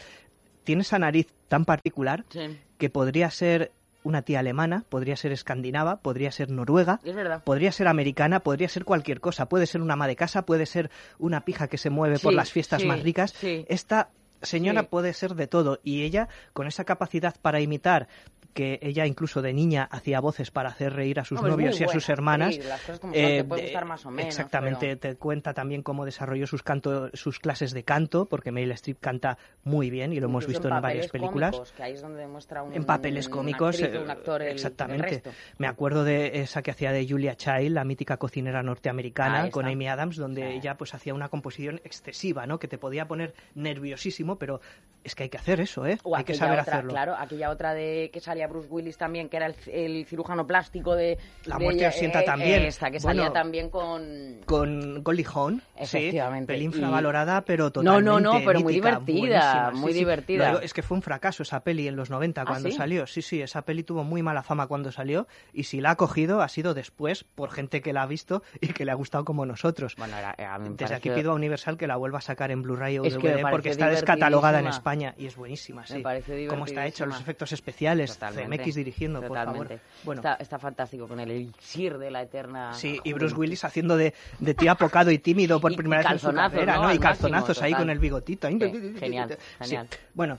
tiene 0.64 0.82
esa 0.82 0.98
nariz 0.98 1.28
tan 1.48 1.64
particular 1.64 2.26
Sí. 2.30 2.60
que 2.80 2.90
podría 2.90 3.30
ser 3.30 3.72
una 4.04 4.24
tía 4.24 4.40
alemana, 4.40 4.84
podría 4.90 5.16
ser 5.16 5.32
escandinava, 5.32 5.98
podría 5.98 6.32
ser 6.32 6.50
noruega, 6.52 7.00
Es 7.04 7.16
verdad. 7.16 7.44
podría 7.44 7.72
ser 7.72 7.88
americana, 7.88 8.40
podría 8.40 8.68
ser 8.68 8.84
cualquier 8.84 9.20
cosa. 9.20 9.48
Puede 9.48 9.68
ser 9.68 9.82
una 9.82 9.94
ama 9.94 10.08
de 10.08 10.16
casa, 10.16 10.44
puede 10.46 10.66
ser 10.66 10.90
una 11.20 11.42
pija 11.46 11.68
que 11.68 11.78
se 11.78 11.90
mueve 11.92 12.18
por 12.20 12.34
las 12.34 12.52
fiestas 12.52 12.82
sí, 12.82 12.88
más 12.88 13.02
ricas. 13.04 13.34
Esta 13.44 14.10
señora 14.42 14.84
puede 14.90 15.14
ser 15.14 15.34
de 15.36 15.48
todo 15.48 15.80
y 15.84 16.04
ella, 16.04 16.30
con 16.54 16.68
esa 16.68 16.84
capacidad 16.84 17.36
para 17.42 17.62
imitar 17.62 18.08
que 18.56 18.80
ella 18.82 19.06
incluso 19.06 19.42
de 19.42 19.52
niña 19.54 19.84
hacía 19.92 20.22
voces 20.22 20.50
para 20.50 20.70
hacer 20.70 20.94
reír 20.94 21.20
a 21.20 21.26
sus 21.26 21.42
novios 21.42 21.78
y 21.80 21.84
a 21.84 21.88
buena 21.88 22.00
sus 22.00 22.10
hermanas. 22.10 22.48
actriz, 22.56 22.68
las 22.70 22.80
cosas 22.82 23.00
como 23.02 23.14
son, 23.14 23.22
te 23.24 23.44
puede 23.44 23.62
gustar 23.64 23.86
más 23.86 24.06
o 24.06 24.12
menos, 24.12 24.30
Exactamente, 24.30 24.96
te 24.96 25.16
cuenta 25.18 25.54
también 25.54 25.84
cómo 25.84 26.06
desarrolló 26.06 26.48
sus 26.48 26.64
canto, 26.64 27.10
sus 27.14 27.40
clases 27.40 27.74
de 27.74 27.84
canto, 27.84 28.26
porque 28.28 28.52
Meryl 28.54 28.72
Streep 28.72 29.00
canta 29.02 29.38
muy 29.66 29.90
bien 29.90 30.14
y 30.14 30.20
lo 30.22 30.28
hemos 30.28 30.48
visto 30.48 30.70
en, 30.70 30.82
varias 30.82 31.10
películas. 31.10 31.52
cómicos, 31.52 31.72
que 31.74 31.84
ahí 31.84 31.94
es 31.94 32.02
donde 32.02 32.22
demuestra 32.22 32.64
un- 32.64 32.74
en 32.74 32.86
papeles 32.86 33.28
cómicos, 33.28 33.76
actriz 33.76 33.94
eh, 33.94 34.00
un 34.00 34.10
actor 34.10 34.42
el- 34.42 34.48
el 34.48 34.54
exactamente. 34.54 35.04
resto. 35.10 35.32
Me 35.58 35.68
acuerdo 35.68 36.06
de 36.06 36.40
esa 36.40 36.62
que 36.62 36.72
hacía 36.72 36.94
de 36.94 37.06
Julia 37.06 37.36
Child, 37.36 37.72
la 37.74 37.84
mítica 37.84 38.16
cocinera 38.16 38.64
norteamericana, 38.64 39.52
con. 39.52 39.66
Amy 39.66 39.90
Adams, 39.90 40.16
donde 40.16 40.54
ella 40.56 40.78
pues 40.78 40.94
hacía 40.94 41.14
una 41.14 41.28
composición 41.28 41.82
excesiva, 41.84 42.48
¿no? 42.48 42.58
Que 42.58 42.70
te 42.70 42.78
podía 42.78 43.06
poner 43.06 43.34
nerviosísimo, 43.56 44.38
pero 44.38 44.62
es 45.04 45.14
que 45.16 45.24
hay 45.24 45.30
que 45.30 45.38
hacer 45.38 45.60
eso, 45.60 45.86
¿eh? 45.86 45.98
O 46.04 46.16
hay 46.16 46.24
que 46.24 46.34
saber 46.34 46.60
otra, 46.60 46.74
hacerlo. 46.74 46.92
Claro, 46.94 47.16
aquella 47.18 47.50
otra 47.50 47.74
de 47.74 48.10
que 48.14 48.20
salía 48.22 48.45
Bruce 48.48 48.68
Willis 48.70 48.98
también, 48.98 49.30
que 49.30 49.38
era 49.38 49.48
el, 49.48 49.56
el 49.72 50.06
cirujano 50.06 50.46
plástico 50.48 50.96
de... 50.96 51.18
La 51.46 51.58
de 51.58 51.64
muerte 51.64 51.88
os 51.88 51.96
sienta 51.96 52.22
eh, 52.22 52.26
también. 52.26 52.64
Esta, 52.64 52.92
que 52.92 53.00
Bueno, 53.00 53.22
salía 53.24 53.34
también 53.34 53.70
con... 53.70 54.42
Con 54.46 55.04
Hawn, 55.34 55.60
sí, 55.60 55.64
Efectivamente, 55.84 56.54
pelín 56.54 56.72
y- 56.72 56.76
infravalorada, 56.76 57.42
pero 57.42 57.66
No, 57.66 57.72
totalmente 57.72 58.10
no, 58.12 58.20
no, 58.20 58.42
pero 58.46 58.60
muy 58.62 58.74
divertida, 58.74 59.72
sí, 59.72 59.78
muy 59.78 59.94
sí. 59.94 60.00
divertida. 60.00 60.60
Es 60.62 60.74
que 60.74 60.82
fue 60.82 60.96
un 60.98 61.02
fracaso 61.02 61.44
esa 61.44 61.62
peli 61.64 61.88
en 61.88 61.96
los 61.96 62.10
90 62.10 62.42
¿Ah, 62.42 62.46
cuando 62.46 62.70
sí? 62.70 62.76
salió. 62.76 63.08
Sí, 63.08 63.22
sí, 63.22 63.42
esa 63.42 63.64
peli 63.64 63.84
tuvo 63.84 64.04
muy 64.04 64.22
mala 64.24 64.44
fama 64.44 64.68
cuando 64.68 64.92
salió 64.92 65.28
y 65.54 65.64
si 65.64 65.82
la 65.82 65.92
ha 65.92 65.96
cogido 65.96 66.42
ha 66.42 66.48
sido 66.48 66.74
después 66.74 67.24
por 67.24 67.52
gente 67.52 67.82
que 67.82 67.94
la 67.94 68.04
ha 68.04 68.08
visto 68.08 68.44
y 68.62 68.68
que 68.68 68.86
le 68.86 68.92
ha 68.92 68.96
gustado 68.96 69.26
como 69.26 69.46
nosotros. 69.46 69.96
Bueno, 69.98 70.18
era- 70.18 70.36
Desde 70.60 70.96
aquí 70.96 71.10
pido 71.10 71.32
a 71.32 71.36
Universal 71.36 71.78
que 71.78 71.88
la 71.88 71.96
vuelva 71.96 72.20
a 72.20 72.22
sacar 72.22 72.52
en 72.52 72.62
Blu-ray 72.62 73.00
o 73.00 73.06
Es 73.06 73.16
DVD 73.16 73.42
porque 73.50 73.70
está 73.70 73.90
descatalogada 73.90 74.60
en. 74.60 74.68
España 74.68 75.14
y 75.18 75.28
es 75.28 75.36
buenísima, 75.36 75.86
sí. 75.86 75.96
Me 75.96 76.00
pareció 76.02 76.50
Cómo 76.50 76.66
está 76.66 76.86
hecho, 76.86 77.06
los 77.06 77.20
efectos 77.20 77.52
especiales, 77.52 78.14
Totalmente, 78.14 78.35
CMX 78.36 78.76
dirigiendo, 78.76 79.22
por 79.22 79.30
favor. 79.38 79.54
totalmente. 79.54 79.80
Bueno, 80.04 80.20
Está, 80.20 80.36
está 80.36 80.60
fantástico 80.60 81.08
con 81.08 81.20
el 81.20 81.32
elixir 81.32 81.98
de 81.98 82.12
la 82.12 82.22
eterna... 82.22 82.74
Sí, 82.74 83.00
y 83.04 83.14
Bruce 83.14 83.36
Willis 83.36 83.64
haciendo 83.64 83.98
de, 83.98 84.14
de 84.40 84.54
tío 84.54 84.72
apocado 84.72 85.12
y 85.12 85.18
tímido 85.20 85.60
por 85.60 85.76
primera 85.76 86.02
y 86.02 86.06
vez 86.06 86.12
en 86.14 86.20
su 86.20 86.26
calzonazos, 86.28 86.52
carrera, 86.54 86.76
¿no? 86.76 86.82
¿no? 86.84 86.88
Y 86.90 86.94
Al 86.96 87.00
máximo, 87.00 87.30
calzonazos 87.30 87.62
ahí 87.62 87.74
con 87.74 87.90
el 87.90 88.00
bigotito. 88.00 88.48
Sí, 88.48 88.94
genial, 89.00 89.30
Sí. 89.30 89.38
genial. 89.64 89.88
Bueno, 90.14 90.38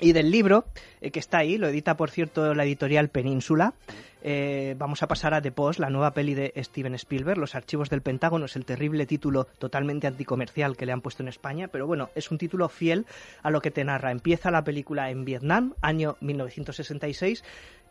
y 0.00 0.12
del 0.12 0.30
libro, 0.30 0.64
eh, 1.00 1.10
que 1.10 1.20
está 1.20 1.38
ahí, 1.38 1.58
lo 1.58 1.68
edita, 1.68 1.96
por 1.96 2.10
cierto, 2.10 2.54
la 2.54 2.64
editorial 2.64 3.08
Península. 3.08 3.74
eh, 4.22 4.74
vamos 4.76 5.02
a 5.02 5.08
pasar 5.08 5.32
a 5.32 5.40
The 5.40 5.50
Post, 5.50 5.80
la 5.80 5.88
nueva 5.88 6.12
peli 6.12 6.34
de 6.34 6.52
Steven 6.56 6.94
Spielberg, 6.94 7.38
Los 7.38 7.54
archivos 7.54 7.88
del 7.88 8.02
Pentágono, 8.02 8.44
es 8.44 8.56
el 8.56 8.66
terrible 8.66 9.06
título 9.06 9.46
totalmente 9.58 10.06
anticomercial 10.06 10.76
que 10.76 10.84
le 10.84 10.92
han 10.92 11.00
puesto 11.00 11.22
en 11.22 11.28
España, 11.28 11.68
pero 11.68 11.86
bueno, 11.86 12.10
es 12.14 12.30
un 12.30 12.36
título 12.36 12.68
fiel 12.68 13.06
a 13.42 13.50
lo 13.50 13.62
que 13.62 13.70
te 13.70 13.82
narra. 13.84 14.10
Empieza 14.10 14.50
la 14.50 14.62
película 14.62 15.10
en 15.10 15.24
Vietnam, 15.24 15.74
año 15.80 16.16
1966, 16.20 17.42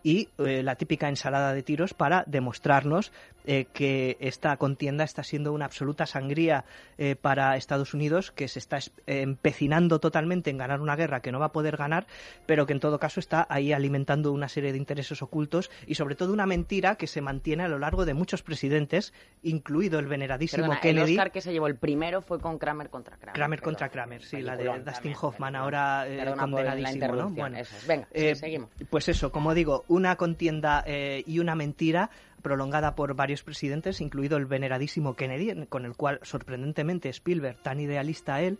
y 0.03 0.29
eh, 0.37 0.63
la 0.63 0.75
típica 0.75 1.09
ensalada 1.09 1.53
de 1.53 1.63
tiros 1.63 1.93
para 1.93 2.23
demostrarnos 2.25 3.11
eh, 3.51 3.65
que 3.73 4.15
esta 4.19 4.55
contienda 4.57 5.03
está 5.03 5.23
siendo 5.23 5.53
una 5.53 5.65
absoluta 5.65 6.05
sangría 6.05 6.65
eh, 6.99 7.15
para 7.15 7.57
Estados 7.57 7.95
Unidos, 7.95 8.29
que 8.31 8.47
se 8.47 8.59
está 8.59 8.77
es- 8.77 8.91
empecinando 9.07 9.99
totalmente 9.99 10.51
en 10.51 10.57
ganar 10.59 10.81
una 10.81 10.95
guerra 10.95 11.21
que 11.21 11.31
no 11.31 11.39
va 11.39 11.47
a 11.47 11.51
poder 11.51 11.75
ganar, 11.75 12.05
pero 12.45 12.67
que 12.67 12.73
en 12.73 12.79
todo 12.79 12.99
caso 12.99 13.19
está 13.19 13.47
ahí 13.49 13.73
alimentando 13.73 14.31
una 14.31 14.49
serie 14.49 14.71
de 14.71 14.77
intereses 14.77 15.21
ocultos 15.23 15.71
y 15.87 15.95
sobre 15.95 16.13
todo 16.13 16.31
una 16.31 16.45
mentira 16.45 16.95
que 16.95 17.07
se 17.07 17.21
mantiene 17.21 17.63
a 17.63 17.67
lo 17.67 17.79
largo 17.79 18.05
de 18.05 18.13
muchos 18.13 18.43
presidentes, 18.43 19.13
incluido 19.41 19.97
el 19.97 20.05
veneradísimo 20.05 20.63
Perdona, 20.63 20.81
Kennedy. 20.81 21.13
el 21.13 21.17
Oscar 21.19 21.31
que 21.31 21.41
se 21.41 21.51
llevó 21.51 21.65
el 21.67 21.75
primero 21.77 22.21
fue 22.21 22.39
con 22.39 22.59
Kramer 22.59 22.89
contra 22.91 23.17
Kramer. 23.17 23.33
Kramer 23.33 23.59
perdón. 23.61 23.73
contra 23.73 23.89
Kramer, 23.89 24.23
sí, 24.23 24.41
la 24.41 24.55
de 24.57 24.65
Dustin 24.65 24.83
también, 24.93 25.15
Hoffman, 25.21 25.55
ahora 25.55 26.07
eh, 26.07 26.23
la 26.23 26.35
condenadísimo, 26.35 26.89
¿no? 26.89 26.93
interrupción, 27.29 27.55
eso 27.55 27.75
es. 27.77 27.87
Venga, 27.87 28.05
sí, 28.13 28.25
eh, 28.27 28.35
seguimos. 28.35 28.69
Pues 28.91 29.09
eso, 29.09 29.31
como 29.31 29.55
digo, 29.55 29.85
una 29.87 30.15
contienda 30.17 30.83
eh, 30.85 31.23
y 31.25 31.39
una 31.39 31.55
mentira 31.55 32.11
prolongada 32.41 32.95
por 32.95 33.13
varios 33.15 33.43
presidentes, 33.43 34.01
incluido 34.01 34.37
el 34.37 34.45
veneradísimo 34.45 35.15
Kennedy, 35.15 35.49
en- 35.49 35.65
con 35.65 35.85
el 35.85 35.95
cual, 35.95 36.19
sorprendentemente, 36.23 37.09
Spielberg, 37.09 37.57
tan 37.61 37.79
idealista 37.79 38.41
él, 38.41 38.59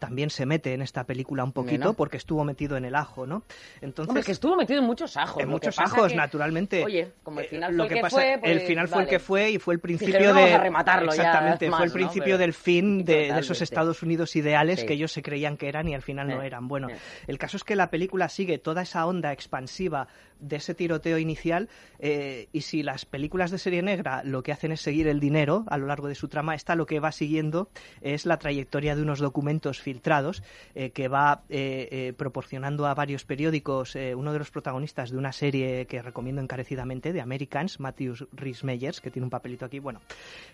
también 0.00 0.30
se 0.30 0.46
mete 0.46 0.74
en 0.74 0.82
esta 0.82 1.04
película 1.04 1.44
un 1.44 1.52
poquito 1.52 1.94
porque 1.94 2.16
estuvo 2.16 2.42
metido 2.42 2.76
en 2.76 2.84
el 2.84 2.96
ajo, 2.96 3.26
¿no? 3.26 3.44
Entonces, 3.80 4.08
Hombre, 4.08 4.24
que 4.24 4.32
estuvo 4.32 4.56
metido 4.56 4.80
en 4.80 4.86
muchos 4.86 5.16
ajos. 5.16 5.40
en 5.40 5.48
muchos 5.48 5.78
ajos, 5.78 6.08
que- 6.08 6.16
naturalmente. 6.16 6.82
Oye, 6.84 7.12
como 7.22 7.38
el 7.38 7.46
final 7.46 7.70
Eh, 7.70 7.74
fue 7.74 7.76
lo 7.76 7.82
el 7.84 7.88
que 7.88 7.94
que 7.94 8.00
pasa, 8.00 8.16
fue, 8.16 8.38
pues, 8.40 8.50
el 8.52 8.60
final 8.62 8.88
fue 8.88 9.02
el 9.02 9.08
que 9.08 9.18
fue 9.20 9.50
y 9.50 9.58
fue 9.58 9.74
el 9.74 9.80
principio 9.80 10.14
Dijeron, 10.14 10.36
de 10.36 10.42
"Vamos 10.42 10.58
a 10.58 10.62
rematarlo 10.62 11.12
ya 11.14 11.22
exactamente 11.22 11.68
más, 11.70 11.78
fue 11.78 11.86
el 11.86 11.92
principio 11.92 12.38
del 12.38 12.52
fin 12.54 13.04
de, 13.04 13.32
de 13.32 13.38
esos. 13.38 13.60
Estados 13.60 14.02
Unidos 14.02 14.34
ideales 14.36 14.80
Sí. 14.80 14.86
que 14.86 14.94
ellos 14.94 15.12
se 15.12 15.22
creían 15.22 15.56
que 15.58 15.68
eran 15.68 15.86
y 15.86 15.94
al 15.94 16.00
final 16.02 16.26
no 16.28 16.40
eran. 16.42 16.66
Bueno, 16.66 16.88
el 17.26 17.36
caso 17.38 17.58
es 17.58 17.62
que 17.62 17.76
la 17.76 17.90
película 17.90 18.28
sigue 18.30 18.56
toda 18.58 18.82
esa 18.82 19.06
onda 19.06 19.32
expansiva 19.32 20.08
de 20.40 20.56
ese 20.56 20.74
tiroteo 20.74 21.18
inicial 21.18 21.68
eh, 21.98 22.48
y 22.52 22.62
si 22.62 22.82
las 22.82 23.04
películas 23.04 23.50
de 23.50 23.58
serie 23.58 23.82
negra 23.82 24.22
lo 24.24 24.42
que 24.42 24.52
hacen 24.52 24.72
es 24.72 24.80
seguir 24.80 25.06
el 25.08 25.20
dinero 25.20 25.64
a 25.68 25.76
lo 25.76 25.86
largo 25.86 26.08
de 26.08 26.14
su 26.14 26.28
trama, 26.28 26.54
esta 26.54 26.74
lo 26.74 26.86
que 26.86 26.98
va 27.00 27.12
siguiendo 27.12 27.68
es 28.00 28.24
la 28.24 28.38
trayectoria 28.38 28.96
de 28.96 29.02
unos 29.02 29.18
documentos 29.18 29.78
filtrados 29.90 30.44
eh, 30.76 30.90
que 30.90 31.08
va 31.08 31.42
eh, 31.48 31.88
eh, 31.90 32.12
proporcionando 32.16 32.86
a 32.86 32.94
varios 32.94 33.24
periódicos 33.24 33.96
uno 34.14 34.32
de 34.32 34.38
los 34.38 34.50
protagonistas 34.50 35.10
de 35.10 35.16
una 35.16 35.32
serie 35.32 35.86
que 35.86 36.00
recomiendo 36.00 36.40
encarecidamente 36.40 37.12
de 37.12 37.20
Americans, 37.20 37.80
Matthew 37.80 38.28
Rhys 38.32 38.62
Meyers, 38.62 39.00
que 39.00 39.10
tiene 39.10 39.24
un 39.24 39.30
papelito 39.30 39.64
aquí. 39.64 39.80
Bueno, 39.80 40.00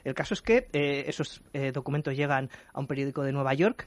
el 0.05 0.15
caso 0.15 0.35
es 0.35 0.43
que 0.43 0.67
esos 0.73 1.43
documentos 1.75 2.17
llegan 2.17 2.51
a 2.73 2.81
un 2.81 2.87
periódico 2.87 3.23
de 3.23 3.33
Nueva 3.33 3.55
York. 3.55 3.87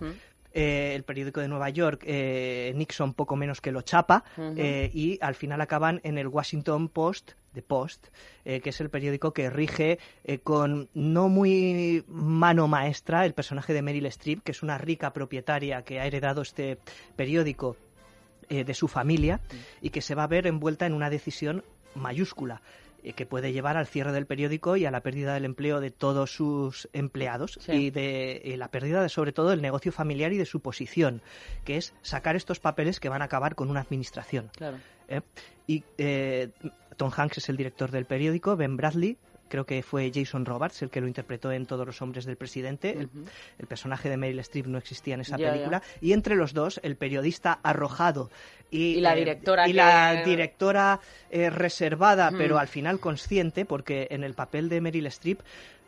Eh, 0.52 0.94
el 0.96 1.04
periódico 1.04 1.42
de 1.42 1.48
Nueva 1.48 1.70
York, 1.70 2.04
eh, 2.06 2.74
Nixon 2.76 3.14
poco 3.14 3.36
menos 3.36 3.62
que 3.62 3.72
lo 3.72 3.82
chapa, 3.84 4.24
eh, 4.58 4.90
y 4.94 5.20
al 5.22 5.36
final 5.36 5.62
acaban 5.62 6.02
en 6.04 6.18
el 6.18 6.28
Washington 6.28 6.90
Post, 6.90 7.34
The 7.54 7.62
Post, 7.62 8.08
eh, 8.46 8.60
que 8.60 8.72
es 8.72 8.82
el 8.82 8.90
periódico 8.90 9.32
que 9.32 9.50
rige 9.50 10.00
con 10.44 10.90
no 10.96 11.30
muy 11.30 12.04
mano 12.08 12.68
maestra 12.68 13.26
el 13.26 13.34
personaje 13.34 13.74
de 13.74 13.82
Meryl 13.84 14.08
Streep, 14.08 14.42
que 14.44 14.52
es 14.52 14.64
una 14.64 14.78
rica 14.80 15.14
propietaria 15.14 15.84
que 15.84 16.00
ha 16.00 16.06
heredado 16.06 16.42
este 16.42 16.80
periódico 17.16 17.78
de 18.50 18.74
su 18.74 18.88
familia 18.88 19.42
y 19.80 19.92
que 19.92 20.02
se 20.02 20.16
va 20.16 20.24
a 20.24 20.28
ver 20.28 20.48
envuelta 20.48 20.88
en 20.88 20.94
una 20.94 21.12
decisión 21.12 21.64
mayúscula 21.94 22.62
que 23.16 23.26
puede 23.26 23.52
llevar 23.54 23.78
al 23.78 23.88
cierre 23.88 24.12
del 24.12 24.26
periódico 24.26 24.76
y 24.78 24.86
a 24.86 24.92
la 24.92 25.02
pérdida 25.02 25.34
del 25.34 25.46
empleo 25.46 25.80
de 25.80 25.92
todos 25.92 26.32
sus 26.32 26.90
empleados 26.94 27.58
Sí. 27.62 27.72
y 27.72 27.90
de 27.92 28.42
eh, 28.44 28.58
la 28.58 28.70
pérdida 28.70 29.02
de 29.02 29.10
sobre 29.10 29.32
todo 29.32 29.50
del 29.50 29.62
negocio 29.62 29.92
familiar 29.92 30.34
y 30.34 30.38
de 30.38 30.46
su 30.46 30.60
posición, 30.60 31.22
que 31.66 31.78
es 31.78 31.94
sacar 32.02 32.36
estos 32.36 32.60
papeles 32.60 33.00
que 33.00 33.10
van 33.10 33.22
a 33.22 33.26
acabar 33.26 33.56
con 33.56 33.70
una 33.70 33.82
administración. 33.82 34.50
Claro. 34.56 34.78
¿eh? 35.08 35.22
Y 35.68 35.84
eh, 35.98 36.50
Tom 36.98 37.12
Hanks 37.16 37.38
es 37.40 37.50
el 37.50 37.58
director 37.58 37.92
del 37.92 38.06
periódico, 38.06 38.56
Ben 38.56 38.76
Bradley, 38.78 39.18
creo 39.50 39.66
que 39.66 39.84
fue 39.84 40.12
Jason 40.14 40.46
Roberts 40.46 40.82
el 40.82 40.90
que 40.90 41.02
lo 41.02 41.08
interpretó 41.08 41.52
en 41.52 41.66
Todos 41.66 41.86
los 41.86 42.02
hombres 42.02 42.24
del 42.26 42.38
presidente. 42.38 42.92
El- 43.58 43.68
personaje 43.68 44.08
de 44.10 44.18
Meryl 44.18 44.40
Streep 44.40 44.68
no 44.68 44.78
existía 44.78 45.16
en 45.16 45.22
esa 45.22 45.38
Ya, 45.38 45.52
película. 45.52 45.82
Y 46.02 46.14
entre 46.14 46.36
los 46.36 46.54
dos, 46.54 46.80
el 46.84 46.96
periodista 46.96 47.60
arrojado 47.62 48.30
y, 48.72 48.96
Y 48.98 49.02
la 49.02 49.14
eh, 49.16 49.20
directora 49.20 49.68
y 49.68 49.72
que- 49.72 49.78
la 49.78 50.24
directora 50.24 51.00
eh, 51.30 51.50
reservada, 51.50 52.32
pero 52.32 52.58
al 52.58 52.68
final 52.68 53.00
consciente, 53.00 53.66
porque 53.66 54.08
en 54.12 54.24
el 54.24 54.34
papel 54.34 54.70
de 54.70 54.80
Meryl 54.82 55.08
Streep 55.08 55.40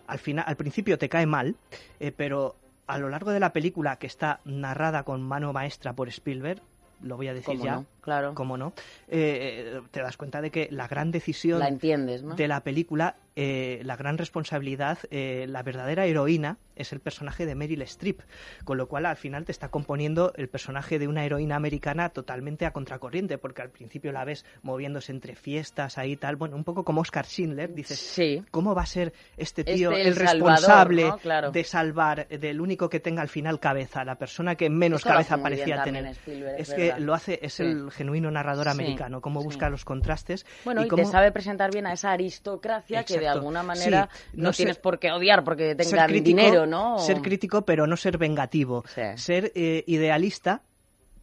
al 0.08 0.20
final, 0.20 0.44
al 0.48 0.58
principio 0.58 0.98
te 0.98 1.08
cae 1.08 1.26
mal, 1.26 1.56
eh, 2.00 2.12
pero 2.12 2.56
a 2.88 2.98
lo 2.98 3.08
largo 3.10 3.32
de 3.32 3.40
la 3.40 3.54
película 3.54 3.96
que 3.96 4.08
está 4.08 4.42
narrada 4.44 5.04
con 5.04 5.22
mano 5.22 5.54
maestra 5.54 5.94
por 5.94 6.10
Spielberg, 6.10 6.62
lo 7.02 7.16
voy 7.18 7.28
a 7.30 7.34
decir 7.34 7.46
¿Cómo 7.46 7.64
ya, 7.66 7.76
no? 7.76 7.86
Claro. 8.02 8.34
cómo 8.34 8.58
no, 8.58 8.74
eh, 9.08 9.80
te 9.92 10.02
das 10.02 10.18
cuenta 10.18 10.42
de 10.42 10.50
que 10.52 10.68
la 10.72 10.88
gran 10.88 11.12
decisión 11.12 11.60
La 11.60 11.68
entiendes, 11.68 12.24
¿no? 12.24 12.36
de 12.36 12.48
la 12.48 12.62
película, 12.64 13.16
eh, 13.36 13.82
la 13.86 13.96
gran 13.96 14.18
responsabilidad, 14.18 15.00
eh, 15.10 15.46
la 15.48 15.64
verdadera 15.64 16.06
heroína 16.06 16.58
es 16.76 16.92
el 16.94 17.00
personaje 17.00 17.46
de 17.46 17.54
Meryl 17.56 17.82
Streep, 17.84 18.22
con 18.66 18.78
lo 18.78 18.88
cual 18.88 19.06
al 19.06 19.16
final 19.16 19.46
te 19.46 19.52
está 19.52 19.70
componiendo 19.70 20.34
el 20.36 20.50
personaje 20.50 20.98
de 21.00 21.08
una 21.08 21.24
heroína 21.24 21.56
americana 21.56 22.10
totalmente 22.10 22.66
a 22.66 22.72
contracorriente, 22.74 23.38
porque 23.38 23.62
al 23.62 23.70
principio 23.70 24.12
la 24.12 24.26
ves 24.26 24.46
moviéndose 24.64 25.12
entre 25.12 25.36
fiestas 25.36 25.98
ahí 25.98 26.18
tal, 26.18 26.36
bueno, 26.38 26.56
un 26.56 26.64
poco 26.64 26.84
como 26.84 27.02
Oscar 27.02 27.26
Schindler, 27.26 27.74
dices, 27.74 28.20
¿cómo 28.50 28.74
va 28.74 28.82
a 28.82 28.86
ser 28.88 29.14
este 29.38 29.64
tío 29.64 29.92
Este, 29.92 30.02
el 30.02 30.08
el, 30.08 30.16
salvador, 30.16 30.52
responsable 30.52 31.04
¿no? 31.08 31.18
Claro. 31.20 31.52
de 31.52 31.64
salvar, 31.64 32.28
del 32.28 32.60
único 32.60 32.90
que 32.90 33.00
tenga 33.00 33.22
al 33.22 33.30
final 33.30 33.60
cabeza, 33.60 34.04
la 34.04 34.16
persona 34.16 34.56
que 34.56 34.70
menos 34.70 35.04
cabeza 35.04 35.38
parecía 35.38 35.84
tener? 35.84 36.06
Spielberg, 36.08 36.60
es 36.60 36.70
es 36.70 36.76
que 36.76 37.00
lo 37.00 37.14
hace, 37.14 37.40
es 37.42 37.54
Sí. 37.54 37.64
el 37.64 37.91
genuino 37.92 38.32
narrador 38.32 38.66
Sí, 38.66 38.72
americano, 38.72 39.22
cómo 39.22 39.42
sí. 39.42 39.46
busca 39.46 39.70
los 39.70 39.86
contrastes 39.86 40.46
Bueno, 40.66 40.84
y, 40.84 40.88
cómo... 40.88 41.04
te 41.04 41.10
sabe 41.10 41.32
presentar 41.32 41.72
bien 41.72 41.86
a 41.88 41.94
esa 41.94 42.12
aristocracia 42.12 43.04
que 43.04 43.20
de 43.20 43.28
alguna 43.28 43.64
manera 43.64 44.10
Sí, 44.12 44.30
no, 44.34 44.44
no 44.46 44.54
ser- 44.54 44.58
tienes 44.66 44.78
por 44.78 45.00
qué 45.00 45.12
odiar 45.12 45.44
porque 45.44 45.76
tengan 45.76 46.10
crítico- 46.10 46.24
dinero, 46.24 46.66
¿no? 46.66 46.98
Ser 47.00 47.22
crítico, 47.22 47.64
pero 47.66 47.88
no 47.88 47.98
ser 47.98 48.18
vengativo. 48.18 48.84
Ser 49.16 49.52
eh, 49.56 49.84
idealista, 49.88 50.64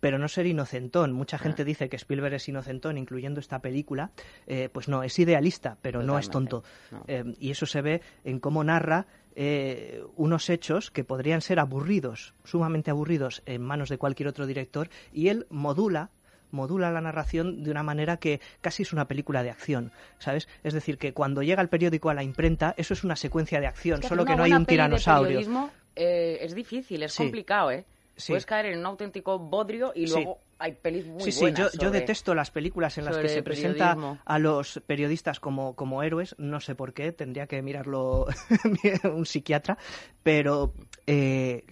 pero 0.00 0.18
no 0.18 0.28
ser 0.28 0.46
inocentón. 0.46 1.12
Mucha 1.12 1.38
gente 1.38 1.64
dice 1.64 1.88
que 1.88 1.96
Spielberg 1.96 2.34
es 2.34 2.48
inocentón, 2.48 2.98
incluyendo 2.98 3.40
esta 3.40 3.58
película. 3.58 4.12
Eh, 4.46 4.68
pues 4.72 4.88
no, 4.88 5.02
es 5.02 5.18
idealista, 5.18 5.76
pero 5.82 6.02
no 6.02 6.18
es 6.18 6.30
tonto. 6.30 6.62
Eh, 7.08 7.24
y 7.40 7.50
eso 7.50 7.66
se 7.66 7.82
ve 7.82 8.00
en 8.24 8.38
cómo 8.38 8.62
narra 8.62 9.06
eh, 9.40 10.02
unos 10.16 10.50
hechos 10.50 10.90
que 10.92 11.02
podrían 11.04 11.40
ser 11.40 11.58
aburridos, 11.58 12.34
sumamente 12.44 12.90
aburridos 12.90 13.42
en 13.46 13.62
manos 13.62 13.88
de 13.88 13.98
cualquier 13.98 14.28
otro 14.28 14.46
director, 14.46 14.88
y 15.12 15.28
él 15.28 15.46
modula 15.50 16.10
modula 16.50 16.90
la 16.90 17.00
narración 17.00 17.62
de 17.62 17.70
una 17.70 17.82
manera 17.82 18.16
que 18.18 18.40
casi 18.60 18.82
es 18.82 18.92
una 18.92 19.06
película 19.08 19.42
de 19.42 19.50
acción, 19.50 19.92
¿sabes? 20.18 20.48
Es 20.64 20.74
decir, 20.74 20.98
que 20.98 21.12
cuando 21.12 21.42
llega 21.42 21.62
el 21.62 21.68
periódico 21.68 22.10
a 22.10 22.14
la 22.14 22.22
imprenta, 22.22 22.74
eso 22.76 22.94
es 22.94 23.04
una 23.04 23.16
secuencia 23.16 23.60
de 23.60 23.66
acción, 23.66 23.96
Es 23.96 24.02
que 24.02 24.08
solo 24.08 24.24
que 24.24 24.36
no 24.36 24.42
hay 24.44 24.52
un 24.52 24.66
tiranosaurio. 24.66 25.26
periodismo, 25.28 25.70
eh, 25.96 26.38
es 26.40 26.54
difícil, 26.54 27.02
es 27.02 27.12
Sí. 27.12 27.22
complicado, 27.24 27.70
¿eh? 27.70 27.84
Sí. 28.16 28.32
Puedes 28.32 28.46
caer 28.46 28.66
en 28.66 28.80
un 28.80 28.86
auténtico 28.86 29.38
bodrio 29.38 29.92
y 29.94 30.06
Sí. 30.08 30.14
luego 30.14 30.38
hay 30.58 30.72
pelis 30.72 31.06
muy 31.06 31.22
sí, 31.22 31.30
sí, 31.30 31.40
buenas 31.42 31.58
yo, 31.60 31.78
yo 31.78 31.86
sobre- 31.86 32.00
detesto 32.00 32.34
las 32.34 32.50
películas 32.50 32.98
en 32.98 33.04
las 33.04 33.16
que 33.16 33.28
se 33.28 33.44
presenta 33.44 33.96
a 34.24 34.38
los 34.40 34.82
periodistas 34.86 35.38
como, 35.38 35.76
como 35.76 36.02
héroes, 36.02 36.34
no 36.36 36.58
sé 36.58 36.74
por 36.74 36.94
qué, 36.94 37.12
tendría 37.12 37.46
que 37.46 37.62
mirarlo 37.62 38.26
un 39.14 39.24
psiquiatra, 39.24 39.78
pero 40.24 40.74
eh, 41.06 41.64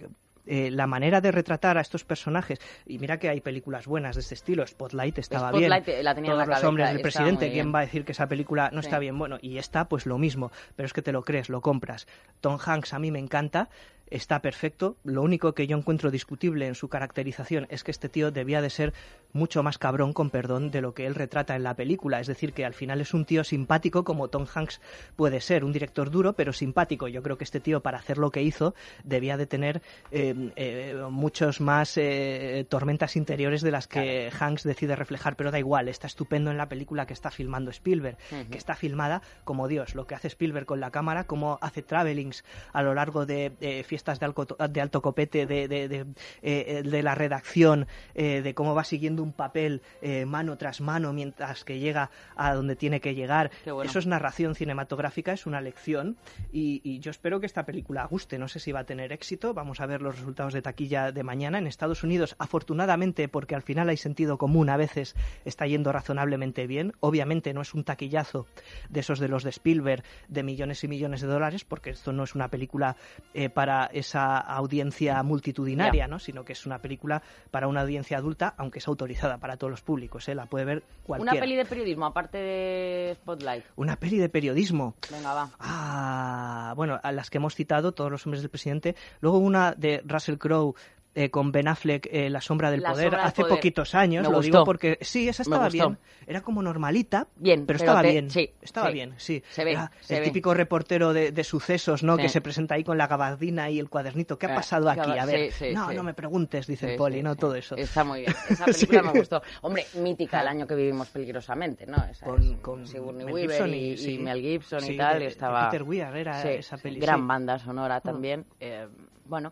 eh, 0.47 0.71
la 0.71 0.87
manera 0.87 1.21
de 1.21 1.31
retratar 1.31 1.77
a 1.77 1.81
estos 1.81 2.03
personajes, 2.03 2.59
y 2.85 2.97
mira 2.99 3.19
que 3.19 3.29
hay 3.29 3.41
películas 3.41 3.85
buenas 3.85 4.15
de 4.15 4.21
este 4.21 4.35
estilo, 4.35 4.65
Spotlight 4.65 5.17
estaba 5.19 5.49
Spotlight, 5.49 5.85
bien, 5.85 5.99
eh, 5.99 6.03
la 6.03 6.15
tenía 6.15 6.31
en 6.31 6.37
todos 6.37 6.47
la 6.47 6.55
los 6.55 6.63
hombres 6.63 6.87
del 6.87 6.97
está 6.97 7.09
presidente, 7.19 7.51
¿quién 7.51 7.73
va 7.73 7.79
a 7.79 7.81
decir 7.81 8.05
que 8.05 8.13
esa 8.13 8.27
película 8.27 8.69
no 8.73 8.81
Sí. 8.81 8.87
está 8.87 8.99
bien? 8.99 9.17
Bueno, 9.17 9.37
y 9.41 9.57
esta 9.57 9.87
pues 9.89 10.05
lo 10.05 10.17
mismo, 10.17 10.51
pero 10.75 10.85
es 10.87 10.93
que 10.93 11.01
te 11.01 11.11
lo 11.11 11.23
crees, 11.23 11.49
lo 11.49 11.61
compras. 11.61 12.07
Tom 12.41 12.57
Hanks 12.63 12.93
a 12.93 12.99
mí 12.99 13.11
me 13.11 13.19
encanta, 13.19 13.69
está 14.09 14.41
perfecto. 14.41 14.97
Lo 15.03 15.21
único 15.21 15.53
que 15.53 15.67
yo 15.67 15.77
encuentro 15.77 16.11
discutible 16.11 16.67
en 16.67 16.75
su 16.75 16.89
caracterización 16.89 17.67
es 17.69 17.83
que 17.83 17.91
este 17.91 18.09
tío 18.09 18.31
debía 18.31 18.61
de 18.61 18.69
ser 18.69 18.93
mucho 19.33 19.63
más 19.63 19.77
cabrón, 19.77 20.13
con 20.13 20.29
perdón, 20.29 20.71
de 20.71 20.81
lo 20.81 20.93
que 20.93 21.05
él 21.05 21.15
retrata 21.15 21.55
en 21.55 21.63
la 21.63 21.75
película. 21.75 22.19
Es 22.19 22.27
decir, 22.27 22.53
que 22.53 22.65
al 22.65 22.73
final 22.73 23.01
es 23.01 23.13
un 23.13 23.25
tío 23.25 23.43
simpático 23.43 24.03
como 24.03 24.29
Tom 24.29 24.45
Hanks 24.53 24.81
puede 25.15 25.41
ser, 25.41 25.63
un 25.63 25.73
director 25.73 26.09
duro, 26.09 26.33
pero 26.33 26.53
simpático. 26.53 27.07
Yo 27.07 27.21
creo 27.21 27.37
que 27.37 27.43
este 27.43 27.59
tío, 27.59 27.81
para 27.81 27.97
hacer 27.97 28.17
lo 28.17 28.31
que 28.31 28.41
hizo, 28.41 28.73
debía 29.03 29.37
de 29.37 29.45
tener 29.45 29.81
eh, 30.11 30.51
eh, 30.55 30.95
muchos 31.09 31.61
más 31.61 31.97
eh, 31.97 32.65
tormentas 32.69 33.15
interiores 33.15 33.61
de 33.61 33.71
las 33.71 33.87
que 33.87 34.31
Hanks 34.37 34.63
decide 34.63 34.95
reflejar, 34.95 35.35
pero 35.35 35.51
da 35.51 35.59
igual, 35.59 35.87
está 35.87 36.07
estupendo 36.07 36.51
en 36.51 36.57
la 36.57 36.69
película 36.69 37.05
que 37.05 37.13
está 37.13 37.31
filmando 37.31 37.71
Spielberg, 37.71 38.17
que 38.49 38.57
está 38.57 38.75
filmada 38.75 39.21
como 39.43 39.67
Dios, 39.67 39.95
lo 39.95 40.07
que 40.07 40.15
hace 40.15 40.27
Spielberg 40.27 40.65
con 40.65 40.79
la 40.79 40.91
cámara, 40.91 41.25
como 41.25 41.57
hace 41.61 41.81
travelings 41.81 42.43
a 42.73 42.83
lo 42.83 42.93
largo 42.93 43.25
de 43.25 43.53
eh, 43.61 43.83
fiestas 43.97 44.19
de, 44.19 44.27
alco- 44.27 44.67
de 44.69 44.81
alto 44.81 45.01
copete, 45.01 45.47
de, 45.47 45.67
de, 45.67 45.87
de, 45.87 46.05
eh, 46.43 46.83
de 46.85 47.01
la 47.01 47.15
redacción, 47.15 47.87
eh, 48.13 48.43
de 48.43 48.53
cómo 48.53 48.75
va 48.75 48.83
siguiendo 48.83 49.23
un 49.23 49.33
papel 49.33 49.81
eh, 50.03 50.25
mano 50.25 50.55
tras 50.55 50.81
mano 50.81 51.13
mientras 51.13 51.63
que 51.63 51.79
llega 51.79 52.11
a 52.35 52.53
donde 52.53 52.75
tiene 52.75 53.01
que 53.01 53.15
llegar. 53.15 53.49
Bueno. 53.65 53.81
Eso 53.89 53.97
es 53.97 54.05
narración 54.05 54.53
cinematográfica, 54.53 55.33
es 55.33 55.47
una 55.47 55.61
lección 55.61 56.15
y, 56.53 56.79
y 56.83 56.99
yo 56.99 57.09
espero 57.09 57.39
que 57.39 57.47
esta 57.47 57.65
película 57.65 58.05
guste. 58.05 58.37
No 58.37 58.47
sé 58.47 58.59
si 58.59 58.71
va 58.71 58.81
a 58.81 58.83
tener 58.83 59.11
éxito, 59.11 59.55
vamos 59.55 59.79
a 59.79 59.87
ver 59.87 60.03
los 60.03 60.15
resultados 60.15 60.53
de 60.53 60.61
taquilla 60.61 61.11
de 61.11 61.23
mañana. 61.23 61.57
En 61.57 61.65
Estados 61.65 62.03
Unidos, 62.03 62.35
afortunadamente, 62.37 63.27
porque 63.29 63.55
al 63.55 63.63
final 63.63 63.89
hay 63.89 63.97
sentido 63.97 64.37
común, 64.37 64.69
a 64.69 64.77
veces 64.77 65.15
está 65.43 65.65
yendo 65.65 65.91
razonablemente 65.91 66.67
bien. 66.67 66.93
Obviamente 66.99 67.51
no 67.55 67.61
es 67.61 67.73
un 67.73 67.83
taquillazo 67.83 68.45
de 68.89 68.99
esos 68.99 69.17
de 69.17 69.27
los 69.27 69.43
de 69.43 69.49
Spielberg 69.49 70.03
de 70.27 70.43
millones 70.43 70.83
y 70.83 70.87
millones 70.87 71.21
de 71.21 71.27
dólares, 71.27 71.63
porque 71.65 71.89
esto 71.89 72.13
no 72.13 72.23
es 72.25 72.35
una 72.35 72.49
película 72.49 72.95
eh, 73.33 73.49
para 73.87 73.99
esa 73.99 74.37
audiencia 74.37 75.21
multitudinaria. 75.23 76.07
¿no? 76.07 76.19
sino 76.19 76.43
que 76.43 76.53
es 76.53 76.65
una 76.65 76.79
película 76.79 77.21
para 77.51 77.67
una 77.67 77.81
audiencia 77.81 78.17
adulta, 78.17 78.53
aunque 78.57 78.79
es 78.79 78.87
autorizada 78.87 79.37
para 79.37 79.57
todos 79.57 79.71
los 79.71 79.81
públicos. 79.81 80.27
¿eh? 80.27 80.35
La 80.35 80.45
puede 80.45 80.65
ver 80.65 80.83
cualquiera. 81.03 81.33
Una 81.33 81.41
peli 81.41 81.55
de 81.55 81.65
periodismo, 81.65 82.05
aparte 82.05 82.37
de 82.37 83.15
Spotlight. 83.15 83.65
Una 83.75 83.95
peli 83.95 84.17
de 84.17 84.29
periodismo. 84.29 84.95
Venga, 85.11 85.33
va. 85.33 85.49
Ah, 85.59 86.73
bueno, 86.75 86.99
a 87.01 87.11
las 87.11 87.29
que 87.29 87.37
hemos 87.37 87.55
citado, 87.55 87.91
todos 87.91 88.11
los 88.11 88.25
hombres 88.25 88.41
del 88.41 88.49
presidente. 88.49 88.95
Luego 89.21 89.37
una 89.37 89.73
de 89.73 90.01
Russell 90.05 90.37
Crowe. 90.37 90.75
Eh, 91.19 91.31
con 91.31 91.51
Ben 91.51 91.67
Affleck, 91.67 92.07
eh, 92.11 92.29
La 92.29 92.41
sombra 92.41 92.69
del 92.69 92.81
La 92.81 92.91
poder, 92.91 93.05
sombra 93.05 93.19
del 93.21 93.27
hace 93.27 93.41
poder. 93.41 93.55
poquitos 93.55 93.95
años, 93.95 94.21
Me 94.23 94.29
lo 94.29 94.35
gustó. 94.37 94.51
digo 94.51 94.65
porque 94.65 94.99
sí, 95.01 95.27
esa 95.27 95.41
estaba 95.41 95.67
bien, 95.69 95.97
era 96.27 96.41
como 96.41 96.61
normalita, 96.61 97.27
Bien, 97.37 97.65
pero, 97.65 97.65
pero 97.65 97.77
estaba 97.79 98.01
te- 98.03 98.11
bien, 98.11 98.29
sí, 98.29 98.51
estaba 98.61 98.87
sí. 98.89 98.93
bien, 98.93 99.13
sí. 99.17 99.43
Se 99.49 99.63
ve, 99.65 99.71
Era 99.71 99.91
se 100.01 100.15
el 100.15 100.19
ve. 100.21 100.25
típico 100.27 100.53
reportero 100.53 101.13
de, 101.13 101.31
de 101.31 101.43
sucesos, 101.43 102.03
¿no? 102.03 102.15
Sí. 102.17 102.21
Que 102.21 102.29
se 102.29 102.41
presenta 102.41 102.75
ahí 102.75 102.83
con 102.83 102.99
la 102.99 103.07
gabardina 103.07 103.69
y 103.71 103.79
el 103.79 103.89
cuadernito. 103.89 104.37
¿Qué 104.37 104.45
ha 104.45 104.51
Eh, 104.51 104.55
pasado 104.55 104.89
aquí? 104.89 105.17
A 105.17 105.25
ver, 105.25 105.51
no, 105.73 105.91
no 105.91 106.03
me 106.03 106.13
preguntes, 106.13 106.67
dice 106.67 106.91
el 106.91 106.97
poli, 106.97 107.23
no 107.23 107.35
todo 107.35 107.55
eso. 107.55 107.75
Está 107.75 108.03
muy 108.03 108.19
bien. 108.21 108.33
Esa 108.49 108.65
película 108.65 109.01
me 109.01 109.19
gustó. 109.19 109.41
Hombre, 109.61 109.85
mítica 109.95 110.41
el 110.41 110.47
año 110.49 110.67
que 110.67 110.75
vivimos 110.75 111.09
peligrosamente, 111.09 111.87
¿no? 111.87 112.03
Esa 112.05 112.25
Con- 112.27 112.43
es, 112.43 112.57
con 112.61 112.85
Sigourney 112.87 113.25
Weaver 113.25 113.67
y, 113.69 113.73
y- 113.73 113.91
y 113.93 113.97
sí. 113.97 114.17
Mel 114.19 114.39
Gibson 114.41 114.83
y 114.85 114.95
tal. 114.97 115.19
de- 115.19 115.25
estaba... 115.27 115.69
Peter 115.71 115.81
Weir 115.83 116.03
era 116.15 116.43
esa 116.51 116.77
peli, 116.77 116.99
Gran 116.99 117.27
banda 117.27 117.57
sonora 117.57 117.97
Mm. 117.97 118.01
también. 118.03 118.45
Eh, 118.59 118.87
bueno, 119.25 119.51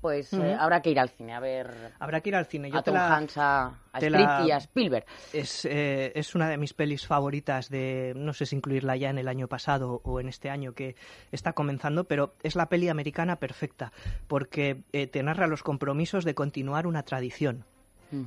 pues 0.00 0.32
eh, 0.32 0.56
habrá 0.58 0.80
que 0.82 0.90
ir 0.90 0.98
al 1.00 1.08
cine 1.08 1.34
a 1.34 1.40
ver 1.40 1.92
Habrá 1.98 2.20
que 2.20 2.28
ir 2.28 2.36
al 2.36 2.46
cine. 2.46 2.70
Yo 2.70 2.78
a 2.78 2.82
te 2.82 2.90
Tom 2.90 2.94
la- 2.94 3.16
a, 3.16 3.66
a 3.92 3.98
te 3.98 4.06
Script 4.08 4.28
la- 4.28 4.46
y 4.46 4.50
a 4.52 4.56
Spielberg. 4.58 5.04
Es, 5.32 5.64
eh, 5.64 6.12
es 6.14 6.34
una 6.34 6.48
de 6.48 6.56
mis 6.56 6.72
pelis 6.74 7.06
favoritas 7.06 7.68
de, 7.68 8.12
no 8.16 8.32
sé 8.32 8.46
si 8.46 8.56
incluirla 8.56 8.96
ya 8.96 9.10
en 9.10 9.18
el 9.18 9.28
año 9.28 9.48
pasado 9.48 10.00
o 10.04 10.20
en 10.20 10.28
este 10.28 10.50
año 10.50 10.72
que 10.72 10.94
está 11.32 11.52
comenzando, 11.52 12.04
pero 12.04 12.34
es 12.42 12.54
la 12.56 12.68
peli 12.68 12.88
americana 12.88 13.36
perfecta, 13.36 13.92
porque 14.28 14.82
eh, 14.92 15.06
te 15.06 15.22
narra 15.22 15.46
los 15.46 15.62
compromisos 15.62 16.24
de 16.24 16.34
continuar 16.34 16.86
una 16.86 17.02
tradición 17.02 17.64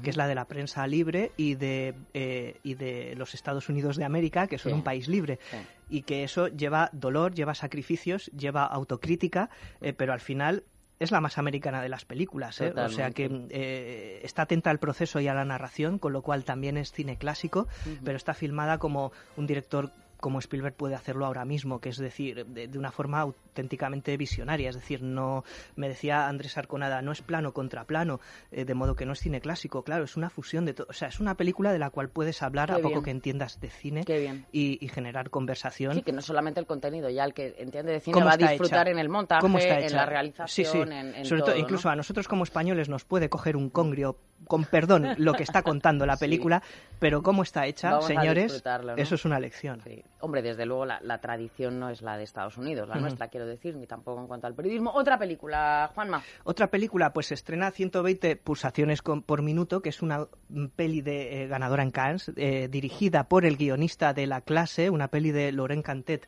que 0.03 0.11
es 0.11 0.15
la 0.15 0.27
de 0.27 0.35
la 0.35 0.45
prensa 0.45 0.85
libre 0.85 1.31
y 1.37 1.55
de, 1.55 1.95
eh, 2.13 2.59
y 2.61 2.75
de 2.75 3.15
los 3.15 3.33
Estados 3.33 3.67
Unidos 3.67 3.97
de 3.97 4.05
América, 4.05 4.45
que 4.45 4.59
son 4.59 4.73
Sí. 4.73 4.75
un 4.75 4.83
país 4.83 5.07
libre. 5.07 5.39
Sí. 5.49 5.57
Y 5.89 6.01
que 6.03 6.23
eso 6.23 6.49
lleva 6.49 6.91
dolor, 6.93 7.33
lleva 7.33 7.55
sacrificios, 7.55 8.27
lleva 8.27 8.63
autocrítica, 8.67 9.49
eh, 9.81 9.93
pero 9.93 10.13
al 10.13 10.19
final 10.19 10.65
es 11.01 11.09
la 11.09 11.19
más 11.19 11.39
americana 11.39 11.81
de 11.81 11.89
las 11.89 12.05
películas. 12.05 12.61
¿eh? 12.61 12.71
O 12.75 12.89
sea 12.89 13.09
que 13.09 13.47
eh, 13.49 14.21
está 14.23 14.43
atenta 14.43 14.69
al 14.69 14.77
proceso 14.77 15.19
y 15.19 15.27
a 15.27 15.33
la 15.33 15.43
narración, 15.43 15.97
con 15.97 16.13
lo 16.13 16.21
cual 16.21 16.43
también 16.43 16.77
es 16.77 16.91
cine 16.91 17.17
clásico, 17.17 17.67
pero 18.03 18.17
está 18.17 18.35
filmada 18.35 18.77
como 18.77 19.11
un 19.35 19.47
director 19.47 19.91
como 20.21 20.39
Spielberg 20.39 20.75
puede 20.75 20.95
hacerlo 20.95 21.25
ahora 21.25 21.43
mismo, 21.43 21.81
que 21.81 21.89
es 21.89 21.97
decir, 21.97 22.45
de, 22.45 22.69
de 22.69 22.79
una 22.79 22.91
forma 22.91 23.19
auténticamente 23.19 24.15
visionaria. 24.15 24.69
Es 24.69 24.75
decir, 24.75 25.03
no 25.03 25.43
me 25.75 25.89
decía 25.89 26.29
Andrés 26.29 26.57
Arconada, 26.57 27.01
no 27.01 27.11
es 27.11 27.21
plano 27.21 27.51
contra 27.53 27.83
plano, 27.83 28.21
eh, 28.51 28.63
de 28.63 28.73
modo 28.73 28.95
que 28.95 29.05
no 29.05 29.11
es 29.13 29.19
cine 29.19 29.41
clásico, 29.41 29.83
claro, 29.83 30.05
es 30.05 30.15
una 30.15 30.29
fusión 30.29 30.63
de 30.65 30.73
todo. 30.73 30.87
O 30.89 30.93
sea, 30.93 31.09
es 31.09 31.19
una 31.19 31.35
película 31.35 31.73
de 31.73 31.79
la 31.79 31.89
cual 31.89 32.07
puedes 32.07 32.41
hablar 32.41 32.69
Qué 32.69 32.75
a 32.75 32.79
poco 32.79 33.03
que 33.03 33.11
entiendas 33.11 33.59
de 33.59 33.69
cine 33.69 34.05
y, 34.51 34.77
y 34.83 34.87
generar 34.87 35.29
conversación. 35.29 35.95
Sí, 35.95 36.01
que 36.03 36.13
no 36.13 36.21
solamente 36.21 36.59
el 36.59 36.65
contenido, 36.67 37.09
ya 37.09 37.25
el 37.25 37.33
que 37.33 37.55
entiende 37.57 37.91
de 37.91 37.99
cine 37.99 38.13
¿Cómo 38.13 38.27
va 38.27 38.33
a 38.33 38.37
disfrutar 38.37 38.87
hecha? 38.87 38.91
en 38.91 38.99
el 38.99 39.09
montaje, 39.09 39.41
¿Cómo 39.41 39.57
está 39.57 39.79
en 39.79 39.93
la 39.93 40.03
Sí, 40.03 40.09
realización, 40.09 40.87
sí. 40.87 40.93
en, 40.93 41.15
en 41.15 41.25
Sobre 41.25 41.41
todo, 41.41 41.51
todo, 41.51 41.59
incluso 41.59 41.89
a 41.89 41.95
nosotros 41.95 42.27
como 42.27 42.43
españoles 42.43 42.87
nos 42.89 43.03
puede 43.03 43.27
coger 43.29 43.57
un 43.57 43.69
congrio, 43.69 44.17
con 44.47 44.65
perdón, 44.65 45.07
lo 45.17 45.33
que 45.33 45.43
está 45.43 45.61
contando 45.61 46.05
la 46.05 46.15
Sí. 46.17 46.25
película, 46.25 46.61
pero 46.99 47.21
cómo 47.23 47.43
está 47.43 47.65
hecha, 47.67 47.91
Vamos 47.91 48.05
señores, 48.05 48.63
eso 48.97 49.15
es 49.15 49.25
una 49.25 49.39
lección. 49.39 49.81
Sí. 49.83 50.03
Hombre, 50.19 50.41
desde 50.41 50.65
luego 50.65 50.85
la, 50.85 50.99
la 51.01 51.19
tradición 51.19 51.79
no 51.79 51.89
es 51.89 52.01
la 52.01 52.17
de 52.17 52.23
Estados 52.23 52.57
Unidos, 52.57 52.87
la 52.89 52.95
nuestra 52.95 53.27
quiero 53.29 53.45
decir, 53.45 53.75
ni 53.75 53.87
tampoco 53.87 54.19
en 54.21 54.27
cuanto 54.27 54.47
al 54.47 54.53
periodismo. 54.55 54.91
Otra 54.93 55.17
película, 55.17 55.89
Juanma. 55.95 56.21
Otra 56.43 56.67
película, 56.67 57.13
pues 57.13 57.27
se 57.27 57.33
estrena 57.33 57.71
120 57.71 58.35
pulsaciones 58.35 59.01
con- 59.01 59.21
por 59.23 59.41
minuto, 59.41 59.81
que 59.81 59.89
es 59.89 60.01
una 60.01 60.27
peli 60.75 61.01
de 61.01 61.43
eh, 61.43 61.47
ganadora 61.47 61.83
en 61.83 61.91
Cannes, 61.91 62.31
eh, 62.35 62.67
dirigida 62.69 63.23
por 63.25 63.45
el 63.45 63.57
guionista 63.57 64.13
de 64.13 64.27
La 64.27 64.41
Clase, 64.41 64.89
una 64.89 65.07
peli 65.07 65.31
de 65.31 65.51
Laurent 65.51 65.83
Cantet 65.85 66.27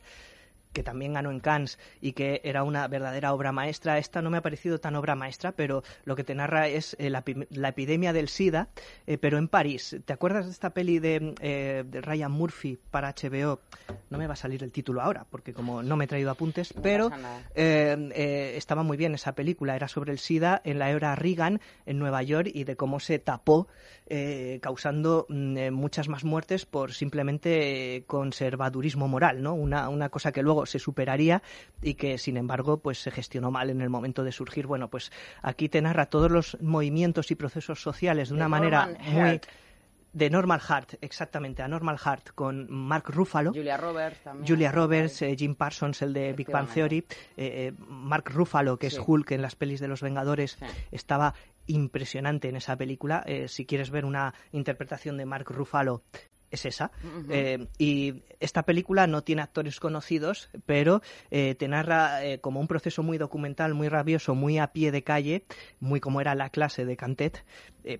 que 0.73 0.83
también 0.83 1.13
ganó 1.13 1.31
en 1.31 1.39
Cannes 1.39 1.79
y 2.01 2.13
que 2.13 2.41
era 2.43 2.63
una 2.63 2.87
verdadera 2.87 3.33
obra 3.33 3.51
maestra. 3.51 3.97
Esta 3.97 4.21
no 4.21 4.29
me 4.29 4.37
ha 4.37 4.41
parecido 4.41 4.79
tan 4.79 4.95
obra 4.95 5.15
maestra, 5.15 5.53
pero 5.53 5.83
lo 6.03 6.15
que 6.15 6.23
te 6.23 6.35
narra 6.35 6.67
es 6.67 6.95
eh, 6.99 7.09
la, 7.09 7.23
la 7.49 7.69
epidemia 7.69 8.11
del 8.11 8.27
SIDA, 8.27 8.69
eh, 9.07 9.17
pero 9.17 9.37
en 9.37 9.47
París. 9.47 9.95
¿Te 10.03 10.13
acuerdas 10.13 10.45
de 10.45 10.51
esta 10.51 10.71
peli 10.71 10.99
de, 10.99 11.35
eh, 11.39 11.83
de 11.85 12.01
Ryan 12.01 12.31
Murphy 12.31 12.77
para 12.91 13.13
HBO? 13.13 13.61
No 14.09 14.17
me 14.17 14.27
va 14.27 14.33
a 14.33 14.37
salir 14.37 14.63
el 14.63 14.71
título 14.71 15.01
ahora, 15.01 15.25
porque 15.29 15.53
como 15.53 15.83
no 15.83 15.95
me 15.95 16.05
he 16.05 16.07
traído 16.07 16.31
apuntes, 16.31 16.73
pero 16.81 17.11
estaba 17.53 18.83
muy 18.83 18.97
bien 18.97 19.13
esa 19.13 19.33
película. 19.33 19.75
Era 19.75 19.87
sobre 19.87 20.11
el 20.11 20.19
SIDA 20.19 20.61
en 20.63 20.79
la 20.79 20.89
era 20.89 21.15
Reagan 21.15 21.61
en 21.85 21.99
Nueva 21.99 22.23
York 22.23 22.49
y 22.53 22.63
de 22.63 22.75
cómo 22.75 22.99
se 22.99 23.19
tapó, 23.19 23.67
eh, 24.15 24.59
causando 24.61 25.25
mm, 25.27 25.57
eh, 25.57 25.71
muchas 25.71 26.07
más 26.07 26.23
muertes 26.23 26.67
por 26.67 26.93
simplemente 26.93 27.95
eh, 27.95 28.03
conservadurismo 28.05 29.07
moral, 29.07 29.41
¿no? 29.41 29.55
Una, 29.55 29.89
una 29.89 30.09
cosa 30.09 30.31
que 30.31 30.43
luego 30.43 30.67
se 30.67 30.77
superaría 30.77 31.41
y 31.81 31.95
que, 31.95 32.19
sin 32.19 32.37
embargo, 32.37 32.77
pues 32.77 32.99
se 32.99 33.09
gestionó 33.09 33.49
mal 33.49 33.71
en 33.71 33.81
el 33.81 33.89
momento 33.89 34.23
de 34.23 34.31
surgir. 34.31 34.67
Bueno, 34.67 34.87
pues 34.87 35.11
aquí 35.41 35.67
te 35.67 35.81
narra 35.81 36.05
todos 36.05 36.29
los 36.29 36.57
movimientos 36.61 37.31
y 37.31 37.35
procesos 37.35 37.81
sociales 37.81 38.29
de 38.29 38.35
una 38.35 38.47
manera 38.47 38.95
muy 39.11 39.41
de 40.13 40.29
Normal 40.29 40.59
Heart, 40.61 40.93
exactamente, 41.01 41.63
a 41.63 41.67
Normal 41.67 41.97
Heart 41.97 42.29
con 42.35 42.71
Mark 42.71 43.05
Ruffalo. 43.07 43.51
Julia 43.51 43.77
Roberts 43.77 44.19
también. 44.23 44.47
Julia 44.47 44.71
Roberts, 44.71 45.23
eh, 45.23 45.35
Jim 45.35 45.55
Parsons, 45.55 46.03
el 46.03 46.13
de 46.13 46.33
Big 46.33 46.51
Bang 46.51 46.67
Theory, 46.71 46.99
eh, 46.99 47.05
eh, 47.35 47.73
Mark 47.87 48.25
Ruffalo, 48.31 48.77
que 48.77 48.91
Sí. 48.91 48.97
es 48.97 49.03
Hulk 49.07 49.31
en 49.31 49.41
las 49.41 49.55
pelis 49.55 49.79
de 49.79 49.87
los 49.87 50.01
Vengadores, 50.03 50.51
Sí. 50.59 50.65
estaba 50.91 51.33
impresionante 51.67 52.49
en 52.49 52.55
esa 52.55 52.77
película. 52.77 53.23
Eh, 53.25 53.47
si 53.47 53.65
quieres 53.65 53.89
ver 53.89 54.05
una 54.05 54.33
interpretación 54.51 55.17
de 55.17 55.25
Mark 55.25 55.49
Ruffalo, 55.49 56.03
es 56.53 56.65
esa. 56.65 56.91
Eh, 57.29 57.67
y 57.79 58.21
esta 58.39 58.63
película 58.63 59.07
no 59.07 59.23
tiene 59.23 59.41
actores 59.41 59.79
conocidos, 59.79 60.49
pero 60.65 61.01
eh, 61.31 61.55
te 61.55 61.67
narra 61.67 62.23
eh, 62.23 62.39
como 62.39 62.59
un 62.59 62.67
proceso 62.67 63.01
muy 63.01 63.17
documental, 63.17 63.73
muy 63.73 63.89
rabioso, 63.89 64.35
muy 64.35 64.59
a 64.59 64.67
pie 64.67 64.91
de 64.91 65.03
calle, 65.03 65.45
muy 65.79 65.99
como 65.99 66.21
era 66.21 66.35
la 66.35 66.49
clase 66.49 66.85
de 66.85 66.95
Cantet, 66.95 67.43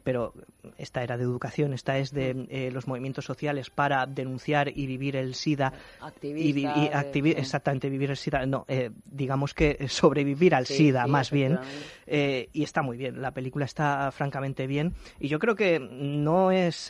pero 0.04 0.34
esta 0.78 1.04
era 1.04 1.18
de 1.18 1.24
educación, 1.24 1.74
esta 1.74 1.98
es 1.98 2.12
de 2.12 2.70
los 2.72 2.88
movimientos 2.88 3.26
sociales 3.26 3.70
para 3.70 4.06
denunciar 4.06 4.70
y 4.70 4.86
vivir 4.88 5.18
el 5.18 5.36
SIDA. 5.36 5.74
Activista 6.00 6.74
y, 6.78 6.86
y 6.86 6.88
activi-. 6.88 7.36
Exactamente, 7.38 7.90
vivir 7.90 8.12
el 8.12 8.16
SIDA. 8.18 8.46
No, 8.46 8.66
digamos 9.04 9.54
que 9.54 9.88
sobrevivir 9.90 10.56
al 10.56 10.68
Sí, 10.68 10.76
SIDA, 10.76 11.04
sí, 11.04 11.10
más 11.12 11.32
bien. 11.32 11.60
y 12.08 12.64
está 12.64 12.82
muy 12.82 12.96
bien, 12.98 13.22
la 13.22 13.32
película 13.32 13.66
está 13.66 14.10
francamente 14.12 14.68
bien. 14.68 14.94
Y 15.20 15.28
yo 15.28 15.40
creo 15.40 15.56
que 15.56 15.80
no 15.80 16.52
es. 16.52 16.90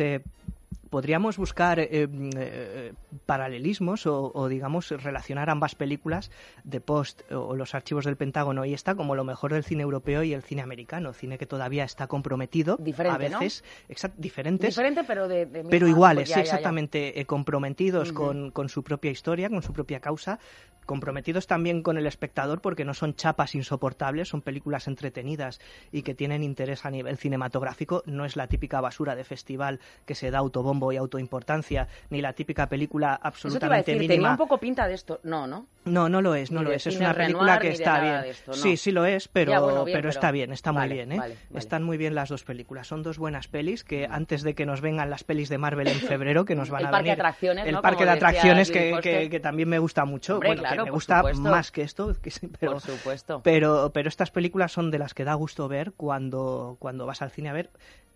Podríamos 0.93 1.37
buscar 1.37 1.79
eh, 1.79 2.07
mm, 2.07 2.29
eh, 2.37 2.93
paralelismos 3.25 4.05
o, 4.05 4.31
o, 4.31 4.47
digamos, 4.47 4.91
relacionar 4.91 5.49
ambas 5.49 5.73
películas 5.73 6.29
de 6.63 6.81
Post 6.81 7.23
o 7.31 7.55
Los 7.55 7.73
Archivos 7.73 8.05
del 8.05 8.15
Pentágono 8.15 8.63
y 8.63 8.75
esta 8.75 8.93
como 8.93 9.15
lo 9.15 9.23
mejor 9.23 9.53
del 9.53 9.63
cine 9.63 9.81
europeo 9.81 10.21
y 10.21 10.33
el 10.35 10.43
cine 10.43 10.61
americano, 10.61 11.11
cine 11.13 11.39
que 11.39 11.47
todavía 11.47 11.83
está 11.83 12.05
comprometido 12.05 12.77
Diferente, 12.77 13.25
a 13.25 13.29
¿no? 13.29 13.39
veces, 13.39 13.63
exact- 13.89 14.13
diferentes, 14.17 14.69
Diferente, 14.69 15.03
pero 15.03 15.27
de, 15.27 15.47
de 15.47 15.63
pero 15.63 15.87
iguales, 15.87 16.29
ya, 16.29 16.35
sí, 16.35 16.41
ya, 16.41 16.43
ya. 16.43 16.43
exactamente, 16.43 17.19
eh, 17.19 17.25
comprometidos 17.25 18.13
con, 18.13 18.51
con 18.51 18.69
su 18.69 18.83
propia 18.83 19.09
historia, 19.09 19.49
con 19.49 19.63
su 19.63 19.73
propia 19.73 19.99
causa, 19.99 20.37
comprometidos 20.85 21.47
también 21.47 21.81
con 21.81 21.97
el 21.97 22.05
espectador 22.05 22.59
porque 22.59 22.83
no 22.83 22.93
son 22.93 23.15
chapas 23.15 23.55
insoportables, 23.55 24.27
son 24.27 24.41
películas 24.41 24.87
entretenidas 24.89 25.59
y 25.93 26.01
que 26.03 26.13
tienen 26.13 26.43
interés 26.43 26.85
a 26.85 26.91
nivel 26.91 27.17
cinematográfico, 27.17 28.03
no 28.05 28.25
es 28.25 28.35
la 28.35 28.47
típica 28.47 28.81
basura 28.81 29.15
de 29.15 29.23
festival 29.23 29.79
que 30.05 30.13
se 30.13 30.29
da 30.29 30.39
autobombo 30.39 30.82
y 30.91 30.97
autoimportancia, 30.97 31.87
ni 32.09 32.21
la 32.21 32.33
típica 32.33 32.67
película 32.67 33.13
Eso 33.13 33.21
te 33.21 33.27
absolutamente 33.27 33.91
decir, 33.91 33.93
tenía 34.01 34.09
mínima. 34.17 34.31
un 34.31 34.37
poco 34.37 34.57
pinta 34.57 34.87
de 34.87 34.93
esto. 34.95 35.19
No, 35.23 35.47
¿no? 35.47 35.67
No, 35.85 36.07
no 36.07 36.21
lo 36.21 36.33
es, 36.35 36.49
no 36.51 36.59
Ni 36.59 36.63
lo 36.65 36.69
de 36.71 36.75
es. 36.77 36.87
Es 36.87 36.95
una 36.97 37.13
película 37.13 37.57
Renoir, 37.57 37.61
que 37.61 37.69
está 37.69 37.99
bien. 38.01 38.21
de 38.21 38.29
esto, 38.29 38.51
no. 38.51 38.57
Sí, 38.57 38.77
sí 38.77 38.91
lo 38.91 39.05
es, 39.05 39.27
pero, 39.27 39.51
Ya, 39.51 39.59
bueno, 39.59 39.83
bien, 39.83 39.95
pero 39.97 40.01
pero- 40.03 40.09
está 40.09 40.31
bien, 40.31 40.51
está 40.53 40.71
muy 40.71 40.87
bien. 40.87 41.11
¿eh? 41.11 41.17
vale, 41.17 41.35
vale. 41.49 41.59
Están 41.59 41.83
muy 41.83 41.97
bien 41.97 42.15
las 42.15 42.29
dos 42.29 42.43
películas. 42.43 42.87
Son 42.87 43.03
dos 43.03 43.17
buenas 43.17 43.47
pelis 43.47 43.83
que 43.83 44.07
antes 44.09 44.43
de 44.43 44.55
que 44.55 44.65
nos 44.65 44.79
vengan 44.81 45.09
las 45.09 45.23
pelis 45.23 45.49
de 45.49 45.57
Marvel 45.57 45.87
en 45.89 45.95
febrero, 45.99 46.45
que 46.45 46.55
nos 46.55 46.69
van 46.69 46.81
El 46.81 46.87
a 46.87 46.91
parque 46.91 47.03
de 47.03 47.09
venir. 47.11 47.21
atracciones, 47.21 47.65
El 47.67 47.73
¿no? 47.73 47.81
parque 47.81 47.95
Como 47.97 48.05
de 48.05 48.11
atracciones 48.17 48.71
que, 48.71 48.97
que, 49.01 49.29
que 49.29 49.39
también 49.39 49.67
me 49.69 49.79
gusta 49.79 50.05
mucho. 50.05 50.35
Hombre, 50.35 50.49
bueno, 50.49 50.61
claro, 50.61 50.83
que 50.85 50.89
me 50.89 50.93
gusta 50.93 51.17
supuesto. 51.17 51.41
más 51.41 51.71
que 51.71 51.81
esto. 51.81 52.15
que 52.21 52.31
sí, 52.31 52.47
pero, 52.59 52.71
Por 52.73 52.81
supuesto. 52.81 53.41
pero, 53.43 53.91
pero 53.93 54.07
estas 54.09 54.31
películas 54.31 54.71
son 54.71 54.89
de 54.89 54.99
las 54.99 55.13
que 55.13 55.25
da 55.25 55.33
gusto 55.33 55.67
ver 55.67 55.91
cuando, 55.97 56.77
cuando 56.79 57.05
vas 57.05 57.21
al 57.21 57.29
cine 57.31 57.49
a 57.49 57.53
ver 57.53 57.69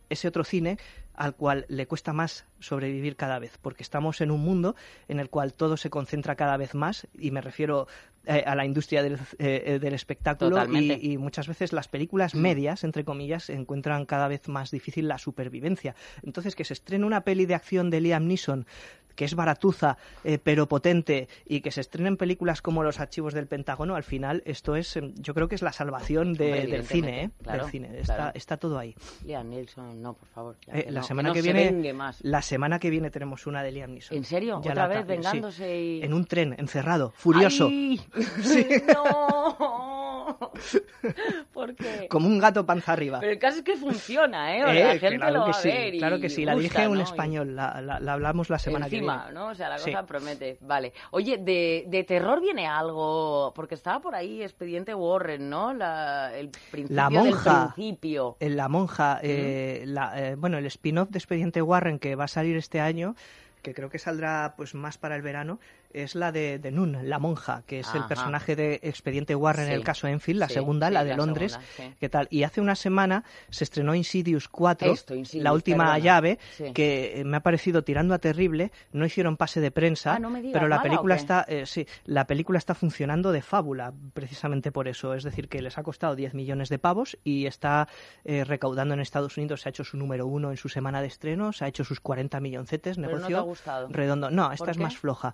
ese 0.09 0.27
otro 0.27 0.43
cine 0.43 0.77
al 1.13 1.35
cual 1.35 1.65
le 1.67 1.87
cuesta 1.87 2.13
más 2.13 2.45
sobrevivir 2.59 3.15
cada 3.15 3.39
vez, 3.39 3.57
porque 3.61 3.81
estamos 3.81 4.21
en 4.21 4.29
un 4.29 4.41
mundo 4.41 4.75
en 5.07 5.19
el 5.19 5.29
cual 5.29 5.53
todo 5.53 5.75
se 5.75 5.89
concentra 5.89 6.35
cada 6.35 6.57
vez 6.57 6.75
más, 6.75 7.07
y 7.17 7.31
me 7.31 7.41
refiero 7.41 7.87
eh, 8.25 8.43
a 8.45 8.53
la 8.53 8.65
industria 8.65 9.01
del, 9.01 9.17
eh, 9.39 9.79
del 9.81 9.93
espectáculo, 9.95 10.63
y, 10.71 11.13
y 11.13 11.17
muchas 11.17 11.47
veces 11.47 11.73
las 11.73 11.87
películas 11.87 12.35
medias, 12.35 12.83
entre 12.83 13.03
comillas, 13.03 13.49
encuentran 13.49 14.05
cada 14.05 14.27
vez 14.27 14.47
más 14.47 14.69
difícil 14.69 15.07
la 15.07 15.17
supervivencia. 15.17 15.95
Entonces, 16.21 16.55
que 16.55 16.65
se 16.65 16.73
estrene 16.73 17.05
una 17.05 17.21
peli 17.21 17.47
de 17.47 17.55
acción 17.55 17.89
de 17.89 18.01
Liam 18.01 18.27
Neeson, 18.27 18.67
que 19.17 19.25
es 19.25 19.35
baratuza, 19.35 19.97
eh, 20.23 20.37
pero 20.41 20.67
potente, 20.69 21.27
y 21.45 21.59
que 21.59 21.71
se 21.71 21.81
estrenen 21.81 22.15
películas 22.15 22.61
como 22.61 22.83
Los 22.83 23.01
Archivos 23.01 23.33
del 23.33 23.47
Pentágono, 23.47 23.95
al 23.95 24.03
final 24.03 24.43
esto 24.45 24.77
es, 24.77 24.95
eh, 24.95 25.11
yo 25.15 25.33
creo 25.33 25.49
que 25.49 25.55
es 25.55 25.61
la 25.61 25.73
salvación 25.73 26.33
de- 26.35 26.45
Hombre, 26.53 26.67
del 26.67 26.85
cine, 26.85 27.23
¿eh? 27.23 27.29
claro, 27.43 27.63
del 27.63 27.71
cine. 27.71 27.99
Está, 27.99 28.15
claro. 28.15 28.31
está 28.35 28.57
todo 28.57 28.77
ahí. 28.79 28.95
Liam 29.25 29.49
Neeson, 29.49 30.01
no, 30.01 30.13
por 30.13 30.27
favor. 30.29 30.55
Eh, 30.67 30.83
que 30.85 30.91
la 30.91 31.01
no, 31.01 31.05
semana 31.07 31.29
no 31.29 31.33
que, 31.33 31.41
viene 31.41 31.93
más. 31.93 32.19
la 32.23 32.41
semana 32.41 32.79
que 32.79 32.89
viene 32.91 33.09
tenemos 33.09 33.47
una 33.47 33.63
de 33.63 33.71
Liam 33.71 33.91
Neeson. 33.91 34.15
¿En 34.15 34.23
serio? 34.23 34.61
Ya 34.63 34.71
¿Otra 34.71 34.87
vez 34.87 34.99
sí. 34.99 35.05
vengándose 35.07 35.81
y...? 35.81 36.03
En 36.03 36.13
un 36.13 36.25
tren, 36.25 36.55
encerrado, 36.57 37.11
furioso. 37.15 37.67
¡Ay! 37.67 37.99
¡No! 38.93 39.57
¿Por 41.53 41.75
qué? 41.75 42.07
Como 42.09 42.27
un 42.27 42.39
gato 42.39 42.65
panza 42.65 42.93
arriba. 42.93 43.19
Pero 43.19 43.31
el 43.31 43.39
caso 43.39 43.59
es 43.59 43.63
que 43.63 43.75
funciona, 43.77 44.55
¿eh? 44.55 44.59
Eh, 44.59 44.83
la 44.83 44.99
gente 44.99 45.17
claro 45.17 45.33
lo 45.33 45.45
que 45.45 45.51
va 45.51 45.57
a 45.57 45.61
sí, 45.61 45.67
ver 45.69 45.95
y 45.95 45.97
claro 45.99 46.19
que 46.19 46.29
sí. 46.29 46.45
La 46.45 46.53
gusta, 46.53 46.69
dije 46.69 46.83
en 46.83 46.93
¿no? 46.93 47.01
Español, 47.01 47.55
la, 47.55 47.81
la- 47.81 47.99
la 47.99 48.13
hablamos 48.13 48.49
la 48.49 48.59
semana 48.59 48.85
Encima, 48.87 49.17
que 49.27 49.31
viene. 49.31 49.39
¿no? 49.39 49.47
O 49.51 49.55
sea, 49.55 49.69
la 49.69 49.77
Sí. 49.77 49.91
cosa 49.91 50.05
promete. 50.05 50.57
Vale. 50.61 50.93
Oye, 51.11 51.37
de, 51.37 51.85
de 51.87 52.03
terror 52.03 52.41
viene 52.41 52.67
algo, 52.67 53.51
porque 53.55 53.75
estaba 53.75 53.99
por 53.99 54.15
ahí 54.15 54.41
Expediente 54.41 54.93
Warren, 54.93 55.49
¿no? 55.49 55.73
La, 55.73 56.31
el 56.37 56.49
principio 56.71 56.95
La 56.95 57.09
monja. 57.09 57.59
del 57.59 57.73
principio. 57.73 58.37
En 58.39 58.57
La 58.57 58.67
Monja, 58.67 59.19
eh, 59.21 59.83
la- 59.85 60.13
eh, 60.31 60.35
bueno, 60.35 60.57
el 60.57 60.65
spin-off 60.67 61.09
de 61.09 61.17
Expediente 61.19 61.61
Warren 61.61 61.99
que 61.99 62.15
va 62.15 62.25
a 62.25 62.27
salir 62.27 62.55
este 62.57 62.79
año, 62.79 63.15
que 63.61 63.73
creo 63.73 63.89
que 63.89 63.99
saldrá 63.99 64.53
pues 64.55 64.75
más 64.75 64.97
para 64.97 65.15
el 65.15 65.21
verano, 65.21 65.59
es 65.91 66.15
la 66.15 66.31
de, 66.31 66.59
de 66.59 66.71
Nun, 66.71 66.97
la 67.09 67.19
monja, 67.19 67.63
que 67.65 67.79
es 67.79 67.93
el 67.95 68.03
personaje 68.05 68.55
de 68.55 68.79
Expediente 68.83 69.35
Warren 69.35 69.67
en 69.67 69.73
el 69.73 69.83
caso 69.83 70.07
Enfield, 70.07 70.39
la 70.39 70.47
Sí, 70.47 70.55
segunda, 70.55 70.87
sí, 70.87 70.93
la 70.93 71.03
de 71.03 71.09
la 71.11 71.15
Londres. 71.17 71.53
segunda, 71.53 71.71
sí. 71.75 71.95
¿Qué 71.99 72.09
tal? 72.09 72.27
Y 72.29 72.43
hace 72.43 72.61
una 72.61 72.75
semana 72.75 73.23
se 73.49 73.63
estrenó 73.63 73.95
Insidious 73.95 74.47
4, 74.47 74.91
Esto, 74.91 75.15
Insidious, 75.15 75.43
la 75.43 75.53
última 75.53 75.85
perdona. 75.85 75.99
llave, 75.99 76.39
Sí. 76.57 76.73
que 76.73 77.21
eh, 77.21 77.23
me 77.23 77.37
ha 77.37 77.41
parecido 77.41 77.83
tirando 77.83 78.13
a 78.13 78.19
terrible. 78.19 78.71
No 78.91 79.05
hicieron 79.05 79.37
pase 79.37 79.61
de 79.61 79.71
prensa, 79.71 80.15
Ah, 80.15 80.19
no 80.19 80.29
me 80.29 80.41
digas, 80.41 80.53
pero 80.53 80.67
la 80.67 80.77
¿mala 80.77 80.81
o 80.81 80.91
película 80.91 81.15
está, 81.15 81.45
eh, 81.47 81.65
sí, 81.65 81.87
la 82.05 82.27
película 82.27 82.57
está 82.57 82.75
funcionando 82.75 83.31
de 83.31 83.41
fábula, 83.41 83.93
precisamente 84.13 84.71
por 84.71 84.87
eso. 84.87 85.13
Es 85.13 85.23
decir, 85.23 85.47
que 85.49 85.61
les 85.61 85.77
ha 85.77 85.83
costado 85.83 86.15
10 86.15 86.33
millones 86.33 86.69
de 86.69 86.79
pavos 86.79 87.17
y 87.23 87.45
está 87.45 87.87
eh, 88.25 88.43
recaudando 88.43 88.93
en 88.93 88.99
Estados 88.99 89.37
Unidos. 89.37 89.61
Se 89.61 89.69
ha 89.69 89.71
hecho 89.71 89.83
su 89.83 89.97
número 89.97 90.27
uno 90.27 90.51
en 90.51 90.57
su 90.57 90.69
semana 90.69 91.01
de 91.01 91.07
estreno, 91.07 91.53
se 91.53 91.65
ha 91.65 91.67
hecho 91.67 91.83
sus 91.83 91.99
40 91.99 92.39
milloncetes, 92.39 92.97
Pero 92.97 93.07
no 93.09 93.15
negocio 93.15 93.35
te 93.37 93.39
ha 93.41 93.43
gustado. 93.45 93.87
redondo. 93.89 94.29
No, 94.31 94.45
¿Por 94.45 94.53
esta 94.53 94.71
es 94.71 94.77
qué? 94.77 94.83
más 94.83 94.97
floja. 94.97 95.33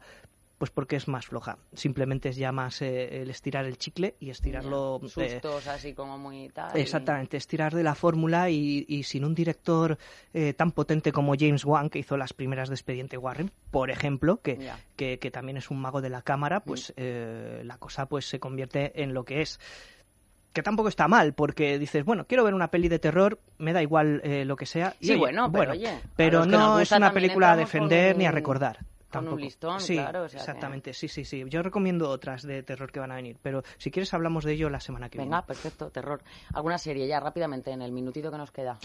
Pues 0.63 0.71
porque 0.71 0.95
es 0.95 1.09
más 1.09 1.25
floja. 1.27 1.57
Simplemente 1.73 2.29
es 2.29 2.37
ya 2.37 2.53
más 2.53 2.81
eh, 2.81 3.21
el 3.21 3.29
estirar 3.29 3.65
el 3.65 3.77
chicle 3.77 4.15
y 4.21 4.29
estirarlo. 4.29 5.01
eh, 5.03 5.09
Sustos 5.09 5.67
así 5.67 5.93
como 5.93 6.17
muy 6.17 6.47
tal. 6.47 6.77
Exactamente, 6.79 7.35
estirar 7.35 7.75
de 7.75 7.83
la 7.83 7.95
fórmula 7.95 8.49
y, 8.49 8.85
y 8.87 9.03
sin 9.03 9.25
un 9.25 9.35
director 9.35 9.97
eh, 10.33 10.53
tan 10.53 10.71
potente 10.71 11.11
como 11.11 11.33
James 11.37 11.65
Wan, 11.65 11.89
que 11.89 11.99
hizo 11.99 12.15
las 12.15 12.31
primeras 12.31 12.69
de 12.69 12.75
Expediente 12.75 13.17
Warren, 13.17 13.51
por 13.71 13.91
ejemplo, 13.91 14.37
que, 14.41 14.57
que, 14.95 15.19
que 15.19 15.31
también 15.31 15.57
es 15.57 15.69
un 15.69 15.81
mago 15.81 15.99
de 16.01 16.09
la 16.09 16.21
cámara, 16.21 16.61
pues 16.61 16.93
eh, 16.95 17.61
la 17.65 17.77
cosa 17.77 18.05
pues 18.05 18.25
se 18.29 18.39
convierte 18.39 19.03
en 19.03 19.13
lo 19.13 19.25
que 19.25 19.41
es. 19.41 19.59
Que 20.53 20.63
tampoco 20.63 20.87
está 20.87 21.09
mal, 21.09 21.33
porque 21.33 21.77
dices, 21.77 22.05
bueno, 22.05 22.25
quiero 22.25 22.45
ver 22.45 22.53
una 22.53 22.69
peli 22.69 22.87
de 22.87 22.99
terror, 22.99 23.37
me 23.57 23.73
da 23.73 23.81
igual 23.81 24.21
eh, 24.23 24.45
lo 24.45 24.55
que 24.55 24.65
sea. 24.65 24.95
Sí, 25.01 25.15
bueno, 25.17 25.51
pero 25.51 25.71
oye, 25.73 25.89
a 25.89 25.99
pero 26.15 26.45
no 26.45 26.79
es 26.79 26.89
una 26.91 27.11
película 27.11 27.51
a 27.51 27.55
defender 27.57 28.15
ni 28.15 28.25
a 28.25 28.29
un- 28.29 28.35
recordar. 29.13 29.23
con 29.23 29.23
un 29.23 29.25
Tampoco. 29.29 29.41
listón, 29.45 29.79
sí, 29.81 29.93
claro, 29.95 30.23
o 30.23 30.29
sea 30.29 30.37
que- 30.37 30.41
exactamente, 30.43 30.93
sí, 30.93 31.07
sí, 31.07 31.25
sí. 31.25 31.43
Yo 31.47 31.61
recomiendo 31.63 32.09
otras 32.09 32.43
de 32.43 32.63
terror 32.63 32.91
que 32.91 32.99
van 32.99 33.11
a 33.11 33.15
venir, 33.15 33.37
pero 33.41 33.63
si 33.77 33.91
quieres 33.91 34.13
hablamos 34.13 34.43
de 34.43 34.53
ello 34.53 34.69
la 34.69 34.79
semana 34.79 35.09
que 35.09 35.17
Venga, 35.17 35.41
viene. 35.41 35.47
perfecto, 35.47 35.89
terror. 35.91 36.21
¿Alguna 36.53 36.77
serie 36.77 37.07
ya 37.07 37.19
rápidamente 37.19 37.71
en 37.71 37.81
el 37.81 37.91
minutito 37.91 38.31
que 38.31 38.37
nos 38.37 38.51
queda? 38.51 38.77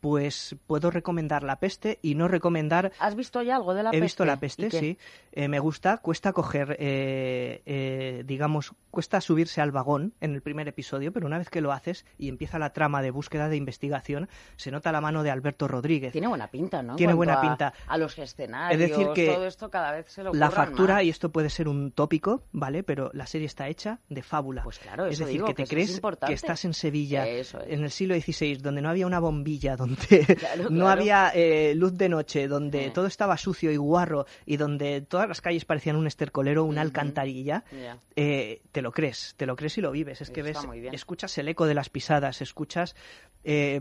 Pues 0.00 0.54
puedo 0.66 0.90
recomendar 0.90 1.42
La 1.42 1.58
Peste 1.58 1.98
y 2.02 2.14
no 2.14 2.28
recomendar 2.28 2.92
¿Has 3.00 3.14
visto 3.16 3.42
ya 3.42 3.56
algo 3.56 3.74
de 3.74 3.82
la 3.82 3.90
He 3.90 3.92
peste? 3.92 4.04
visto 4.04 4.24
La 4.24 4.34
¿Y 4.34 4.36
Peste, 4.36 4.70
sí. 4.70 4.98
Eh, 5.32 5.48
me 5.48 5.58
gusta. 5.58 5.98
Cuesta 5.98 6.32
coger, 6.32 6.76
eh, 6.78 7.62
eh, 7.66 8.22
digamos, 8.26 8.72
cuesta 8.90 9.20
subirse 9.20 9.60
al 9.60 9.70
vagón 9.72 10.14
en 10.20 10.34
el 10.34 10.42
primer 10.42 10.66
episodio, 10.68 11.12
pero 11.12 11.26
una 11.26 11.38
vez 11.38 11.50
que 11.50 11.60
lo 11.60 11.72
haces 11.72 12.04
y 12.18 12.28
empieza 12.28 12.58
la 12.58 12.72
trama 12.72 13.02
de 13.02 13.10
búsqueda 13.10 13.48
de 13.48 13.56
investigación, 13.56 14.28
se 14.56 14.70
nota 14.70 14.90
la 14.92 15.00
mano 15.00 15.22
de 15.22 15.30
Alberto 15.30 15.68
Rodríguez. 15.68 16.12
Tiene 16.12 16.26
buena 16.28 16.48
pinta, 16.48 16.82
¿no? 16.82 16.92
En 16.92 16.96
Tiene 16.96 17.14
buena 17.14 17.34
a- 17.34 17.40
pinta. 17.40 17.72
A 17.86 17.98
los 17.98 18.18
escenarios, 18.18 18.80
Es 18.80 18.88
decir 18.90 19.08
que 19.14 19.26
todo 19.32 19.46
esto 19.46 19.70
cada 19.70 19.92
vez 19.92 20.06
se 20.10 20.22
lo 20.22 20.32
La 20.32 20.50
factura, 20.50 20.94
más. 20.94 21.04
y 21.04 21.10
esto 21.10 21.30
puede 21.30 21.50
ser 21.50 21.68
un 21.68 21.92
tópico, 21.92 22.42
¿vale? 22.52 22.82
Pero 22.82 23.10
la 23.14 23.26
serie 23.26 23.46
está 23.46 23.68
hecha 23.68 24.00
de 24.08 24.22
fábula. 24.22 24.62
Pues 24.62 24.78
claro, 24.78 25.06
es 25.06 25.14
eso 25.14 25.24
decir, 25.24 25.40
digo, 25.40 25.46
que 25.48 25.54
que 25.54 25.56
te 25.56 25.62
es 25.64 25.70
crees 26.00 26.00
que 26.26 26.32
estás 26.32 26.64
en 26.64 26.74
Sevilla, 26.74 27.26
Eso 27.28 27.60
es. 27.60 27.72
en 27.72 27.84
el 27.84 27.90
siglo 27.90 28.14
XVI, 28.14 28.56
donde 28.58 28.82
no 28.82 28.88
había 28.90 29.06
una 29.06 29.20
bombilla, 29.20 29.76
donde 29.76 29.87
Claro, 30.38 30.66
no 30.70 30.88
había 30.88 31.30
eh, 31.34 31.74
luz 31.74 31.96
de 31.96 32.08
noche, 32.08 32.48
donde 32.48 32.86
Sí. 32.86 32.90
todo 32.92 33.06
estaba 33.06 33.36
sucio 33.36 33.70
y 33.72 33.76
guarro, 33.76 34.26
y 34.46 34.56
donde 34.56 35.00
todas 35.02 35.28
las 35.28 35.40
calles 35.40 35.64
parecían 35.64 35.96
un 35.96 36.06
estercolero, 36.06 36.64
una 36.64 36.80
alcantarilla. 36.82 37.64
Ya. 37.72 37.98
eh, 38.16 38.62
te 38.72 38.82
lo 38.82 38.90
crees, 38.92 39.34
te 39.36 39.46
lo 39.46 39.54
crees 39.56 39.78
y 39.78 39.80
lo 39.80 39.90
vives. 39.92 40.20
Es 40.20 40.30
que 40.30 40.42
ves, 40.42 40.58
escuchas 40.92 41.38
el 41.38 41.48
eco 41.48 41.66
de 41.66 41.74
las 41.74 41.88
pisadas, 41.88 42.40
escuchas, 42.42 42.96
eh, 43.44 43.80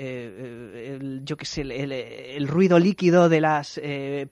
el- 0.00 1.22
yo 1.24 1.36
qué 1.36 1.44
sé, 1.46 1.60
el, 1.62 1.72
el- 1.72 1.92
el 1.92 2.48
ruido 2.48 2.78
líquido 2.78 3.28
de 3.28 3.40
las 3.40 3.80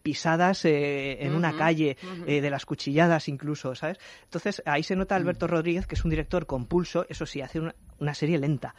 pisadas 0.03 0.65
en 0.65 1.35
una 1.35 1.51
Ujú, 1.51 1.59
calle, 1.59 1.97
eh, 2.27 2.41
de 2.41 2.51
las 2.51 2.67
cuchilladas 2.67 3.29
incluso, 3.29 3.75
¿sabes? 3.75 3.99
Entonces 4.25 4.63
ahí 4.67 4.83
se 4.83 4.97
nota 4.97 5.15
Mm. 5.15 5.19
Alberto 5.19 5.47
Rodríguez, 5.47 5.87
que 5.87 5.95
es 5.95 6.05
un 6.05 6.11
director 6.11 6.47
con 6.47 6.67
pulso, 6.67 7.07
eso 7.09 7.25
sí, 7.27 7.41
hace 7.41 7.61
una, 7.61 7.75
una 7.99 8.15
serie 8.15 8.39
lenta. 8.39 8.75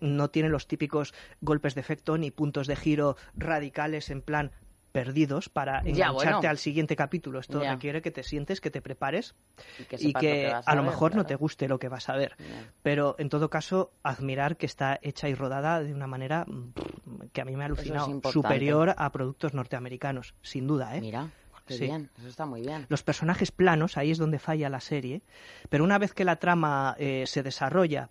No 0.00 0.28
tiene 0.30 0.48
los 0.48 0.66
típicos 0.66 1.12
golpes 1.40 1.57
de 1.74 1.80
efecto 1.80 2.18
ni 2.18 2.30
puntos 2.30 2.66
de 2.66 2.76
giro 2.76 3.16
radicales 3.36 4.10
en 4.10 4.22
plan 4.22 4.52
perdidos 4.92 5.48
para 5.48 5.82
Ya, 5.84 5.90
engancharte 5.90 6.12
bueno. 6.12 6.48
al 6.48 6.58
siguiente 6.58 6.96
capítulo. 6.96 7.40
Esto 7.40 7.62
Ya. 7.62 7.72
requiere 7.72 8.00
que 8.02 8.10
te 8.10 8.22
sientes, 8.22 8.60
que 8.60 8.70
te 8.70 8.80
prepares 8.80 9.34
Y 9.78 9.84
que 9.84 9.96
y 9.96 10.12
lo 10.12 10.18
a 10.54 10.58
a 10.58 10.74
lo 10.74 10.82
ver, 10.82 10.90
mejor 10.90 11.14
no 11.14 11.26
te 11.26 11.34
guste 11.34 11.68
lo 11.68 11.78
que 11.78 11.88
vas 11.88 12.08
a 12.08 12.16
ver. 12.16 12.36
Pero 12.82 13.14
en 13.18 13.28
todo 13.28 13.50
caso, 13.50 13.92
admirar 14.02 14.56
que 14.56 14.66
está 14.66 14.98
hecha 15.02 15.28
y 15.28 15.34
rodada 15.34 15.82
de 15.82 15.92
una 15.92 16.06
manera 16.06 16.46
mm, 16.46 17.28
que 17.32 17.40
a 17.40 17.44
mí 17.44 17.54
me 17.54 17.64
ha 17.64 17.66
es 17.66 17.72
alucinado, 17.72 18.20
superior 18.32 18.94
a 18.96 19.12
productos 19.12 19.52
norteamericanos, 19.54 20.34
sin 20.42 20.66
duda. 20.66 20.96
¿eh? 20.96 21.00
Mira, 21.00 21.30
qué 21.66 21.74
Sí. 21.74 21.84
bien, 21.84 22.10
eso 22.18 22.28
está 22.28 22.46
muy 22.46 22.62
bien. 22.62 22.86
Los 22.88 23.02
personajes 23.02 23.52
planos, 23.52 23.98
ahí 23.98 24.10
es 24.10 24.18
donde 24.18 24.38
falla 24.38 24.70
la 24.70 24.80
serie, 24.80 25.22
pero 25.68 25.84
una 25.84 25.98
vez 25.98 26.14
que 26.14 26.24
la 26.24 26.36
trama 26.36 26.96
eh, 26.98 27.24
se 27.26 27.42
desarrolla 27.42 28.08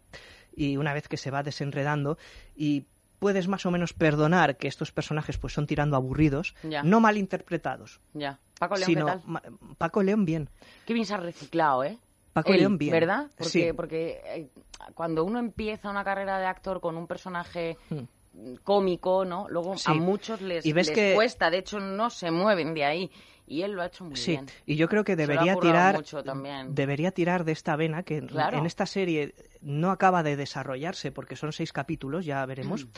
y 0.56 0.78
una 0.78 0.94
vez 0.94 1.08
que 1.08 1.18
se 1.18 1.32
va 1.32 1.42
desenredando 1.44 2.18
y 2.56 2.86
puedes 3.20 3.48
más 3.48 3.66
o 3.66 3.72
menos 3.72 3.94
perdonar 3.94 4.58
que 4.58 4.68
estos 4.68 4.92
personajes 4.92 5.38
pues 5.38 5.54
son 5.54 5.66
tirando 5.68 5.96
aburridos, 5.96 6.56
Ya. 6.64 6.84
no 6.84 7.00
mal 7.00 7.18
interpretados, 7.18 8.00
Ya. 8.14 8.40
Paco 8.60 8.76
León, 8.76 8.86
sino 8.86 9.06
¿qué 9.06 9.12
tal? 9.12 9.22
ma- 9.26 9.44
Paco 9.78 10.04
León 10.04 10.26
bien. 10.26 10.50
Qué 10.86 10.94
bien 10.94 11.06
se 11.06 11.14
ha 11.14 11.18
reciclado, 11.18 11.84
¿eh? 11.84 11.98
Paco 12.34 12.54
Él, 12.54 12.60
León 12.60 12.78
bien. 12.78 12.92
¿Verdad? 12.92 13.28
Porque, 13.38 13.50
Sí. 13.52 13.74
porque 13.76 14.22
eh, 14.26 14.50
cuando 14.94 15.24
uno 15.24 15.40
empieza 15.40 15.90
una 15.90 16.04
carrera 16.04 16.38
de 16.40 16.46
actor 16.46 16.80
con 16.80 16.96
un 16.98 17.08
personaje 17.08 17.78
Hmm. 17.90 18.54
cómico, 18.64 19.26
¿no? 19.26 19.48
Luego 19.50 19.78
Sí. 19.78 19.90
a 19.90 19.94
muchos 19.96 20.42
les, 20.42 20.66
Y 20.66 20.74
ves 20.74 20.88
les 20.88 20.96
que- 20.96 21.14
cuesta, 21.16 21.50
de 21.50 21.58
hecho 21.60 21.80
no 21.80 22.10
se 22.10 22.30
mueven 22.32 22.74
de 22.74 22.86
ahí. 22.86 23.12
Y 23.50 23.62
él 23.62 23.72
lo 23.72 23.82
ha 23.82 23.86
hecho 23.86 24.04
muy 24.04 24.18
Sí, 24.18 24.32
bien. 24.32 24.46
y 24.66 24.76
yo 24.76 24.90
creo 24.90 25.06
que 25.06 25.16
debería 25.16 25.58
tirar 25.58 25.96
mucho 25.96 26.22
también. 26.22 26.76
debería 26.76 27.12
tirar 27.12 27.46
de 27.46 27.54
esta 27.54 27.78
vena 27.78 28.04
que 28.04 28.18
en- 28.18 28.28
Claro. 28.28 28.58
en 28.58 28.66
esta 28.66 28.86
serie 28.86 29.34
no 29.62 29.90
acaba 29.90 30.22
de 30.22 30.36
desarrollarse 30.36 31.14
porque 31.14 31.38
son 31.38 31.54
seis 31.54 31.72
capítulos, 31.72 32.26
ya 32.26 32.46
veremos, 32.46 32.86
Mm. 32.86 32.90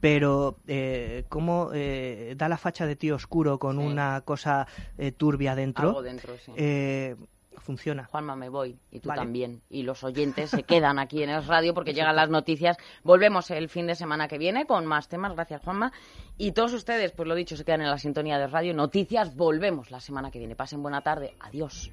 pero 0.00 0.58
eh, 0.66 1.24
cómo 1.28 1.70
eh, 1.72 2.34
da 2.36 2.48
la 2.48 2.58
facha 2.58 2.84
de 2.84 2.96
tío 2.96 3.14
oscuro 3.14 3.60
con 3.60 3.78
una 3.78 4.22
cosa 4.22 4.66
eh, 4.98 5.12
turbia 5.12 5.54
dentro, 5.54 5.88
Algo 5.90 6.02
dentro, 6.02 6.36
sí. 6.36 6.50
Funciona. 7.58 8.04
Juanma, 8.04 8.36
me 8.36 8.48
voy. 8.48 8.78
Y 8.90 9.00
tú 9.00 9.08
Vale. 9.08 9.20
también. 9.20 9.62
Y 9.70 9.82
los 9.82 10.02
oyentes 10.04 10.50
se 10.50 10.62
quedan 10.64 10.98
aquí 10.98 11.22
en 11.22 11.30
el 11.30 11.44
radio 11.46 11.74
porque 11.74 11.94
llegan 11.94 12.16
las 12.16 12.28
noticias. 12.30 12.76
Volvemos 13.02 13.50
el 13.50 13.68
fin 13.68 13.86
de 13.86 13.94
semana 13.94 14.28
que 14.28 14.38
viene 14.38 14.66
con 14.66 14.86
más 14.86 15.08
temas. 15.08 15.32
Gracias, 15.34 15.62
Juanma. 15.62 15.92
Y 16.38 16.52
todos 16.52 16.72
ustedes, 16.72 17.12
pues 17.12 17.28
lo 17.28 17.34
dicho, 17.34 17.56
se 17.56 17.64
quedan 17.64 17.82
en 17.82 17.90
la 17.90 17.98
sintonía 17.98 18.38
de 18.38 18.46
radio. 18.46 18.74
Noticias, 18.74 19.34
volvemos 19.36 19.90
la 19.90 20.00
semana 20.00 20.30
que 20.30 20.38
viene. 20.38 20.56
Pasen 20.56 20.82
buena 20.82 21.00
tarde. 21.02 21.34
Adiós. 21.40 21.90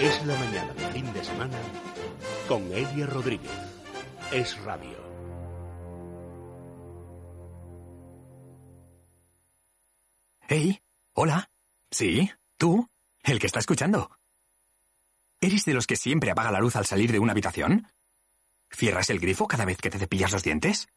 Es 0.00 0.26
la 0.26 0.34
mañana 0.36 0.72
de 0.74 0.86
fin 0.92 1.12
de 1.12 1.24
semana 1.24 1.58
con 2.48 2.62
Elia 2.72 3.06
Rodríguez. 3.06 3.50
Es 4.32 4.60
radio. 4.64 5.01
Hey, 10.54 10.82
hola. 11.14 11.48
Sí, 11.90 12.30
tú, 12.58 12.86
el 13.22 13.38
que 13.38 13.46
está 13.46 13.58
escuchando. 13.58 14.10
¿Eres 15.40 15.64
de 15.64 15.72
los 15.72 15.86
que 15.86 15.96
siempre 15.96 16.30
apaga 16.30 16.50
la 16.50 16.60
luz 16.60 16.76
al 16.76 16.84
salir 16.84 17.10
de 17.10 17.18
una 17.18 17.32
habitación? 17.32 17.88
¿Cierras 18.70 19.08
el 19.08 19.18
grifo 19.18 19.48
cada 19.48 19.64
vez 19.64 19.78
que 19.78 19.88
te 19.88 19.98
cepillas 19.98 20.30
los 20.30 20.42
dientes? 20.42 20.90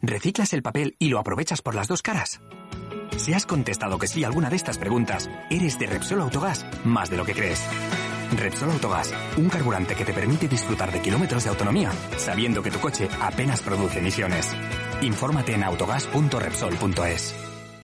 ¿Reciclas 0.00 0.52
el 0.52 0.62
papel 0.62 0.94
y 1.00 1.08
lo 1.08 1.18
aprovechas 1.18 1.62
por 1.62 1.74
las 1.74 1.88
dos 1.88 2.00
caras? 2.00 2.40
Si 3.16 3.32
has 3.32 3.44
contestado 3.44 3.98
que 3.98 4.06
sí 4.06 4.22
a 4.22 4.28
alguna 4.28 4.50
de 4.50 4.54
estas 4.54 4.78
preguntas, 4.78 5.28
eres 5.50 5.76
de 5.76 5.86
Repsol 5.86 6.20
Autogás 6.20 6.64
más 6.84 7.10
de 7.10 7.16
lo 7.16 7.24
que 7.24 7.34
crees. 7.34 7.66
Repsol 8.36 8.70
Autogás, 8.70 9.12
un 9.36 9.48
carburante 9.48 9.96
que 9.96 10.04
te 10.04 10.12
permite 10.12 10.46
disfrutar 10.46 10.92
de 10.92 11.02
kilómetros 11.02 11.42
de 11.42 11.50
autonomía, 11.50 11.90
sabiendo 12.18 12.62
que 12.62 12.70
tu 12.70 12.78
coche 12.78 13.08
apenas 13.20 13.62
produce 13.62 13.98
emisiones. 13.98 14.46
Infórmate 15.02 15.54
en 15.54 15.64
autogás.repsol.es. 15.64 17.49